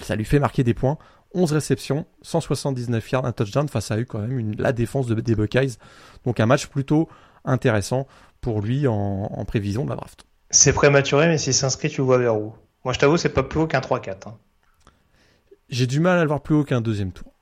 ça 0.00 0.16
lui 0.16 0.24
fait 0.24 0.38
marquer 0.38 0.64
des 0.64 0.74
points. 0.74 0.98
11 1.34 1.52
réceptions, 1.52 2.06
179 2.22 3.10
yards, 3.10 3.24
un 3.24 3.32
touchdown 3.32 3.68
face 3.68 3.90
à 3.90 3.98
eux 3.98 4.04
quand 4.04 4.18
même 4.18 4.38
une, 4.38 4.56
la 4.56 4.72
défense 4.72 5.06
de, 5.06 5.14
des 5.14 5.34
Buckeyes. 5.34 5.76
Donc 6.24 6.40
un 6.40 6.46
match 6.46 6.66
plutôt 6.66 7.08
intéressant 7.44 8.06
pour 8.40 8.60
lui 8.60 8.86
en, 8.86 9.44
prévision 9.46 9.84
de 9.84 9.90
la 9.90 9.96
draft. 9.96 10.24
C'est 10.50 10.72
prématuré, 10.72 11.28
mais 11.28 11.38
s'il 11.38 11.54
s'inscrit, 11.54 11.88
tu 11.88 12.00
le 12.00 12.06
vois 12.06 12.18
vers 12.18 12.36
où? 12.36 12.54
Moi, 12.84 12.94
je 12.94 12.98
t'avoue, 12.98 13.16
c'est 13.16 13.28
pas 13.28 13.42
plus 13.42 13.60
haut 13.60 13.66
qu'un 13.66 13.80
3-4. 13.80 14.28
Hein. 14.28 14.34
J'ai 15.68 15.86
du 15.86 16.00
mal 16.00 16.18
à 16.18 16.22
le 16.22 16.28
voir 16.28 16.40
plus 16.40 16.54
haut 16.54 16.64
qu'un 16.64 16.80
deuxième 16.80 17.12
tour. 17.12 17.32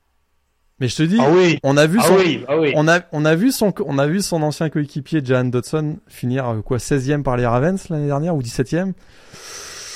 Mais 0.79 0.87
je 0.87 0.95
te 0.95 1.03
dis, 1.03 1.17
ah 1.19 1.29
oui. 1.29 1.59
on 1.63 1.75
a 1.75 1.87
vu 1.87 1.97
ah 2.01 2.07
son, 2.07 2.15
oui, 2.15 2.45
ah 2.47 2.57
oui. 2.57 2.71
on 2.75 2.87
a, 2.87 3.01
on 3.11 3.25
a 3.25 3.35
vu 3.35 3.51
son, 3.51 3.73
on 3.85 3.97
a 3.97 4.07
vu 4.07 4.21
son 4.21 4.41
ancien 4.43 4.69
coéquipier 4.69 5.21
Jan 5.23 5.45
Dodson 5.45 5.97
finir 6.07 6.47
euh, 6.47 6.61
quoi 6.61 6.77
16e 6.77 7.21
par 7.21 7.35
les 7.35 7.45
Ravens 7.45 7.89
l'année 7.89 8.07
dernière 8.07 8.33
ou 8.35 8.41
17e. 8.41 8.93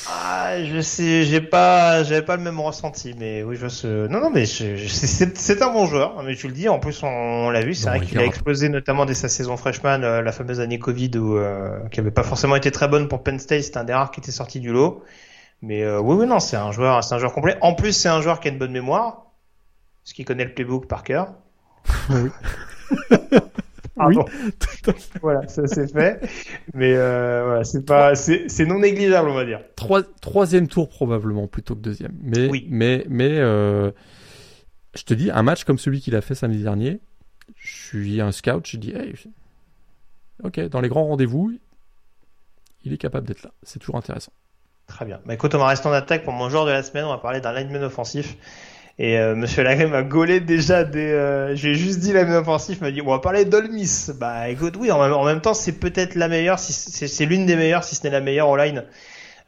Ah, 0.08 0.64
je 0.64 0.82
sais, 0.82 1.24
j'ai 1.24 1.40
pas, 1.40 2.04
j'avais 2.04 2.24
pas 2.24 2.36
le 2.36 2.44
même 2.44 2.60
ressenti, 2.60 3.16
mais 3.18 3.44
oui, 3.44 3.56
je 3.56 3.68
sais. 3.68 3.88
Non, 3.88 4.20
non, 4.20 4.30
mais 4.30 4.46
c'est 4.46 5.62
un 5.62 5.72
bon 5.72 5.86
joueur, 5.86 6.22
mais 6.24 6.36
tu 6.36 6.48
le 6.48 6.54
dis. 6.54 6.68
En 6.68 6.80
plus, 6.80 7.04
on, 7.04 7.50
l'a 7.50 7.62
vu, 7.62 7.74
c'est 7.74 7.88
vrai 7.88 8.02
qu'il 8.02 8.20
a 8.20 8.26
explosé, 8.26 8.70
notamment 8.70 9.06
dès 9.06 9.14
sa 9.14 9.30
saison 9.30 9.56
freshman, 9.56 10.04
euh, 10.04 10.22
la 10.22 10.32
fameuse 10.32 10.60
année 10.60 10.80
Covid, 10.80 11.12
où, 11.18 11.38
euh, 11.38 11.80
qui 11.90 12.00
avait 12.00 12.12
pas 12.12 12.24
forcément 12.24 12.56
été 12.56 12.72
très 12.72 12.88
bonne 12.88 13.08
pour 13.08 13.24
Penn 13.24 13.40
State. 13.40 13.64
C'était 13.64 13.78
un 13.78 13.86
des 13.86 13.94
rares 13.94 14.12
qui 14.12 14.20
était 14.20 14.32
sorti 14.32 14.60
du 14.60 14.72
lot. 14.72 15.04
Mais 15.62 15.84
euh, 15.84 16.00
oui, 16.00 16.16
oui, 16.18 16.28
non, 16.28 16.40
c'est 16.40 16.58
un 16.58 16.72
joueur, 16.74 17.02
c'est 17.04 17.16
un 17.16 17.20
joueur 17.20 17.34
complet. 17.34 17.58
En 17.62 17.74
plus, 17.74 17.94
c'est 17.94 18.10
un 18.10 18.22
joueur 18.22 18.42
qui 18.42 18.50
a 18.50 18.52
une 18.52 18.58
bonne 18.58 18.74
mémoire, 18.74 19.28
parce 20.04 20.14
qu'il 20.14 20.26
connaît 20.26 20.46
le 20.46 20.54
playbook 20.54 20.88
par 20.88 21.04
cœur. 21.04 21.34
Oui. 22.10 22.30
Oui. 23.96 24.16
voilà, 25.22 25.48
ça 25.48 25.68
c'est 25.68 25.92
fait. 25.92 26.20
Mais 26.74 26.94
euh, 26.96 27.44
voilà, 27.46 27.64
c'est 27.64 27.86
pas, 27.86 28.16
c'est, 28.16 28.66
non 28.66 28.80
négligeable, 28.80 29.30
on 29.30 29.34
va 29.34 29.46
dire. 29.46 29.62
troisième 30.22 30.68
tour 30.68 30.90
probablement 30.90 31.48
plutôt 31.48 31.76
que 31.76 31.82
deuxième. 31.82 32.14
Mais, 32.22 32.50
mais, 32.68 33.06
mais, 33.08 33.38
euh, 33.40 33.92
je 34.96 35.04
te 35.04 35.14
dis, 35.14 35.30
un 35.32 35.44
match 35.44 35.64
comme 35.64 35.78
celui 35.78 36.02
qu'il 36.02 36.16
a 36.16 36.22
fait 36.22 36.36
samedi 36.36 36.64
dernier, 36.64 37.00
je 37.56 37.72
suis 37.72 38.22
un 38.22 38.32
scout, 38.32 38.66
je 38.66 38.78
dis, 38.78 38.92
hey, 38.92 39.14
ok, 40.44 40.60
dans 40.70 40.82
les 40.82 40.90
grands 40.90 41.06
rendez-vous, 41.06 41.54
il 42.84 42.94
est 42.94 42.98
capable 42.98 43.28
d'être 43.28 43.44
là. 43.44 43.52
C'est 43.64 43.80
toujours 43.80 43.96
intéressant. 43.96 44.34
Très 44.88 45.06
bien. 45.06 45.22
Bah 45.26 45.34
écoute, 45.34 45.56
on 45.56 45.60
va 45.60 45.68
rester 45.68 45.88
en 45.88 45.94
attaque 45.94 46.24
pour 46.24 46.34
mon 46.34 46.50
joueur 46.50 46.66
de 46.66 46.72
la 46.72 46.84
semaine. 46.84 47.06
On 47.06 47.10
va 47.10 47.18
parler 47.18 47.40
d'un 47.40 47.54
lineman 47.54 47.84
offensif. 47.84 48.36
Et 49.00 49.18
euh, 49.18 49.36
Monsieur 49.36 49.64
Lagré 49.64 49.88
m'a 49.88 50.04
gaulé 50.04 50.40
déjà 50.40 50.84
des. 50.84 51.12
Euh, 51.12 51.56
J'ai 51.56 51.74
juste 51.74 52.00
dit 52.00 52.14
la 52.14 52.26
même 52.26 52.36
offensive, 52.36 52.80
m'a 52.82 52.92
dit 52.92 53.02
on 53.02 53.10
va 53.10 53.20
parler 53.20 53.44
d'Olmis. 53.44 54.12
Bah 54.16 54.50
écoute, 54.50 54.76
oui, 54.78 54.92
en 54.92 55.26
même, 55.26 55.42
temps, 55.42 55.56
c'est 55.56 55.80
peut-être 55.80 56.14
la 56.16 56.28
meilleure, 56.28 56.60
si 56.60 56.74
c'est 56.74 57.26
l'une 57.26 57.46
des 57.46 57.56
meilleures, 57.56 57.84
si 57.84 57.96
ce 57.96 58.04
n'est 58.04 58.12
la 58.12 58.22
meilleure 58.22 58.48
en 58.48 58.56
line 58.56 58.84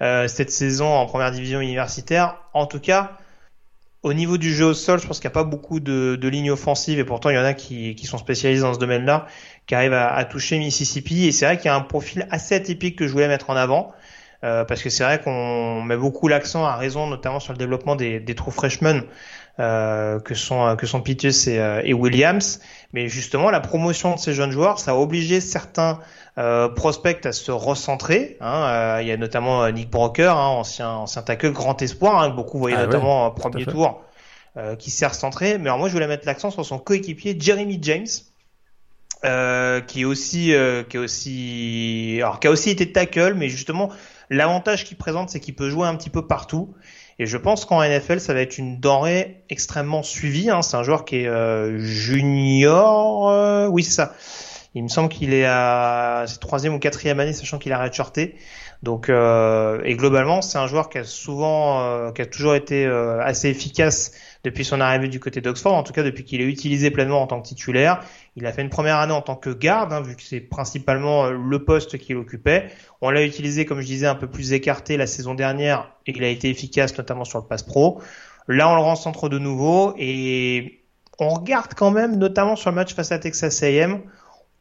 euh, 0.01 0.27
cette 0.27 0.49
saison 0.49 0.87
en 0.87 1.05
première 1.05 1.31
division 1.31 1.61
universitaire. 1.61 2.37
En 2.53 2.65
tout 2.65 2.79
cas, 2.79 3.17
au 4.01 4.13
niveau 4.13 4.37
du 4.37 4.51
jeu 4.51 4.65
au 4.65 4.73
sol, 4.73 4.99
je 4.99 5.05
pense 5.05 5.19
qu'il 5.19 5.27
n'y 5.27 5.33
a 5.33 5.39
pas 5.39 5.43
beaucoup 5.43 5.79
de, 5.79 6.17
de, 6.19 6.27
lignes 6.27 6.51
offensives 6.51 6.97
et 6.97 7.03
pourtant 7.03 7.29
il 7.29 7.35
y 7.35 7.39
en 7.39 7.45
a 7.45 7.53
qui, 7.53 7.95
qui 7.95 8.07
sont 8.07 8.17
spécialisés 8.17 8.63
dans 8.63 8.73
ce 8.73 8.79
domaine-là, 8.79 9.27
qui 9.67 9.75
arrivent 9.75 9.93
à, 9.93 10.11
à 10.11 10.25
toucher 10.25 10.57
Mississippi. 10.57 11.27
Et 11.27 11.31
c'est 11.31 11.45
vrai 11.45 11.57
qu'il 11.57 11.67
y 11.67 11.69
a 11.69 11.75
un 11.75 11.81
profil 11.81 12.27
assez 12.31 12.55
atypique 12.55 12.97
que 12.97 13.07
je 13.07 13.11
voulais 13.11 13.27
mettre 13.27 13.51
en 13.51 13.55
avant. 13.55 13.93
Euh, 14.45 14.63
parce 14.63 14.83
que 14.83 14.89
c'est 14.91 15.03
vrai 15.03 15.19
qu'on 15.19 15.81
met 15.81 15.97
beaucoup 15.97 16.27
l'accent 16.27 16.65
à 16.65 16.75
raison, 16.75 17.07
notamment 17.07 17.39
sur 17.39 17.51
le 17.51 17.57
développement 17.57 17.95
des, 17.95 18.19
des 18.19 18.35
true 18.35 18.51
freshmen 18.51 19.03
euh, 19.59 20.19
que 20.19 20.35
sont 20.35 20.75
que 20.75 20.85
sont 20.85 21.01
Pitus 21.01 21.47
et, 21.47 21.57
euh, 21.59 21.81
et, 21.83 21.93
Williams. 21.93 22.59
Mais 22.93 23.09
justement, 23.09 23.49
la 23.49 23.59
promotion 23.59 24.13
de 24.13 24.19
ces 24.19 24.33
jeunes 24.33 24.51
joueurs, 24.51 24.79
ça 24.79 24.91
a 24.91 24.95
obligé 24.95 25.41
certains 25.41 25.99
euh, 26.37 26.69
prospects 26.69 27.25
à 27.25 27.31
se 27.31 27.51
recentrer. 27.51 28.37
Hein. 28.39 28.67
Euh, 28.67 29.01
il 29.01 29.07
y 29.07 29.11
a 29.11 29.17
notamment 29.17 29.67
Nick 29.71 29.89
Broker, 29.89 30.37
hein, 30.37 30.47
ancien 30.47 30.89
ancien 30.91 31.23
tackle, 31.23 31.51
grand 31.51 31.81
espoir, 31.81 32.21
hein, 32.21 32.29
que 32.29 32.35
beaucoup 32.35 32.59
voyaient 32.59 32.77
ah 32.77 32.85
notamment 32.85 33.27
ouais, 33.27 33.33
premier 33.35 33.65
tour, 33.65 34.03
qui 34.77 34.91
s'est 34.91 35.07
recentré. 35.07 35.57
Mais 35.57 35.69
alors 35.69 35.79
moi, 35.79 35.87
je 35.87 35.93
voulais 35.93 36.07
mettre 36.07 36.27
l'accent 36.27 36.51
sur 36.51 36.63
son 36.63 36.77
coéquipier 36.77 37.35
Jeremy 37.39 37.79
James. 37.81 38.05
Euh, 39.25 39.81
qui 39.81 40.01
est 40.01 40.05
aussi 40.05 40.53
euh, 40.53 40.83
qui 40.83 40.97
est 40.97 40.99
aussi 40.99 42.19
alors 42.21 42.39
qui 42.39 42.47
a 42.47 42.51
aussi 42.51 42.69
été 42.69 42.91
tackle 42.91 43.33
mais 43.33 43.49
justement 43.49 43.89
L'avantage 44.29 44.85
qu'il 44.85 44.97
présente, 44.97 45.29
c'est 45.29 45.39
qu'il 45.39 45.55
peut 45.55 45.69
jouer 45.69 45.87
un 45.87 45.95
petit 45.95 46.09
peu 46.09 46.25
partout. 46.27 46.73
Et 47.17 47.25
je 47.25 47.37
pense 47.37 47.65
qu'en 47.65 47.81
NFL, 47.81 48.19
ça 48.19 48.33
va 48.33 48.41
être 48.41 48.57
une 48.57 48.79
denrée 48.79 49.43
extrêmement 49.49 50.03
suivie. 50.03 50.49
Hein. 50.49 50.61
C'est 50.61 50.75
un 50.75 50.83
joueur 50.83 51.05
qui 51.05 51.17
est 51.17 51.27
euh, 51.27 51.77
junior. 51.79 53.29
Euh, 53.29 53.67
oui, 53.67 53.83
c'est 53.83 53.91
ça. 53.91 54.13
Il 54.75 54.83
me 54.83 54.87
semble 54.87 55.09
qu'il 55.09 55.33
est 55.33 55.45
à 55.45 56.25
sa 56.27 56.37
troisième 56.37 56.75
ou 56.75 56.79
quatrième 56.79 57.19
année, 57.19 57.33
sachant 57.33 57.57
qu'il 57.57 57.73
a 57.73 57.81
redshirté. 57.81 58.35
Donc, 58.83 59.09
euh, 59.09 59.81
et 59.83 59.95
globalement, 59.95 60.41
c'est 60.41 60.59
un 60.59 60.67
joueur 60.67 60.89
qui 60.89 60.99
a 60.99 61.03
souvent, 61.03 62.11
qui 62.11 62.21
a 62.21 62.25
toujours 62.27 62.53
été 62.53 62.85
assez 62.85 63.49
efficace 63.49 64.11
depuis 64.45 64.63
son 64.63 64.79
arrivée 64.79 65.07
du 65.07 65.19
côté 65.19 65.41
d'Oxford, 65.41 65.73
en 65.73 65.83
tout 65.83 65.91
cas 65.91 66.03
depuis 66.03 66.23
qu'il 66.23 66.39
est 66.39 66.45
utilisé 66.45 66.91
pleinement 66.91 67.21
en 67.21 67.27
tant 67.27 67.41
que 67.41 67.47
titulaire. 67.47 68.01
Il 68.35 68.45
a 68.45 68.53
fait 68.53 68.61
une 68.61 68.69
première 68.69 68.97
année 68.97 69.11
en 69.11 69.21
tant 69.21 69.35
que 69.35 69.49
garde, 69.49 69.91
hein, 69.91 70.01
vu 70.01 70.15
que 70.15 70.21
c'est 70.21 70.39
principalement 70.39 71.25
euh, 71.25 71.31
le 71.31 71.65
poste 71.65 71.97
qu'il 71.97 72.15
occupait. 72.15 72.69
On 73.01 73.09
l'a 73.09 73.23
utilisé, 73.23 73.65
comme 73.65 73.81
je 73.81 73.87
disais, 73.87 74.05
un 74.05 74.15
peu 74.15 74.27
plus 74.27 74.53
écarté 74.53 74.97
la 74.97 75.07
saison 75.07 75.33
dernière 75.33 75.91
et 76.05 76.13
il 76.15 76.23
a 76.23 76.29
été 76.29 76.49
efficace 76.49 76.95
notamment 76.97 77.25
sur 77.25 77.39
le 77.39 77.45
pass 77.45 77.63
pro. 77.63 78.01
Là, 78.47 78.69
on 78.69 78.75
le 78.75 78.81
rencentre 78.81 79.29
de 79.29 79.39
nouveau 79.39 79.95
et 79.97 80.83
on 81.19 81.29
regarde 81.29 81.73
quand 81.75 81.91
même, 81.91 82.17
notamment 82.17 82.55
sur 82.55 82.69
le 82.69 82.75
match 82.75 82.93
face 82.93 83.11
à 83.11 83.17
Texas 83.17 83.63
A&M, 83.63 84.01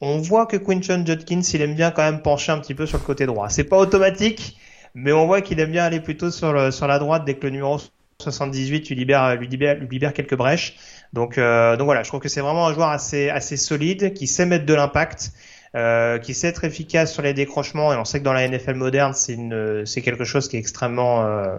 on 0.00 0.18
voit 0.18 0.46
que 0.46 0.56
Quinton 0.56 1.04
Judkins, 1.06 1.42
il 1.52 1.62
aime 1.62 1.74
bien 1.74 1.90
quand 1.90 2.02
même 2.02 2.22
pencher 2.22 2.52
un 2.52 2.58
petit 2.58 2.74
peu 2.74 2.86
sur 2.86 2.98
le 2.98 3.04
côté 3.04 3.26
droit. 3.26 3.48
C'est 3.48 3.64
pas 3.64 3.78
automatique, 3.78 4.58
mais 4.94 5.12
on 5.12 5.26
voit 5.26 5.40
qu'il 5.40 5.60
aime 5.60 5.70
bien 5.70 5.84
aller 5.84 6.00
plutôt 6.00 6.30
sur, 6.30 6.52
le, 6.52 6.70
sur 6.70 6.86
la 6.86 6.98
droite 6.98 7.24
dès 7.24 7.34
que 7.34 7.44
le 7.44 7.50
numéro 7.50 7.78
78 8.20 8.88
lui 8.88 8.96
libère, 8.96 9.36
lui 9.36 9.48
libère, 9.48 9.76
lui 9.76 9.88
libère 9.88 10.12
quelques 10.12 10.36
brèches. 10.36 10.76
Donc, 11.12 11.38
euh, 11.38 11.76
donc 11.76 11.86
voilà, 11.86 12.02
je 12.02 12.08
trouve 12.08 12.20
que 12.20 12.28
c'est 12.28 12.40
vraiment 12.40 12.66
un 12.66 12.74
joueur 12.74 12.88
assez, 12.88 13.30
assez 13.30 13.56
solide, 13.56 14.14
qui 14.14 14.26
sait 14.26 14.46
mettre 14.46 14.66
de 14.66 14.74
l'impact, 14.74 15.32
euh, 15.76 16.18
qui 16.18 16.34
sait 16.34 16.48
être 16.48 16.64
efficace 16.64 17.12
sur 17.12 17.22
les 17.22 17.34
décrochements. 17.34 17.92
Et 17.92 17.96
on 17.96 18.04
sait 18.04 18.18
que 18.18 18.24
dans 18.24 18.32
la 18.32 18.46
NFL 18.48 18.74
moderne, 18.74 19.14
c'est 19.14 20.02
quelque 20.02 20.24
chose 20.24 20.48
qui 20.48 20.56
est 20.56 20.60
extrêmement, 20.60 21.24
euh, 21.24 21.58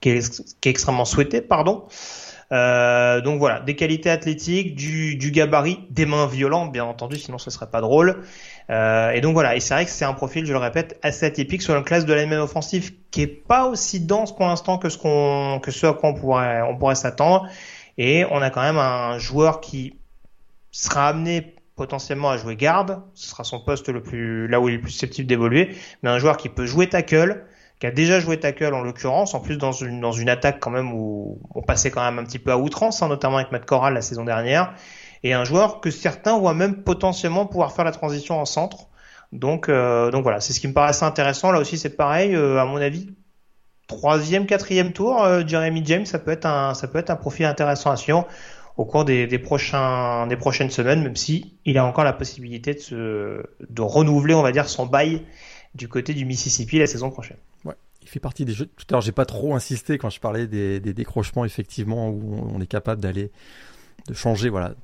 qui, 0.00 0.10
est, 0.10 0.42
qui 0.60 0.68
est 0.68 0.70
extrêmement 0.70 1.04
souhaité, 1.04 1.40
pardon. 1.40 1.84
Euh, 2.50 3.20
donc 3.20 3.38
voilà, 3.38 3.60
des 3.60 3.76
qualités 3.76 4.10
athlétiques, 4.10 4.74
du, 4.74 5.16
du 5.16 5.30
gabarit, 5.30 5.80
des 5.90 6.06
mains 6.06 6.26
violentes, 6.26 6.72
bien 6.72 6.84
entendu, 6.84 7.16
sinon 7.16 7.38
ce 7.38 7.50
serait 7.50 7.70
pas 7.70 7.80
drôle. 7.80 8.22
Euh, 8.70 9.10
et 9.10 9.20
donc 9.20 9.34
voilà, 9.34 9.56
et 9.56 9.60
c'est 9.60 9.74
vrai 9.74 9.84
que 9.84 9.90
c'est 9.90 10.04
un 10.04 10.14
profil, 10.14 10.46
je 10.46 10.52
le 10.52 10.58
répète, 10.58 10.98
assez 11.02 11.26
atypique 11.26 11.62
sur 11.62 11.76
une 11.76 11.84
classe 11.84 12.06
de 12.06 12.14
lineman 12.14 12.40
offensif 12.40 12.92
qui 13.10 13.22
est 13.22 13.26
pas 13.26 13.66
aussi 13.66 14.00
dense 14.00 14.34
pour 14.34 14.46
l'instant 14.46 14.78
que 14.78 14.88
ce 14.88 14.98
qu'on, 14.98 15.60
que 15.62 15.70
ce 15.70 15.86
à 15.86 15.92
quoi 15.92 16.10
on 16.10 16.14
pourrait, 16.14 16.62
on 16.62 16.76
pourrait 16.76 16.94
s'attendre. 16.94 17.48
Et 17.98 18.24
on 18.30 18.40
a 18.40 18.50
quand 18.50 18.62
même 18.62 18.78
un 18.78 19.18
joueur 19.18 19.60
qui 19.60 19.98
sera 20.70 21.08
amené 21.08 21.54
potentiellement 21.76 22.30
à 22.30 22.36
jouer 22.36 22.56
garde, 22.56 23.00
ce 23.14 23.28
sera 23.30 23.44
son 23.44 23.60
poste 23.60 23.88
le 23.88 24.02
plus, 24.02 24.48
là 24.48 24.60
où 24.60 24.68
il 24.68 24.74
est 24.74 24.76
le 24.76 24.82
plus 24.82 24.90
susceptible 24.90 25.28
d'évoluer, 25.28 25.76
mais 26.02 26.10
un 26.10 26.18
joueur 26.18 26.36
qui 26.36 26.48
peut 26.48 26.66
jouer 26.66 26.88
tackle, 26.88 27.44
qui 27.80 27.86
a 27.86 27.90
déjà 27.90 28.18
joué 28.18 28.40
tackle 28.40 28.74
en 28.74 28.82
l'occurrence, 28.82 29.34
en 29.34 29.40
plus 29.40 29.56
dans 29.56 29.72
une, 29.72 30.00
dans 30.00 30.12
une 30.12 30.28
attaque 30.28 30.58
quand 30.60 30.70
même 30.70 30.92
où 30.92 31.40
on 31.54 31.62
passait 31.62 31.90
quand 31.90 32.02
même 32.02 32.18
un 32.18 32.24
petit 32.24 32.38
peu 32.38 32.50
à 32.50 32.58
outrance, 32.58 33.02
hein, 33.02 33.08
notamment 33.08 33.36
avec 33.36 33.52
Matt 33.52 33.64
Corral 33.64 33.94
la 33.94 34.02
saison 34.02 34.24
dernière, 34.24 34.74
et 35.22 35.32
un 35.32 35.44
joueur 35.44 35.80
que 35.80 35.90
certains 35.90 36.38
voient 36.38 36.54
même 36.54 36.82
potentiellement 36.82 37.46
pouvoir 37.46 37.72
faire 37.72 37.84
la 37.84 37.92
transition 37.92 38.40
en 38.40 38.44
centre. 38.44 38.88
Donc, 39.32 39.68
euh, 39.68 40.10
donc 40.10 40.22
voilà, 40.22 40.40
c'est 40.40 40.52
ce 40.52 40.60
qui 40.60 40.68
me 40.68 40.72
paraissait 40.72 41.04
intéressant. 41.04 41.52
Là 41.52 41.60
aussi, 41.60 41.78
c'est 41.78 41.96
pareil, 41.96 42.34
euh, 42.34 42.60
à 42.60 42.64
mon 42.64 42.76
avis, 42.76 43.10
troisième, 43.86 44.46
quatrième 44.46 44.92
tour, 44.92 45.22
euh, 45.22 45.42
Jeremy 45.46 45.82
James, 45.84 46.06
ça 46.06 46.18
peut 46.18 46.30
être 46.30 46.46
un, 46.46 46.74
ça 46.74 46.88
peut 46.88 46.98
être 46.98 47.10
un 47.10 47.16
profil 47.16 47.46
intéressant 47.46 47.90
à 47.90 47.96
suivre 47.96 48.26
au 48.76 48.84
cours 48.84 49.04
des, 49.04 49.26
des, 49.26 49.38
prochains, 49.38 50.26
des 50.28 50.36
prochaines 50.36 50.70
semaines, 50.70 51.02
même 51.02 51.16
si 51.16 51.58
il 51.64 51.78
a 51.78 51.84
encore 51.84 52.04
la 52.04 52.12
possibilité 52.12 52.74
de, 52.74 52.78
se, 52.78 53.42
de 53.68 53.82
renouveler, 53.82 54.34
on 54.34 54.42
va 54.42 54.52
dire, 54.52 54.68
son 54.68 54.86
bail 54.86 55.24
du 55.74 55.88
côté 55.88 56.14
du 56.14 56.24
Mississippi 56.24 56.78
la 56.78 56.86
saison 56.86 57.10
prochaine. 57.10 57.36
Ouais, 57.64 57.74
il 58.02 58.08
fait 58.08 58.20
partie 58.20 58.44
des 58.44 58.52
jeux. 58.52 58.66
Tout 58.66 58.86
à 58.90 58.92
l'heure, 58.94 59.00
j'ai 59.00 59.12
pas 59.12 59.26
trop 59.26 59.54
insisté 59.54 59.98
quand 59.98 60.10
je 60.10 60.20
parlais 60.20 60.46
des, 60.46 60.80
décrochements, 60.80 61.44
effectivement, 61.44 62.08
où 62.08 62.34
on 62.52 62.60
est 62.60 62.66
capable 62.66 63.00
d'aller, 63.00 63.30
changer, 64.12 64.48
voilà, 64.48 64.74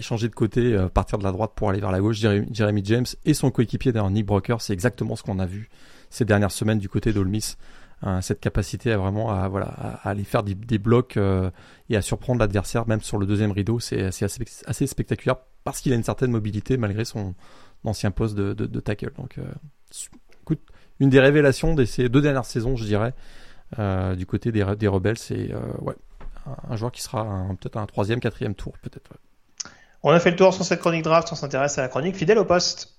changer 0.00 0.28
de 0.28 0.34
côté, 0.34 0.74
euh, 0.74 0.88
partir 0.88 1.18
de 1.18 1.24
la 1.24 1.32
droite 1.32 1.52
pour 1.54 1.70
aller 1.70 1.80
vers 1.80 1.92
la 1.92 2.00
gauche. 2.00 2.18
Jeremy 2.18 2.82
James 2.84 3.06
et 3.24 3.34
son 3.34 3.50
coéquipier 3.50 3.92
d'ailleurs 3.92 4.10
Nick 4.10 4.26
Broker, 4.26 4.60
c'est 4.60 4.72
exactement 4.72 5.16
ce 5.16 5.22
qu'on 5.22 5.38
a 5.38 5.46
vu 5.46 5.68
ces 6.10 6.24
dernières 6.24 6.52
semaines 6.52 6.78
du 6.78 6.88
côté 6.88 7.12
d'Olmis. 7.12 7.56
Hein, 8.02 8.20
cette 8.20 8.40
capacité 8.40 8.92
à 8.92 8.98
vraiment 8.98 9.30
à, 9.30 9.46
à, 9.46 10.10
aller 10.10 10.24
faire 10.24 10.42
des, 10.42 10.78
blocs 10.78 11.16
euh, 11.16 11.50
et 11.88 11.96
à 11.96 12.02
surprendre 12.02 12.40
l'adversaire, 12.40 12.86
même 12.86 13.00
sur 13.00 13.16
le 13.16 13.24
deuxième 13.24 13.52
rideau, 13.52 13.80
c'est 13.80 14.02
assez, 14.02 14.86
spectaculaire 14.86 15.36
parce 15.64 15.80
qu'il 15.80 15.94
a 15.94 15.96
une 15.96 16.04
certaine 16.04 16.30
mobilité 16.30 16.76
malgré 16.76 17.06
son 17.06 17.34
ancien 17.84 18.10
poste 18.10 18.36
de 18.36 18.80
tackle. 18.80 19.12
Donc, 19.16 19.38
euh, 19.38 19.44
écoute, 20.42 20.60
une 21.00 21.10
des 21.10 21.20
révélations 21.20 21.74
de 21.74 21.84
ces 21.84 22.08
deux 22.08 22.20
dernières 22.20 22.44
saisons, 22.44 22.76
je 22.76 22.84
dirais, 22.84 23.14
euh, 23.78 24.14
du 24.14 24.26
côté 24.26 24.52
des, 24.52 24.64
des 24.78 24.88
rebelles, 24.88 25.18
c'est 25.18 25.52
ouais, 25.80 25.94
un, 26.68 26.76
joueur 26.76 26.92
qui 26.92 27.02
sera 27.02 27.24
peut-être 27.60 27.76
un 27.76 27.86
troisième, 27.86 28.20
quatrième 28.20 28.54
tour, 28.54 28.74
peut-être. 28.82 29.10
On 30.02 30.10
a 30.10 30.20
fait 30.20 30.30
le 30.30 30.36
tour 30.36 30.54
sur 30.54 30.64
cette 30.64 30.80
chronique 30.80 31.02
draft, 31.02 31.28
on 31.32 31.34
s'intéresse 31.34 31.78
à 31.78 31.82
la 31.82 31.88
chronique 31.88 32.16
fidèle 32.16 32.38
au 32.38 32.44
poste. 32.44 32.95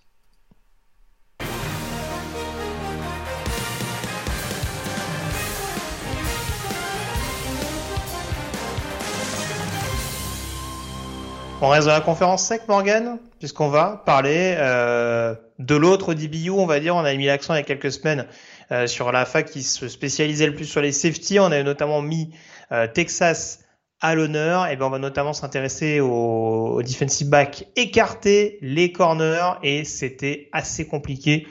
On 11.60 11.70
reste 11.70 11.88
dans 11.88 11.94
la 11.94 12.02
conférence 12.02 12.44
sec, 12.44 12.68
Morgan, 12.68 13.18
puisqu'on 13.40 13.70
va 13.70 14.04
parler 14.06 14.54
euh, 14.58 15.34
de 15.58 15.76
l'autre 15.76 16.14
DBU, 16.14 16.52
on 16.52 16.68
va 16.68 16.80
dire. 16.80 16.96
On 16.96 17.04
a 17.04 17.16
mis 17.16 17.26
l'accent 17.26 17.56
il 17.56 17.58
y 17.58 17.60
a 17.62 17.64
quelques 17.64 17.92
semaines 17.92 18.28
euh, 18.72 18.86
sur 18.86 19.12
la 19.12 19.26
fac 19.26 19.50
qui 19.50 19.64
se 19.64 19.88
spécialisait 19.88 20.46
le 20.46 20.54
plus 20.54 20.66
sur 20.66 20.82
les 20.82 20.92
safety. 20.92 21.40
On 21.40 21.46
avait 21.46 21.64
notamment 21.64 22.04
mis 22.04 22.32
euh, 22.72 22.86
Texas 22.86 23.62
à 24.02 24.14
l'honneur. 24.14 24.68
Et 24.68 24.76
ben 24.76 24.86
on 24.86 24.92
va 24.92 25.00
notamment 25.00 25.34
s'intéresser 25.34 26.00
aux, 26.00 26.80
defensive 26.84 27.30
back 27.30 27.66
écarter 27.76 28.60
les 28.62 28.92
corners 28.92 29.54
et 29.64 29.84
c'était 29.84 30.50
assez 30.52 30.86
compliqué 30.86 31.48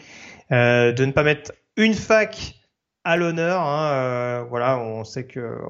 de 0.51 1.05
ne 1.05 1.11
pas 1.11 1.25
mettre 1.25 1.51
une 1.77 1.95
fac 1.95 2.56
à 3.07 3.17
l'honneur. 3.17 3.63
Hein, 3.63 3.93
euh, 3.93 4.45
voilà, 4.51 4.81
on 4.81 5.05
sait 5.05 5.27
que 5.27 5.61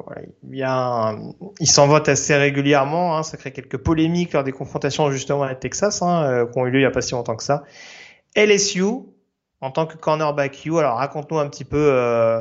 il 0.49 1.69
s'en 1.69 1.87
vote 1.87 2.09
assez 2.09 2.35
régulièrement. 2.35 3.17
Hein, 3.17 3.23
ça 3.23 3.37
crée 3.37 3.53
quelques 3.53 3.77
polémiques 3.77 4.33
lors 4.33 4.43
des 4.43 4.53
confrontations 4.53 5.11
justement 5.11 5.43
avec 5.43 5.61
Texas 5.61 6.01
hein, 6.01 6.25
euh, 6.25 6.47
qui 6.47 6.59
ont 6.59 6.67
eu 6.67 6.71
lieu 6.71 6.79
il 6.81 6.83
y 6.83 6.87
a 6.87 6.91
pas 6.91 7.03
si 7.03 7.13
longtemps 7.13 7.37
que 7.37 7.43
ça. 7.43 7.65
LSU 8.35 8.85
en 9.61 9.71
tant 9.71 9.87
que 9.87 9.99
cornerback 9.99 10.65
U. 10.65 10.79
Alors 10.79 10.97
raconte-nous 10.97 11.39
un 11.39 11.49
petit 11.49 11.67
peu 11.67 11.91
euh, 11.93 12.41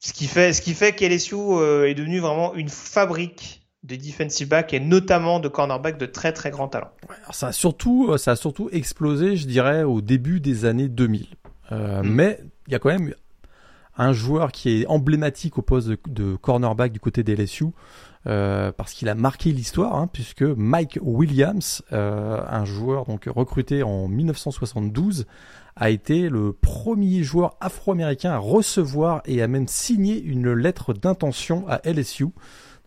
ce 0.00 0.14
qui 0.14 0.26
fait, 0.26 0.54
ce 0.54 0.62
qui 0.62 0.72
fait 0.72 0.94
qu'LSU 0.94 1.36
est 1.84 1.94
devenu 1.94 2.20
vraiment 2.20 2.54
une 2.54 2.70
fabrique 2.70 3.60
de 3.82 3.96
defensive 3.96 4.48
back 4.48 4.72
et 4.72 4.80
notamment 4.80 5.40
de 5.40 5.48
cornerback 5.48 5.98
de 5.98 6.06
très 6.06 6.32
très 6.32 6.50
grand 6.50 6.68
talent. 6.68 6.90
Ça 7.32 7.48
a 7.48 7.52
surtout, 7.52 8.16
ça 8.16 8.30
a 8.30 8.36
surtout 8.36 8.70
explosé, 8.72 9.36
je 9.36 9.46
dirais, 9.46 9.82
au 9.82 10.00
début 10.00 10.40
des 10.40 10.64
années 10.64 10.88
2000. 10.88 11.26
Euh, 11.72 12.02
mm. 12.02 12.08
Mais 12.08 12.40
il 12.66 12.72
y 12.72 12.76
a 12.76 12.78
quand 12.78 12.90
même 12.90 13.14
un 13.96 14.12
joueur 14.12 14.52
qui 14.52 14.82
est 14.82 14.86
emblématique 14.86 15.58
au 15.58 15.62
poste 15.62 15.88
de, 15.88 15.98
de 16.08 16.36
cornerback 16.36 16.92
du 16.92 17.00
côté 17.00 17.22
des 17.22 17.34
LSU. 17.34 17.66
Euh, 18.26 18.72
parce 18.72 18.92
qu'il 18.92 19.08
a 19.08 19.14
marqué 19.14 19.52
l'histoire, 19.52 19.94
hein, 19.94 20.08
puisque 20.12 20.42
Mike 20.42 20.98
Williams, 21.00 21.82
euh, 21.92 22.40
un 22.46 22.64
joueur 22.64 23.06
donc 23.06 23.24
recruté 23.26 23.82
en 23.82 24.08
1972, 24.08 25.26
a 25.76 25.90
été 25.90 26.28
le 26.28 26.52
premier 26.52 27.22
joueur 27.22 27.56
afro-américain 27.60 28.32
à 28.32 28.38
recevoir 28.38 29.22
et 29.24 29.40
à 29.40 29.48
même 29.48 29.68
signer 29.68 30.20
une 30.20 30.52
lettre 30.52 30.92
d'intention 30.92 31.66
à 31.68 31.80
LSU. 31.84 32.26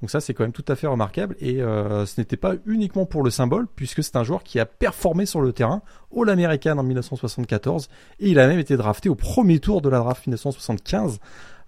Donc 0.01 0.09
ça, 0.09 0.19
c'est 0.19 0.33
quand 0.33 0.43
même 0.43 0.51
tout 0.51 0.65
à 0.67 0.75
fait 0.75 0.87
remarquable. 0.87 1.35
Et 1.39 1.61
euh, 1.61 2.05
ce 2.05 2.19
n'était 2.19 2.37
pas 2.37 2.55
uniquement 2.65 3.05
pour 3.05 3.23
le 3.23 3.29
symbole, 3.29 3.67
puisque 3.75 4.03
c'est 4.03 4.15
un 4.15 4.23
joueur 4.23 4.43
qui 4.43 4.59
a 4.59 4.65
performé 4.65 5.25
sur 5.25 5.41
le 5.41 5.53
terrain, 5.53 5.83
All-American 6.15 6.77
en 6.77 6.83
1974, 6.83 7.87
et 8.19 8.29
il 8.29 8.39
a 8.39 8.47
même 8.47 8.59
été 8.59 8.77
drafté 8.77 9.09
au 9.09 9.15
premier 9.15 9.59
tour 9.59 9.81
de 9.81 9.89
la 9.89 9.99
draft 9.99 10.25
1975, 10.25 11.19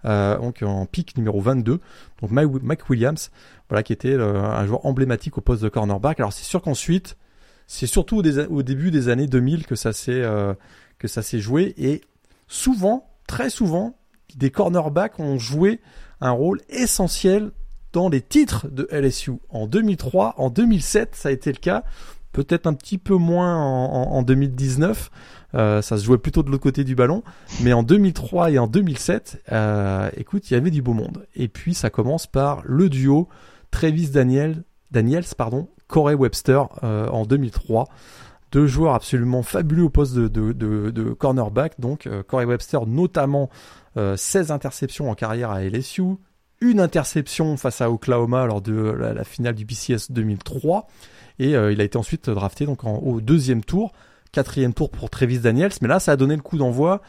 euh, 0.04 0.36
donc 0.38 0.62
en 0.62 0.84
pick 0.86 1.16
numéro 1.16 1.40
22. 1.40 1.80
Donc 2.20 2.30
Mike 2.30 2.90
Williams, 2.90 3.30
voilà, 3.68 3.84
qui 3.84 3.92
était 3.92 4.14
euh, 4.14 4.42
un 4.42 4.66
joueur 4.66 4.84
emblématique 4.84 5.38
au 5.38 5.40
poste 5.40 5.62
de 5.62 5.68
cornerback. 5.68 6.18
Alors 6.18 6.32
c'est 6.32 6.44
sûr 6.44 6.60
qu'ensuite, 6.60 7.16
c'est 7.68 7.86
surtout 7.86 8.18
au, 8.18 8.62
début 8.62 8.90
des 8.90 9.08
années 9.08 9.28
2000 9.28 9.64
que 9.64 9.76
ça 9.76 9.92
s'est 9.92 10.22
que 10.98 11.08
ça 11.08 11.22
s'est 11.22 11.38
joué, 11.38 11.74
et 11.78 12.02
souvent, 12.46 13.10
très 13.26 13.48
souvent, 13.48 13.96
des 14.36 14.50
cornerbacks 14.50 15.18
ont 15.18 15.38
joué 15.38 15.80
un 16.20 16.30
rôle 16.30 16.60
essentiel 16.68 17.52
dans 17.94 18.08
les 18.08 18.20
titres 18.20 18.66
de 18.68 18.88
LSU. 18.90 19.34
En 19.48 19.66
2003, 19.66 20.34
en 20.36 20.50
2007, 20.50 21.14
ça 21.14 21.30
a 21.30 21.32
été 21.32 21.50
le 21.50 21.58
cas. 21.58 21.84
Peut-être 22.32 22.66
un 22.66 22.74
petit 22.74 22.98
peu 22.98 23.14
moins 23.14 23.56
en, 23.56 24.22
2019. 24.22 25.10
Euh, 25.54 25.80
ça 25.80 25.96
se 25.96 26.04
jouait 26.04 26.18
plutôt 26.18 26.42
de 26.42 26.50
l'autre 26.50 26.64
côté 26.64 26.82
du 26.82 26.96
ballon. 26.96 27.22
Mais 27.62 27.72
en 27.72 27.84
2003 27.84 28.50
et 28.50 28.58
en 28.58 28.66
2007, 28.66 29.44
euh, 29.52 30.10
écoute, 30.16 30.50
il 30.50 30.54
y 30.54 30.56
avait 30.56 30.72
du 30.72 30.82
beau 30.82 30.92
monde. 30.92 31.26
Et 31.36 31.46
puis 31.46 31.72
ça 31.72 31.88
commence 31.88 32.26
par 32.26 32.62
le 32.64 32.90
duo 32.90 33.28
Travis 33.70 34.10
Daniel, 34.10 34.64
Daniels, 34.90 35.24
pardon, 35.38 35.68
Corey 35.86 36.14
Webster 36.14 36.66
euh, 36.82 37.08
en 37.08 37.24
2003 37.24 37.88
deux 38.50 38.68
joueurs 38.68 38.94
absolument 38.94 39.42
fabuleux 39.42 39.82
au 39.82 39.90
poste 39.90 40.14
de, 40.14 40.28
de, 40.28 41.12
cornerback. 41.12 41.80
Donc 41.80 42.08
Corey 42.28 42.44
Webster 42.44 42.86
notamment 42.86 43.50
16 43.96 44.52
interceptions 44.52 45.10
en 45.10 45.16
carrière 45.16 45.50
à 45.50 45.64
LSU, 45.64 46.04
une 46.70 46.80
interception 46.80 47.56
face 47.56 47.80
à 47.80 47.90
Oklahoma 47.90 48.46
lors 48.46 48.60
de 48.60 48.74
la, 48.74 49.24
finale 49.24 49.54
du 49.54 49.64
BCS 49.64 50.10
2003. 50.10 50.86
Et 51.38 51.56
euh, 51.56 51.72
il 51.72 51.80
a 51.80 51.84
été 51.84 51.96
ensuite 51.96 52.30
drafté 52.30 52.66
donc 52.66 52.84
au 52.84 53.20
deuxième 53.20 53.64
tour, 53.64 53.92
quatrième 54.32 54.72
tour 54.74 54.90
pour 54.90 55.10
Travis 55.10 55.38
Daniels. 55.38 55.72
Mais 55.80 55.88
là, 55.88 56.00
ça 56.00 56.12
a 56.12 56.16
donné 56.16 56.36
le 56.36 56.42
coup 56.42 56.58
d'envoi 56.58 57.02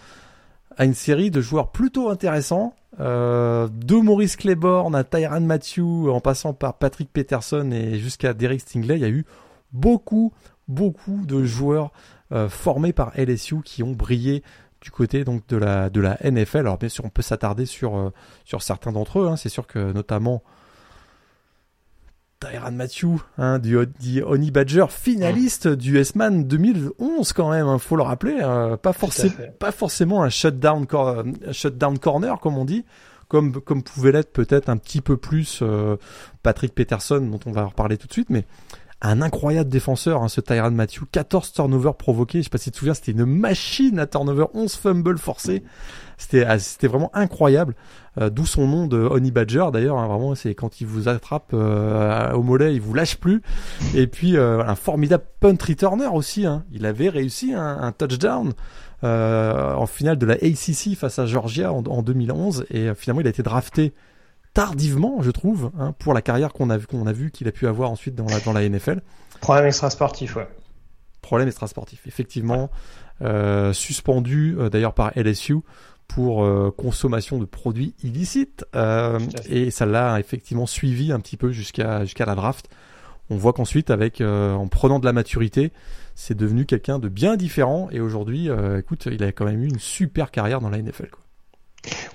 à 0.77 0.85
une 0.85 0.93
série 0.93 1.31
de 1.31 1.41
joueurs 1.41 1.71
plutôt 1.71 2.09
intéressants. 2.09 2.73
Euh, 2.99 3.67
de 3.71 3.95
Maurice 3.95 4.37
Claiborne 4.37 4.95
à 4.95 5.03
Tyran 5.03 5.41
Matthew, 5.41 6.07
en 6.09 6.21
passant 6.21 6.53
par 6.53 6.75
Patrick 6.75 7.11
Peterson 7.11 7.69
et 7.71 7.99
jusqu'à 7.99 8.33
Derek 8.33 8.61
Stingley, 8.61 8.95
il 8.95 9.01
y 9.01 9.05
a 9.05 9.09
eu 9.09 9.25
beaucoup, 9.73 10.31
beaucoup 10.69 11.25
de 11.25 11.43
joueurs 11.43 11.91
euh, 12.31 12.47
formés 12.47 12.93
par 12.93 13.11
LSU 13.17 13.57
qui 13.63 13.83
ont 13.83 13.91
brillé 13.91 14.43
du 14.81 14.91
côté 14.91 15.23
donc 15.23 15.47
de 15.47 15.57
la 15.57 15.89
de 15.89 16.01
la 16.01 16.17
NFL. 16.23 16.59
Alors 16.59 16.77
bien 16.77 16.89
sûr, 16.89 17.05
on 17.05 17.09
peut 17.09 17.21
s'attarder 17.21 17.65
sur 17.65 17.97
euh, 17.97 18.09
sur 18.43 18.61
certains 18.61 18.91
d'entre 18.91 19.19
eux. 19.19 19.27
Hein. 19.27 19.35
C'est 19.35 19.49
sûr 19.49 19.67
que 19.67 19.91
notamment 19.91 20.43
Tyran 22.39 22.71
Matthew, 22.71 23.21
hein, 23.37 23.59
du, 23.59 23.77
du 23.99 24.21
Honey 24.21 24.51
Badger, 24.51 24.85
finaliste 24.89 25.67
du 25.67 25.97
S-Man 25.97 26.43
2011 26.43 27.33
quand 27.33 27.49
même, 27.49 27.67
hein, 27.67 27.79
faut 27.79 27.95
le 27.95 28.03
rappeler. 28.03 28.39
Hein. 28.41 28.77
pas, 28.81 28.93
forcément 28.93 29.33
pas 29.59 29.71
forcément 29.71 30.23
un 30.23 30.29
shutdown, 30.29 30.85
shutdown 31.51 31.97
corner 31.97 32.39
comme 32.39 32.57
on 32.57 32.65
dit, 32.65 32.83
comme, 33.27 33.61
comme 33.61 33.83
pouvait 33.83 34.11
l'être 34.11 34.31
peut-être 34.31 34.69
un 34.69 34.77
petit 34.77 35.01
peu 35.01 35.17
plus 35.17 35.59
euh, 35.61 35.97
Patrick 36.43 36.75
Peterson, 36.75 37.21
dont 37.21 37.39
on 37.45 37.51
va 37.51 37.65
reparler 37.65 37.97
tout 37.97 38.07
de 38.07 38.13
suite, 38.13 38.29
mais 38.29 38.45
un 39.01 39.21
incroyable 39.21 39.69
défenseur, 39.69 40.23
hein, 40.23 40.29
ce 40.29 40.41
Tyran 40.41 40.71
Matthew. 40.71 41.03
14 41.11 41.51
turnovers 41.51 41.95
provoqués. 41.95 42.39
Je 42.39 42.45
sais 42.45 42.49
pas 42.49 42.57
si 42.57 42.65
tu 42.65 42.71
te 42.71 42.77
souviens, 42.77 42.93
c'était 42.93 43.11
une 43.11 43.25
machine 43.25 43.99
à 43.99 44.07
turnover. 44.07 44.45
11 44.53 44.73
fumbles 44.75 45.17
forcés. 45.17 45.63
C'était, 46.17 46.45
ah, 46.45 46.57
vraiment 46.87 47.11
incroyable. 47.13 47.75
Euh, 48.19 48.29
d'où 48.29 48.45
son 48.45 48.67
nom 48.67 48.87
de 48.87 48.97
Honey 48.97 49.31
Badger 49.31 49.65
d'ailleurs. 49.73 49.97
Hein, 49.97 50.07
vraiment, 50.07 50.33
c'est 50.33 50.55
quand 50.55 50.79
il 50.79 50.87
vous 50.87 51.09
attrape 51.09 51.51
euh, 51.53 52.31
au 52.31 52.41
mollet, 52.41 52.73
il 52.73 52.81
vous 52.81 52.93
lâche 52.93 53.17
plus. 53.17 53.41
Et 53.93 54.07
puis 54.07 54.37
euh, 54.37 54.63
un 54.65 54.75
formidable 54.75 55.25
punt 55.39 55.57
returner 55.61 56.07
aussi. 56.07 56.45
Hein. 56.45 56.63
Il 56.71 56.85
avait 56.85 57.09
réussi 57.09 57.53
un, 57.53 57.91
touchdown. 57.91 58.53
en 59.03 59.85
finale 59.87 60.17
de 60.17 60.25
la 60.25 60.35
ACC 60.35 60.95
face 60.97 61.19
à 61.19 61.25
Georgia 61.25 61.71
en 61.71 62.01
2011 62.01 62.65
et 62.71 62.95
finalement 62.95 63.21
il 63.21 63.27
a 63.27 63.29
été 63.29 63.43
drafté 63.43 63.93
tardivement, 64.55 65.21
je 65.21 65.29
trouve, 65.29 65.69
hein, 65.77 65.93
pour 65.99 66.15
la 66.15 66.23
carrière 66.23 66.53
qu'on 66.53 66.71
a, 66.71 66.79
qu'on 66.79 67.05
a 67.05 67.11
vu 67.11 67.29
qu'il 67.29 67.47
a 67.47 67.51
pu 67.51 67.67
avoir 67.67 67.91
ensuite 67.91 68.15
dans 68.15 68.25
la, 68.25 68.39
dans 68.39 68.53
la 68.53 68.67
NFL. 68.67 69.01
Problème 69.41 69.67
extra-sportif, 69.67 70.37
ouais. 70.37 70.47
Problème 71.21 71.47
extra-sportif, 71.47 72.07
effectivement. 72.07 72.71
Euh, 73.21 73.71
suspendu 73.71 74.57
euh, 74.57 74.69
d'ailleurs 74.69 74.93
par 74.93 75.11
LSU 75.15 75.57
pour 76.07 76.43
euh, 76.43 76.69
consommation 76.75 77.37
de 77.37 77.45
produits 77.45 77.93
illicites. 78.03 78.65
et 79.49 79.71
ça 79.71 79.85
l'a 79.85 80.19
effectivement 80.19 80.65
suivi 80.65 81.11
un 81.11 81.19
petit 81.19 81.37
peu 81.37 81.51
jusqu'à 81.51 82.03
jusqu'à 82.05 82.25
la 82.25 82.35
draft. 82.35 82.69
On 83.29 83.37
voit 83.37 83.53
qu'ensuite, 83.53 83.89
avec 83.89 84.21
en 84.21 84.67
prenant 84.67 84.99
de 84.99 85.05
la 85.05 85.13
maturité, 85.13 85.73
c'est 86.13 86.37
devenu 86.37 86.65
quelqu'un 86.65 86.99
de 86.99 87.09
bien 87.09 87.35
différent. 87.35 87.89
Et 87.91 87.99
aujourd'hui, 87.99 88.49
écoute, 88.77 89.07
il 89.11 89.23
a 89.23 89.31
quand 89.31 89.45
même 89.45 89.63
eu 89.63 89.67
une 89.67 89.79
super 89.79 90.29
carrière 90.29 90.61
dans 90.61 90.69
la 90.69 90.77
NFL. 90.77 91.09
Quoi. 91.09 91.24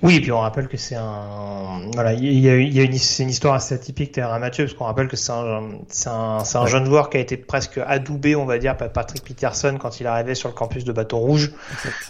Oui, 0.03 0.15
et 0.15 0.21
puis 0.21 0.31
on 0.31 0.39
rappelle 0.39 0.67
que 0.67 0.77
c'est 0.77 0.95
un, 0.95 1.81
voilà, 1.93 2.13
il 2.13 2.39
y 2.39 2.49
a, 2.49 2.57
il 2.57 2.73
y 2.73 2.79
a 2.79 2.83
une, 2.83 2.97
c'est 2.97 3.23
une 3.23 3.29
histoire 3.29 3.53
assez 3.53 3.75
atypique 3.75 4.11
Terra 4.11 4.39
Mathieu, 4.39 4.65
parce 4.65 4.75
qu'on 4.75 4.85
rappelle 4.85 5.07
que 5.07 5.15
c'est 5.15 5.31
un, 5.31 5.69
c'est 5.87 6.09
un, 6.09 6.43
c'est 6.43 6.57
un 6.57 6.65
jeune 6.65 6.85
joueur 6.85 7.09
qui 7.09 7.17
a 7.17 7.19
été 7.19 7.37
presque 7.37 7.79
adoubé, 7.85 8.35
on 8.35 8.45
va 8.45 8.57
dire, 8.57 8.77
par 8.77 8.91
Patrick 8.91 9.23
Peterson 9.23 9.77
quand 9.79 9.99
il 9.99 10.07
arrivé 10.07 10.35
sur 10.35 10.49
le 10.49 10.55
campus 10.55 10.83
de 10.83 10.91
Bâton 10.91 11.19
Rouge, 11.19 11.51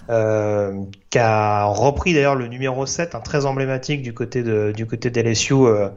euh, 0.10 0.74
qui 1.10 1.20
a 1.20 1.66
repris 1.66 2.14
d'ailleurs 2.14 2.36
le 2.36 2.48
numéro 2.48 2.86
7, 2.86 3.16
un 3.16 3.20
très 3.20 3.46
emblématique 3.46 4.02
du 4.02 4.14
côté 4.14 4.44
de, 4.44 4.72
du 4.76 4.86
côté 4.86 5.10
d'LSU, 5.10 5.54
euh, 5.54 5.90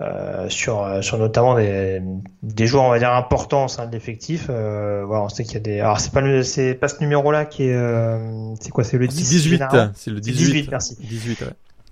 euh, 0.00 0.48
sur, 0.48 1.02
sur 1.02 1.18
notamment 1.18 1.54
des, 1.54 2.02
des 2.42 2.66
joueurs 2.66 2.84
on 2.84 2.90
va 2.90 2.98
dire 2.98 3.12
importants 3.12 3.66
au 3.66 3.68
sein 3.68 3.86
de 3.86 3.92
l'effectif. 3.92 4.46
Euh, 4.50 5.04
voilà, 5.06 5.24
on 5.24 5.28
sait 5.28 5.44
qu'il 5.44 5.54
y 5.54 5.56
a 5.58 5.60
des. 5.60 5.80
Alors 5.80 6.00
c'est 6.00 6.12
pas 6.12 6.20
le, 6.20 6.42
c'est 6.42 6.74
pas 6.74 6.88
ce 6.88 7.00
numéro-là 7.00 7.44
qui 7.44 7.64
est. 7.64 7.74
Euh, 7.74 8.54
c'est 8.60 8.70
quoi 8.70 8.84
C'est 8.84 8.98
le 8.98 9.06
10 9.06 9.16
18. 9.16 9.62
C'est 9.94 10.10
le 10.10 10.20
18. 10.20 10.32
18 10.32 10.70
merci. 10.70 10.96
18. 10.98 11.42
Ouais. 11.42 11.46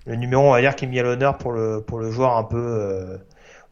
Le 0.07 0.15
numéro 0.15 0.47
on 0.47 0.51
va 0.51 0.61
dire 0.61 0.75
qui 0.75 0.85
est 0.85 0.87
mis 0.87 0.99
à 0.99 1.03
l'honneur 1.03 1.37
pour 1.37 1.51
le 1.51 1.81
pour 1.85 1.99
le 1.99 2.11
joueur 2.11 2.35
un 2.37 2.43
peu. 2.43 2.57
Euh, 2.57 3.17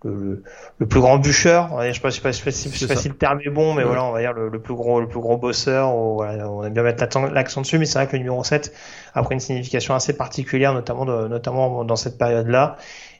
le, 0.05 0.43
le, 0.77 0.87
plus 0.87 1.01
grand 1.01 1.17
bûcheur, 1.17 1.71
je 1.85 1.91
sais 1.91 1.99
pas, 1.99 2.09
je 2.09 2.15
sais 2.15 2.21
pas, 2.21 2.31
je 2.31 2.37
sais 2.37 2.87
pas, 2.87 2.95
si 2.95 3.09
le 3.09 3.15
terme 3.15 3.41
est 3.43 3.49
bon, 3.49 3.73
mais 3.73 3.83
voilà, 3.83 4.05
on 4.05 4.13
va 4.13 4.21
dire 4.21 4.31
le, 4.31 4.47
le, 4.47 4.61
plus 4.61 4.73
gros, 4.73 5.01
le 5.01 5.09
plus 5.09 5.19
gros 5.19 5.35
bosseur. 5.35 5.93
voilà, 5.93 6.49
on 6.49 6.63
aime 6.63 6.71
bien 6.71 6.83
mettre 6.83 7.03
l'accent 7.33 7.59
dessus, 7.59 7.77
mais 7.77 7.85
c'est 7.85 7.99
vrai 7.99 8.07
que 8.07 8.13
le 8.13 8.19
numéro 8.19 8.41
7 8.41 8.73
a 9.13 9.23
pris 9.23 9.33
une 9.33 9.41
signification 9.41 9.93
assez 9.95 10.15
particulière, 10.15 10.73
notamment 10.73 11.03
de, 11.03 11.27
notamment 11.27 11.83
dans 11.83 11.97
cette 11.97 12.17
période-là. 12.17 12.77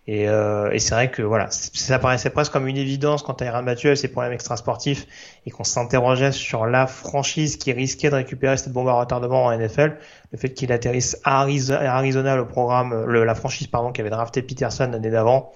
Et, 0.07 0.27
euh, 0.27 0.71
et 0.71 0.79
c'est 0.79 0.95
vrai 0.95 1.11
que 1.11 1.21
voilà, 1.21 1.47
ça 1.51 1.99
paraissait 1.99 2.31
presque 2.31 2.51
comme 2.51 2.67
une 2.67 2.77
évidence 2.77 3.21
quand 3.21 3.35
Tyrann 3.35 3.63
Mathieu 3.63 3.91
a 3.91 3.95
ses 3.95 4.07
problèmes 4.07 4.33
extrasportifs 4.33 5.05
et 5.45 5.51
qu'on 5.51 5.63
s'interrogeait 5.63 6.31
sur 6.31 6.65
la 6.65 6.87
franchise 6.87 7.57
qui 7.57 7.73
risquait 7.73 8.09
de 8.09 8.15
récupérer 8.15 8.57
cette 8.57 8.73
bombe 8.73 8.87
à 8.87 8.93
retardement 8.93 9.45
en 9.45 9.57
NFL. 9.57 9.97
Le 10.31 10.37
fait 10.37 10.53
qu'il 10.53 10.71
atterrisse 10.71 11.19
à 11.23 11.41
Arizona, 11.41 12.35
le 12.35 12.47
programme, 12.47 13.05
la 13.05 13.35
franchise 13.35 13.67
pardon, 13.67 13.91
qui 13.91 14.01
avait 14.01 14.09
drafté 14.09 14.41
Peterson 14.41 14.89
l'année 14.91 15.11
d'avant. 15.11 15.51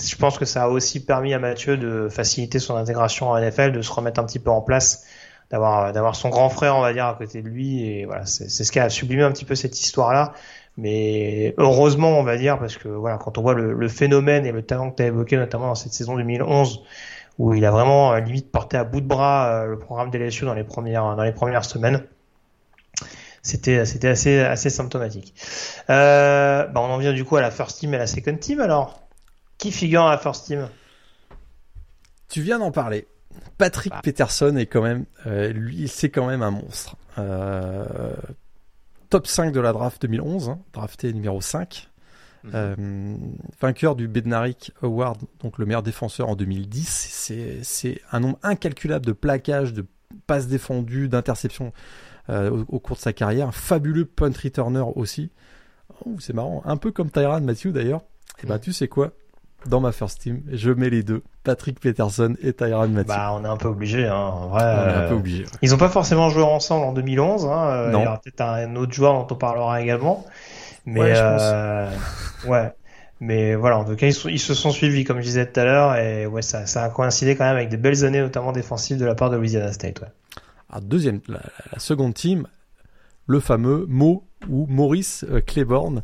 Je 0.00 0.16
pense 0.16 0.38
que 0.38 0.44
ça 0.44 0.64
a 0.64 0.68
aussi 0.68 1.04
permis 1.04 1.34
à 1.34 1.38
Mathieu 1.38 1.76
de 1.76 2.08
faciliter 2.08 2.58
son 2.58 2.76
intégration 2.76 3.30
en 3.30 3.38
NFL, 3.38 3.72
de 3.72 3.82
se 3.82 3.92
remettre 3.92 4.20
un 4.20 4.24
petit 4.24 4.38
peu 4.38 4.50
en 4.50 4.60
place, 4.60 5.04
d'avoir 5.50 6.14
son 6.14 6.28
grand 6.28 6.48
frère, 6.48 6.76
on 6.76 6.80
va 6.80 6.92
dire, 6.92 7.06
à 7.06 7.14
côté 7.14 7.42
de 7.42 7.48
lui. 7.48 7.84
Et 7.84 8.04
voilà, 8.04 8.24
c'est 8.24 8.48
ce 8.48 8.70
qui 8.70 8.78
a 8.78 8.88
sublimé 8.88 9.22
un 9.22 9.32
petit 9.32 9.44
peu 9.44 9.54
cette 9.54 9.78
histoire-là. 9.80 10.32
Mais 10.80 11.54
heureusement, 11.58 12.18
on 12.18 12.22
va 12.22 12.38
dire, 12.38 12.58
parce 12.58 12.78
que 12.78 12.88
voilà, 12.88 13.18
quand 13.18 13.36
on 13.36 13.42
voit 13.42 13.52
le, 13.52 13.88
phénomène 13.88 14.46
et 14.46 14.52
le 14.52 14.62
talent 14.62 14.90
que 14.90 14.96
tu 14.96 15.02
as 15.02 15.06
évoqué, 15.06 15.36
notamment 15.36 15.66
dans 15.66 15.74
cette 15.74 15.92
saison 15.92 16.16
2011, 16.16 16.82
où 17.38 17.52
il 17.52 17.64
a 17.66 17.70
vraiment 17.70 18.14
euh, 18.14 18.20
limite 18.20 18.50
porté 18.50 18.78
à 18.78 18.84
bout 18.84 19.02
de 19.02 19.06
bras 19.06 19.62
euh, 19.62 19.66
le 19.66 19.78
programme 19.78 20.10
d'LSU 20.10 20.46
dans 20.46 20.54
les 20.54 20.64
premières 20.64 21.16
dans 21.16 21.22
les 21.22 21.32
premières 21.32 21.66
semaines, 21.66 22.02
c'était 23.42 23.84
c'était 23.84 24.08
assez 24.08 24.40
assez 24.40 24.70
symptomatique. 24.70 25.34
Euh, 25.90 26.66
bah 26.66 26.80
on 26.80 26.90
en 26.90 26.98
vient 26.98 27.12
du 27.12 27.24
coup 27.24 27.36
à 27.36 27.42
la 27.42 27.50
first 27.50 27.78
team 27.78 27.92
et 27.92 27.98
la 27.98 28.06
second 28.06 28.36
team. 28.36 28.60
Alors, 28.60 29.02
qui 29.58 29.72
figure 29.72 30.02
à 30.02 30.12
la 30.12 30.18
first 30.18 30.46
team? 30.46 30.66
Tu 32.30 32.40
viens 32.40 32.58
d'en 32.58 32.72
parler. 32.72 33.06
Patrick 33.58 33.92
ah. 33.94 34.00
Peterson 34.02 34.56
est 34.56 34.66
quand 34.66 34.82
même, 34.82 35.04
lui, 35.26 35.88
c'est 35.88 36.08
quand 36.08 36.26
même 36.26 36.42
un 36.42 36.50
monstre. 36.50 36.96
Euh, 37.18 37.84
top 39.10 39.26
5 39.26 39.52
de 39.52 39.60
la 39.60 39.72
draft 39.72 40.00
2011, 40.02 40.48
hein, 40.48 40.58
drafté 40.72 41.12
numéro 41.12 41.40
5. 41.40 41.88
Mhm. 42.42 42.50
Euh, 42.54 43.16
vainqueur 43.60 43.96
du 43.96 44.08
Bednarik 44.08 44.72
Award, 44.82 45.18
donc 45.42 45.58
le 45.58 45.66
meilleur 45.66 45.82
défenseur 45.82 46.28
en 46.28 46.36
2010. 46.36 47.60
C'est 47.62 48.00
un 48.12 48.20
nombre 48.20 48.38
incalculable 48.42 49.04
de 49.04 49.12
plaquages, 49.12 49.74
de 49.74 49.84
passes 50.26 50.46
défendues, 50.46 51.08
d'interceptions 51.08 51.72
euh, 52.30 52.64
au, 52.68 52.78
cours 52.78 52.96
de 52.96 53.02
sa 53.02 53.12
carrière. 53.12 53.48
Un 53.48 53.52
fabuleux 53.52 54.06
punt 54.06 54.32
returner 54.42 54.82
aussi. 54.94 55.30
Oh, 56.06 56.16
c'est 56.18 56.32
marrant, 56.32 56.62
un 56.64 56.76
peu 56.76 56.92
comme 56.92 57.10
Tyran 57.10 57.40
Matthew 57.42 57.68
d'ailleurs. 57.68 58.02
Et 58.38 58.44
eh 58.44 58.46
ben 58.46 58.58
tu 58.58 58.72
sais 58.72 58.88
quoi? 58.88 59.12
Dans 59.66 59.80
ma 59.80 59.92
first 59.92 60.20
team, 60.20 60.42
je 60.50 60.70
mets 60.70 60.90
les 60.90 61.02
deux, 61.02 61.22
Patrick 61.44 61.80
Peterson 61.80 62.34
et 62.42 62.52
Tyron 62.52 62.88
Matthew. 62.88 63.08
Bah, 63.08 63.30
on 63.34 63.44
est 63.44 63.48
un 63.48 63.56
peu 63.56 63.68
obligé, 63.68 64.06
hein. 64.06 64.14
En 64.16 64.48
vrai, 64.48 64.62
On 64.62 64.66
est 64.66 64.70
un 64.94 65.00
euh, 65.02 65.08
peu 65.08 65.14
obligé. 65.14 65.44
ouais. 65.44 65.50
Ils 65.62 65.74
ont 65.74 65.78
pas 65.78 65.88
forcément 65.88 66.28
joué 66.30 66.42
ensemble 66.42 66.84
en 66.86 66.92
2011. 66.92 67.44
Hein. 67.46 67.66
euh, 67.68 67.90
Non. 67.90 67.98
Il 68.00 68.04
y 68.04 68.06
aura 68.06 68.20
peut-être 68.20 68.40
un 68.40 68.76
autre 68.76 68.92
joueur 68.92 69.12
dont 69.14 69.34
on 69.34 69.38
parlera 69.38 69.80
également. 69.82 70.24
Mais 70.86 71.00
Ouais, 71.00 71.14
je 71.14 71.20
pense. 71.20 71.40
euh, 71.42 71.90
ouais. 72.48 72.72
Mais 73.20 73.54
voilà, 73.54 73.76
en 73.78 73.84
tout 73.84 73.96
cas, 73.96 74.06
ils, 74.06 74.14
sont- 74.14 74.30
ils 74.30 74.38
se 74.38 74.54
sont 74.54 74.70
suivis, 74.70 75.04
comme 75.04 75.18
je 75.18 75.24
disais 75.24 75.44
tout 75.50 75.60
à 75.60 75.64
l'heure, 75.64 75.96
et 75.96 76.26
ouais, 76.26 76.40
ça, 76.40 76.64
ça 76.66 76.84
a 76.84 76.88
coïncidé 76.88 77.36
quand 77.36 77.44
même 77.44 77.56
avec 77.56 77.68
des 77.68 77.76
belles 77.76 78.04
années, 78.06 78.20
notamment 78.20 78.52
défensives 78.52 78.96
de 78.98 79.04
la 79.04 79.14
part 79.14 79.28
de 79.28 79.36
Louisiana 79.36 79.72
State. 79.72 80.00
Ouais. 80.00 80.08
Alors, 80.70 80.82
deuxième, 80.82 81.20
la, 81.28 81.40
la 81.72 81.78
seconde 81.78 82.14
team, 82.14 82.46
le 83.26 83.40
fameux 83.40 83.84
Mo 83.88 84.24
ou 84.48 84.66
Maurice 84.70 85.26
euh, 85.30 85.40
Claiborne, 85.42 86.02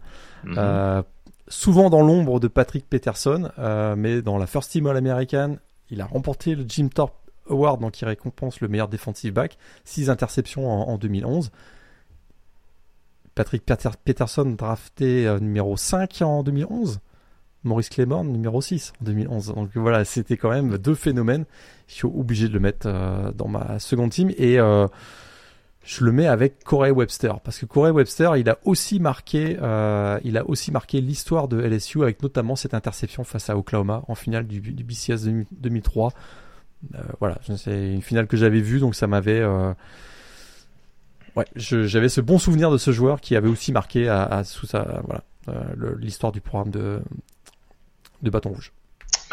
euh, 0.58 1.02
souvent 1.48 1.90
dans 1.90 2.02
l'ombre 2.02 2.40
de 2.40 2.48
Patrick 2.48 2.88
Peterson, 2.88 3.50
euh, 3.58 3.94
mais 3.96 4.22
dans 4.22 4.38
la 4.38 4.46
First 4.46 4.72
Team 4.72 4.86
All-American, 4.86 5.56
il 5.90 6.00
a 6.00 6.06
remporté 6.06 6.54
le 6.54 6.64
Jim 6.68 6.88
Thorpe 6.92 7.14
Award, 7.48 7.80
donc 7.80 7.92
qui 7.92 8.04
récompense 8.04 8.60
le 8.60 8.68
meilleur 8.68 8.88
defensive 8.88 9.32
back, 9.32 9.56
6 9.84 10.10
interceptions 10.10 10.68
en, 10.68 10.88
en 10.92 10.98
2011. 10.98 11.50
Patrick 13.34 13.64
Peter- 13.64 13.90
Peterson 14.04 14.54
drafté 14.56 15.26
euh, 15.26 15.38
numéro 15.38 15.76
5 15.76 16.22
en 16.22 16.42
2011. 16.42 17.00
Maurice 17.64 17.88
Claiborne 17.88 18.28
numéro 18.28 18.60
6 18.60 18.92
en 19.00 19.04
2011. 19.04 19.46
Donc 19.54 19.70
voilà, 19.74 20.04
c'était 20.04 20.36
quand 20.36 20.50
même 20.50 20.78
deux 20.78 20.94
phénomènes. 20.94 21.44
Je 21.88 21.94
suis 21.94 22.06
obligé 22.06 22.48
de 22.48 22.52
le 22.54 22.60
mettre 22.60 22.86
euh, 22.86 23.32
dans 23.32 23.48
ma 23.48 23.78
seconde 23.78 24.10
team 24.10 24.30
et 24.38 24.58
je 25.86 26.04
le 26.04 26.10
mets 26.10 26.26
avec 26.26 26.64
Corey 26.64 26.90
Webster 26.90 27.40
parce 27.40 27.58
que 27.58 27.66
Corey 27.66 27.92
Webster, 27.92 28.36
il 28.36 28.50
a 28.50 28.58
aussi 28.64 28.98
marqué, 28.98 29.56
euh, 29.62 30.18
il 30.24 30.36
a 30.36 30.44
aussi 30.44 30.72
marqué 30.72 31.00
l'histoire 31.00 31.46
de 31.46 31.60
LSU 31.60 32.02
avec 32.02 32.22
notamment 32.22 32.56
cette 32.56 32.74
interception 32.74 33.22
face 33.22 33.48
à 33.50 33.56
Oklahoma 33.56 34.02
en 34.08 34.16
finale 34.16 34.48
du, 34.48 34.60
du 34.60 34.84
BCS 34.84 35.24
2000 35.24 35.46
2003. 35.52 36.12
Euh, 36.94 36.98
voilà, 37.20 37.38
c'est 37.56 37.92
une 37.92 38.02
finale 38.02 38.26
que 38.26 38.36
j'avais 38.36 38.60
vue 38.60 38.80
donc 38.80 38.94
ça 38.94 39.06
m'avait 39.06 39.40
euh, 39.40 39.72
Ouais, 41.36 41.46
j'avais 41.54 42.08
ce 42.08 42.20
bon 42.20 42.38
souvenir 42.38 42.70
de 42.70 42.78
ce 42.78 42.90
joueur 42.90 43.20
qui 43.20 43.36
avait 43.36 43.48
aussi 43.48 43.70
marqué 43.70 44.08
à, 44.08 44.42
sous 44.42 44.66
voilà 44.66 45.22
l'histoire 45.98 46.32
du 46.32 46.40
programme 46.40 46.70
de 46.70 47.00
de 48.22 48.30
bâton 48.30 48.50
rouge. 48.50 48.72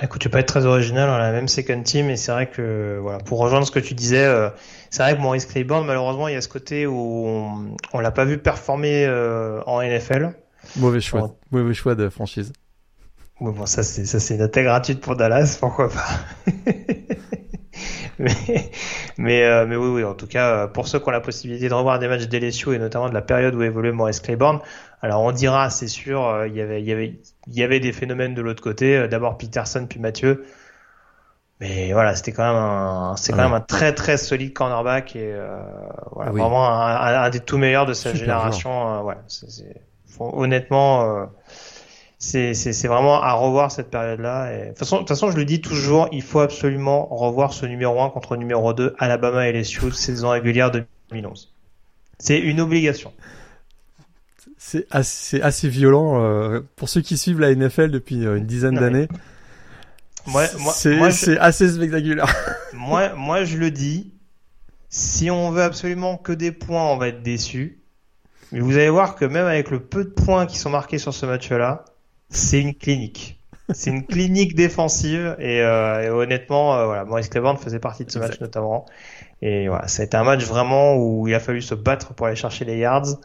Écoute, 0.02 0.22
tu 0.22 0.30
peux 0.30 0.40
être 0.40 0.48
très 0.48 0.66
original, 0.66 1.08
on 1.10 1.14
a 1.14 1.20
la 1.20 1.32
même 1.32 1.48
second 1.48 1.82
team, 1.84 2.10
et 2.10 2.18
c'est 2.18 2.32
vrai 2.32 2.50
que, 2.50 2.98
voilà, 3.02 3.20
pour 3.20 3.38
rejoindre 3.40 3.66
ce 3.68 3.72
que 3.72 3.80
tu 3.80 3.94
disais, 3.94 4.26
euh, 4.26 4.50
c'est 4.90 5.04
vrai 5.04 5.16
que 5.16 5.22
Maurice 5.22 5.46
Claiborne, 5.46 5.86
malheureusement, 5.86 6.28
il 6.28 6.34
y 6.34 6.38
a 6.38 6.42
ce 6.42 6.48
côté 6.48 6.88
où 6.88 6.96
on, 7.28 7.76
on 7.94 8.00
l'a 8.00 8.12
pas 8.12 8.26
vu 8.26 8.40
performer 8.40 9.06
euh, 9.06 9.62
en 9.68 9.82
NFL. 9.84 10.34
Mauvais 10.78 11.00
choix, 11.00 11.22
Bon. 11.22 11.36
mauvais 11.52 11.74
choix 11.76 11.94
de 11.94 12.10
franchise. 12.10 12.52
Oui, 13.40 13.52
bon, 13.56 13.66
ça 13.66 13.84
c'est 13.84 14.06
ça 14.06 14.20
c'est 14.20 14.36
une 14.36 14.40
note 14.42 14.58
gratuite 14.58 15.00
pour 15.02 15.16
Dallas, 15.16 15.58
pourquoi 15.60 15.90
pas. 15.90 16.08
mais 18.20 18.72
mais 19.18 19.44
euh, 19.44 19.66
mais 19.66 19.76
oui 19.76 19.88
oui, 19.90 20.04
en 20.04 20.14
tout 20.16 20.28
cas 20.28 20.64
euh, 20.66 20.68
pour 20.68 20.88
ceux 20.88 21.00
qui 21.00 21.08
ont 21.08 21.12
la 21.12 21.22
possibilité 21.22 21.70
de 21.70 21.74
revoir 21.74 22.00
des 22.00 22.08
matchs 22.08 22.28
d'LSU 22.28 22.74
et 22.76 22.80
notamment 22.80 23.10
de 23.10 23.14
la 23.14 23.22
période 23.22 23.56
où 23.56 23.62
évoluait 23.64 23.92
Maurice 23.92 24.20
Claiborne, 24.20 24.60
alors 25.02 25.22
on 25.22 25.32
dira 25.32 25.70
c'est 25.70 25.88
sûr 25.88 26.26
euh, 26.28 26.48
il 26.48 26.56
y 26.56 26.62
avait 26.62 26.82
il 26.82 26.88
y 26.88 26.92
avait 26.94 27.20
il 27.48 27.54
y 27.54 27.64
avait 27.64 27.80
des 27.80 27.92
phénomènes 27.94 28.34
de 28.34 28.42
l'autre 28.42 28.64
côté, 28.64 28.98
euh, 28.98 29.08
d'abord 29.08 29.38
Peterson 29.38 29.86
puis 29.90 30.00
Mathieu. 30.00 30.46
Mais 31.60 31.94
voilà, 31.94 32.16
c'était 32.16 32.34
quand 32.34 32.44
même 32.44 32.62
un 32.62 33.16
c'est 33.16 33.32
quand 33.34 33.44
Ouais. 33.44 33.44
même 33.44 33.54
un 33.54 33.62
très 33.62 33.94
très 33.94 34.18
solide 34.18 34.54
cornerback 34.54 35.16
et 35.16 35.32
euh, 35.34 35.62
voilà, 36.12 36.32
Oui. 36.32 36.34
vraiment 36.34 36.68
un, 36.68 36.96
un- 36.96 37.24
un 37.24 37.30
des 37.30 37.40
tout 37.40 37.58
meilleurs 37.58 37.86
de 37.86 37.94
sa 37.94 38.14
Super 38.14 38.14
génération, 38.14 39.00
euh, 39.00 39.02
ouais, 39.04 39.16
c'est 39.28 39.50
c'est- 39.50 39.82
faut- 40.08 40.32
honnêtement 40.34 41.04
euh, 41.22 41.26
c'est 42.24 42.88
vraiment 42.88 43.22
à 43.22 43.34
revoir 43.34 43.72
cette 43.72 43.90
période-là. 43.90 44.54
Et... 44.54 44.62
De 44.62 44.68
toute 44.70 44.80
façon, 44.80 45.06
façon, 45.06 45.32
je 45.32 45.38
le 45.38 45.46
dis 45.46 45.62
toujours, 45.62 46.08
il 46.12 46.22
faut 46.22 46.40
absolument 46.40 47.06
revoir 47.08 47.54
ce 47.54 47.66
numéro 47.66 48.02
1 48.02 48.10
contre 48.10 48.38
numéro 48.38 48.74
2 48.74 48.96
Alabama 48.98 49.48
et 49.48 49.52
LSU 49.52 49.92
saison 49.92 50.30
régulière 50.30 50.72
2011. 50.72 51.54
C'est 52.20 52.40
une 52.40 52.62
obligation. 52.62 53.14
C'est 54.58 54.88
assez, 54.90 55.42
assez 55.42 55.68
violent 55.68 56.24
euh, 56.24 56.62
pour 56.78 56.88
ceux 56.88 57.02
qui 57.02 57.18
suivent 57.18 57.42
la 57.42 57.54
NFL 57.54 57.92
depuis 57.92 58.26
euh, 58.26 58.38
une 58.38 58.46
dizaine 58.46 58.76
d'années. 58.76 59.10
Je, 60.26 61.12
c'est 61.12 61.38
assez 61.38 61.68
spectaculaire. 61.68 62.34
moi, 62.74 63.14
moi, 63.16 63.44
je 63.44 63.58
le 63.58 63.72
dis, 63.72 64.14
si 64.88 65.30
on 65.30 65.52
veut 65.52 65.64
absolument 65.64 66.16
que 66.16 66.32
des 66.32 66.54
points, 66.54 66.86
on 66.86 66.96
va 66.96 67.10
être 67.10 67.22
déçu. 67.22 67.84
Mais 68.54 68.62
vous 68.62 68.78
allez 68.78 68.90
voir 68.90 69.16
que 69.16 69.26
même 69.26 69.48
avec 69.48 69.70
le 69.70 69.82
peu 69.82 70.06
de 70.06 70.10
points 70.10 70.46
qui 70.46 70.58
sont 70.58 70.70
marqués 70.70 71.00
sur 71.00 71.14
ce 71.14 71.26
match-là, 71.26 71.84
c'est 72.34 72.62
une 72.62 72.74
clinique. 72.74 73.40
C'est 73.74 73.90
une 73.90 74.06
clinique 74.06 74.56
défensive 74.56 75.36
et, 75.40 75.62
euh, 75.62 76.04
et 76.04 76.10
honnêtement, 76.10 76.76
euh, 76.76 76.86
voilà, 76.86 77.06
Maurice 77.06 77.30
Claiborne 77.30 77.58
faisait 77.58 77.80
partie 77.80 78.04
de 78.04 78.12
ce 78.12 78.20
match 78.20 78.40
notamment. 78.42 78.86
Et 79.42 79.68
voilà, 79.68 79.88
ça 79.88 80.02
a 80.02 80.06
été 80.06 80.18
un 80.18 80.24
match 80.24 80.44
vraiment 80.46 80.96
où 80.96 81.28
il 81.28 81.34
a 81.34 81.40
fallu 81.40 81.62
se 81.62 81.76
battre 81.76 82.14
pour 82.14 82.28
aller 82.28 82.36
chercher 82.36 82.66
les 82.66 82.78
yards 82.78 83.20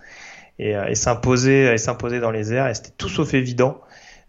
et, 0.59 0.76
euh, 0.76 0.86
et 0.86 0.94
s'imposer 0.94 1.72
et 1.72 1.78
s'imposer 1.78 2.20
dans 2.20 2.30
les 2.30 2.52
airs. 2.52 2.68
Et 2.68 2.74
c'était 2.74 2.93
tout 2.97 3.09
sauf 3.09 3.35
évident 3.35 3.80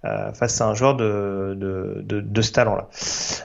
euh, 0.06 0.32
face 0.34 0.62
à 0.62 0.68
un 0.68 0.74
joueur 0.76 0.96
de, 0.96 1.56
de, 1.58 2.02
de, 2.04 2.22
de 2.22 2.42
ce 2.42 2.52
talent-là. 2.54 2.88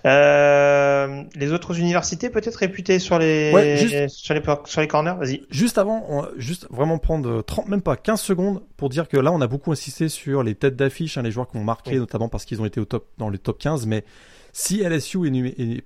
Euh, 0.07 1.23
les 1.35 1.53
autres 1.53 1.79
universités 1.79 2.31
peut-être 2.31 2.57
réputées 2.57 2.99
sur 2.99 3.19
les, 3.19 3.51
Ouais, 3.53 3.77
juste- 3.77 4.09
sur 4.09 4.35
les 4.35 4.43
sur 4.65 4.81
les 4.81 4.89
corners, 4.89 5.15
vas-y. 5.19 5.43
Juste 5.51 5.79
avant, 5.79 6.05
on- 6.09 6.27
juste 6.37 6.67
vraiment 6.71 6.99
prendre 6.99 7.43
30, 7.43 7.69
même 7.69 7.83
pas 7.83 7.97
15 7.97 8.21
secondes 8.21 8.63
pour 8.77 8.89
dire 8.89 9.09
que 9.09 9.17
là, 9.17 9.33
on 9.33 9.41
a 9.41 9.47
beaucoup 9.47 9.73
insisté 9.73 10.09
sur 10.09 10.43
les 10.43 10.55
têtes 10.55 10.77
d'affiche, 10.77 11.19
hein, 11.19 11.23
les 11.23 11.31
joueurs 11.31 11.49
qui 11.49 11.57
ont 11.57 11.65
marqué, 11.65 11.93
Oui. 11.93 11.99
notamment 11.99 12.29
parce 12.29 12.45
qu'ils 12.45 12.61
ont 12.63 12.67
été 12.67 12.81
au 12.81 12.85
top, 12.85 13.07
dans 13.19 13.29
le 13.29 13.39
top 13.39 13.59
15. 13.59 13.87
Mais 13.87 14.05
si 14.53 14.81
LSU 14.83 15.27
est, 15.27 15.31
numé- 15.31 15.55
est- 15.59 15.85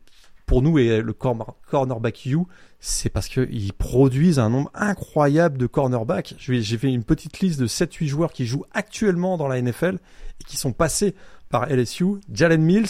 pour 0.48 0.62
nous 0.62 0.78
est 0.78 1.02
le 1.02 1.12
corner- 1.12 1.54
cornerback 1.70 2.24
U, 2.26 2.38
c'est 2.80 3.10
parce 3.10 3.28
qu'ils 3.28 3.72
produisent 3.74 4.38
un 4.38 4.48
nombre 4.48 4.70
incroyable 4.74 5.58
de 5.58 5.66
cornerbacks. 5.66 6.34
J'ai 6.38 6.78
fait 6.78 6.90
une 6.90 7.04
petite 7.04 7.40
liste 7.40 7.60
de 7.60 7.66
7-8 7.66 8.06
joueurs 8.06 8.32
qui 8.32 8.46
jouent 8.46 8.64
actuellement 8.72 9.36
dans 9.36 9.46
la 9.46 9.60
NFL 9.60 9.98
et 10.40 10.44
qui 10.44 10.56
sont 10.56 10.72
passés 10.72 11.14
par 11.50 11.68
LSU. 11.68 12.06
Jalen 12.32 12.62
Mills, 12.62 12.88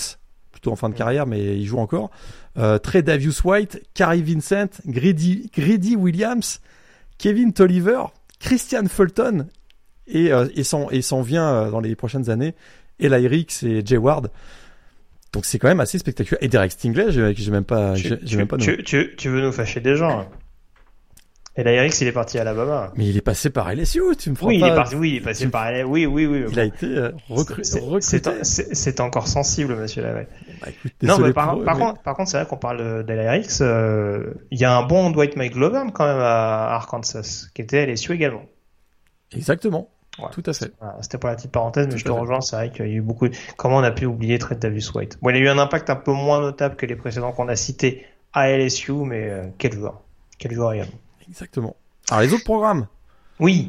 plutôt 0.53 0.71
en 0.71 0.77
fin 0.77 0.89
de 0.89 0.95
carrière, 0.95 1.27
mais 1.27 1.59
il 1.59 1.67
joue 1.67 1.79
encore. 1.79 2.11
Euh, 2.59 2.79
Trey 2.79 3.03
Davius 3.03 3.43
White, 3.43 3.83
Carrie 3.93 4.23
Vincent, 4.23 4.81
Grady, 4.87 5.51
Grady 5.53 5.97
Williams, 5.97 6.61
Kevin 7.19 7.53
Tolliver, 7.53 8.05
Christian 8.39 8.87
Fulton 8.87 9.49
et, 10.07 10.33
euh, 10.33 10.47
et 10.55 10.63
s'en 10.63 10.91
et 10.91 11.03
vient 11.25 11.49
euh, 11.49 11.71
dans 11.73 11.81
les 11.81 11.97
prochaines 11.97 12.31
années 12.31 12.55
Eli 13.01 13.27
Ricks 13.27 13.65
et 13.65 13.85
Jay 13.85 13.97
Ward. 13.97 14.31
Donc 15.33 15.45
c'est 15.45 15.59
quand 15.59 15.69
même 15.69 15.81
assez 15.81 15.99
spectaculaire. 15.99 16.43
Et 16.43 16.49
Derek 16.49 16.73
Stingley, 16.73 17.11
j'ai 17.11 17.51
même 17.51 17.65
pas, 17.65 17.95
Tu, 17.95 18.19
tu, 18.25 18.37
même 18.37 18.49
pas 18.49 18.57
tu, 18.57 19.29
veux 19.29 19.41
nous 19.43 19.53
fâcher 19.53 19.81
des 19.81 19.97
gens. 19.97 20.21
hein. 20.21 20.27
Et 21.57 21.65
là, 21.65 21.73
Eric, 21.73 22.01
il 22.01 22.07
est 22.07 22.13
parti 22.13 22.39
à 22.39 22.43
Alabama. 22.43 22.93
Mais 22.97 23.07
il 23.09 23.17
est 23.17 23.21
passé 23.21 23.51
par 23.51 23.69
LSU, 23.75 24.01
tu 24.17 24.31
me 24.31 24.37
feras 24.37 24.47
Oui, 24.47 24.55
il 24.57 24.61
pas- 24.61 24.69
est 24.69 24.75
parti, 24.77 24.95
oui, 24.95 25.11
il 25.11 25.17
est 25.17 25.21
passé 25.21 25.49
par 25.49 25.69
LA. 25.73 25.85
Oui, 25.85 26.07
oui, 26.07 26.25
oui. 26.25 26.45
Il 26.53 26.61
a 26.61 26.65
été 26.65 26.87
euh, 26.87 27.11
recruté. 27.29 27.65
c'est- 28.45 29.01
encore 29.01 29.27
sensible, 29.27 29.75
monsieur 29.75 30.03
Lavelle. 30.03 30.29
Bah, 30.63 30.69
Non, 31.03 31.19
mais 31.19 31.33
par, 31.33 31.51
pour 31.51 31.63
eux, 31.63 31.65
par 31.65 31.77
mais- 31.77 31.85
contre, 31.85 32.03
par 32.03 32.15
contre, 32.17 32.31
c'est 32.31 32.37
vrai 32.39 32.47
qu'on 32.47 32.59
parle 32.59 32.79
de- 32.79 33.03
d'LRX. 33.03 33.59
euh, 33.61 34.35
Il 34.53 34.61
y 34.61 34.65
a 34.65 34.73
un 34.77 34.85
bon 34.85 35.11
Dwight 35.11 35.35
McGlovern 35.37 35.91
quand 35.91 36.07
même 36.07 36.21
à 36.21 36.75
Arkansas, 36.77 37.47
qui 37.55 37.63
était 37.63 37.79
à 37.81 37.83
LSU 37.87 38.13
également. 38.13 38.45
Exactement, 39.35 39.91
Tout 40.33 40.43
à 40.47 40.53
fait. 40.53 40.73
Voilà, 40.81 40.97
C'était 41.03 41.19
pour 41.19 41.29
la 41.31 41.37
petite 41.37 41.53
parenthèse, 41.53 41.87
mais 41.87 41.93
Tout 41.93 41.99
je 41.99 42.05
te 42.05 42.11
fait. 42.13 42.19
rejoins, 42.19 42.41
c'est 42.41 42.57
vrai 42.57 42.71
qu'il 42.71 42.87
y 42.87 42.91
a 42.91 42.93
eu 42.93 43.01
beaucoup. 43.01 43.29
de- 43.29 43.35
Comment 43.57 43.77
on 43.79 43.83
a 43.83 43.91
pu 43.91 44.07
oublier 44.07 44.39
Trent 44.39 44.57
Davis 44.59 44.93
White? 44.95 45.19
Bon, 45.23 45.31
il 45.31 45.37
a 45.37 45.39
eu 45.39 45.49
un 45.49 45.59
impact 45.59 45.91
un 45.91 45.97
peu 45.97 46.13
moins 46.13 46.41
notable 46.41 46.77
que 46.77 46.87
les 46.87 46.97
précédents 46.97 47.33
qu'on 47.33 47.49
a 47.49 47.57
cités 47.57 48.05
à 48.33 48.51
LSU, 48.51 48.93
mais 48.93 49.31
euh, 49.31 49.47
quel 49.59 49.73
joueur 49.73 50.01
Quel 50.39 50.53
joueur 50.53 50.73
également. 50.75 50.93
Exactement. 51.29 51.77
Alors 52.11 52.23
les 52.23 52.33
autres 52.33 52.45
programmes, 52.45 52.87
Oui, 53.41 53.69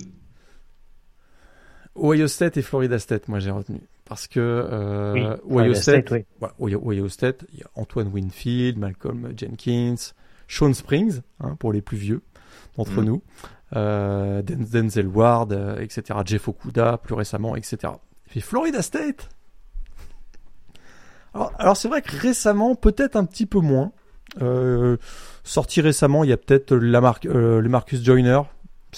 Ohio 1.96 2.28
State 2.28 2.58
et 2.58 2.62
Florida 2.62 2.98
State, 3.00 3.28
moi 3.28 3.40
j'ai 3.40 3.52
retenu. 3.52 3.82
Parce 4.06 4.28
que 4.28 4.40
euh, 4.40 5.38
oui. 5.44 5.62
Ohio 5.64 5.74
State, 5.76 6.10
oui. 6.12 6.26
Ohio, 6.60 6.82
Ohio 6.84 7.10
State, 7.10 7.46
il 7.54 7.60
y 7.60 7.64
a 7.64 7.68
Antoine 7.76 8.08
Winfield, 8.08 8.78
Malcolm 8.78 9.34
Jenkins, 9.38 10.14
Sean 10.48 10.74
Springs, 10.74 11.22
hein, 11.42 11.56
pour 11.60 11.74
les 11.74 11.82
plus 11.82 11.98
vieux 11.98 12.22
d'entre 12.78 13.02
Mm. 13.02 13.06
Nous, 13.06 13.22
euh, 13.76 14.42
Den- 14.42 14.66
Denzel 14.66 15.08
Ward, 15.08 15.52
euh, 15.54 15.80
etc., 15.80 16.20
Jeff 16.26 16.48
Okuda, 16.48 16.98
plus 16.98 17.14
récemment, 17.16 17.56
etc. 17.56 17.94
Et 18.36 18.42
Florida 18.42 18.82
State. 18.82 19.30
Alors, 21.34 21.54
alors 21.60 21.78
c'est 21.78 21.88
vrai 21.88 22.02
que 22.02 22.16
récemment, 22.18 22.76
peut-être 22.76 23.16
un 23.16 23.26
petit 23.26 23.46
peu 23.46 23.60
moins. 23.60 23.92
Euh, 24.42 24.98
sorti 25.44 25.82
récemment, 25.82 26.24
il 26.24 26.30
y 26.30 26.34
a 26.34 26.38
peut-être 26.38 26.76
la 26.76 27.02
marque, 27.02 27.26
euh, 27.26 27.62
le 27.62 27.70
Marcus 27.70 28.04
Joyner. 28.04 28.42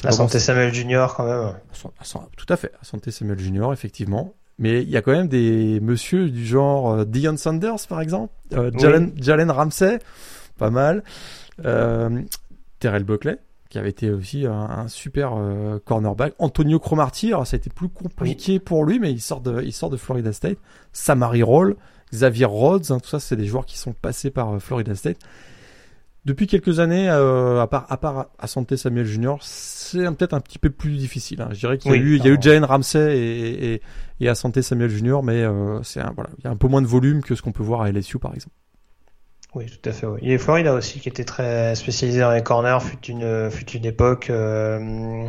La 0.03 0.11
santé 0.11 0.39
Samuel 0.39 0.73
Junior 0.73 1.13
quand 1.15 1.25
même. 1.25 1.53
Tout 2.37 2.45
à 2.47 2.55
fait, 2.55 2.71
à 2.81 2.85
Santé 2.85 3.11
Samuel 3.11 3.39
Junior, 3.39 3.73
effectivement. 3.73 4.33
Mais 4.57 4.81
il 4.83 4.89
y 4.89 4.95
a 4.95 5.01
quand 5.01 5.11
même 5.11 5.27
des 5.27 5.79
monsieur 5.81 6.29
du 6.29 6.45
genre 6.45 6.91
euh, 6.93 7.05
Dion 7.05 7.35
Sanders, 7.35 7.87
par 7.89 7.99
exemple, 7.99 8.33
Oui. 8.51 8.69
Jalen, 8.77 9.11
Jalen 9.17 9.51
Ramsey, 9.51 9.99
pas 10.57 10.69
mal, 10.69 11.03
Terrell 12.79 13.03
Buckley, 13.03 13.37
qui 13.71 13.79
avait 13.79 13.89
été 13.89 14.11
aussi 14.11 14.45
un, 14.45 14.87
super 14.89 15.33
euh, 15.33 15.79
cornerback. 15.83 16.33
Antonio 16.39 16.77
Cromartie, 16.77 17.27
alors 17.27 17.47
ça 17.47 17.55
a 17.55 17.57
été 17.57 17.69
plus 17.69 17.87
compliqué 17.87 18.59
pour 18.59 18.85
lui, 18.85 18.99
mais 18.99 19.11
il 19.11 19.21
sort 19.21 19.39
de, 19.39 19.63
il 19.63 19.71
sort 19.71 19.89
de 19.89 19.97
Florida 19.97 20.33
State. 20.33 20.57
Samari 20.91 21.41
Roll, 21.41 21.77
Xavier 22.13 22.45
Rhodes, 22.45 22.91
hein, 22.91 22.99
tout 22.99 23.09
ça, 23.09 23.19
c'est 23.19 23.37
des 23.37 23.45
joueurs 23.45 23.65
qui 23.65 23.77
sont 23.77 23.93
passés 23.93 24.29
par 24.29 24.53
euh, 24.53 24.59
Florida 24.59 24.93
State. 24.93 25.17
Depuis 26.25 26.45
quelques 26.45 26.79
années, 26.79 27.09
euh, 27.09 27.61
à 27.61 27.67
part 27.67 27.87
à 27.89 27.97
part 27.97 28.27
à 28.37 28.45
Santé 28.45 28.77
Samuel 28.77 29.05
Junior, 29.05 29.39
c'est 29.41 30.03
peut-être 30.15 30.33
un 30.33 30.41
petit 30.41 30.59
peu 30.59 30.69
plus 30.69 30.97
difficile. 30.97 31.41
Hein. 31.41 31.49
Je 31.51 31.59
dirais 31.59 31.77
qu'il 31.79 31.91
y 31.91 31.95
a 31.95 31.97
eu 31.97 32.17
il 32.17 32.23
y 32.23 32.27
a 32.27 32.31
eu 32.31 32.37
Jalen 32.39 32.65
Ramsey 32.65 33.17
et, 33.17 33.81
et, 34.19 34.35
Santé 34.35 34.61
Samuel 34.61 34.89
Junior, 34.91 35.23
mais 35.23 35.43
c'est 35.81 36.01
voilà, 36.13 36.29
il 36.37 36.43
y 36.43 36.47
a 36.47 36.51
un 36.51 36.57
peu 36.57 36.67
moins 36.67 36.83
de 36.83 36.87
volume 36.87 37.23
que 37.23 37.33
ce 37.33 37.41
qu'on 37.41 37.51
peut 37.51 37.63
voir 37.63 37.81
à 37.81 37.91
LSU 37.91 38.19
par 38.19 38.35
exemple. 38.35 38.55
Oui, 39.53 39.65
tout 39.65 39.89
à 39.89 39.91
fait. 39.91 40.05
Oui. 40.05 40.19
Il 40.21 40.31
y 40.31 40.33
a 40.33 40.37
Florida 40.37 40.73
aussi 40.73 40.99
qui 40.99 41.09
était 41.09 41.25
très 41.25 41.75
spécialisé 41.75 42.19
dans 42.21 42.31
les 42.31 42.43
corners, 42.43 42.79
fut 42.81 43.11
une, 43.11 43.51
fut 43.51 43.69
une 43.71 43.85
époque. 43.85 44.29
Euh... 44.29 45.27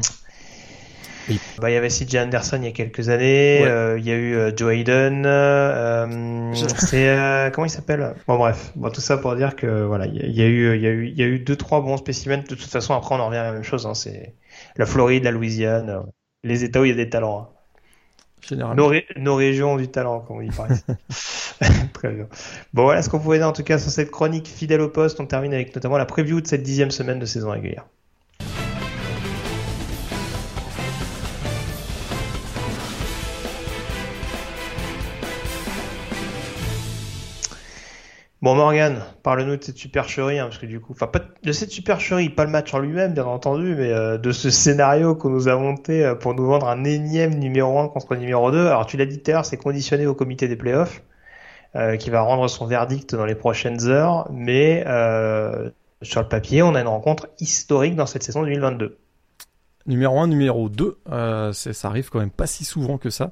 Bah, 1.58 1.70
il 1.70 1.74
y 1.74 1.76
avait 1.76 1.88
CJ 1.88 2.16
Anderson 2.16 2.58
il 2.60 2.64
y 2.64 2.68
a 2.68 2.72
quelques 2.72 3.08
années. 3.08 3.64
Euh, 3.64 3.98
il 3.98 4.06
y 4.06 4.10
a 4.10 4.14
eu 4.14 4.34
euh, 4.34 4.52
Joe 4.54 4.72
Hayden. 4.72 5.24
Euh, 5.24 6.52
c'est 6.54 7.08
euh, 7.08 7.50
comment 7.50 7.66
il 7.66 7.70
s'appelle? 7.70 8.14
Bon 8.26 8.36
bref, 8.36 8.72
bon 8.74 8.90
tout 8.90 9.00
ça 9.00 9.16
pour 9.16 9.34
dire 9.36 9.54
que 9.54 9.84
voilà, 9.84 10.06
il 10.06 10.14
y, 10.14 10.42
a 10.42 10.46
eu, 10.46 10.76
il 10.76 10.82
y 10.82 10.86
a 10.86 10.90
eu, 10.90 11.06
il 11.06 11.18
y 11.18 11.22
a 11.22 11.26
eu 11.26 11.38
deux 11.38 11.56
trois 11.56 11.80
bons 11.80 11.96
spécimens. 11.96 12.42
De 12.42 12.54
toute 12.54 12.62
façon, 12.62 12.94
après 12.94 13.14
on 13.14 13.20
en 13.20 13.26
revient 13.26 13.38
à 13.38 13.44
la 13.44 13.52
même 13.52 13.62
chose. 13.62 13.86
Hein, 13.86 13.94
c'est 13.94 14.34
la 14.76 14.86
Floride, 14.86 15.24
la 15.24 15.30
Louisiane, 15.30 16.02
les 16.42 16.64
États 16.64 16.80
où 16.80 16.84
il 16.84 16.90
y 16.90 16.92
a 16.92 16.96
des 16.96 17.10
talents. 17.10 17.40
Hein. 17.40 17.51
Nos, 18.50 18.92
nos, 19.16 19.34
régions 19.36 19.74
ont 19.74 19.76
du 19.76 19.88
talent, 19.88 20.20
comme 20.20 20.38
on 20.38 20.42
dit 20.42 20.50
par 20.50 20.66
Très 21.92 22.12
bien. 22.12 22.26
Bon, 22.74 22.82
voilà 22.82 23.02
ce 23.02 23.08
qu'on 23.08 23.20
pouvait 23.20 23.38
dire 23.38 23.48
en 23.48 23.52
tout 23.52 23.62
cas 23.62 23.78
sur 23.78 23.90
cette 23.90 24.10
chronique 24.10 24.48
fidèle 24.48 24.80
au 24.80 24.88
poste. 24.88 25.20
On 25.20 25.26
termine 25.26 25.54
avec 25.54 25.74
notamment 25.74 25.96
la 25.96 26.06
preview 26.06 26.40
de 26.40 26.46
cette 26.46 26.62
dixième 26.62 26.90
semaine 26.90 27.18
de 27.18 27.26
saison 27.26 27.50
régulière. 27.50 27.86
Bon 38.42 38.56
Morgan, 38.56 39.04
parle-nous 39.22 39.56
de 39.56 39.62
cette 39.62 39.78
supercherie, 39.78 40.40
hein, 40.40 40.46
parce 40.46 40.58
que 40.58 40.66
du 40.66 40.80
coup, 40.80 40.94
enfin 40.94 41.06
pas 41.06 41.20
de 41.44 41.52
cette 41.52 41.70
supercherie, 41.70 42.28
pas 42.28 42.44
le 42.44 42.50
match 42.50 42.74
en 42.74 42.80
lui-même 42.80 43.14
bien 43.14 43.24
entendu, 43.24 43.76
mais 43.76 43.92
euh, 43.92 44.18
de 44.18 44.32
ce 44.32 44.50
scénario 44.50 45.14
qu'on 45.14 45.30
nous 45.30 45.46
a 45.46 45.54
monté 45.56 46.04
euh, 46.04 46.16
pour 46.16 46.34
nous 46.34 46.46
vendre 46.46 46.66
un 46.66 46.82
énième 46.82 47.34
numéro 47.36 47.78
1 47.78 47.86
contre 47.86 48.16
numéro 48.16 48.50
2. 48.50 48.66
Alors 48.66 48.84
tu 48.86 48.96
l'as 48.96 49.06
dit 49.06 49.22
tout 49.22 49.30
à 49.30 49.34
l'heure, 49.34 49.44
c'est 49.44 49.58
conditionné 49.58 50.08
au 50.08 50.16
comité 50.16 50.48
des 50.48 50.56
playoffs, 50.56 51.04
euh, 51.76 51.96
qui 51.96 52.10
va 52.10 52.22
rendre 52.22 52.48
son 52.48 52.66
verdict 52.66 53.14
dans 53.14 53.26
les 53.26 53.36
prochaines 53.36 53.86
heures, 53.86 54.28
mais 54.32 54.82
sur 56.02 56.20
le 56.20 56.28
papier, 56.28 56.64
on 56.64 56.74
a 56.74 56.80
une 56.80 56.88
rencontre 56.88 57.28
historique 57.38 57.94
dans 57.94 58.06
cette 58.06 58.24
saison 58.24 58.42
2022. 58.42 58.98
Numéro 59.86 60.18
1, 60.18 60.26
numéro 60.26 60.68
2, 60.68 60.98
ça 61.52 61.88
arrive 61.88 62.10
quand 62.10 62.18
même 62.18 62.30
pas 62.30 62.48
si 62.48 62.64
souvent 62.64 62.98
que 62.98 63.08
ça. 63.08 63.30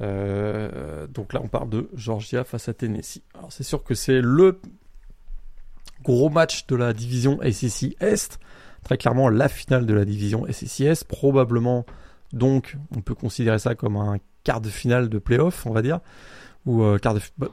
Euh, 0.00 1.06
donc 1.06 1.32
là, 1.32 1.40
on 1.42 1.48
parle 1.48 1.68
de 1.68 1.88
Georgia 1.94 2.44
face 2.44 2.68
à 2.68 2.74
Tennessee. 2.74 3.22
Alors 3.34 3.52
c'est 3.52 3.62
sûr 3.62 3.82
que 3.84 3.94
c'est 3.94 4.20
le 4.20 4.60
gros 6.02 6.30
match 6.30 6.66
de 6.66 6.76
la 6.76 6.92
division 6.92 7.38
SEC 7.42 7.96
Est. 8.00 8.38
Très 8.84 8.98
clairement, 8.98 9.28
la 9.28 9.48
finale 9.48 9.86
de 9.86 9.94
la 9.94 10.04
division 10.04 10.44
SEC 10.50 10.86
Est. 10.86 11.04
Probablement, 11.04 11.86
donc, 12.32 12.76
on 12.96 13.00
peut 13.00 13.14
considérer 13.14 13.58
ça 13.58 13.74
comme 13.74 13.96
un 13.96 14.18
quart 14.44 14.60
de 14.60 14.68
finale 14.68 15.08
de 15.08 15.18
playoff, 15.18 15.66
on 15.66 15.72
va 15.72 15.82
dire. 15.82 16.00
Ou 16.66 16.82
euh, 16.82 16.98
quart 16.98 17.14
de. 17.14 17.20
Bah, 17.38 17.48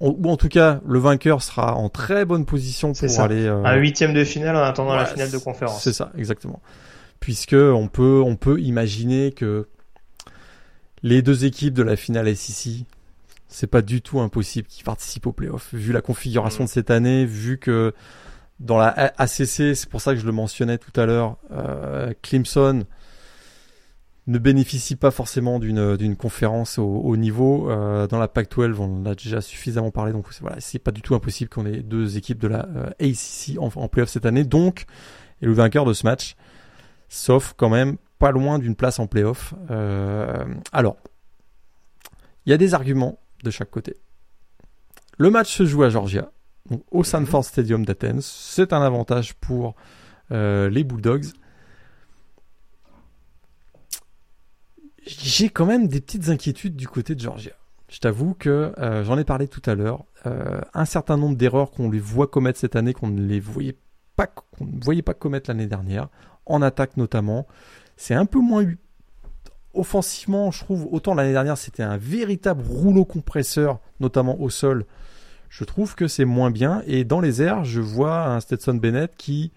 ou 0.00 0.30
en 0.30 0.38
tout 0.38 0.48
cas, 0.48 0.80
le 0.86 0.98
vainqueur 0.98 1.42
sera 1.42 1.74
en 1.74 1.90
très 1.90 2.24
bonne 2.24 2.46
position 2.46 2.92
pour 2.94 3.20
aller. 3.20 3.44
Euh, 3.44 3.62
un 3.64 3.76
huitième 3.76 4.14
de 4.14 4.24
finale 4.24 4.56
en 4.56 4.62
attendant 4.62 4.94
la 4.94 5.04
finale 5.04 5.30
de 5.30 5.36
conférence. 5.36 5.82
C'est 5.82 5.92
ça, 5.92 6.10
exactement. 6.16 6.62
Puisque 7.20 7.52
on 7.52 7.86
peut, 7.86 8.22
on 8.24 8.36
peut 8.36 8.58
imaginer 8.60 9.32
que 9.32 9.68
les 11.02 11.22
deux 11.22 11.44
équipes 11.44 11.74
de 11.74 11.82
la 11.82 11.96
finale 11.96 12.34
SEC, 12.36 12.84
c'est 13.48 13.66
pas 13.66 13.82
du 13.82 14.00
tout 14.00 14.20
impossible 14.20 14.68
qu'ils 14.68 14.84
participent 14.84 15.26
aux 15.26 15.32
playoffs. 15.32 15.74
Vu 15.74 15.92
la 15.92 16.00
configuration 16.00 16.64
mm. 16.64 16.66
de 16.66 16.70
cette 16.70 16.90
année, 16.90 17.24
vu 17.24 17.58
que 17.58 17.92
dans 18.60 18.78
la 18.78 18.88
ACC, 19.16 19.74
c'est 19.74 19.88
pour 19.88 20.00
ça 20.00 20.14
que 20.14 20.20
je 20.20 20.26
le 20.26 20.32
mentionnais 20.32 20.78
tout 20.78 20.98
à 21.00 21.06
l'heure, 21.06 21.36
euh, 21.50 22.12
Clemson 22.22 22.84
ne 24.26 24.38
bénéficie 24.38 24.96
pas 24.96 25.10
forcément 25.10 25.58
d'une 25.58 25.96
d'une 25.96 26.14
conférence 26.14 26.78
au, 26.78 27.16
niveau. 27.16 27.70
Euh, 27.70 28.06
dans 28.06 28.18
la 28.18 28.28
Pac-12, 28.28 28.76
on 28.78 29.00
en 29.00 29.06
a 29.06 29.14
déjà 29.14 29.40
suffisamment 29.40 29.90
parlé, 29.90 30.12
donc 30.12 30.26
voilà, 30.40 30.56
c'est 30.60 30.78
pas 30.78 30.92
du 30.92 31.00
tout 31.00 31.14
impossible 31.14 31.48
qu'on 31.48 31.66
ait 31.66 31.80
deux 31.80 32.16
équipes 32.16 32.38
de 32.38 32.48
la 32.48 32.68
euh, 32.76 32.90
ACC 33.00 33.58
en, 33.58 33.70
en 33.74 33.88
playoff 33.88 34.10
cette 34.10 34.26
année. 34.26 34.44
Donc, 34.44 34.84
et 35.40 35.46
le 35.46 35.52
vainqueur 35.52 35.86
de 35.86 35.94
ce 35.94 36.06
match, 36.06 36.36
sauf 37.08 37.54
quand 37.56 37.70
même 37.70 37.96
pas 38.20 38.30
loin 38.30 38.60
d'une 38.60 38.76
place 38.76 39.00
en 39.00 39.08
playoff. 39.08 39.54
Euh, 39.70 40.44
alors, 40.72 40.98
il 42.46 42.50
y 42.50 42.52
a 42.52 42.58
des 42.58 42.74
arguments 42.74 43.18
de 43.42 43.50
chaque 43.50 43.70
côté. 43.70 43.96
Le 45.18 45.30
match 45.30 45.56
se 45.56 45.64
joue 45.64 45.82
à 45.82 45.88
Georgia, 45.88 46.30
au 46.90 47.02
Sanford 47.02 47.44
Stadium 47.44 47.84
d'Athens. 47.84 48.20
C'est 48.20 48.72
un 48.72 48.82
avantage 48.82 49.34
pour 49.34 49.74
euh, 50.32 50.68
les 50.68 50.84
Bulldogs. 50.84 51.28
J'ai 55.06 55.48
quand 55.48 55.66
même 55.66 55.88
des 55.88 56.02
petites 56.02 56.28
inquiétudes 56.28 56.76
du 56.76 56.86
côté 56.86 57.14
de 57.14 57.20
Georgia. 57.20 57.52
Je 57.88 57.98
t'avoue 58.00 58.34
que 58.34 58.72
euh, 58.78 59.02
j'en 59.02 59.16
ai 59.16 59.24
parlé 59.24 59.48
tout 59.48 59.62
à 59.64 59.74
l'heure. 59.74 60.04
un 60.74 60.84
certain 60.84 61.16
nombre 61.16 61.36
d'erreurs 61.36 61.70
qu'on 61.70 61.90
les 61.90 61.98
voit 61.98 62.26
commettre 62.26 62.58
cette 62.58 62.76
année, 62.76 62.92
qu'on 62.92 63.08
ne 63.08 63.26
les 63.26 63.40
voyait 63.40 63.78
pas, 64.14 64.26
qu'on 64.26 64.66
ne 64.66 64.84
voyait 64.84 65.02
pas 65.02 65.14
commettre 65.14 65.48
l'année 65.48 65.66
dernière, 65.66 66.08
en 66.44 66.60
attaque 66.60 66.98
notamment. 66.98 67.46
C'est 68.00 68.14
un 68.14 68.24
peu 68.24 68.38
moins 68.38 68.64
offensivement, 69.74 70.50
je 70.50 70.64
trouve, 70.64 70.88
autant 70.90 71.12
l'année 71.12 71.34
dernière 71.34 71.58
c'était 71.58 71.82
un 71.82 71.98
véritable 71.98 72.64
rouleau 72.66 73.04
compresseur, 73.04 73.78
notamment 74.00 74.40
au 74.40 74.48
sol. 74.48 74.86
Je 75.50 75.64
trouve 75.64 75.94
que 75.94 76.08
c'est 76.08 76.24
moins 76.24 76.50
bien. 76.50 76.82
Et 76.86 77.04
dans 77.04 77.20
les 77.20 77.42
airs, 77.42 77.62
je 77.66 77.82
vois 77.82 78.24
un 78.24 78.40
Stetson 78.40 78.72
Bennett 78.72 79.14
qui 79.18 79.52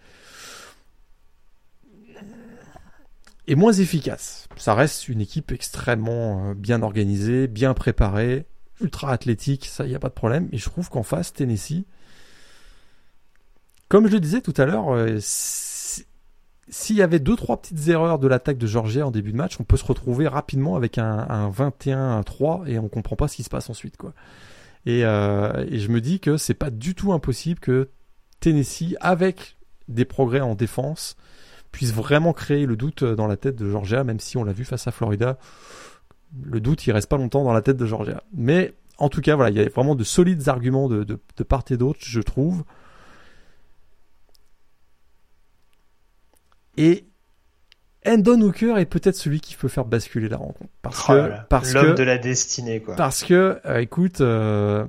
est 3.47 3.55
moins 3.55 3.71
efficace. 3.71 4.49
Ça 4.57 4.73
reste 4.73 5.07
une 5.07 5.21
équipe 5.21 5.53
extrêmement 5.53 6.49
euh, 6.49 6.53
bien 6.53 6.81
organisée, 6.81 7.47
bien 7.47 7.73
préparée, 7.73 8.45
ultra 8.81 9.13
athlétique, 9.13 9.67
ça, 9.67 9.85
il 9.85 9.89
n'y 9.89 9.95
a 9.95 9.99
pas 9.99 10.09
de 10.09 10.15
problème. 10.15 10.49
Et 10.51 10.57
je 10.57 10.65
trouve 10.65 10.89
qu'en 10.89 11.03
face, 11.03 11.31
Tennessee, 11.31 11.85
comme 13.87 14.07
je 14.07 14.11
le 14.11 14.19
disais 14.19 14.41
tout 14.41 14.53
à 14.57 14.65
l'heure, 14.65 14.93
euh, 14.93 15.19
s'il 16.69 16.95
y 16.95 17.01
avait 17.01 17.19
deux 17.19 17.35
trois 17.35 17.61
petites 17.61 17.87
erreurs 17.89 18.19
de 18.19 18.27
l'attaque 18.27 18.57
de 18.57 18.67
Georgia 18.67 19.05
en 19.05 19.11
début 19.11 19.31
de 19.31 19.37
match, 19.37 19.59
on 19.59 19.63
peut 19.63 19.77
se 19.77 19.85
retrouver 19.85 20.27
rapidement 20.27 20.75
avec 20.75 20.97
un, 20.97 21.49
21-3 21.49 22.67
et 22.67 22.79
on 22.79 22.87
comprend 22.87 23.15
pas 23.15 23.27
ce 23.27 23.35
qui 23.35 23.43
se 23.43 23.49
passe 23.49 23.69
ensuite 23.69 23.97
quoi. 23.97 24.13
Euh, 24.87 25.65
et, 25.69 25.79
je 25.79 25.89
me 25.89 26.01
dis 26.01 26.19
que 26.19 26.35
c'est 26.35 26.53
pas 26.53 26.69
du 26.69 26.93
tout 26.93 27.13
impossible 27.13 27.59
que 27.59 27.89
Tennessee, 28.41 28.95
avec 28.99 29.57
des 29.87 30.03
progrès 30.03 30.41
en 30.41 30.55
défense, 30.55 31.15
puisse 31.71 31.93
vraiment 31.93 32.33
créer 32.33 32.65
le 32.65 32.75
doute 32.75 33.03
dans 33.03 33.27
la 33.27 33.37
tête 33.37 33.55
de 33.55 33.69
Georgia, 33.69 34.03
même 34.03 34.19
si 34.19 34.35
on 34.35 34.43
l'a 34.43 34.51
vu 34.51 34.65
face 34.65 34.85
à 34.85 34.91
Florida. 34.91 35.37
Le 36.43 36.59
doute, 36.59 36.85
il 36.85 36.91
reste 36.91 37.09
pas 37.09 37.17
longtemps 37.17 37.45
dans 37.45 37.53
la 37.53 37.61
tête 37.61 37.77
de 37.77 37.85
Georgia. 37.85 38.23
Mais 38.33 38.73
en 38.97 39.07
tout 39.07 39.21
cas, 39.21 39.35
voilà, 39.35 39.51
il 39.51 39.57
y 39.57 39.61
a 39.61 39.69
vraiment 39.69 39.95
de 39.95 40.03
solides 40.03 40.49
arguments 40.49 40.89
de 40.89 41.43
part 41.47 41.63
et 41.69 41.77
d'autre, 41.77 41.99
je 42.03 42.19
trouve. 42.19 42.65
Et 46.77 47.05
Endon 48.05 48.41
Hooker 48.41 48.77
est 48.77 48.85
peut-être 48.85 49.15
celui 49.15 49.39
qui 49.39 49.55
peut 49.55 49.67
faire 49.67 49.85
basculer 49.85 50.27
la 50.27 50.37
rencontre. 50.37 50.71
Parce 50.81 51.09
oh 51.09 51.13
que, 51.13 51.31
parce 51.49 51.73
l'homme 51.73 51.95
de 51.95 52.03
la 52.03 52.17
destinée, 52.17 52.81
quoi. 52.81 52.95
Parce 52.95 53.23
que, 53.23 53.59
euh, 53.65 53.79
écoute, 53.79 54.21
euh, 54.21 54.85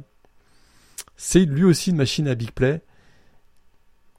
c'est 1.16 1.44
lui 1.44 1.64
aussi 1.64 1.90
une 1.90 1.96
machine 1.96 2.26
à 2.28 2.34
big 2.34 2.50
play. 2.50 2.82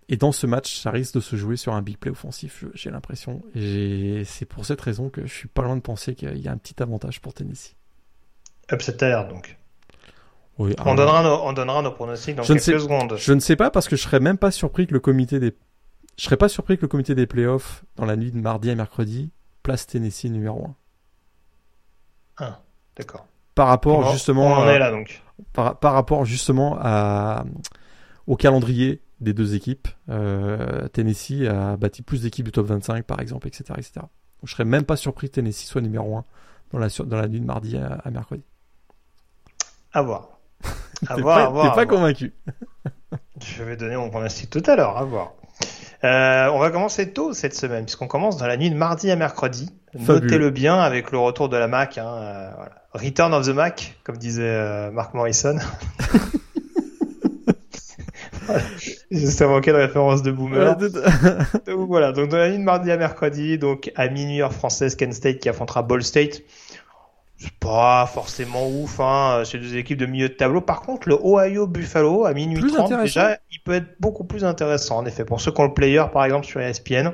Et 0.07 0.17
dans 0.17 0.31
ce 0.31 0.45
match, 0.45 0.77
ça 0.79 0.91
risque 0.91 1.15
de 1.15 1.19
se 1.19 1.35
jouer 1.35 1.57
sur 1.57 1.73
un 1.73 1.81
big 1.81 1.97
play 1.97 2.11
offensif, 2.11 2.63
j'ai 2.75 2.91
l'impression. 2.91 3.41
Et 3.55 4.21
c'est 4.25 4.45
pour 4.45 4.63
cette 4.63 4.79
raison 4.79 5.09
que 5.09 5.25
je 5.25 5.33
suis 5.33 5.47
pas 5.47 5.63
loin 5.63 5.75
de 5.75 5.81
penser 5.81 6.13
qu'il 6.13 6.37
y 6.37 6.47
a 6.47 6.51
un 6.51 6.57
petit 6.57 6.81
avantage 6.81 7.21
pour 7.21 7.33
Tennessee. 7.33 7.75
Upset 8.71 9.03
alert, 9.03 9.29
donc. 9.29 9.57
Oui, 10.57 10.73
on, 10.85 10.95
donnera 10.95 11.21
nos, 11.21 11.41
on 11.43 11.53
donnera 11.53 11.81
nos 11.81 11.91
pronostics 11.91 12.35
dans 12.35 12.43
quelques 12.43 12.61
secondes. 12.61 13.15
Je 13.17 13.33
ne 13.33 13.41
sais 13.41 13.57
pas 13.57 13.71
parce 13.71 13.89
que 13.89 13.97
je 13.97 14.03
serais 14.03 14.21
même 14.21 14.37
pas 14.37 14.51
surpris 14.51 14.87
que 14.87 14.93
le 14.93 15.01
comité 15.01 15.39
des 15.39 15.53
je 16.17 16.23
serais 16.23 16.37
pas 16.37 16.49
surpris 16.49 16.77
que 16.77 16.83
le 16.83 16.87
comité 16.87 17.15
des 17.15 17.27
playoffs, 17.27 17.83
dans 17.95 18.05
la 18.05 18.15
nuit 18.15 18.31
de 18.31 18.39
mardi 18.39 18.69
à 18.69 18.75
mercredi, 18.75 19.31
place 19.63 19.87
Tennessee 19.87 20.25
numéro 20.25 20.65
1. 20.65 20.75
Ah, 22.37 22.59
d'accord. 22.95 23.25
Par 23.55 23.67
rapport 23.67 24.11
justement. 24.11 24.47
On 24.47 24.55
en 24.55 24.69
est 24.69 24.79
là 24.79 24.91
donc. 24.91 25.21
Par, 25.53 25.77
rapport 25.81 26.23
justement 26.23 26.77
à, 26.79 27.43
au 28.27 28.37
calendrier 28.37 29.01
des 29.19 29.33
deux 29.33 29.55
équipes, 29.55 29.87
euh, 30.09 30.87
Tennessee 30.89 31.45
a 31.47 31.75
bâti 31.75 32.01
plus 32.01 32.21
d'équipes 32.21 32.45
du 32.45 32.51
top 32.51 32.67
25 32.67 33.05
par 33.05 33.19
exemple, 33.19 33.47
etc. 33.47 33.65
etc. 33.77 33.91
Donc, 33.95 34.09
je 34.43 34.51
serais 34.51 34.65
même 34.65 34.83
pas 34.83 34.95
surpris 34.95 35.29
que 35.29 35.35
Tennessee 35.35 35.65
soit 35.65 35.81
numéro 35.81 36.17
1 36.17 36.25
dans 36.71 36.79
la, 36.79 36.87
dans 36.87 37.17
la 37.17 37.27
nuit 37.27 37.41
de 37.41 37.45
mardi 37.45 37.77
à, 37.77 38.09
mercredi. 38.11 38.43
À 39.93 40.01
voir. 40.01 40.29
À 41.07 41.17
voir, 41.17 41.53
pas, 41.53 41.69
T'es 41.69 41.75
pas 41.75 41.85
convaincu. 41.85 42.33
je 43.41 43.63
vais 43.63 43.75
donner 43.75 43.97
mon 43.97 44.09
pronostic 44.09 44.49
tout 44.49 44.63
à 44.65 44.77
l'heure, 44.77 44.97
à 44.97 45.03
voir. 45.03 45.33
Euh, 46.03 46.49
on 46.49 46.59
va 46.59 46.69
commencer 46.69 47.11
tôt 47.11 47.33
cette 47.33 47.55
semaine, 47.55 47.85
puisqu'on 47.85 48.07
commence 48.07 48.37
dans 48.37 48.47
la 48.47 48.57
nuit 48.57 48.69
de 48.69 48.75
mardi 48.75 49.09
à 49.09 49.15
mercredi. 49.15 49.69
Notez-le 49.97 50.49
bien 50.49 50.77
avec 50.77 51.11
le 51.11 51.17
retour 51.17 51.49
de 51.49 51.57
la 51.57 51.67
Mac. 51.67 51.97
Hein, 51.97 52.07
euh, 52.07 52.49
voilà. 52.55 52.71
Return 52.93 53.33
of 53.33 53.47
the 53.47 53.51
Mac, 53.51 53.95
comme 54.03 54.17
disait 54.17 54.43
euh, 54.43 54.91
Mark 54.91 55.13
Morrison. 55.13 55.57
voilà. 58.45 58.61
Ça 59.27 59.47
manquait 59.47 59.71
de 59.71 59.77
référence 59.77 60.21
de 60.21 60.31
boomer. 60.31 60.75
donc 61.65 61.87
voilà, 61.87 62.11
donc 62.11 62.29
dans 62.29 62.37
la 62.37 62.49
nuit 62.49 62.59
de 62.59 62.63
mardi 62.63 62.91
à 62.91 62.97
mercredi, 62.97 63.57
donc 63.57 63.91
à 63.95 64.09
minuit 64.09 64.41
heure 64.41 64.53
française, 64.53 64.95
Kent 64.95 65.13
State 65.13 65.39
qui 65.39 65.49
affrontera 65.49 65.81
Ball 65.81 66.03
State. 66.03 66.41
C'est 67.37 67.53
pas 67.59 68.05
forcément 68.07 68.67
ouf, 68.67 68.99
hein. 68.99 69.43
C'est 69.45 69.57
deux 69.57 69.75
équipes 69.75 69.97
de 69.97 70.05
milieu 70.05 70.29
de 70.29 70.33
tableau. 70.33 70.61
Par 70.61 70.81
contre, 70.81 71.09
le 71.09 71.15
Ohio 71.21 71.67
Buffalo 71.67 72.25
à 72.25 72.33
minuit 72.33 72.59
Plus 72.59 72.71
30, 72.71 72.85
intéressant. 72.85 73.03
déjà, 73.03 73.37
il 73.51 73.59
peut 73.59 73.73
être 73.73 73.99
beaucoup 73.99 74.23
plus 74.23 74.45
intéressant, 74.45 74.97
en 74.97 75.05
effet. 75.05 75.25
Pour 75.25 75.41
ceux 75.41 75.51
qui 75.51 75.59
ont 75.59 75.65
le 75.65 75.73
player, 75.73 76.03
par 76.13 76.23
exemple, 76.23 76.45
sur 76.45 76.61
ESPN. 76.61 77.09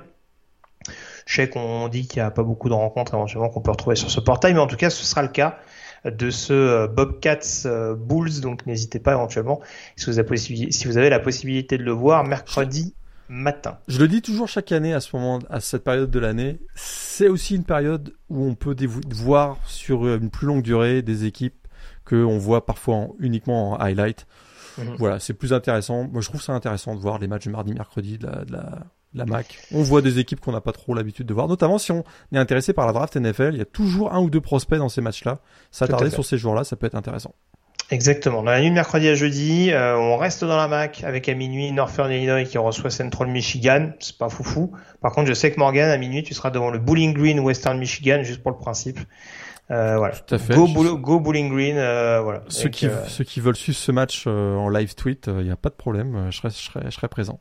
Je 1.26 1.36
sais 1.36 1.50
qu'on 1.50 1.88
dit 1.88 2.08
qu'il 2.08 2.22
n'y 2.22 2.28
a 2.28 2.32
pas 2.32 2.44
beaucoup 2.44 2.70
de 2.70 2.74
rencontres 2.74 3.14
éventuellement 3.14 3.50
qu'on 3.50 3.62
peut 3.62 3.72
retrouver 3.72 3.96
sur 3.96 4.12
ce 4.12 4.20
portail, 4.20 4.54
mais 4.54 4.60
en 4.60 4.68
tout 4.68 4.76
cas, 4.76 4.90
ce 4.90 5.04
sera 5.04 5.22
le 5.22 5.28
cas 5.28 5.58
de 6.06 6.30
ce 6.30 6.54
euh, 6.54 6.88
Bobcats 6.88 7.66
euh, 7.66 7.96
Bulls. 7.96 8.42
Donc, 8.42 8.66
n'hésitez 8.66 9.00
pas 9.00 9.14
éventuellement, 9.14 9.60
si 9.96 10.10
vous 10.10 10.98
avez 10.98 11.10
la 11.10 11.20
possibilité 11.20 11.78
de 11.78 11.84
le 11.84 11.92
voir, 11.92 12.24
mercredi 12.24 12.94
matin. 13.32 13.78
Je 13.88 13.98
le 14.00 14.08
dis 14.08 14.22
toujours 14.22 14.48
chaque 14.48 14.72
année 14.72 14.94
à 14.94 15.00
ce 15.00 15.16
moment, 15.16 15.40
à 15.50 15.60
cette 15.62 15.84
période 15.84 16.12
de 16.12 16.20
l'année, 16.20 16.60
c'est 16.76 17.30
aussi 17.30 17.56
une 17.56 17.64
période 17.64 18.14
où 18.30 18.44
on 18.46 18.56
peut 18.56 18.76
voir 19.10 19.58
sur 19.66 20.06
une 20.08 20.30
plus 20.30 20.48
longue 20.48 20.62
durée 20.64 21.02
des 21.02 21.26
équipes 21.26 21.56
que 22.06 22.16
on 22.24 22.38
voit 22.38 22.66
parfois 22.66 22.96
en- 22.96 23.16
uniquement 23.20 23.72
en 23.72 23.76
highlight. 23.78 24.28
Mhm. 24.78 24.96
Voilà, 25.00 25.20
c'est 25.20 25.34
plus 25.34 25.54
intéressant. 25.54 26.08
Moi, 26.12 26.22
je 26.22 26.28
trouve 26.28 26.42
ça 26.42 26.54
intéressant 26.54 26.96
de 26.96 27.00
voir 27.00 27.20
les 27.20 27.28
matchs 27.28 27.44
du 27.44 27.50
mardi, 27.50 27.74
mercredi 27.74 28.18
de 28.18 28.28
la, 28.28 28.44
de 28.46 28.52
la, 28.52 28.80
de 29.14 29.18
la 29.20 29.26
MAC. 29.26 29.60
On 29.74 29.82
voit 29.82 30.02
des 30.02 30.20
équipes 30.20 30.40
qu'on 30.42 30.52
n'a 30.54 30.62
pas 30.62 30.72
trop 30.74 30.94
l'habitude 30.94 31.26
de 31.26 31.34
voir, 31.34 31.48
notamment 31.48 31.78
si 31.78 31.92
on 31.92 32.04
est 32.34 32.38
intéressé 32.38 32.74
par 32.74 32.86
la 32.86 32.94
draft 32.94 33.16
NFL. 33.16 33.52
Il 33.54 33.60
y 33.60 33.62
a 33.62 33.66
toujours 33.66 34.14
un 34.14 34.20
ou 34.22 34.30
deux 34.30 34.42
prospects 34.42 34.78
dans 34.80 34.90
ces 34.90 35.02
matchs-là. 35.02 35.40
S'attarder 35.72 36.06
sur 36.16 36.26
ces 36.26 36.38
jours-là, 36.38 36.64
ça 36.66 36.76
peut 36.76 36.86
être 36.88 36.96
intéressant. 36.96 37.34
Exactement. 37.92 38.42
Dans 38.42 38.52
la 38.52 38.62
nuit 38.62 38.70
de 38.70 38.74
mercredi 38.74 39.10
à 39.10 39.16
jeudi, 39.16 39.70
euh, 39.72 39.98
on 39.98 40.16
reste 40.16 40.46
dans 40.46 40.56
la 40.56 40.70
MAC 40.70 41.04
avec 41.04 41.28
à 41.28 41.34
minuit 41.34 41.74
Northern 41.74 42.10
Illinois 42.10 42.46
qui 42.46 42.58
reçoit 42.58 42.90
Central 42.90 43.28
Michigan. 43.28 43.92
C'est 44.00 44.18
pas 44.18 44.30
foufou. 44.30 44.72
Par 45.02 45.12
contre, 45.12 45.28
je 45.28 45.34
sais 45.34 45.52
que 45.52 45.60
Morgan, 45.60 45.90
à 45.90 45.98
minuit, 45.98 46.24
tu 46.24 46.34
seras 46.34 46.52
devant 46.52 46.72
le 46.72 46.80
Bowling 46.80 47.14
Green 47.14 47.42
Western 47.42 47.78
Michigan, 47.78 48.24
juste 48.24 48.42
pour 48.42 48.52
le 48.52 48.58
principe. 48.58 48.98
Euh, 49.72 49.98
voilà. 49.98 50.16
Tout 50.16 50.36
à 50.36 50.38
fait. 50.38 50.56
Go, 50.56 51.20
Bowling 51.20 51.50
Green, 51.50 51.76
euh, 51.78 52.22
voilà. 52.22 52.44
Ceux 52.48 52.62
Avec, 52.62 52.74
qui, 52.74 52.88
euh, 52.88 53.06
ceux 53.08 53.26
qui 53.26 53.42
veulent 53.42 53.58
suivre 53.58 53.78
ce 53.78 53.92
match 53.92 54.26
en 54.26 54.70
live 54.70 54.96
tweet, 54.96 55.28
il 55.28 55.44
n'y 55.44 55.52
a 55.52 55.58
pas 55.58 55.70
de 55.70 55.76
problème. 55.76 56.28
Je 56.30 56.38
serai, 56.38 56.50
je 56.50 56.56
serai, 56.56 56.80
je 56.86 56.92
serai 56.92 57.10
présent. 57.10 57.40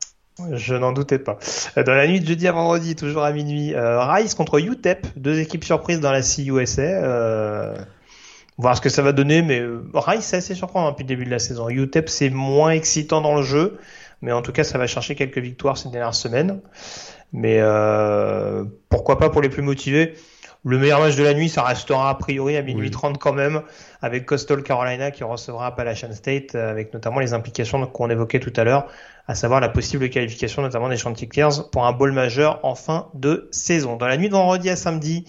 Je 0.52 0.74
n'en 0.74 0.92
doutais 0.92 1.18
pas. 1.20 1.38
Dans 1.76 1.94
la 1.94 2.08
nuit 2.08 2.18
de 2.18 2.26
jeudi 2.26 2.48
à 2.48 2.52
vendredi, 2.52 2.96
toujours 2.96 3.22
à 3.22 3.30
minuit, 3.30 3.72
Rice 3.76 4.34
contre 4.34 4.58
UTEP, 4.58 5.06
deux 5.14 5.38
équipes 5.38 5.62
surprises 5.62 6.00
dans 6.00 6.10
la 6.10 6.22
CUSA. 6.22 7.86
Voir 8.58 8.76
ce 8.76 8.80
que 8.80 8.88
ça 8.88 9.02
va 9.02 9.12
donner, 9.12 9.42
mais 9.42 9.60
euh, 9.60 9.82
Rice 9.94 10.24
c'est 10.24 10.36
assez 10.36 10.54
surprenant 10.54 10.90
depuis 10.90 11.04
le 11.04 11.08
début 11.08 11.24
de 11.24 11.30
la 11.30 11.38
saison. 11.38 11.68
UTEP 11.68 12.08
c'est 12.08 12.30
moins 12.30 12.70
excitant 12.70 13.20
dans 13.20 13.34
le 13.34 13.42
jeu, 13.42 13.78
mais 14.20 14.32
en 14.32 14.42
tout 14.42 14.52
cas 14.52 14.64
ça 14.64 14.76
va 14.76 14.86
chercher 14.86 15.14
quelques 15.14 15.38
victoires 15.38 15.78
ces 15.78 15.88
dernières 15.88 16.14
semaines. 16.14 16.60
Mais 17.32 17.58
euh, 17.60 18.64
pourquoi 18.88 19.18
pas 19.18 19.30
pour 19.30 19.40
les 19.40 19.48
plus 19.48 19.62
motivés? 19.62 20.14
Le 20.62 20.76
meilleur 20.76 21.00
match 21.00 21.16
de 21.16 21.22
la 21.22 21.32
nuit, 21.32 21.48
ça 21.48 21.62
restera 21.62 22.10
a 22.10 22.14
priori 22.14 22.56
à 22.58 22.62
minuit 22.62 22.88
Oui. 22.88 22.90
30 22.90 23.16
quand 23.16 23.32
même, 23.32 23.62
avec 24.02 24.26
Coastal 24.26 24.62
Carolina 24.62 25.10
qui 25.10 25.24
recevra 25.24 25.68
Appalachian 25.68 26.12
State, 26.12 26.54
euh, 26.54 26.70
avec 26.70 26.92
notamment 26.92 27.20
les 27.20 27.32
implications 27.32 27.86
qu'on 27.86 28.10
évoquait 28.10 28.40
tout 28.40 28.52
à 28.56 28.64
l'heure, 28.64 28.86
à 29.26 29.34
savoir 29.34 29.60
la 29.60 29.70
possible 29.70 30.10
qualification 30.10 30.60
notamment 30.60 30.90
des 30.90 30.98
Chanticleers 30.98 31.62
pour 31.72 31.86
un 31.86 31.92
bowl 31.92 32.12
majeur 32.12 32.60
en 32.62 32.74
fin 32.74 33.08
de 33.14 33.48
saison. 33.52 33.96
Dans 33.96 34.06
la 34.06 34.18
nuit 34.18 34.28
de 34.28 34.34
vendredi 34.34 34.68
à 34.68 34.76
samedi, 34.76 35.24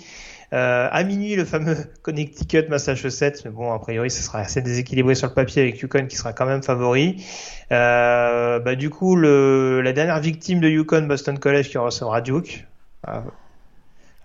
euh, 0.53 0.89
à 0.91 1.03
minuit, 1.03 1.35
le 1.35 1.45
fameux 1.45 1.77
Connecticut 2.01 2.67
Massachusetts, 2.69 3.43
mais 3.45 3.51
bon, 3.51 3.71
a 3.71 3.79
priori, 3.79 4.11
ce 4.11 4.21
sera 4.21 4.39
assez 4.39 4.61
déséquilibré 4.61 5.15
sur 5.15 5.27
le 5.27 5.33
papier 5.33 5.61
avec 5.61 5.79
Yukon 5.79 6.07
qui 6.07 6.17
sera 6.17 6.33
quand 6.33 6.45
même 6.45 6.61
favori. 6.61 7.23
Euh, 7.71 8.59
bah, 8.59 8.75
du 8.75 8.89
coup, 8.89 9.15
le, 9.15 9.81
la 9.81 9.93
dernière 9.93 10.19
victime 10.19 10.59
de 10.59 10.67
Yukon, 10.67 11.03
Boston 11.03 11.39
College, 11.39 11.69
qui 11.69 11.77
recevra 11.77 12.19
Duke. 12.21 12.67
Ah, 13.03 13.23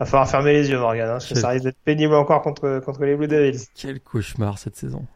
va 0.01 0.07
falloir 0.07 0.28
fermer 0.28 0.53
les 0.53 0.69
yeux, 0.69 0.78
Morgan, 0.78 1.09
hein, 1.09 1.12
parce 1.12 1.28
que 1.28 1.36
ça 1.36 1.48
risque 1.48 1.65
d'être 1.65 1.78
pénible 1.85 2.15
encore 2.15 2.43
contre, 2.43 2.81
contre 2.85 3.05
les 3.05 3.15
Blue 3.15 3.28
Devils. 3.28 3.66
Quel 3.74 4.01
cauchemar 4.01 4.59
cette 4.59 4.77
saison. 4.77 5.07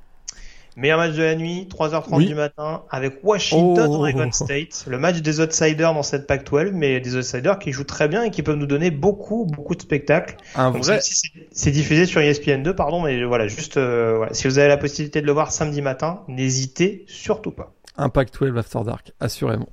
Meilleur 0.81 0.97
match 0.99 1.13
de 1.15 1.23
la 1.23 1.35
nuit, 1.35 1.69
3h30 1.71 2.05
Oui. 2.17 2.27
du 2.27 2.35
matin, 2.35 2.85
avec 2.91 3.19
Washington, 3.23 3.87
Oh. 3.91 3.97
Oregon 3.97 4.33
State. 4.33 4.85
Le 4.89 4.99
match 4.99 5.19
des 5.21 5.39
outsiders 5.41 5.93
dans 5.93 6.03
cette 6.03 6.27
Pac-12, 6.27 6.71
mais 6.73 7.01
des 7.01 7.17
outsiders 7.17 7.59
qui 7.59 7.71
jouent 7.71 7.85
très 7.85 8.09
bien 8.09 8.23
et 8.23 8.31
qui 8.31 8.43
peuvent 8.43 8.57
nous 8.57 8.65
donner 8.67 8.91
beaucoup, 8.91 9.45
beaucoup 9.45 9.75
de 9.75 9.83
spectacles. 9.83 10.37
Un 10.55 10.71
Donc, 10.71 10.83
vrai, 10.85 11.01
c'est- 11.03 11.71
diffusé 11.71 12.07
sur 12.07 12.21
E 12.23 12.25
ESPN2, 12.25 12.73
pardon, 12.75 13.03
mais 13.03 13.23
voilà, 13.25 13.47
juste, 13.47 13.77
euh, 13.77 14.15
voilà. 14.17 14.33
si 14.33 14.49
vous 14.49 14.59
avez 14.59 14.69
la 14.69 14.79
possibilité 14.79 15.21
de 15.21 15.27
le 15.27 15.33
voir 15.33 15.53
samedi 15.53 15.83
matin, 15.83 16.23
n'hésitez 16.29 17.05
surtout 17.07 17.51
pas. 17.51 17.75
Impact 17.99 18.35
12 18.41 18.57
After 18.57 18.79
Dark, 18.83 19.13
assurément. 19.21 19.69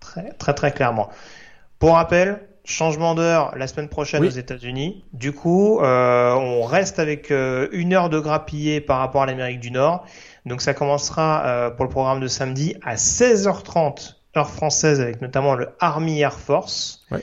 Très, 0.00 0.30
très, 0.34 0.52
très 0.52 0.72
clairement. 0.72 1.08
Pour 1.78 1.94
rappel, 1.94 2.40
changement 2.68 3.14
d'heure 3.14 3.54
la 3.56 3.66
semaine 3.66 3.88
prochaine 3.88 4.20
Oui. 4.20 4.28
aux 4.28 4.30
États-Unis. 4.30 5.04
Du 5.12 5.32
coup, 5.32 5.80
euh, 5.80 6.32
on 6.34 6.62
reste 6.62 6.98
avec 6.98 7.30
euh, 7.30 7.68
une 7.72 7.94
heure 7.94 8.10
de 8.10 8.20
grappillé 8.20 8.80
par 8.80 8.98
rapport 8.98 9.22
à 9.22 9.26
l'Amérique 9.26 9.60
du 9.60 9.70
Nord. 9.70 10.04
Donc, 10.46 10.60
ça 10.60 10.74
commencera 10.74 11.44
euh, 11.46 11.70
pour 11.70 11.84
le 11.84 11.90
programme 11.90 12.20
de 12.20 12.28
samedi 12.28 12.76
à 12.84 12.96
16h30 12.96 14.16
heure 14.36 14.50
française 14.50 15.00
avec 15.00 15.20
notamment 15.22 15.54
le 15.54 15.70
Army 15.80 16.20
Air 16.20 16.38
Force. 16.38 17.06
Ouais. 17.10 17.20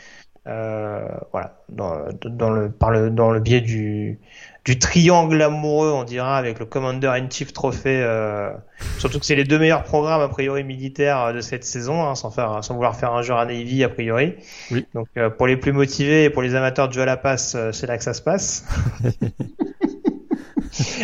Euh, 0.48 1.08
voilà, 1.32 1.58
dans, 1.70 2.06
dans 2.24 2.52
le 2.52 2.70
par 2.70 2.92
le 2.92 3.10
dans 3.10 3.32
le 3.32 3.40
biais 3.40 3.62
du 3.62 4.20
du 4.66 4.80
triangle 4.80 5.40
amoureux, 5.44 5.92
on 5.92 6.04
dira, 6.04 6.38
avec 6.38 6.58
le 6.58 6.66
Commander 6.66 7.08
in 7.08 7.30
Chief 7.30 7.54
Trophée. 7.54 8.02
Euh, 8.02 8.50
surtout 8.98 9.20
que 9.20 9.26
c'est 9.26 9.36
les 9.36 9.44
deux 9.44 9.60
meilleurs 9.60 9.84
programmes 9.84 10.22
a 10.22 10.28
priori 10.28 10.64
militaires 10.64 11.22
euh, 11.22 11.34
de 11.34 11.42
cette 11.42 11.64
saison, 11.64 12.04
hein, 12.04 12.16
sans 12.16 12.32
faire 12.32 12.64
sans 12.64 12.74
vouloir 12.74 12.96
faire 12.96 13.14
un 13.14 13.22
jeu 13.22 13.36
à 13.36 13.46
Navy 13.46 13.84
a 13.84 13.90
priori. 13.90 14.34
Oui. 14.72 14.88
Donc 14.96 15.08
euh, 15.18 15.30
pour 15.30 15.46
les 15.46 15.56
plus 15.56 15.72
motivés 15.72 16.24
et 16.24 16.30
pour 16.32 16.42
les 16.42 16.56
amateurs 16.56 16.88
de 16.88 16.94
jeu 16.94 17.02
à 17.02 17.06
la 17.06 17.16
passe, 17.16 17.54
euh, 17.56 17.72
c'est 17.72 17.86
là 17.86 17.98
que 17.98 18.04
ça 18.04 18.16
se 18.16 18.24
passe. 18.24 18.66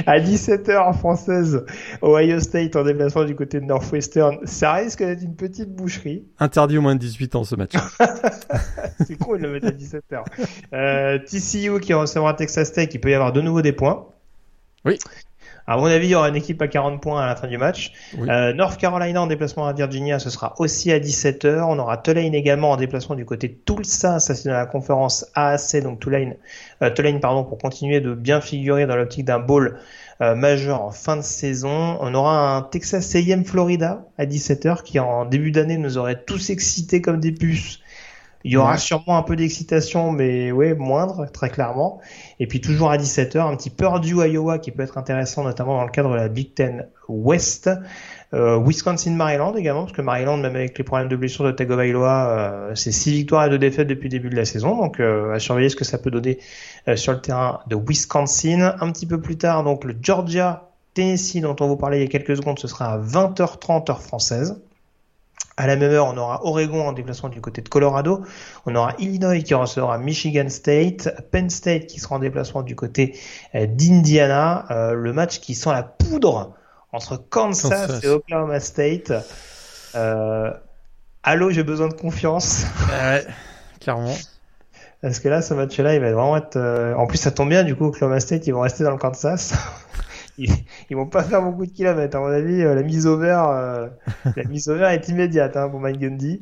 à 0.05 0.19
17h 0.19 0.77
en 0.77 0.93
française, 0.93 1.65
Ohio 2.03 2.39
State 2.39 2.75
en 2.75 2.83
déplacement 2.83 3.23
du 3.23 3.35
côté 3.35 3.59
de 3.59 3.65
Northwestern, 3.65 4.37
ça 4.45 4.73
risque 4.73 4.99
d'être 4.99 5.23
une 5.23 5.35
petite 5.35 5.73
boucherie. 5.73 6.25
Interdit 6.39 6.77
au 6.77 6.81
moins 6.81 6.95
de 6.95 6.99
18 6.99 7.35
ans 7.35 7.43
ce 7.43 7.55
match. 7.55 7.73
C'est 9.05 9.17
con, 9.17 9.35
ils 9.35 9.41
le 9.41 9.51
mettent 9.51 9.65
à 9.65 9.71
17h. 9.71 10.23
Euh, 10.73 11.19
TCU 11.19 11.79
qui 11.79 11.93
recevra 11.93 12.33
Texas 12.33 12.71
Tech, 12.71 12.89
il 12.93 12.99
peut 12.99 13.11
y 13.11 13.13
avoir 13.13 13.31
de 13.31 13.41
nouveau 13.41 13.61
des 13.61 13.73
points. 13.73 14.07
Oui. 14.85 14.97
À 15.71 15.77
mon 15.77 15.85
avis, 15.85 16.07
il 16.07 16.09
y 16.11 16.15
aura 16.15 16.27
une 16.27 16.35
équipe 16.35 16.61
à 16.61 16.67
40 16.67 17.01
points 17.01 17.21
à 17.21 17.27
la 17.27 17.37
fin 17.37 17.47
du 17.47 17.57
match. 17.57 17.93
Oui. 18.17 18.29
Euh, 18.29 18.51
North 18.51 18.77
Carolina 18.77 19.21
en 19.21 19.27
déplacement 19.27 19.67
à 19.67 19.71
Virginia, 19.71 20.19
ce 20.19 20.29
sera 20.29 20.53
aussi 20.59 20.91
à 20.91 20.99
17h. 20.99 21.61
On 21.61 21.79
aura 21.79 21.97
Tulane 21.97 22.33
également 22.33 22.71
en 22.71 22.75
déplacement 22.75 23.15
du 23.15 23.23
côté 23.23 23.47
de 23.47 23.53
Tulsa, 23.53 24.19
ça 24.19 24.35
c'est 24.35 24.49
dans 24.49 24.55
la 24.55 24.65
conférence 24.65 25.25
AAC, 25.33 25.81
donc 25.81 26.01
Tulane, 26.01 26.35
euh, 26.81 26.89
Tulane 26.89 27.21
pardon, 27.21 27.45
pour 27.45 27.57
continuer 27.57 28.01
de 28.01 28.13
bien 28.13 28.41
figurer 28.41 28.85
dans 28.85 28.97
l'optique 28.97 29.23
d'un 29.23 29.39
bowl 29.39 29.77
euh, 30.19 30.35
majeur 30.35 30.83
en 30.83 30.91
fin 30.91 31.15
de 31.15 31.21
saison. 31.21 31.97
On 32.01 32.13
aura 32.15 32.57
un 32.57 32.63
Texas 32.63 33.15
A&M 33.15 33.45
Florida 33.45 34.05
à 34.17 34.25
17h 34.25 34.83
qui 34.83 34.99
en 34.99 35.23
début 35.23 35.51
d'année 35.51 35.77
nous 35.77 35.97
aurait 35.97 36.21
tous 36.21 36.49
excités 36.49 37.01
comme 37.01 37.21
des 37.21 37.31
puces. 37.31 37.79
Il 38.43 38.51
y 38.51 38.57
aura 38.57 38.71
Ouais. 38.73 38.77
sûrement 38.77 39.17
un 39.17 39.23
peu 39.23 39.35
d'excitation, 39.35 40.11
mais 40.11 40.51
ouais, 40.51 40.73
moindre, 40.75 41.25
très 41.31 41.49
clairement. 41.49 41.99
Et 42.39 42.47
puis 42.47 42.61
toujours 42.61 42.91
à 42.91 42.97
17h, 42.97 43.39
un 43.51 43.55
petit 43.55 43.69
Purdue 43.69 44.15
Iowa 44.27 44.59
qui 44.59 44.71
peut 44.71 44.83
être 44.83 44.97
intéressant, 44.97 45.43
notamment 45.43 45.77
dans 45.77 45.85
le 45.85 45.91
cadre 45.91 46.09
de 46.11 46.15
la 46.15 46.27
Big 46.29 46.53
Ten 46.53 46.87
West. 47.07 47.69
Euh, 48.33 48.57
Wisconsin 48.65 49.11
Maryland 49.11 49.53
également, 49.55 49.81
parce 49.81 49.91
que 49.95 50.01
Maryland, 50.01 50.37
même 50.37 50.55
avec 50.55 50.77
les 50.77 50.83
problèmes 50.83 51.09
de 51.09 51.15
blessure 51.17 51.43
de 51.45 51.51
Tagovailoa, 51.51 52.29
euh, 52.29 52.75
c'est 52.75 52.91
six 52.93 53.11
victoires 53.11 53.45
et 53.45 53.49
deux 53.49 53.59
défaites 53.59 53.87
depuis 53.87 54.05
le 54.05 54.11
début 54.11 54.29
de 54.29 54.35
la 54.37 54.45
saison. 54.45 54.77
Donc 54.77 54.99
euh, 54.99 55.33
à 55.33 55.39
surveiller 55.39 55.69
ce 55.69 55.75
que 55.75 55.83
ça 55.83 55.97
peut 55.97 56.11
donner 56.11 56.39
euh, 56.87 56.95
sur 56.95 57.11
le 57.11 57.19
terrain 57.21 57.59
de 57.67 57.75
Wisconsin. 57.75 58.75
Un 58.79 58.91
petit 58.91 59.05
peu 59.05 59.19
plus 59.19 59.37
tard, 59.37 59.63
donc 59.63 59.83
le 59.83 59.95
Georgia 60.01 60.69
Tennessee 60.93 61.41
dont 61.41 61.55
on 61.59 61.67
vous 61.67 61.77
parlait 61.77 61.99
il 61.99 62.01
y 62.03 62.05
a 62.05 62.09
quelques 62.09 62.37
secondes, 62.37 62.59
ce 62.59 62.67
sera 62.67 62.93
à 62.93 62.97
20h30 62.99 63.89
heure 63.91 64.01
française. 64.01 64.61
À 65.57 65.67
la 65.67 65.75
même 65.75 65.91
heure, 65.91 66.07
on 66.07 66.17
aura 66.17 66.43
Oregon 66.45 66.87
en 66.87 66.93
déplacement 66.93 67.29
du 67.29 67.41
côté 67.41 67.61
de 67.61 67.69
Colorado. 67.69 68.23
On 68.65 68.73
aura 68.75 68.93
Illinois 68.99 69.39
qui 69.43 69.53
recevra 69.53 69.97
Michigan 69.97 70.47
State, 70.49 71.09
Penn 71.31 71.49
State 71.49 71.87
qui 71.87 71.99
sera 71.99 72.15
en 72.15 72.19
déplacement 72.19 72.61
du 72.63 72.75
côté 72.75 73.17
euh, 73.55 73.67
d'Indiana. 73.67 74.65
Euh, 74.71 74.93
le 74.93 75.13
match 75.13 75.39
qui 75.39 75.53
sent 75.53 75.69
la 75.71 75.83
poudre 75.83 76.53
entre 76.93 77.17
Kansas, 77.17 77.69
Kansas. 77.87 78.03
et 78.03 78.07
Oklahoma 78.07 78.59
State. 78.59 79.11
Euh, 79.95 80.51
allô, 81.23 81.51
j'ai 81.51 81.63
besoin 81.63 81.89
de 81.89 81.93
confiance. 81.93 82.63
Ouais, 82.89 83.25
clairement. 83.81 84.15
Parce 85.01 85.19
que 85.19 85.27
là, 85.29 85.41
ce 85.41 85.53
match-là, 85.53 85.95
il 85.95 85.99
va 86.01 86.11
vraiment 86.11 86.37
être. 86.37 86.57
euh, 86.57 86.93
En 86.95 87.07
plus, 87.07 87.17
ça 87.17 87.31
tombe 87.31 87.49
bien, 87.49 87.63
du 87.63 87.75
coup, 87.75 87.85
Oklahoma 87.85 88.19
State, 88.19 88.47
ils 88.47 88.53
vont 88.53 88.61
rester 88.61 88.83
dans 88.83 88.91
le 88.91 88.97
Kansas. 88.97 89.53
Ils, 90.37 90.49
ils 90.89 90.95
vont 90.95 91.07
pas 91.07 91.23
faire 91.23 91.41
beaucoup 91.41 91.65
de 91.65 91.71
kilomètres. 91.71 92.15
À 92.15 92.19
mon 92.19 92.27
avis, 92.27 92.61
euh, 92.61 92.75
la 92.75 92.83
mise 92.83 93.07
au 93.07 93.17
vert, 93.17 93.47
euh, 93.49 93.87
la 94.35 94.43
mise 94.45 94.69
au 94.69 94.75
vert 94.75 94.89
est 94.89 95.07
immédiate 95.09 95.57
hein, 95.57 95.69
pour 95.69 95.79
Mike 95.79 95.99
Gundy. 95.99 96.41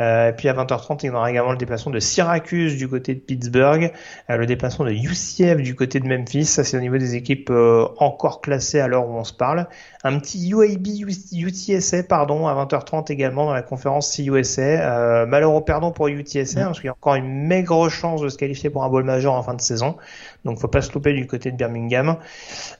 Euh, 0.00 0.30
et 0.30 0.32
puis 0.32 0.48
à 0.48 0.54
20h30, 0.54 1.00
il 1.02 1.06
y 1.06 1.10
aura 1.10 1.30
également 1.30 1.52
le 1.52 1.56
déplacement 1.56 1.92
de 1.92 2.00
Syracuse 2.00 2.76
du 2.76 2.88
côté 2.88 3.14
de 3.14 3.20
Pittsburgh, 3.20 3.92
euh, 4.30 4.36
le 4.36 4.46
déplacement 4.46 4.84
de 4.84 4.90
UCF 4.90 5.62
du 5.62 5.74
côté 5.74 6.00
de 6.00 6.08
Memphis. 6.08 6.46
Ça, 6.46 6.64
c'est 6.64 6.76
au 6.76 6.80
niveau 6.80 6.98
des 6.98 7.14
équipes 7.14 7.50
euh, 7.50 7.86
encore 7.98 8.40
classées 8.40 8.80
à 8.80 8.88
l'heure 8.88 9.08
où 9.08 9.14
on 9.14 9.24
se 9.24 9.32
parle. 9.32 9.68
Un 10.02 10.18
petit 10.18 10.50
UAB 10.50 10.86
UTSA, 11.32 12.02
pardon, 12.04 12.46
à 12.46 12.54
20h30 12.54 13.10
également 13.12 13.46
dans 13.46 13.54
la 13.54 13.62
conférence 13.62 14.14
CUSA. 14.14 14.62
Euh, 14.62 15.26
malheureux 15.26 15.64
perdant 15.64 15.92
pour 15.92 16.08
UTSA, 16.08 16.60
hein, 16.60 16.64
parce 16.66 16.80
qu'il 16.80 16.86
y 16.86 16.90
a 16.90 16.92
encore 16.92 17.14
une 17.14 17.46
maigre 17.46 17.88
chance 17.88 18.20
de 18.20 18.28
se 18.28 18.36
qualifier 18.36 18.70
pour 18.70 18.84
un 18.84 18.88
bowl 18.88 19.04
majeur 19.04 19.34
en 19.34 19.42
fin 19.42 19.54
de 19.54 19.60
saison. 19.60 19.96
Donc, 20.44 20.58
faut 20.58 20.68
pas 20.68 20.82
se 20.82 20.92
louper 20.92 21.12
du 21.12 21.26
côté 21.26 21.50
de 21.50 21.56
Birmingham. 21.56 22.16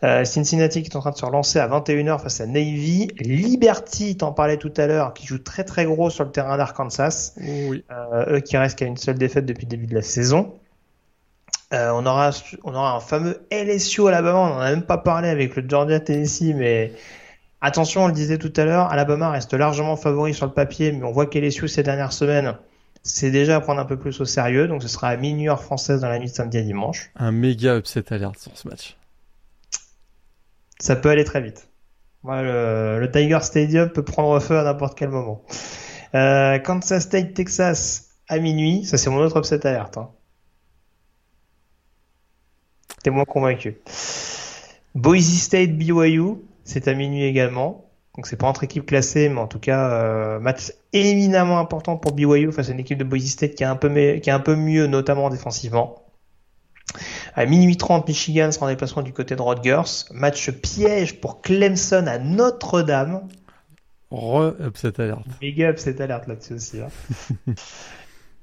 Euh, 0.02 0.24
Cincinnati 0.24 0.82
qui 0.82 0.90
est 0.90 0.96
en 0.96 1.00
train 1.00 1.12
de 1.12 1.16
se 1.16 1.24
relancer 1.24 1.58
à 1.58 1.68
21h 1.68 2.20
face 2.20 2.40
à 2.40 2.46
Navy. 2.46 3.08
Liberty, 3.18 4.16
t'en 4.16 4.32
parlais 4.32 4.58
tout 4.58 4.72
à 4.76 4.86
l'heure, 4.86 5.14
qui 5.14 5.26
joue 5.26 5.38
très 5.38 5.64
très 5.64 5.84
gros 5.84 6.10
sur 6.10 6.24
le 6.24 6.30
terrain 6.30 6.56
d'Arkansas. 6.56 7.34
Oui. 7.40 7.84
Euh, 7.90 8.36
eux 8.36 8.40
qui 8.40 8.56
restent 8.56 8.78
qu'à 8.78 8.86
une 8.86 8.96
seule 8.96 9.18
défaite 9.18 9.46
depuis 9.46 9.64
le 9.64 9.70
début 9.70 9.86
de 9.86 9.94
la 9.94 10.02
saison. 10.02 10.54
Euh, 11.72 11.90
on 11.92 12.06
aura 12.06 12.30
on 12.62 12.74
aura 12.74 12.96
un 12.96 13.00
fameux 13.00 13.46
LSU 13.50 14.06
Alabama. 14.06 14.38
On 14.38 14.54
n'en 14.54 14.60
a 14.60 14.70
même 14.70 14.82
pas 14.82 14.98
parlé 14.98 15.28
avec 15.28 15.56
le 15.56 15.64
Georgia 15.66 15.98
Tennessee, 15.98 16.54
mais 16.54 16.92
attention, 17.60 18.04
on 18.04 18.06
le 18.08 18.12
disait 18.12 18.38
tout 18.38 18.52
à 18.56 18.64
l'heure, 18.64 18.92
Alabama 18.92 19.30
reste 19.30 19.54
largement 19.54 19.96
favori 19.96 20.34
sur 20.34 20.46
le 20.46 20.52
papier, 20.52 20.92
mais 20.92 21.04
on 21.04 21.12
voit 21.12 21.26
qu'LSU 21.26 21.66
ces 21.66 21.82
dernières 21.82 22.12
semaines, 22.12 22.56
c'est 23.04 23.30
déjà 23.30 23.56
à 23.56 23.60
prendre 23.60 23.80
un 23.80 23.84
peu 23.84 23.98
plus 23.98 24.20
au 24.20 24.24
sérieux. 24.24 24.66
Donc 24.66 24.82
ce 24.82 24.88
sera 24.88 25.08
à 25.08 25.16
minuit 25.16 25.48
heure 25.48 25.62
française 25.62 26.00
dans 26.00 26.08
la 26.08 26.18
nuit 26.18 26.28
de 26.28 26.34
samedi 26.34 26.58
à 26.58 26.62
dimanche. 26.62 27.10
Un 27.14 27.30
méga 27.30 27.76
upset 27.76 28.12
alert 28.12 28.38
sur 28.38 28.56
ce 28.56 28.66
match. 28.66 28.96
Ça 30.80 30.96
peut 30.96 31.10
aller 31.10 31.24
très 31.24 31.40
vite. 31.40 31.68
Le, 32.24 32.98
le 32.98 33.10
Tiger 33.10 33.38
Stadium 33.42 33.90
peut 33.90 34.02
prendre 34.02 34.40
feu 34.40 34.58
à 34.58 34.64
n'importe 34.64 34.98
quel 34.98 35.10
moment. 35.10 35.44
Euh, 36.14 36.58
Kansas 36.58 37.04
State, 37.04 37.34
Texas 37.34 38.16
à 38.28 38.38
minuit. 38.38 38.84
Ça, 38.86 38.96
c'est 38.96 39.10
mon 39.10 39.18
autre 39.18 39.38
upset 39.38 39.66
alerte. 39.66 39.98
Hein. 39.98 40.10
T'es 43.02 43.10
moins 43.10 43.26
convaincu. 43.26 43.76
Boise 44.94 45.38
State, 45.38 45.76
BYU, 45.76 46.36
c'est 46.64 46.88
à 46.88 46.94
minuit 46.94 47.24
également. 47.24 47.84
Donc 48.14 48.26
c'est 48.26 48.36
pas 48.36 48.46
entre 48.46 48.62
équipes 48.62 48.86
classées, 48.86 49.28
mais 49.28 49.40
en 49.40 49.48
tout 49.48 49.58
cas 49.58 49.90
euh, 49.90 50.38
match 50.38 50.72
éminemment 50.92 51.58
important 51.58 51.96
pour 51.96 52.12
BYU 52.12 52.52
face 52.52 52.68
à 52.68 52.72
une 52.72 52.78
équipe 52.78 52.98
de 52.98 53.04
Boise 53.04 53.26
State 53.26 53.56
qui 53.56 53.64
est 53.64 53.66
un 53.66 53.76
peu, 53.76 53.88
qui 53.88 54.30
est 54.30 54.32
un 54.32 54.40
peu 54.40 54.54
mieux, 54.54 54.86
notamment 54.86 55.30
défensivement. 55.30 56.00
À 57.34 57.44
minuit 57.46 57.76
30, 57.76 58.06
Michigan 58.06 58.52
sera 58.52 58.66
en 58.66 58.68
déplacement 58.68 59.02
du 59.02 59.12
côté 59.12 59.34
de 59.34 59.42
Rutgers. 59.42 60.04
Match 60.12 60.50
piège 60.50 61.20
pour 61.20 61.42
Clemson 61.42 62.06
à 62.06 62.18
Notre-Dame. 62.18 63.26
Re 64.12 64.54
upset 64.64 65.00
alert. 65.00 65.24
Méga 65.42 65.70
upset 65.70 66.00
alerte 66.00 66.28
là-dessus 66.28 66.54
aussi. 66.54 66.80
hein. 66.80 66.88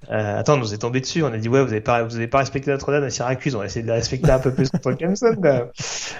Euh, 0.10 0.40
attends, 0.40 0.56
on 0.56 0.58
nous 0.58 0.74
est 0.74 0.80
tombé 0.80 1.00
dessus. 1.00 1.24
On 1.24 1.32
a 1.32 1.38
dit 1.38 1.48
ouais, 1.48 1.62
vous 1.64 1.72
avez 1.72 1.82
pas, 1.82 2.04
vous 2.04 2.16
avez 2.16 2.28
pas 2.28 2.40
respecté 2.40 2.72
Notre-Dame 2.72 3.04
à 3.04 3.10
Syracuse. 3.10 3.56
On 3.56 3.60
va 3.60 3.66
essayer 3.66 3.84
de 3.84 3.88
la 3.88 3.96
respecter 3.96 4.32
un 4.32 4.40
peu 4.40 4.54
plus 4.54 4.70
contre 4.70 4.94
Clemson. 4.94 5.36
Quand 5.36 5.42
même. 5.42 5.68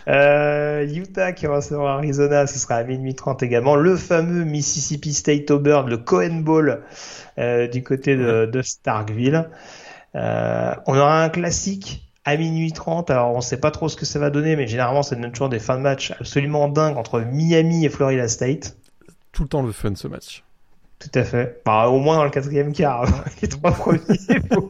Euh, 0.08 0.88
Utah 0.88 1.32
qui 1.32 1.48
recevra 1.48 1.96
Arizona, 1.96 2.48
ce 2.48 2.60
sera 2.60 2.76
à 2.76 2.84
minuit 2.84 3.16
30 3.16 3.44
également. 3.44 3.76
Le 3.76 3.96
fameux 3.96 4.44
Mississippi 4.44 5.14
State 5.14 5.50
Auburn, 5.52 5.90
le 5.90 5.98
Cohen 5.98 6.42
Bowl 6.42 6.84
euh, 7.38 7.68
du 7.68 7.84
côté 7.84 8.16
de, 8.16 8.46
de 8.46 8.62
Starkville. 8.62 9.50
Euh, 10.16 10.76
on 10.86 10.98
aura 10.98 11.24
un 11.24 11.30
classique 11.30 12.08
à 12.26 12.38
minuit 12.38 12.72
30. 12.72 13.10
Alors 13.10 13.34
on 13.36 13.42
sait 13.42 13.60
pas 13.60 13.72
trop 13.72 13.90
ce 13.90 13.96
que 13.96 14.06
ça 14.06 14.20
va 14.20 14.30
donner, 14.30 14.56
mais 14.56 14.68
généralement 14.68 15.04
ça 15.04 15.16
donne 15.16 15.32
toujours 15.32 15.50
des 15.50 15.60
fins 15.60 15.78
de 15.78 15.82
match 15.82 16.12
absolument 16.20 16.68
dingues 16.68 16.98
entre 16.98 17.22
Miami 17.22 17.86
et 17.86 17.90
Florida 17.90 18.28
State. 18.28 18.78
Tout 19.32 19.44
le 19.44 19.50
temps 19.50 19.64
le 19.64 19.72
fun 19.72 19.96
ce 19.96 20.08
match. 20.08 20.44
Tout 21.02 21.20
à 21.20 21.24
fait. 21.24 21.62
Bah, 21.66 21.88
au 21.88 22.00
moins 22.00 22.18
dans 22.18 22.26
le 22.26 22.30
quatrième 22.30 22.74
quart. 22.74 23.06
Les 23.42 23.48
trois 23.48 23.72
premiers, 23.72 24.00
faut. 24.54 24.70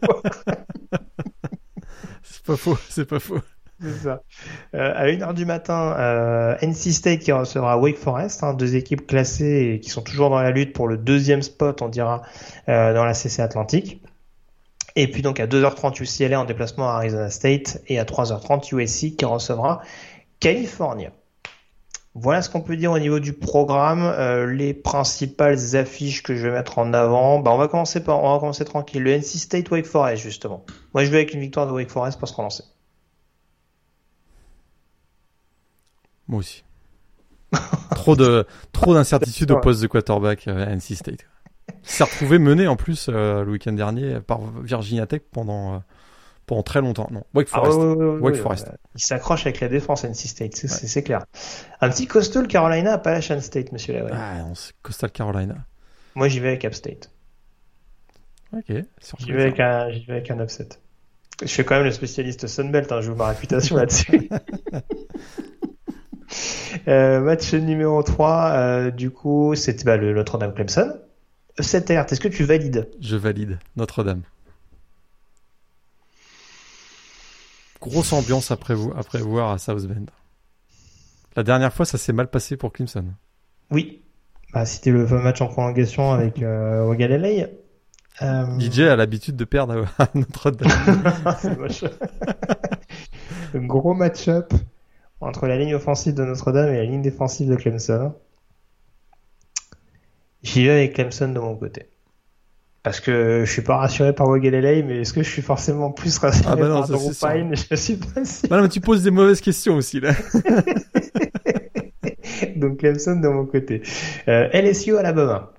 C'est 2.24 2.44
pas 2.46 2.56
faux, 2.56 2.78
c'est 2.90 3.06
pas 3.06 3.20
faux. 3.20 3.40
C'est 3.82 4.04
ça. 4.04 4.22
Euh, 4.76 4.94
à 4.96 5.08
1h 5.08 5.34
du 5.34 5.46
matin, 5.46 5.96
euh, 5.98 6.56
NC 6.62 6.94
State 6.94 7.20
qui 7.20 7.32
recevra 7.32 7.78
Wake 7.78 7.98
Forest, 7.98 8.44
hein, 8.44 8.54
deux 8.54 8.76
équipes 8.76 9.08
classées 9.08 9.74
et 9.74 9.80
qui 9.80 9.90
sont 9.90 10.04
toujours 10.04 10.30
dans 10.30 10.40
la 10.40 10.52
lutte 10.52 10.72
pour 10.72 10.88
le 10.88 10.98
deuxième 10.98 11.42
spot, 11.42 11.82
on 11.82 11.90
dira, 11.90 12.22
euh, 12.70 12.94
dans 12.94 13.04
la 13.04 13.14
CC 13.14 13.42
Atlantique. 13.42 14.02
Et 14.96 15.10
puis 15.10 15.22
donc 15.22 15.40
à 15.40 15.48
2h30 15.48 16.02
UCLA 16.02 16.40
en 16.40 16.46
déplacement 16.46 16.90
à 16.90 16.94
Arizona 16.94 17.30
State 17.30 17.82
et 17.88 18.00
à 18.00 18.06
3h30 18.06 18.74
USC 18.76 19.16
qui 19.18 19.26
recevra 19.26 19.82
California. 20.40 21.12
Voilà 22.14 22.42
ce 22.42 22.50
qu'on 22.50 22.62
peut 22.62 22.76
dire 22.76 22.92
au 22.92 23.00
niveau 23.00 23.20
du 23.20 23.32
programme. 23.32 24.04
Euh, 24.04 24.46
les 24.46 24.74
principales 24.74 25.76
affiches 25.76 26.24
que 26.24 26.36
je 26.36 26.48
vais 26.48 26.54
mettre 26.54 26.78
en 26.78 26.94
avant, 26.94 27.40
bah, 27.40 27.52
on 27.52 27.58
va 27.58 27.70
commencer 27.70 28.04
par, 28.04 28.22
on 28.24 28.34
va 28.34 28.40
commencer 28.40 28.66
tranquille. 28.66 29.02
Le 29.02 29.12
NC 29.12 29.38
State 29.38 29.72
Wake 29.72 29.86
Forest 29.86 30.22
justement. 30.22 30.66
Moi 30.94 31.06
je 31.06 31.12
vais 31.12 31.18
avec 31.18 31.34
une 31.34 31.40
victoire 31.40 31.68
de 31.68 31.72
Wake 31.72 31.90
Forest 31.90 32.20
pour 32.20 32.28
se 32.28 32.34
relancer. 32.34 32.64
Moi 36.28 36.40
aussi. 36.40 36.64
trop 37.96 38.16
de 38.16 38.46
trop 38.72 38.94
d'incertitudes 38.94 39.52
au 39.52 39.60
poste 39.60 39.82
de 39.82 39.88
quarterback 39.88 40.48
euh, 40.48 40.66
NC 40.66 40.96
State. 40.96 41.26
Il 41.84 41.90
s'est 41.90 42.04
retrouvé 42.04 42.40
mené 42.40 42.68
en 42.68 42.76
plus 42.76 43.08
euh, 43.10 43.46
le 43.46 43.52
week-end 43.52 43.74
dernier 43.74 44.20
par 44.20 44.42
Virginia 44.62 45.06
Tech 45.06 45.22
pendant 45.32 45.82
pendant 46.46 46.64
très 46.64 46.82
longtemps. 46.82 47.08
Non, 47.12 47.24
Wake 47.34 47.48
Ah 47.52 47.58
Forest. 47.58 47.80
Wake 48.22 48.36
Forest. 48.36 48.72
Il 48.96 49.02
s'accroche 49.02 49.46
avec 49.46 49.60
la 49.60 49.68
défense 49.68 50.04
NC 50.04 50.28
State, 50.28 50.56
c'est 50.56 51.04
clair. 51.04 51.26
Un 51.80 51.90
petit 51.90 52.08
coastal 52.08 52.48
Carolina 52.48 52.92
à 52.92 52.96
Appalachian 52.96 53.40
State, 53.42 53.72
monsieur 53.72 53.94
Laway. 53.94 54.12
Ah, 54.14 54.46
on 54.46 54.54
Coastal 54.82 55.12
Carolina. 55.12 55.56
Moi 56.16 56.28
j'y 56.28 56.40
vais 56.40 56.50
avec 56.50 56.66
App 56.66 56.74
State. 56.74 57.10
Ok. 58.54 58.84
J'y 59.20 59.32
vais 59.32 59.44
avec 59.44 59.60
un, 59.60 59.90
j'y 59.92 60.06
vais 60.06 60.14
avec 60.14 60.32
un 60.32 60.40
upset. 60.42 60.70
Je 61.42 61.48
suis 61.48 61.64
quand 61.64 61.76
même 61.76 61.86
le 61.86 61.92
spécialiste 61.92 62.48
Sunbelt, 62.48 62.92
hein, 62.92 63.02
je 63.02 63.08
joue 63.08 63.16
ma 63.16 63.28
réputation 63.28 63.76
là-dessus. 63.78 64.30
Euh, 66.88 67.20
match 67.20 67.54
numéro 67.54 68.02
3, 68.02 68.52
euh, 68.54 68.92
du 68.92 69.12
coup, 69.12 69.54
c'était 69.56 69.84
bah, 69.84 69.98
le 69.98 70.14
Notre-Dame 70.14 70.54
Clemson. 70.54 70.94
Upset 71.60 71.92
alert, 71.92 72.12
est-ce 72.12 72.22
que 72.22 72.30
tu 72.30 72.46
valides? 72.46 72.90
Je 73.02 73.18
valide. 73.18 73.60
Notre-Dame. 73.76 74.22
Grosse 77.82 78.14
ambiance 78.14 78.52
après, 78.52 78.76
vous, 78.76 78.94
après 78.96 79.20
voir 79.20 79.52
à 79.52 79.58
South 79.58 79.86
Bend. 79.88 80.06
La 81.36 81.44
dernière 81.44 81.74
fois, 81.74 81.86
ça 81.86 81.98
s'est 81.98 82.14
mal 82.14 82.30
passé 82.30 82.58
pour 82.58 82.72
Clemson. 82.72 83.06
Oui. 83.72 84.04
Bah, 84.54 84.66
c'était 84.66 84.92
le 84.92 85.08
fameux 85.08 85.24
match 85.24 85.42
en 85.42 85.48
prolongation 85.48 86.12
avec 86.12 86.42
euh, 86.42 86.84
au 86.84 86.94
Galilei. 86.94 87.48
Euh, 88.22 88.60
DJ 88.60 88.82
a 88.82 88.96
l'habitude 88.96 89.36
de 89.36 89.46
perdre 89.46 89.88
à 89.98 90.10
Notre-Dame. 90.14 90.70
C'est 91.40 91.58
moche. 91.58 91.86
Un 93.54 93.66
gros 93.66 93.94
match-up 93.94 94.54
entre 95.22 95.48
la 95.48 95.58
ligne 95.58 95.76
offensive 95.76 96.14
de 96.14 96.24
Notre-Dame 96.24 96.70
et 96.74 96.78
la 96.78 96.84
ligne 96.84 97.02
défensive 97.02 97.50
de 97.50 97.56
Clemson. 97.56 98.14
J'y 100.44 100.66
vais 100.66 100.72
avec 100.72 100.94
Clemson 100.94 101.30
de 101.30 101.40
mon 101.40 101.56
côté. 101.56 101.88
Parce 102.84 103.00
que 103.00 103.44
je 103.46 103.52
suis 103.52 103.62
pas 103.62 103.78
rassuré 103.78 104.14
par 104.14 104.28
Wagalelei, 104.28 104.82
mais 104.82 105.02
est-ce 105.02 105.14
que 105.14 105.22
je 105.22 105.30
suis 105.30 105.44
forcément 105.44 105.92
plus 105.92 106.18
rassuré 106.18 106.48
Ah 106.50 106.56
bah 106.56 106.68
non, 106.68 106.80
par 106.80 106.88
Drew. 106.90 107.12
Pine 107.12 107.56
Je 107.56 107.76
suis 107.76 107.98
pas 107.98 108.26
sûr. 108.26 108.50
Bah 108.50 108.58
non, 108.58 108.64
mais 108.64 108.70
tu 108.70 108.82
poses 108.82 109.04
des 109.04 109.12
mauvaises 109.12 109.42
questions 109.42 109.76
aussi, 109.76 110.00
là. 110.00 110.14
Donc 112.56 112.80
Clemson 112.80 113.18
de 113.18 113.28
mon 113.28 113.46
côté. 113.46 113.84
Euh, 114.28 114.50
LSU 114.52 114.98
Alabama. 114.98 115.52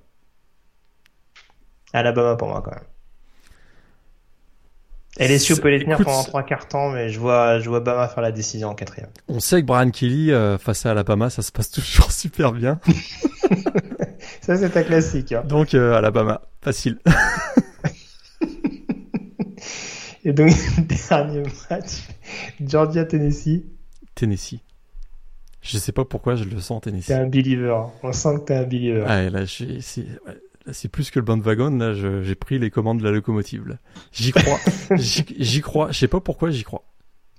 Alabama 1.93 2.35
pour 2.37 2.49
moi 2.49 2.63
quand 2.65 2.73
même. 2.73 2.81
LSU 5.19 5.57
peut 5.57 5.69
les 5.69 5.81
tenir 5.81 5.97
Écoute, 5.97 6.07
pendant 6.07 6.25
trois 6.25 6.43
quarts 6.43 6.67
temps, 6.67 6.91
mais 6.91 7.11
je 7.11 7.21
vois, 7.21 7.59
je 7.59 7.69
vois 7.69 7.81
Bama 7.81 8.09
faire 8.09 8.23
la 8.23 8.33
décision 8.33 8.69
en 8.69 8.75
quatrième. 8.75 9.11
On 9.29 9.41
sait 9.41 9.61
que 9.61 9.67
Brian 9.67 9.91
Kelly, 9.91 10.33
euh, 10.33 10.57
face 10.57 10.87
à 10.87 10.93
Alabama, 10.93 11.29
ça 11.29 11.43
se 11.43 11.53
passe 11.53 11.71
toujours 11.73 12.11
super 12.11 12.53
bien. 12.53 12.81
Ça 14.41 14.57
c'est 14.57 14.71
ta 14.71 14.83
classique. 14.83 15.33
Hein. 15.33 15.43
Donc, 15.47 15.75
euh, 15.75 15.95
Alabama, 15.95 16.41
facile. 16.63 16.99
Et 20.25 20.33
donc 20.33 20.53
dernier 21.09 21.43
match, 21.69 22.09
Georgia 22.65 23.05
Tennessee. 23.05 23.65
Tennessee. 24.15 24.61
Je 25.61 25.79
sais 25.79 25.93
pas 25.93 26.05
pourquoi 26.05 26.37
je 26.37 26.45
le 26.45 26.61
sens 26.61 26.81
Tennessee. 26.83 27.07
T'es 27.07 27.15
un 27.15 27.27
believer. 27.27 27.77
On 28.03 28.13
sent 28.13 28.37
que 28.37 28.45
t'es 28.47 28.55
un 28.55 28.65
believer. 28.65 29.05
Ah, 29.07 29.23
et 29.23 29.31
là, 29.31 29.47
c'est 29.47 30.07
ouais, 30.07 30.89
plus 30.91 31.11
que 31.11 31.19
le 31.19 31.25
bandwagon. 31.25 31.77
Là, 31.77 31.93
j'ai 31.95 32.35
pris 32.35 32.59
les 32.59 32.71
commandes 32.71 32.99
de 32.99 33.05
la 33.05 33.11
locomotive. 33.11 33.79
J'y 34.13 34.33
crois. 34.33 34.59
J'y 34.97 35.25
j'y 35.39 35.61
crois. 35.61 35.91
Je 35.93 35.99
sais 35.99 36.09
pas 36.09 36.21
pourquoi 36.21 36.51
j'y 36.51 36.65
crois. 36.65 36.85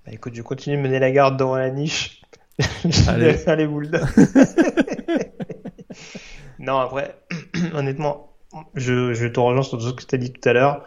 Bah, 0.05 0.11
écoute, 0.13 0.35
je 0.35 0.41
continue 0.41 0.77
de 0.77 0.81
mener 0.81 0.99
la 0.99 1.11
garde 1.11 1.37
devant 1.37 1.55
la 1.55 1.69
niche. 1.69 2.21
Je 2.59 3.09
Allez. 3.09 3.25
vais 3.25 3.33
faire 3.33 3.55
les 3.55 3.67
boules. 3.67 3.89
non, 6.59 6.77
après, 6.79 7.15
honnêtement, 7.73 8.32
je, 8.75 9.13
je 9.13 9.27
te 9.27 9.39
rejoins 9.39 9.63
sur 9.63 9.77
tout 9.77 9.87
ce 9.87 9.93
que 9.93 10.03
tu 10.03 10.15
as 10.15 10.17
dit 10.17 10.31
tout 10.31 10.47
à 10.47 10.53
l'heure. 10.53 10.83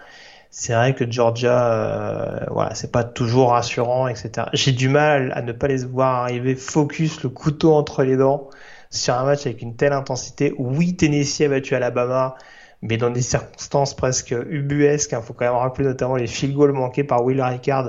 C'est 0.50 0.72
vrai 0.72 0.94
que 0.94 1.10
Georgia, 1.10 1.70
euh, 1.70 2.46
voilà, 2.50 2.74
c'est 2.74 2.90
pas 2.90 3.04
toujours 3.04 3.50
rassurant, 3.50 4.08
etc. 4.08 4.48
J'ai 4.54 4.72
du 4.72 4.88
mal 4.88 5.32
à 5.34 5.42
ne 5.42 5.52
pas 5.52 5.68
les 5.68 5.84
voir 5.84 6.22
arriver 6.22 6.54
focus, 6.54 7.22
le 7.22 7.28
couteau 7.28 7.74
entre 7.74 8.04
les 8.04 8.16
dents, 8.16 8.48
sur 8.90 9.14
un 9.14 9.24
match 9.24 9.46
avec 9.46 9.60
une 9.60 9.76
telle 9.76 9.92
intensité. 9.92 10.54
Oui, 10.58 10.96
Tennessee 10.96 11.42
a 11.42 11.48
battu 11.48 11.74
Alabama, 11.74 12.36
mais 12.80 12.96
dans 12.96 13.10
des 13.10 13.22
circonstances 13.22 13.94
presque 13.94 14.34
ubuesques. 14.48 15.12
Il 15.12 15.16
hein. 15.16 15.22
faut 15.22 15.34
quand 15.34 15.44
même 15.44 15.54
rappeler 15.54 15.84
notamment 15.86 16.16
les 16.16 16.26
field 16.26 16.54
goals 16.54 16.72
manqués 16.72 17.04
par 17.04 17.22
Will 17.24 17.42
Ricard 17.42 17.88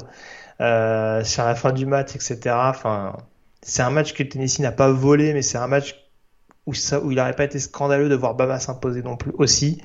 euh, 0.60 1.24
sur 1.24 1.46
la 1.46 1.56
fin 1.56 1.72
du 1.72 1.86
match, 1.86 2.16
etc. 2.16 2.54
Enfin, 2.54 3.16
c'est 3.62 3.82
un 3.84 3.92
match 3.92 4.14
que 4.14 4.24
Tennessee 4.24 4.60
n'a 4.60 4.72
pas 4.72 4.90
volé, 4.92 5.34
mais 5.34 5.42
c'est 5.42 5.58
un 5.58 5.68
match 5.68 5.96
où, 6.68 6.72
où 6.72 7.12
il 7.12 7.18
n'aurait 7.18 7.34
pas 7.34 7.46
été 7.46 7.60
scandaleux 7.60 8.10
de 8.10 8.16
voir 8.16 8.36
Bama 8.36 8.60
s'imposer 8.60 9.02
non 9.02 9.18
plus 9.18 9.32
aussi. 9.38 9.82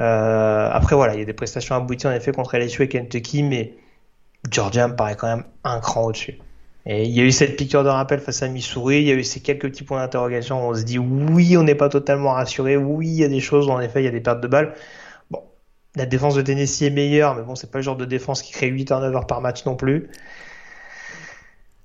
Euh, 0.00 0.70
après 0.72 0.94
voilà, 0.94 1.14
il 1.14 1.18
y 1.18 1.22
a 1.22 1.26
des 1.26 1.32
prestations 1.32 1.74
abouties 1.74 2.06
en 2.06 2.12
effet 2.12 2.32
contre 2.32 2.56
LSU 2.56 2.84
et 2.84 2.88
Kentucky, 2.88 3.42
mais 3.42 3.74
Georgia 4.50 4.88
me 4.88 4.94
paraît 4.94 5.16
quand 5.16 5.26
même 5.26 5.44
un 5.64 5.80
cran 5.80 6.04
au-dessus. 6.04 6.38
Et 6.86 7.04
il 7.04 7.10
y 7.10 7.20
a 7.20 7.24
eu 7.24 7.32
cette 7.32 7.56
piqûre 7.56 7.84
de 7.84 7.90
rappel 7.90 8.20
face 8.20 8.42
à 8.42 8.48
Missouri, 8.48 9.00
il 9.02 9.08
y 9.08 9.10
a 9.10 9.14
eu 9.14 9.24
ces 9.24 9.40
quelques 9.40 9.68
petits 9.68 9.84
points 9.84 10.00
d'interrogation 10.00 10.66
où 10.66 10.70
on 10.70 10.74
se 10.74 10.82
dit 10.82 10.98
oui, 10.98 11.56
on 11.56 11.62
n'est 11.62 11.74
pas 11.74 11.90
totalement 11.90 12.32
rassuré, 12.32 12.76
oui, 12.76 13.08
il 13.08 13.14
y 13.14 13.24
a 13.24 13.28
des 13.28 13.40
choses, 13.40 13.68
en 13.68 13.80
effet, 13.80 14.00
il 14.00 14.06
y 14.06 14.08
a 14.08 14.12
des 14.12 14.20
pertes 14.20 14.40
de 14.40 14.48
balles. 14.48 14.74
Bon, 15.30 15.42
la 15.94 16.06
défense 16.06 16.34
de 16.34 16.42
Tennessee 16.42 16.82
est 16.82 16.90
meilleure, 16.90 17.34
mais 17.34 17.42
bon, 17.42 17.54
c'est 17.54 17.70
pas 17.70 17.78
le 17.78 17.82
genre 17.82 17.96
de 17.96 18.06
défense 18.06 18.42
qui 18.42 18.52
crée 18.52 18.68
8 18.68 18.92
heures 18.92 19.26
par 19.26 19.42
match 19.42 19.66
non 19.66 19.76
plus. 19.76 20.08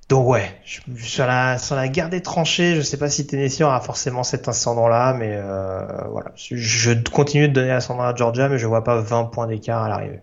Donc 0.10 0.28
ouais, 0.28 0.62
sur 0.98 1.26
la 1.26 1.58
sur 1.58 1.76
la 1.76 1.88
guerre 1.88 2.10
des 2.10 2.22
tranchées, 2.22 2.76
je 2.76 2.82
sais 2.82 2.98
pas 2.98 3.10
si 3.10 3.26
Tennessee 3.26 3.62
aura 3.62 3.82
forcément 3.82 4.24
cet 4.24 4.48
ascendant-là, 4.48 5.14
mais 5.14 5.32
euh, 5.34 6.08
voilà, 6.10 6.32
je 6.36 6.92
continue 7.10 7.50
de 7.50 7.54
donner 7.54 7.70
l'ascendant 7.70 8.04
à 8.04 8.14
Georgia, 8.14 8.48
mais 8.48 8.60
je 8.60 8.68
vois 8.68 8.84
pas 8.84 9.02
20 9.02 9.26
points 9.26 9.48
d'écart 9.48 9.82
à 9.82 9.90
l'arrivée. 9.90 10.22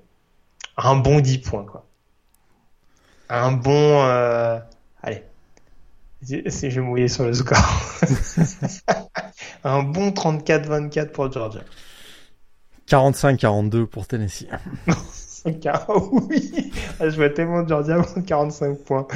Un 0.76 0.96
bon 0.96 1.20
10 1.20 1.38
points 1.38 1.64
quoi 1.64 1.86
un 3.32 3.52
bon. 3.52 4.04
Euh... 4.04 4.58
Allez. 5.02 5.24
Si 6.22 6.70
je 6.70 6.80
vais 6.80 6.86
mouiller 6.86 7.08
sur 7.08 7.24
le 7.24 7.32
score. 7.32 7.58
un 9.64 9.82
bon 9.82 10.10
34-24 10.10 11.10
pour 11.10 11.32
Georgia. 11.32 11.60
45-42 12.88 13.86
pour 13.86 14.06
Tennessee. 14.06 14.46
oui, 15.44 16.72
ah, 17.00 17.08
je 17.08 17.16
vois 17.16 17.30
tellement 17.30 17.66
Georgia 17.66 17.96
prendre 17.96 18.24
45 18.26 18.78
points. 18.78 19.06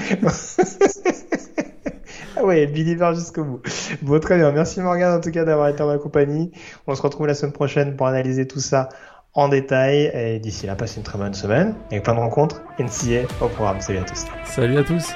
ah 2.36 2.44
ouais, 2.44 2.66
believer 2.66 3.12
jusqu'au 3.14 3.44
bout. 3.44 3.60
Bon, 4.02 4.18
très 4.18 4.36
bien. 4.36 4.50
Merci 4.52 4.80
Morgan 4.80 5.18
en 5.18 5.20
tout 5.20 5.30
cas 5.30 5.44
d'avoir 5.44 5.68
été 5.68 5.82
en 5.82 5.86
ma 5.86 5.98
compagnie. 5.98 6.50
On 6.86 6.94
se 6.94 7.02
retrouve 7.02 7.26
la 7.26 7.34
semaine 7.34 7.52
prochaine 7.52 7.96
pour 7.96 8.06
analyser 8.06 8.46
tout 8.46 8.60
ça 8.60 8.88
en 9.34 9.48
détail. 9.48 10.10
Et 10.14 10.40
d'ici 10.40 10.66
là, 10.66 10.74
passez 10.74 10.96
une 10.96 11.04
très 11.04 11.18
bonne 11.18 11.34
semaine 11.34 11.74
avec 11.90 12.02
plein 12.02 12.14
de 12.14 12.20
rencontres 12.20 12.62
NCA 12.78 13.26
au 13.40 13.48
programme. 13.48 13.80
Salut 13.80 13.98
à 13.98 14.04
tous. 14.04 14.24
Salut 14.44 14.78
à 14.78 14.82
tous. 14.82 15.14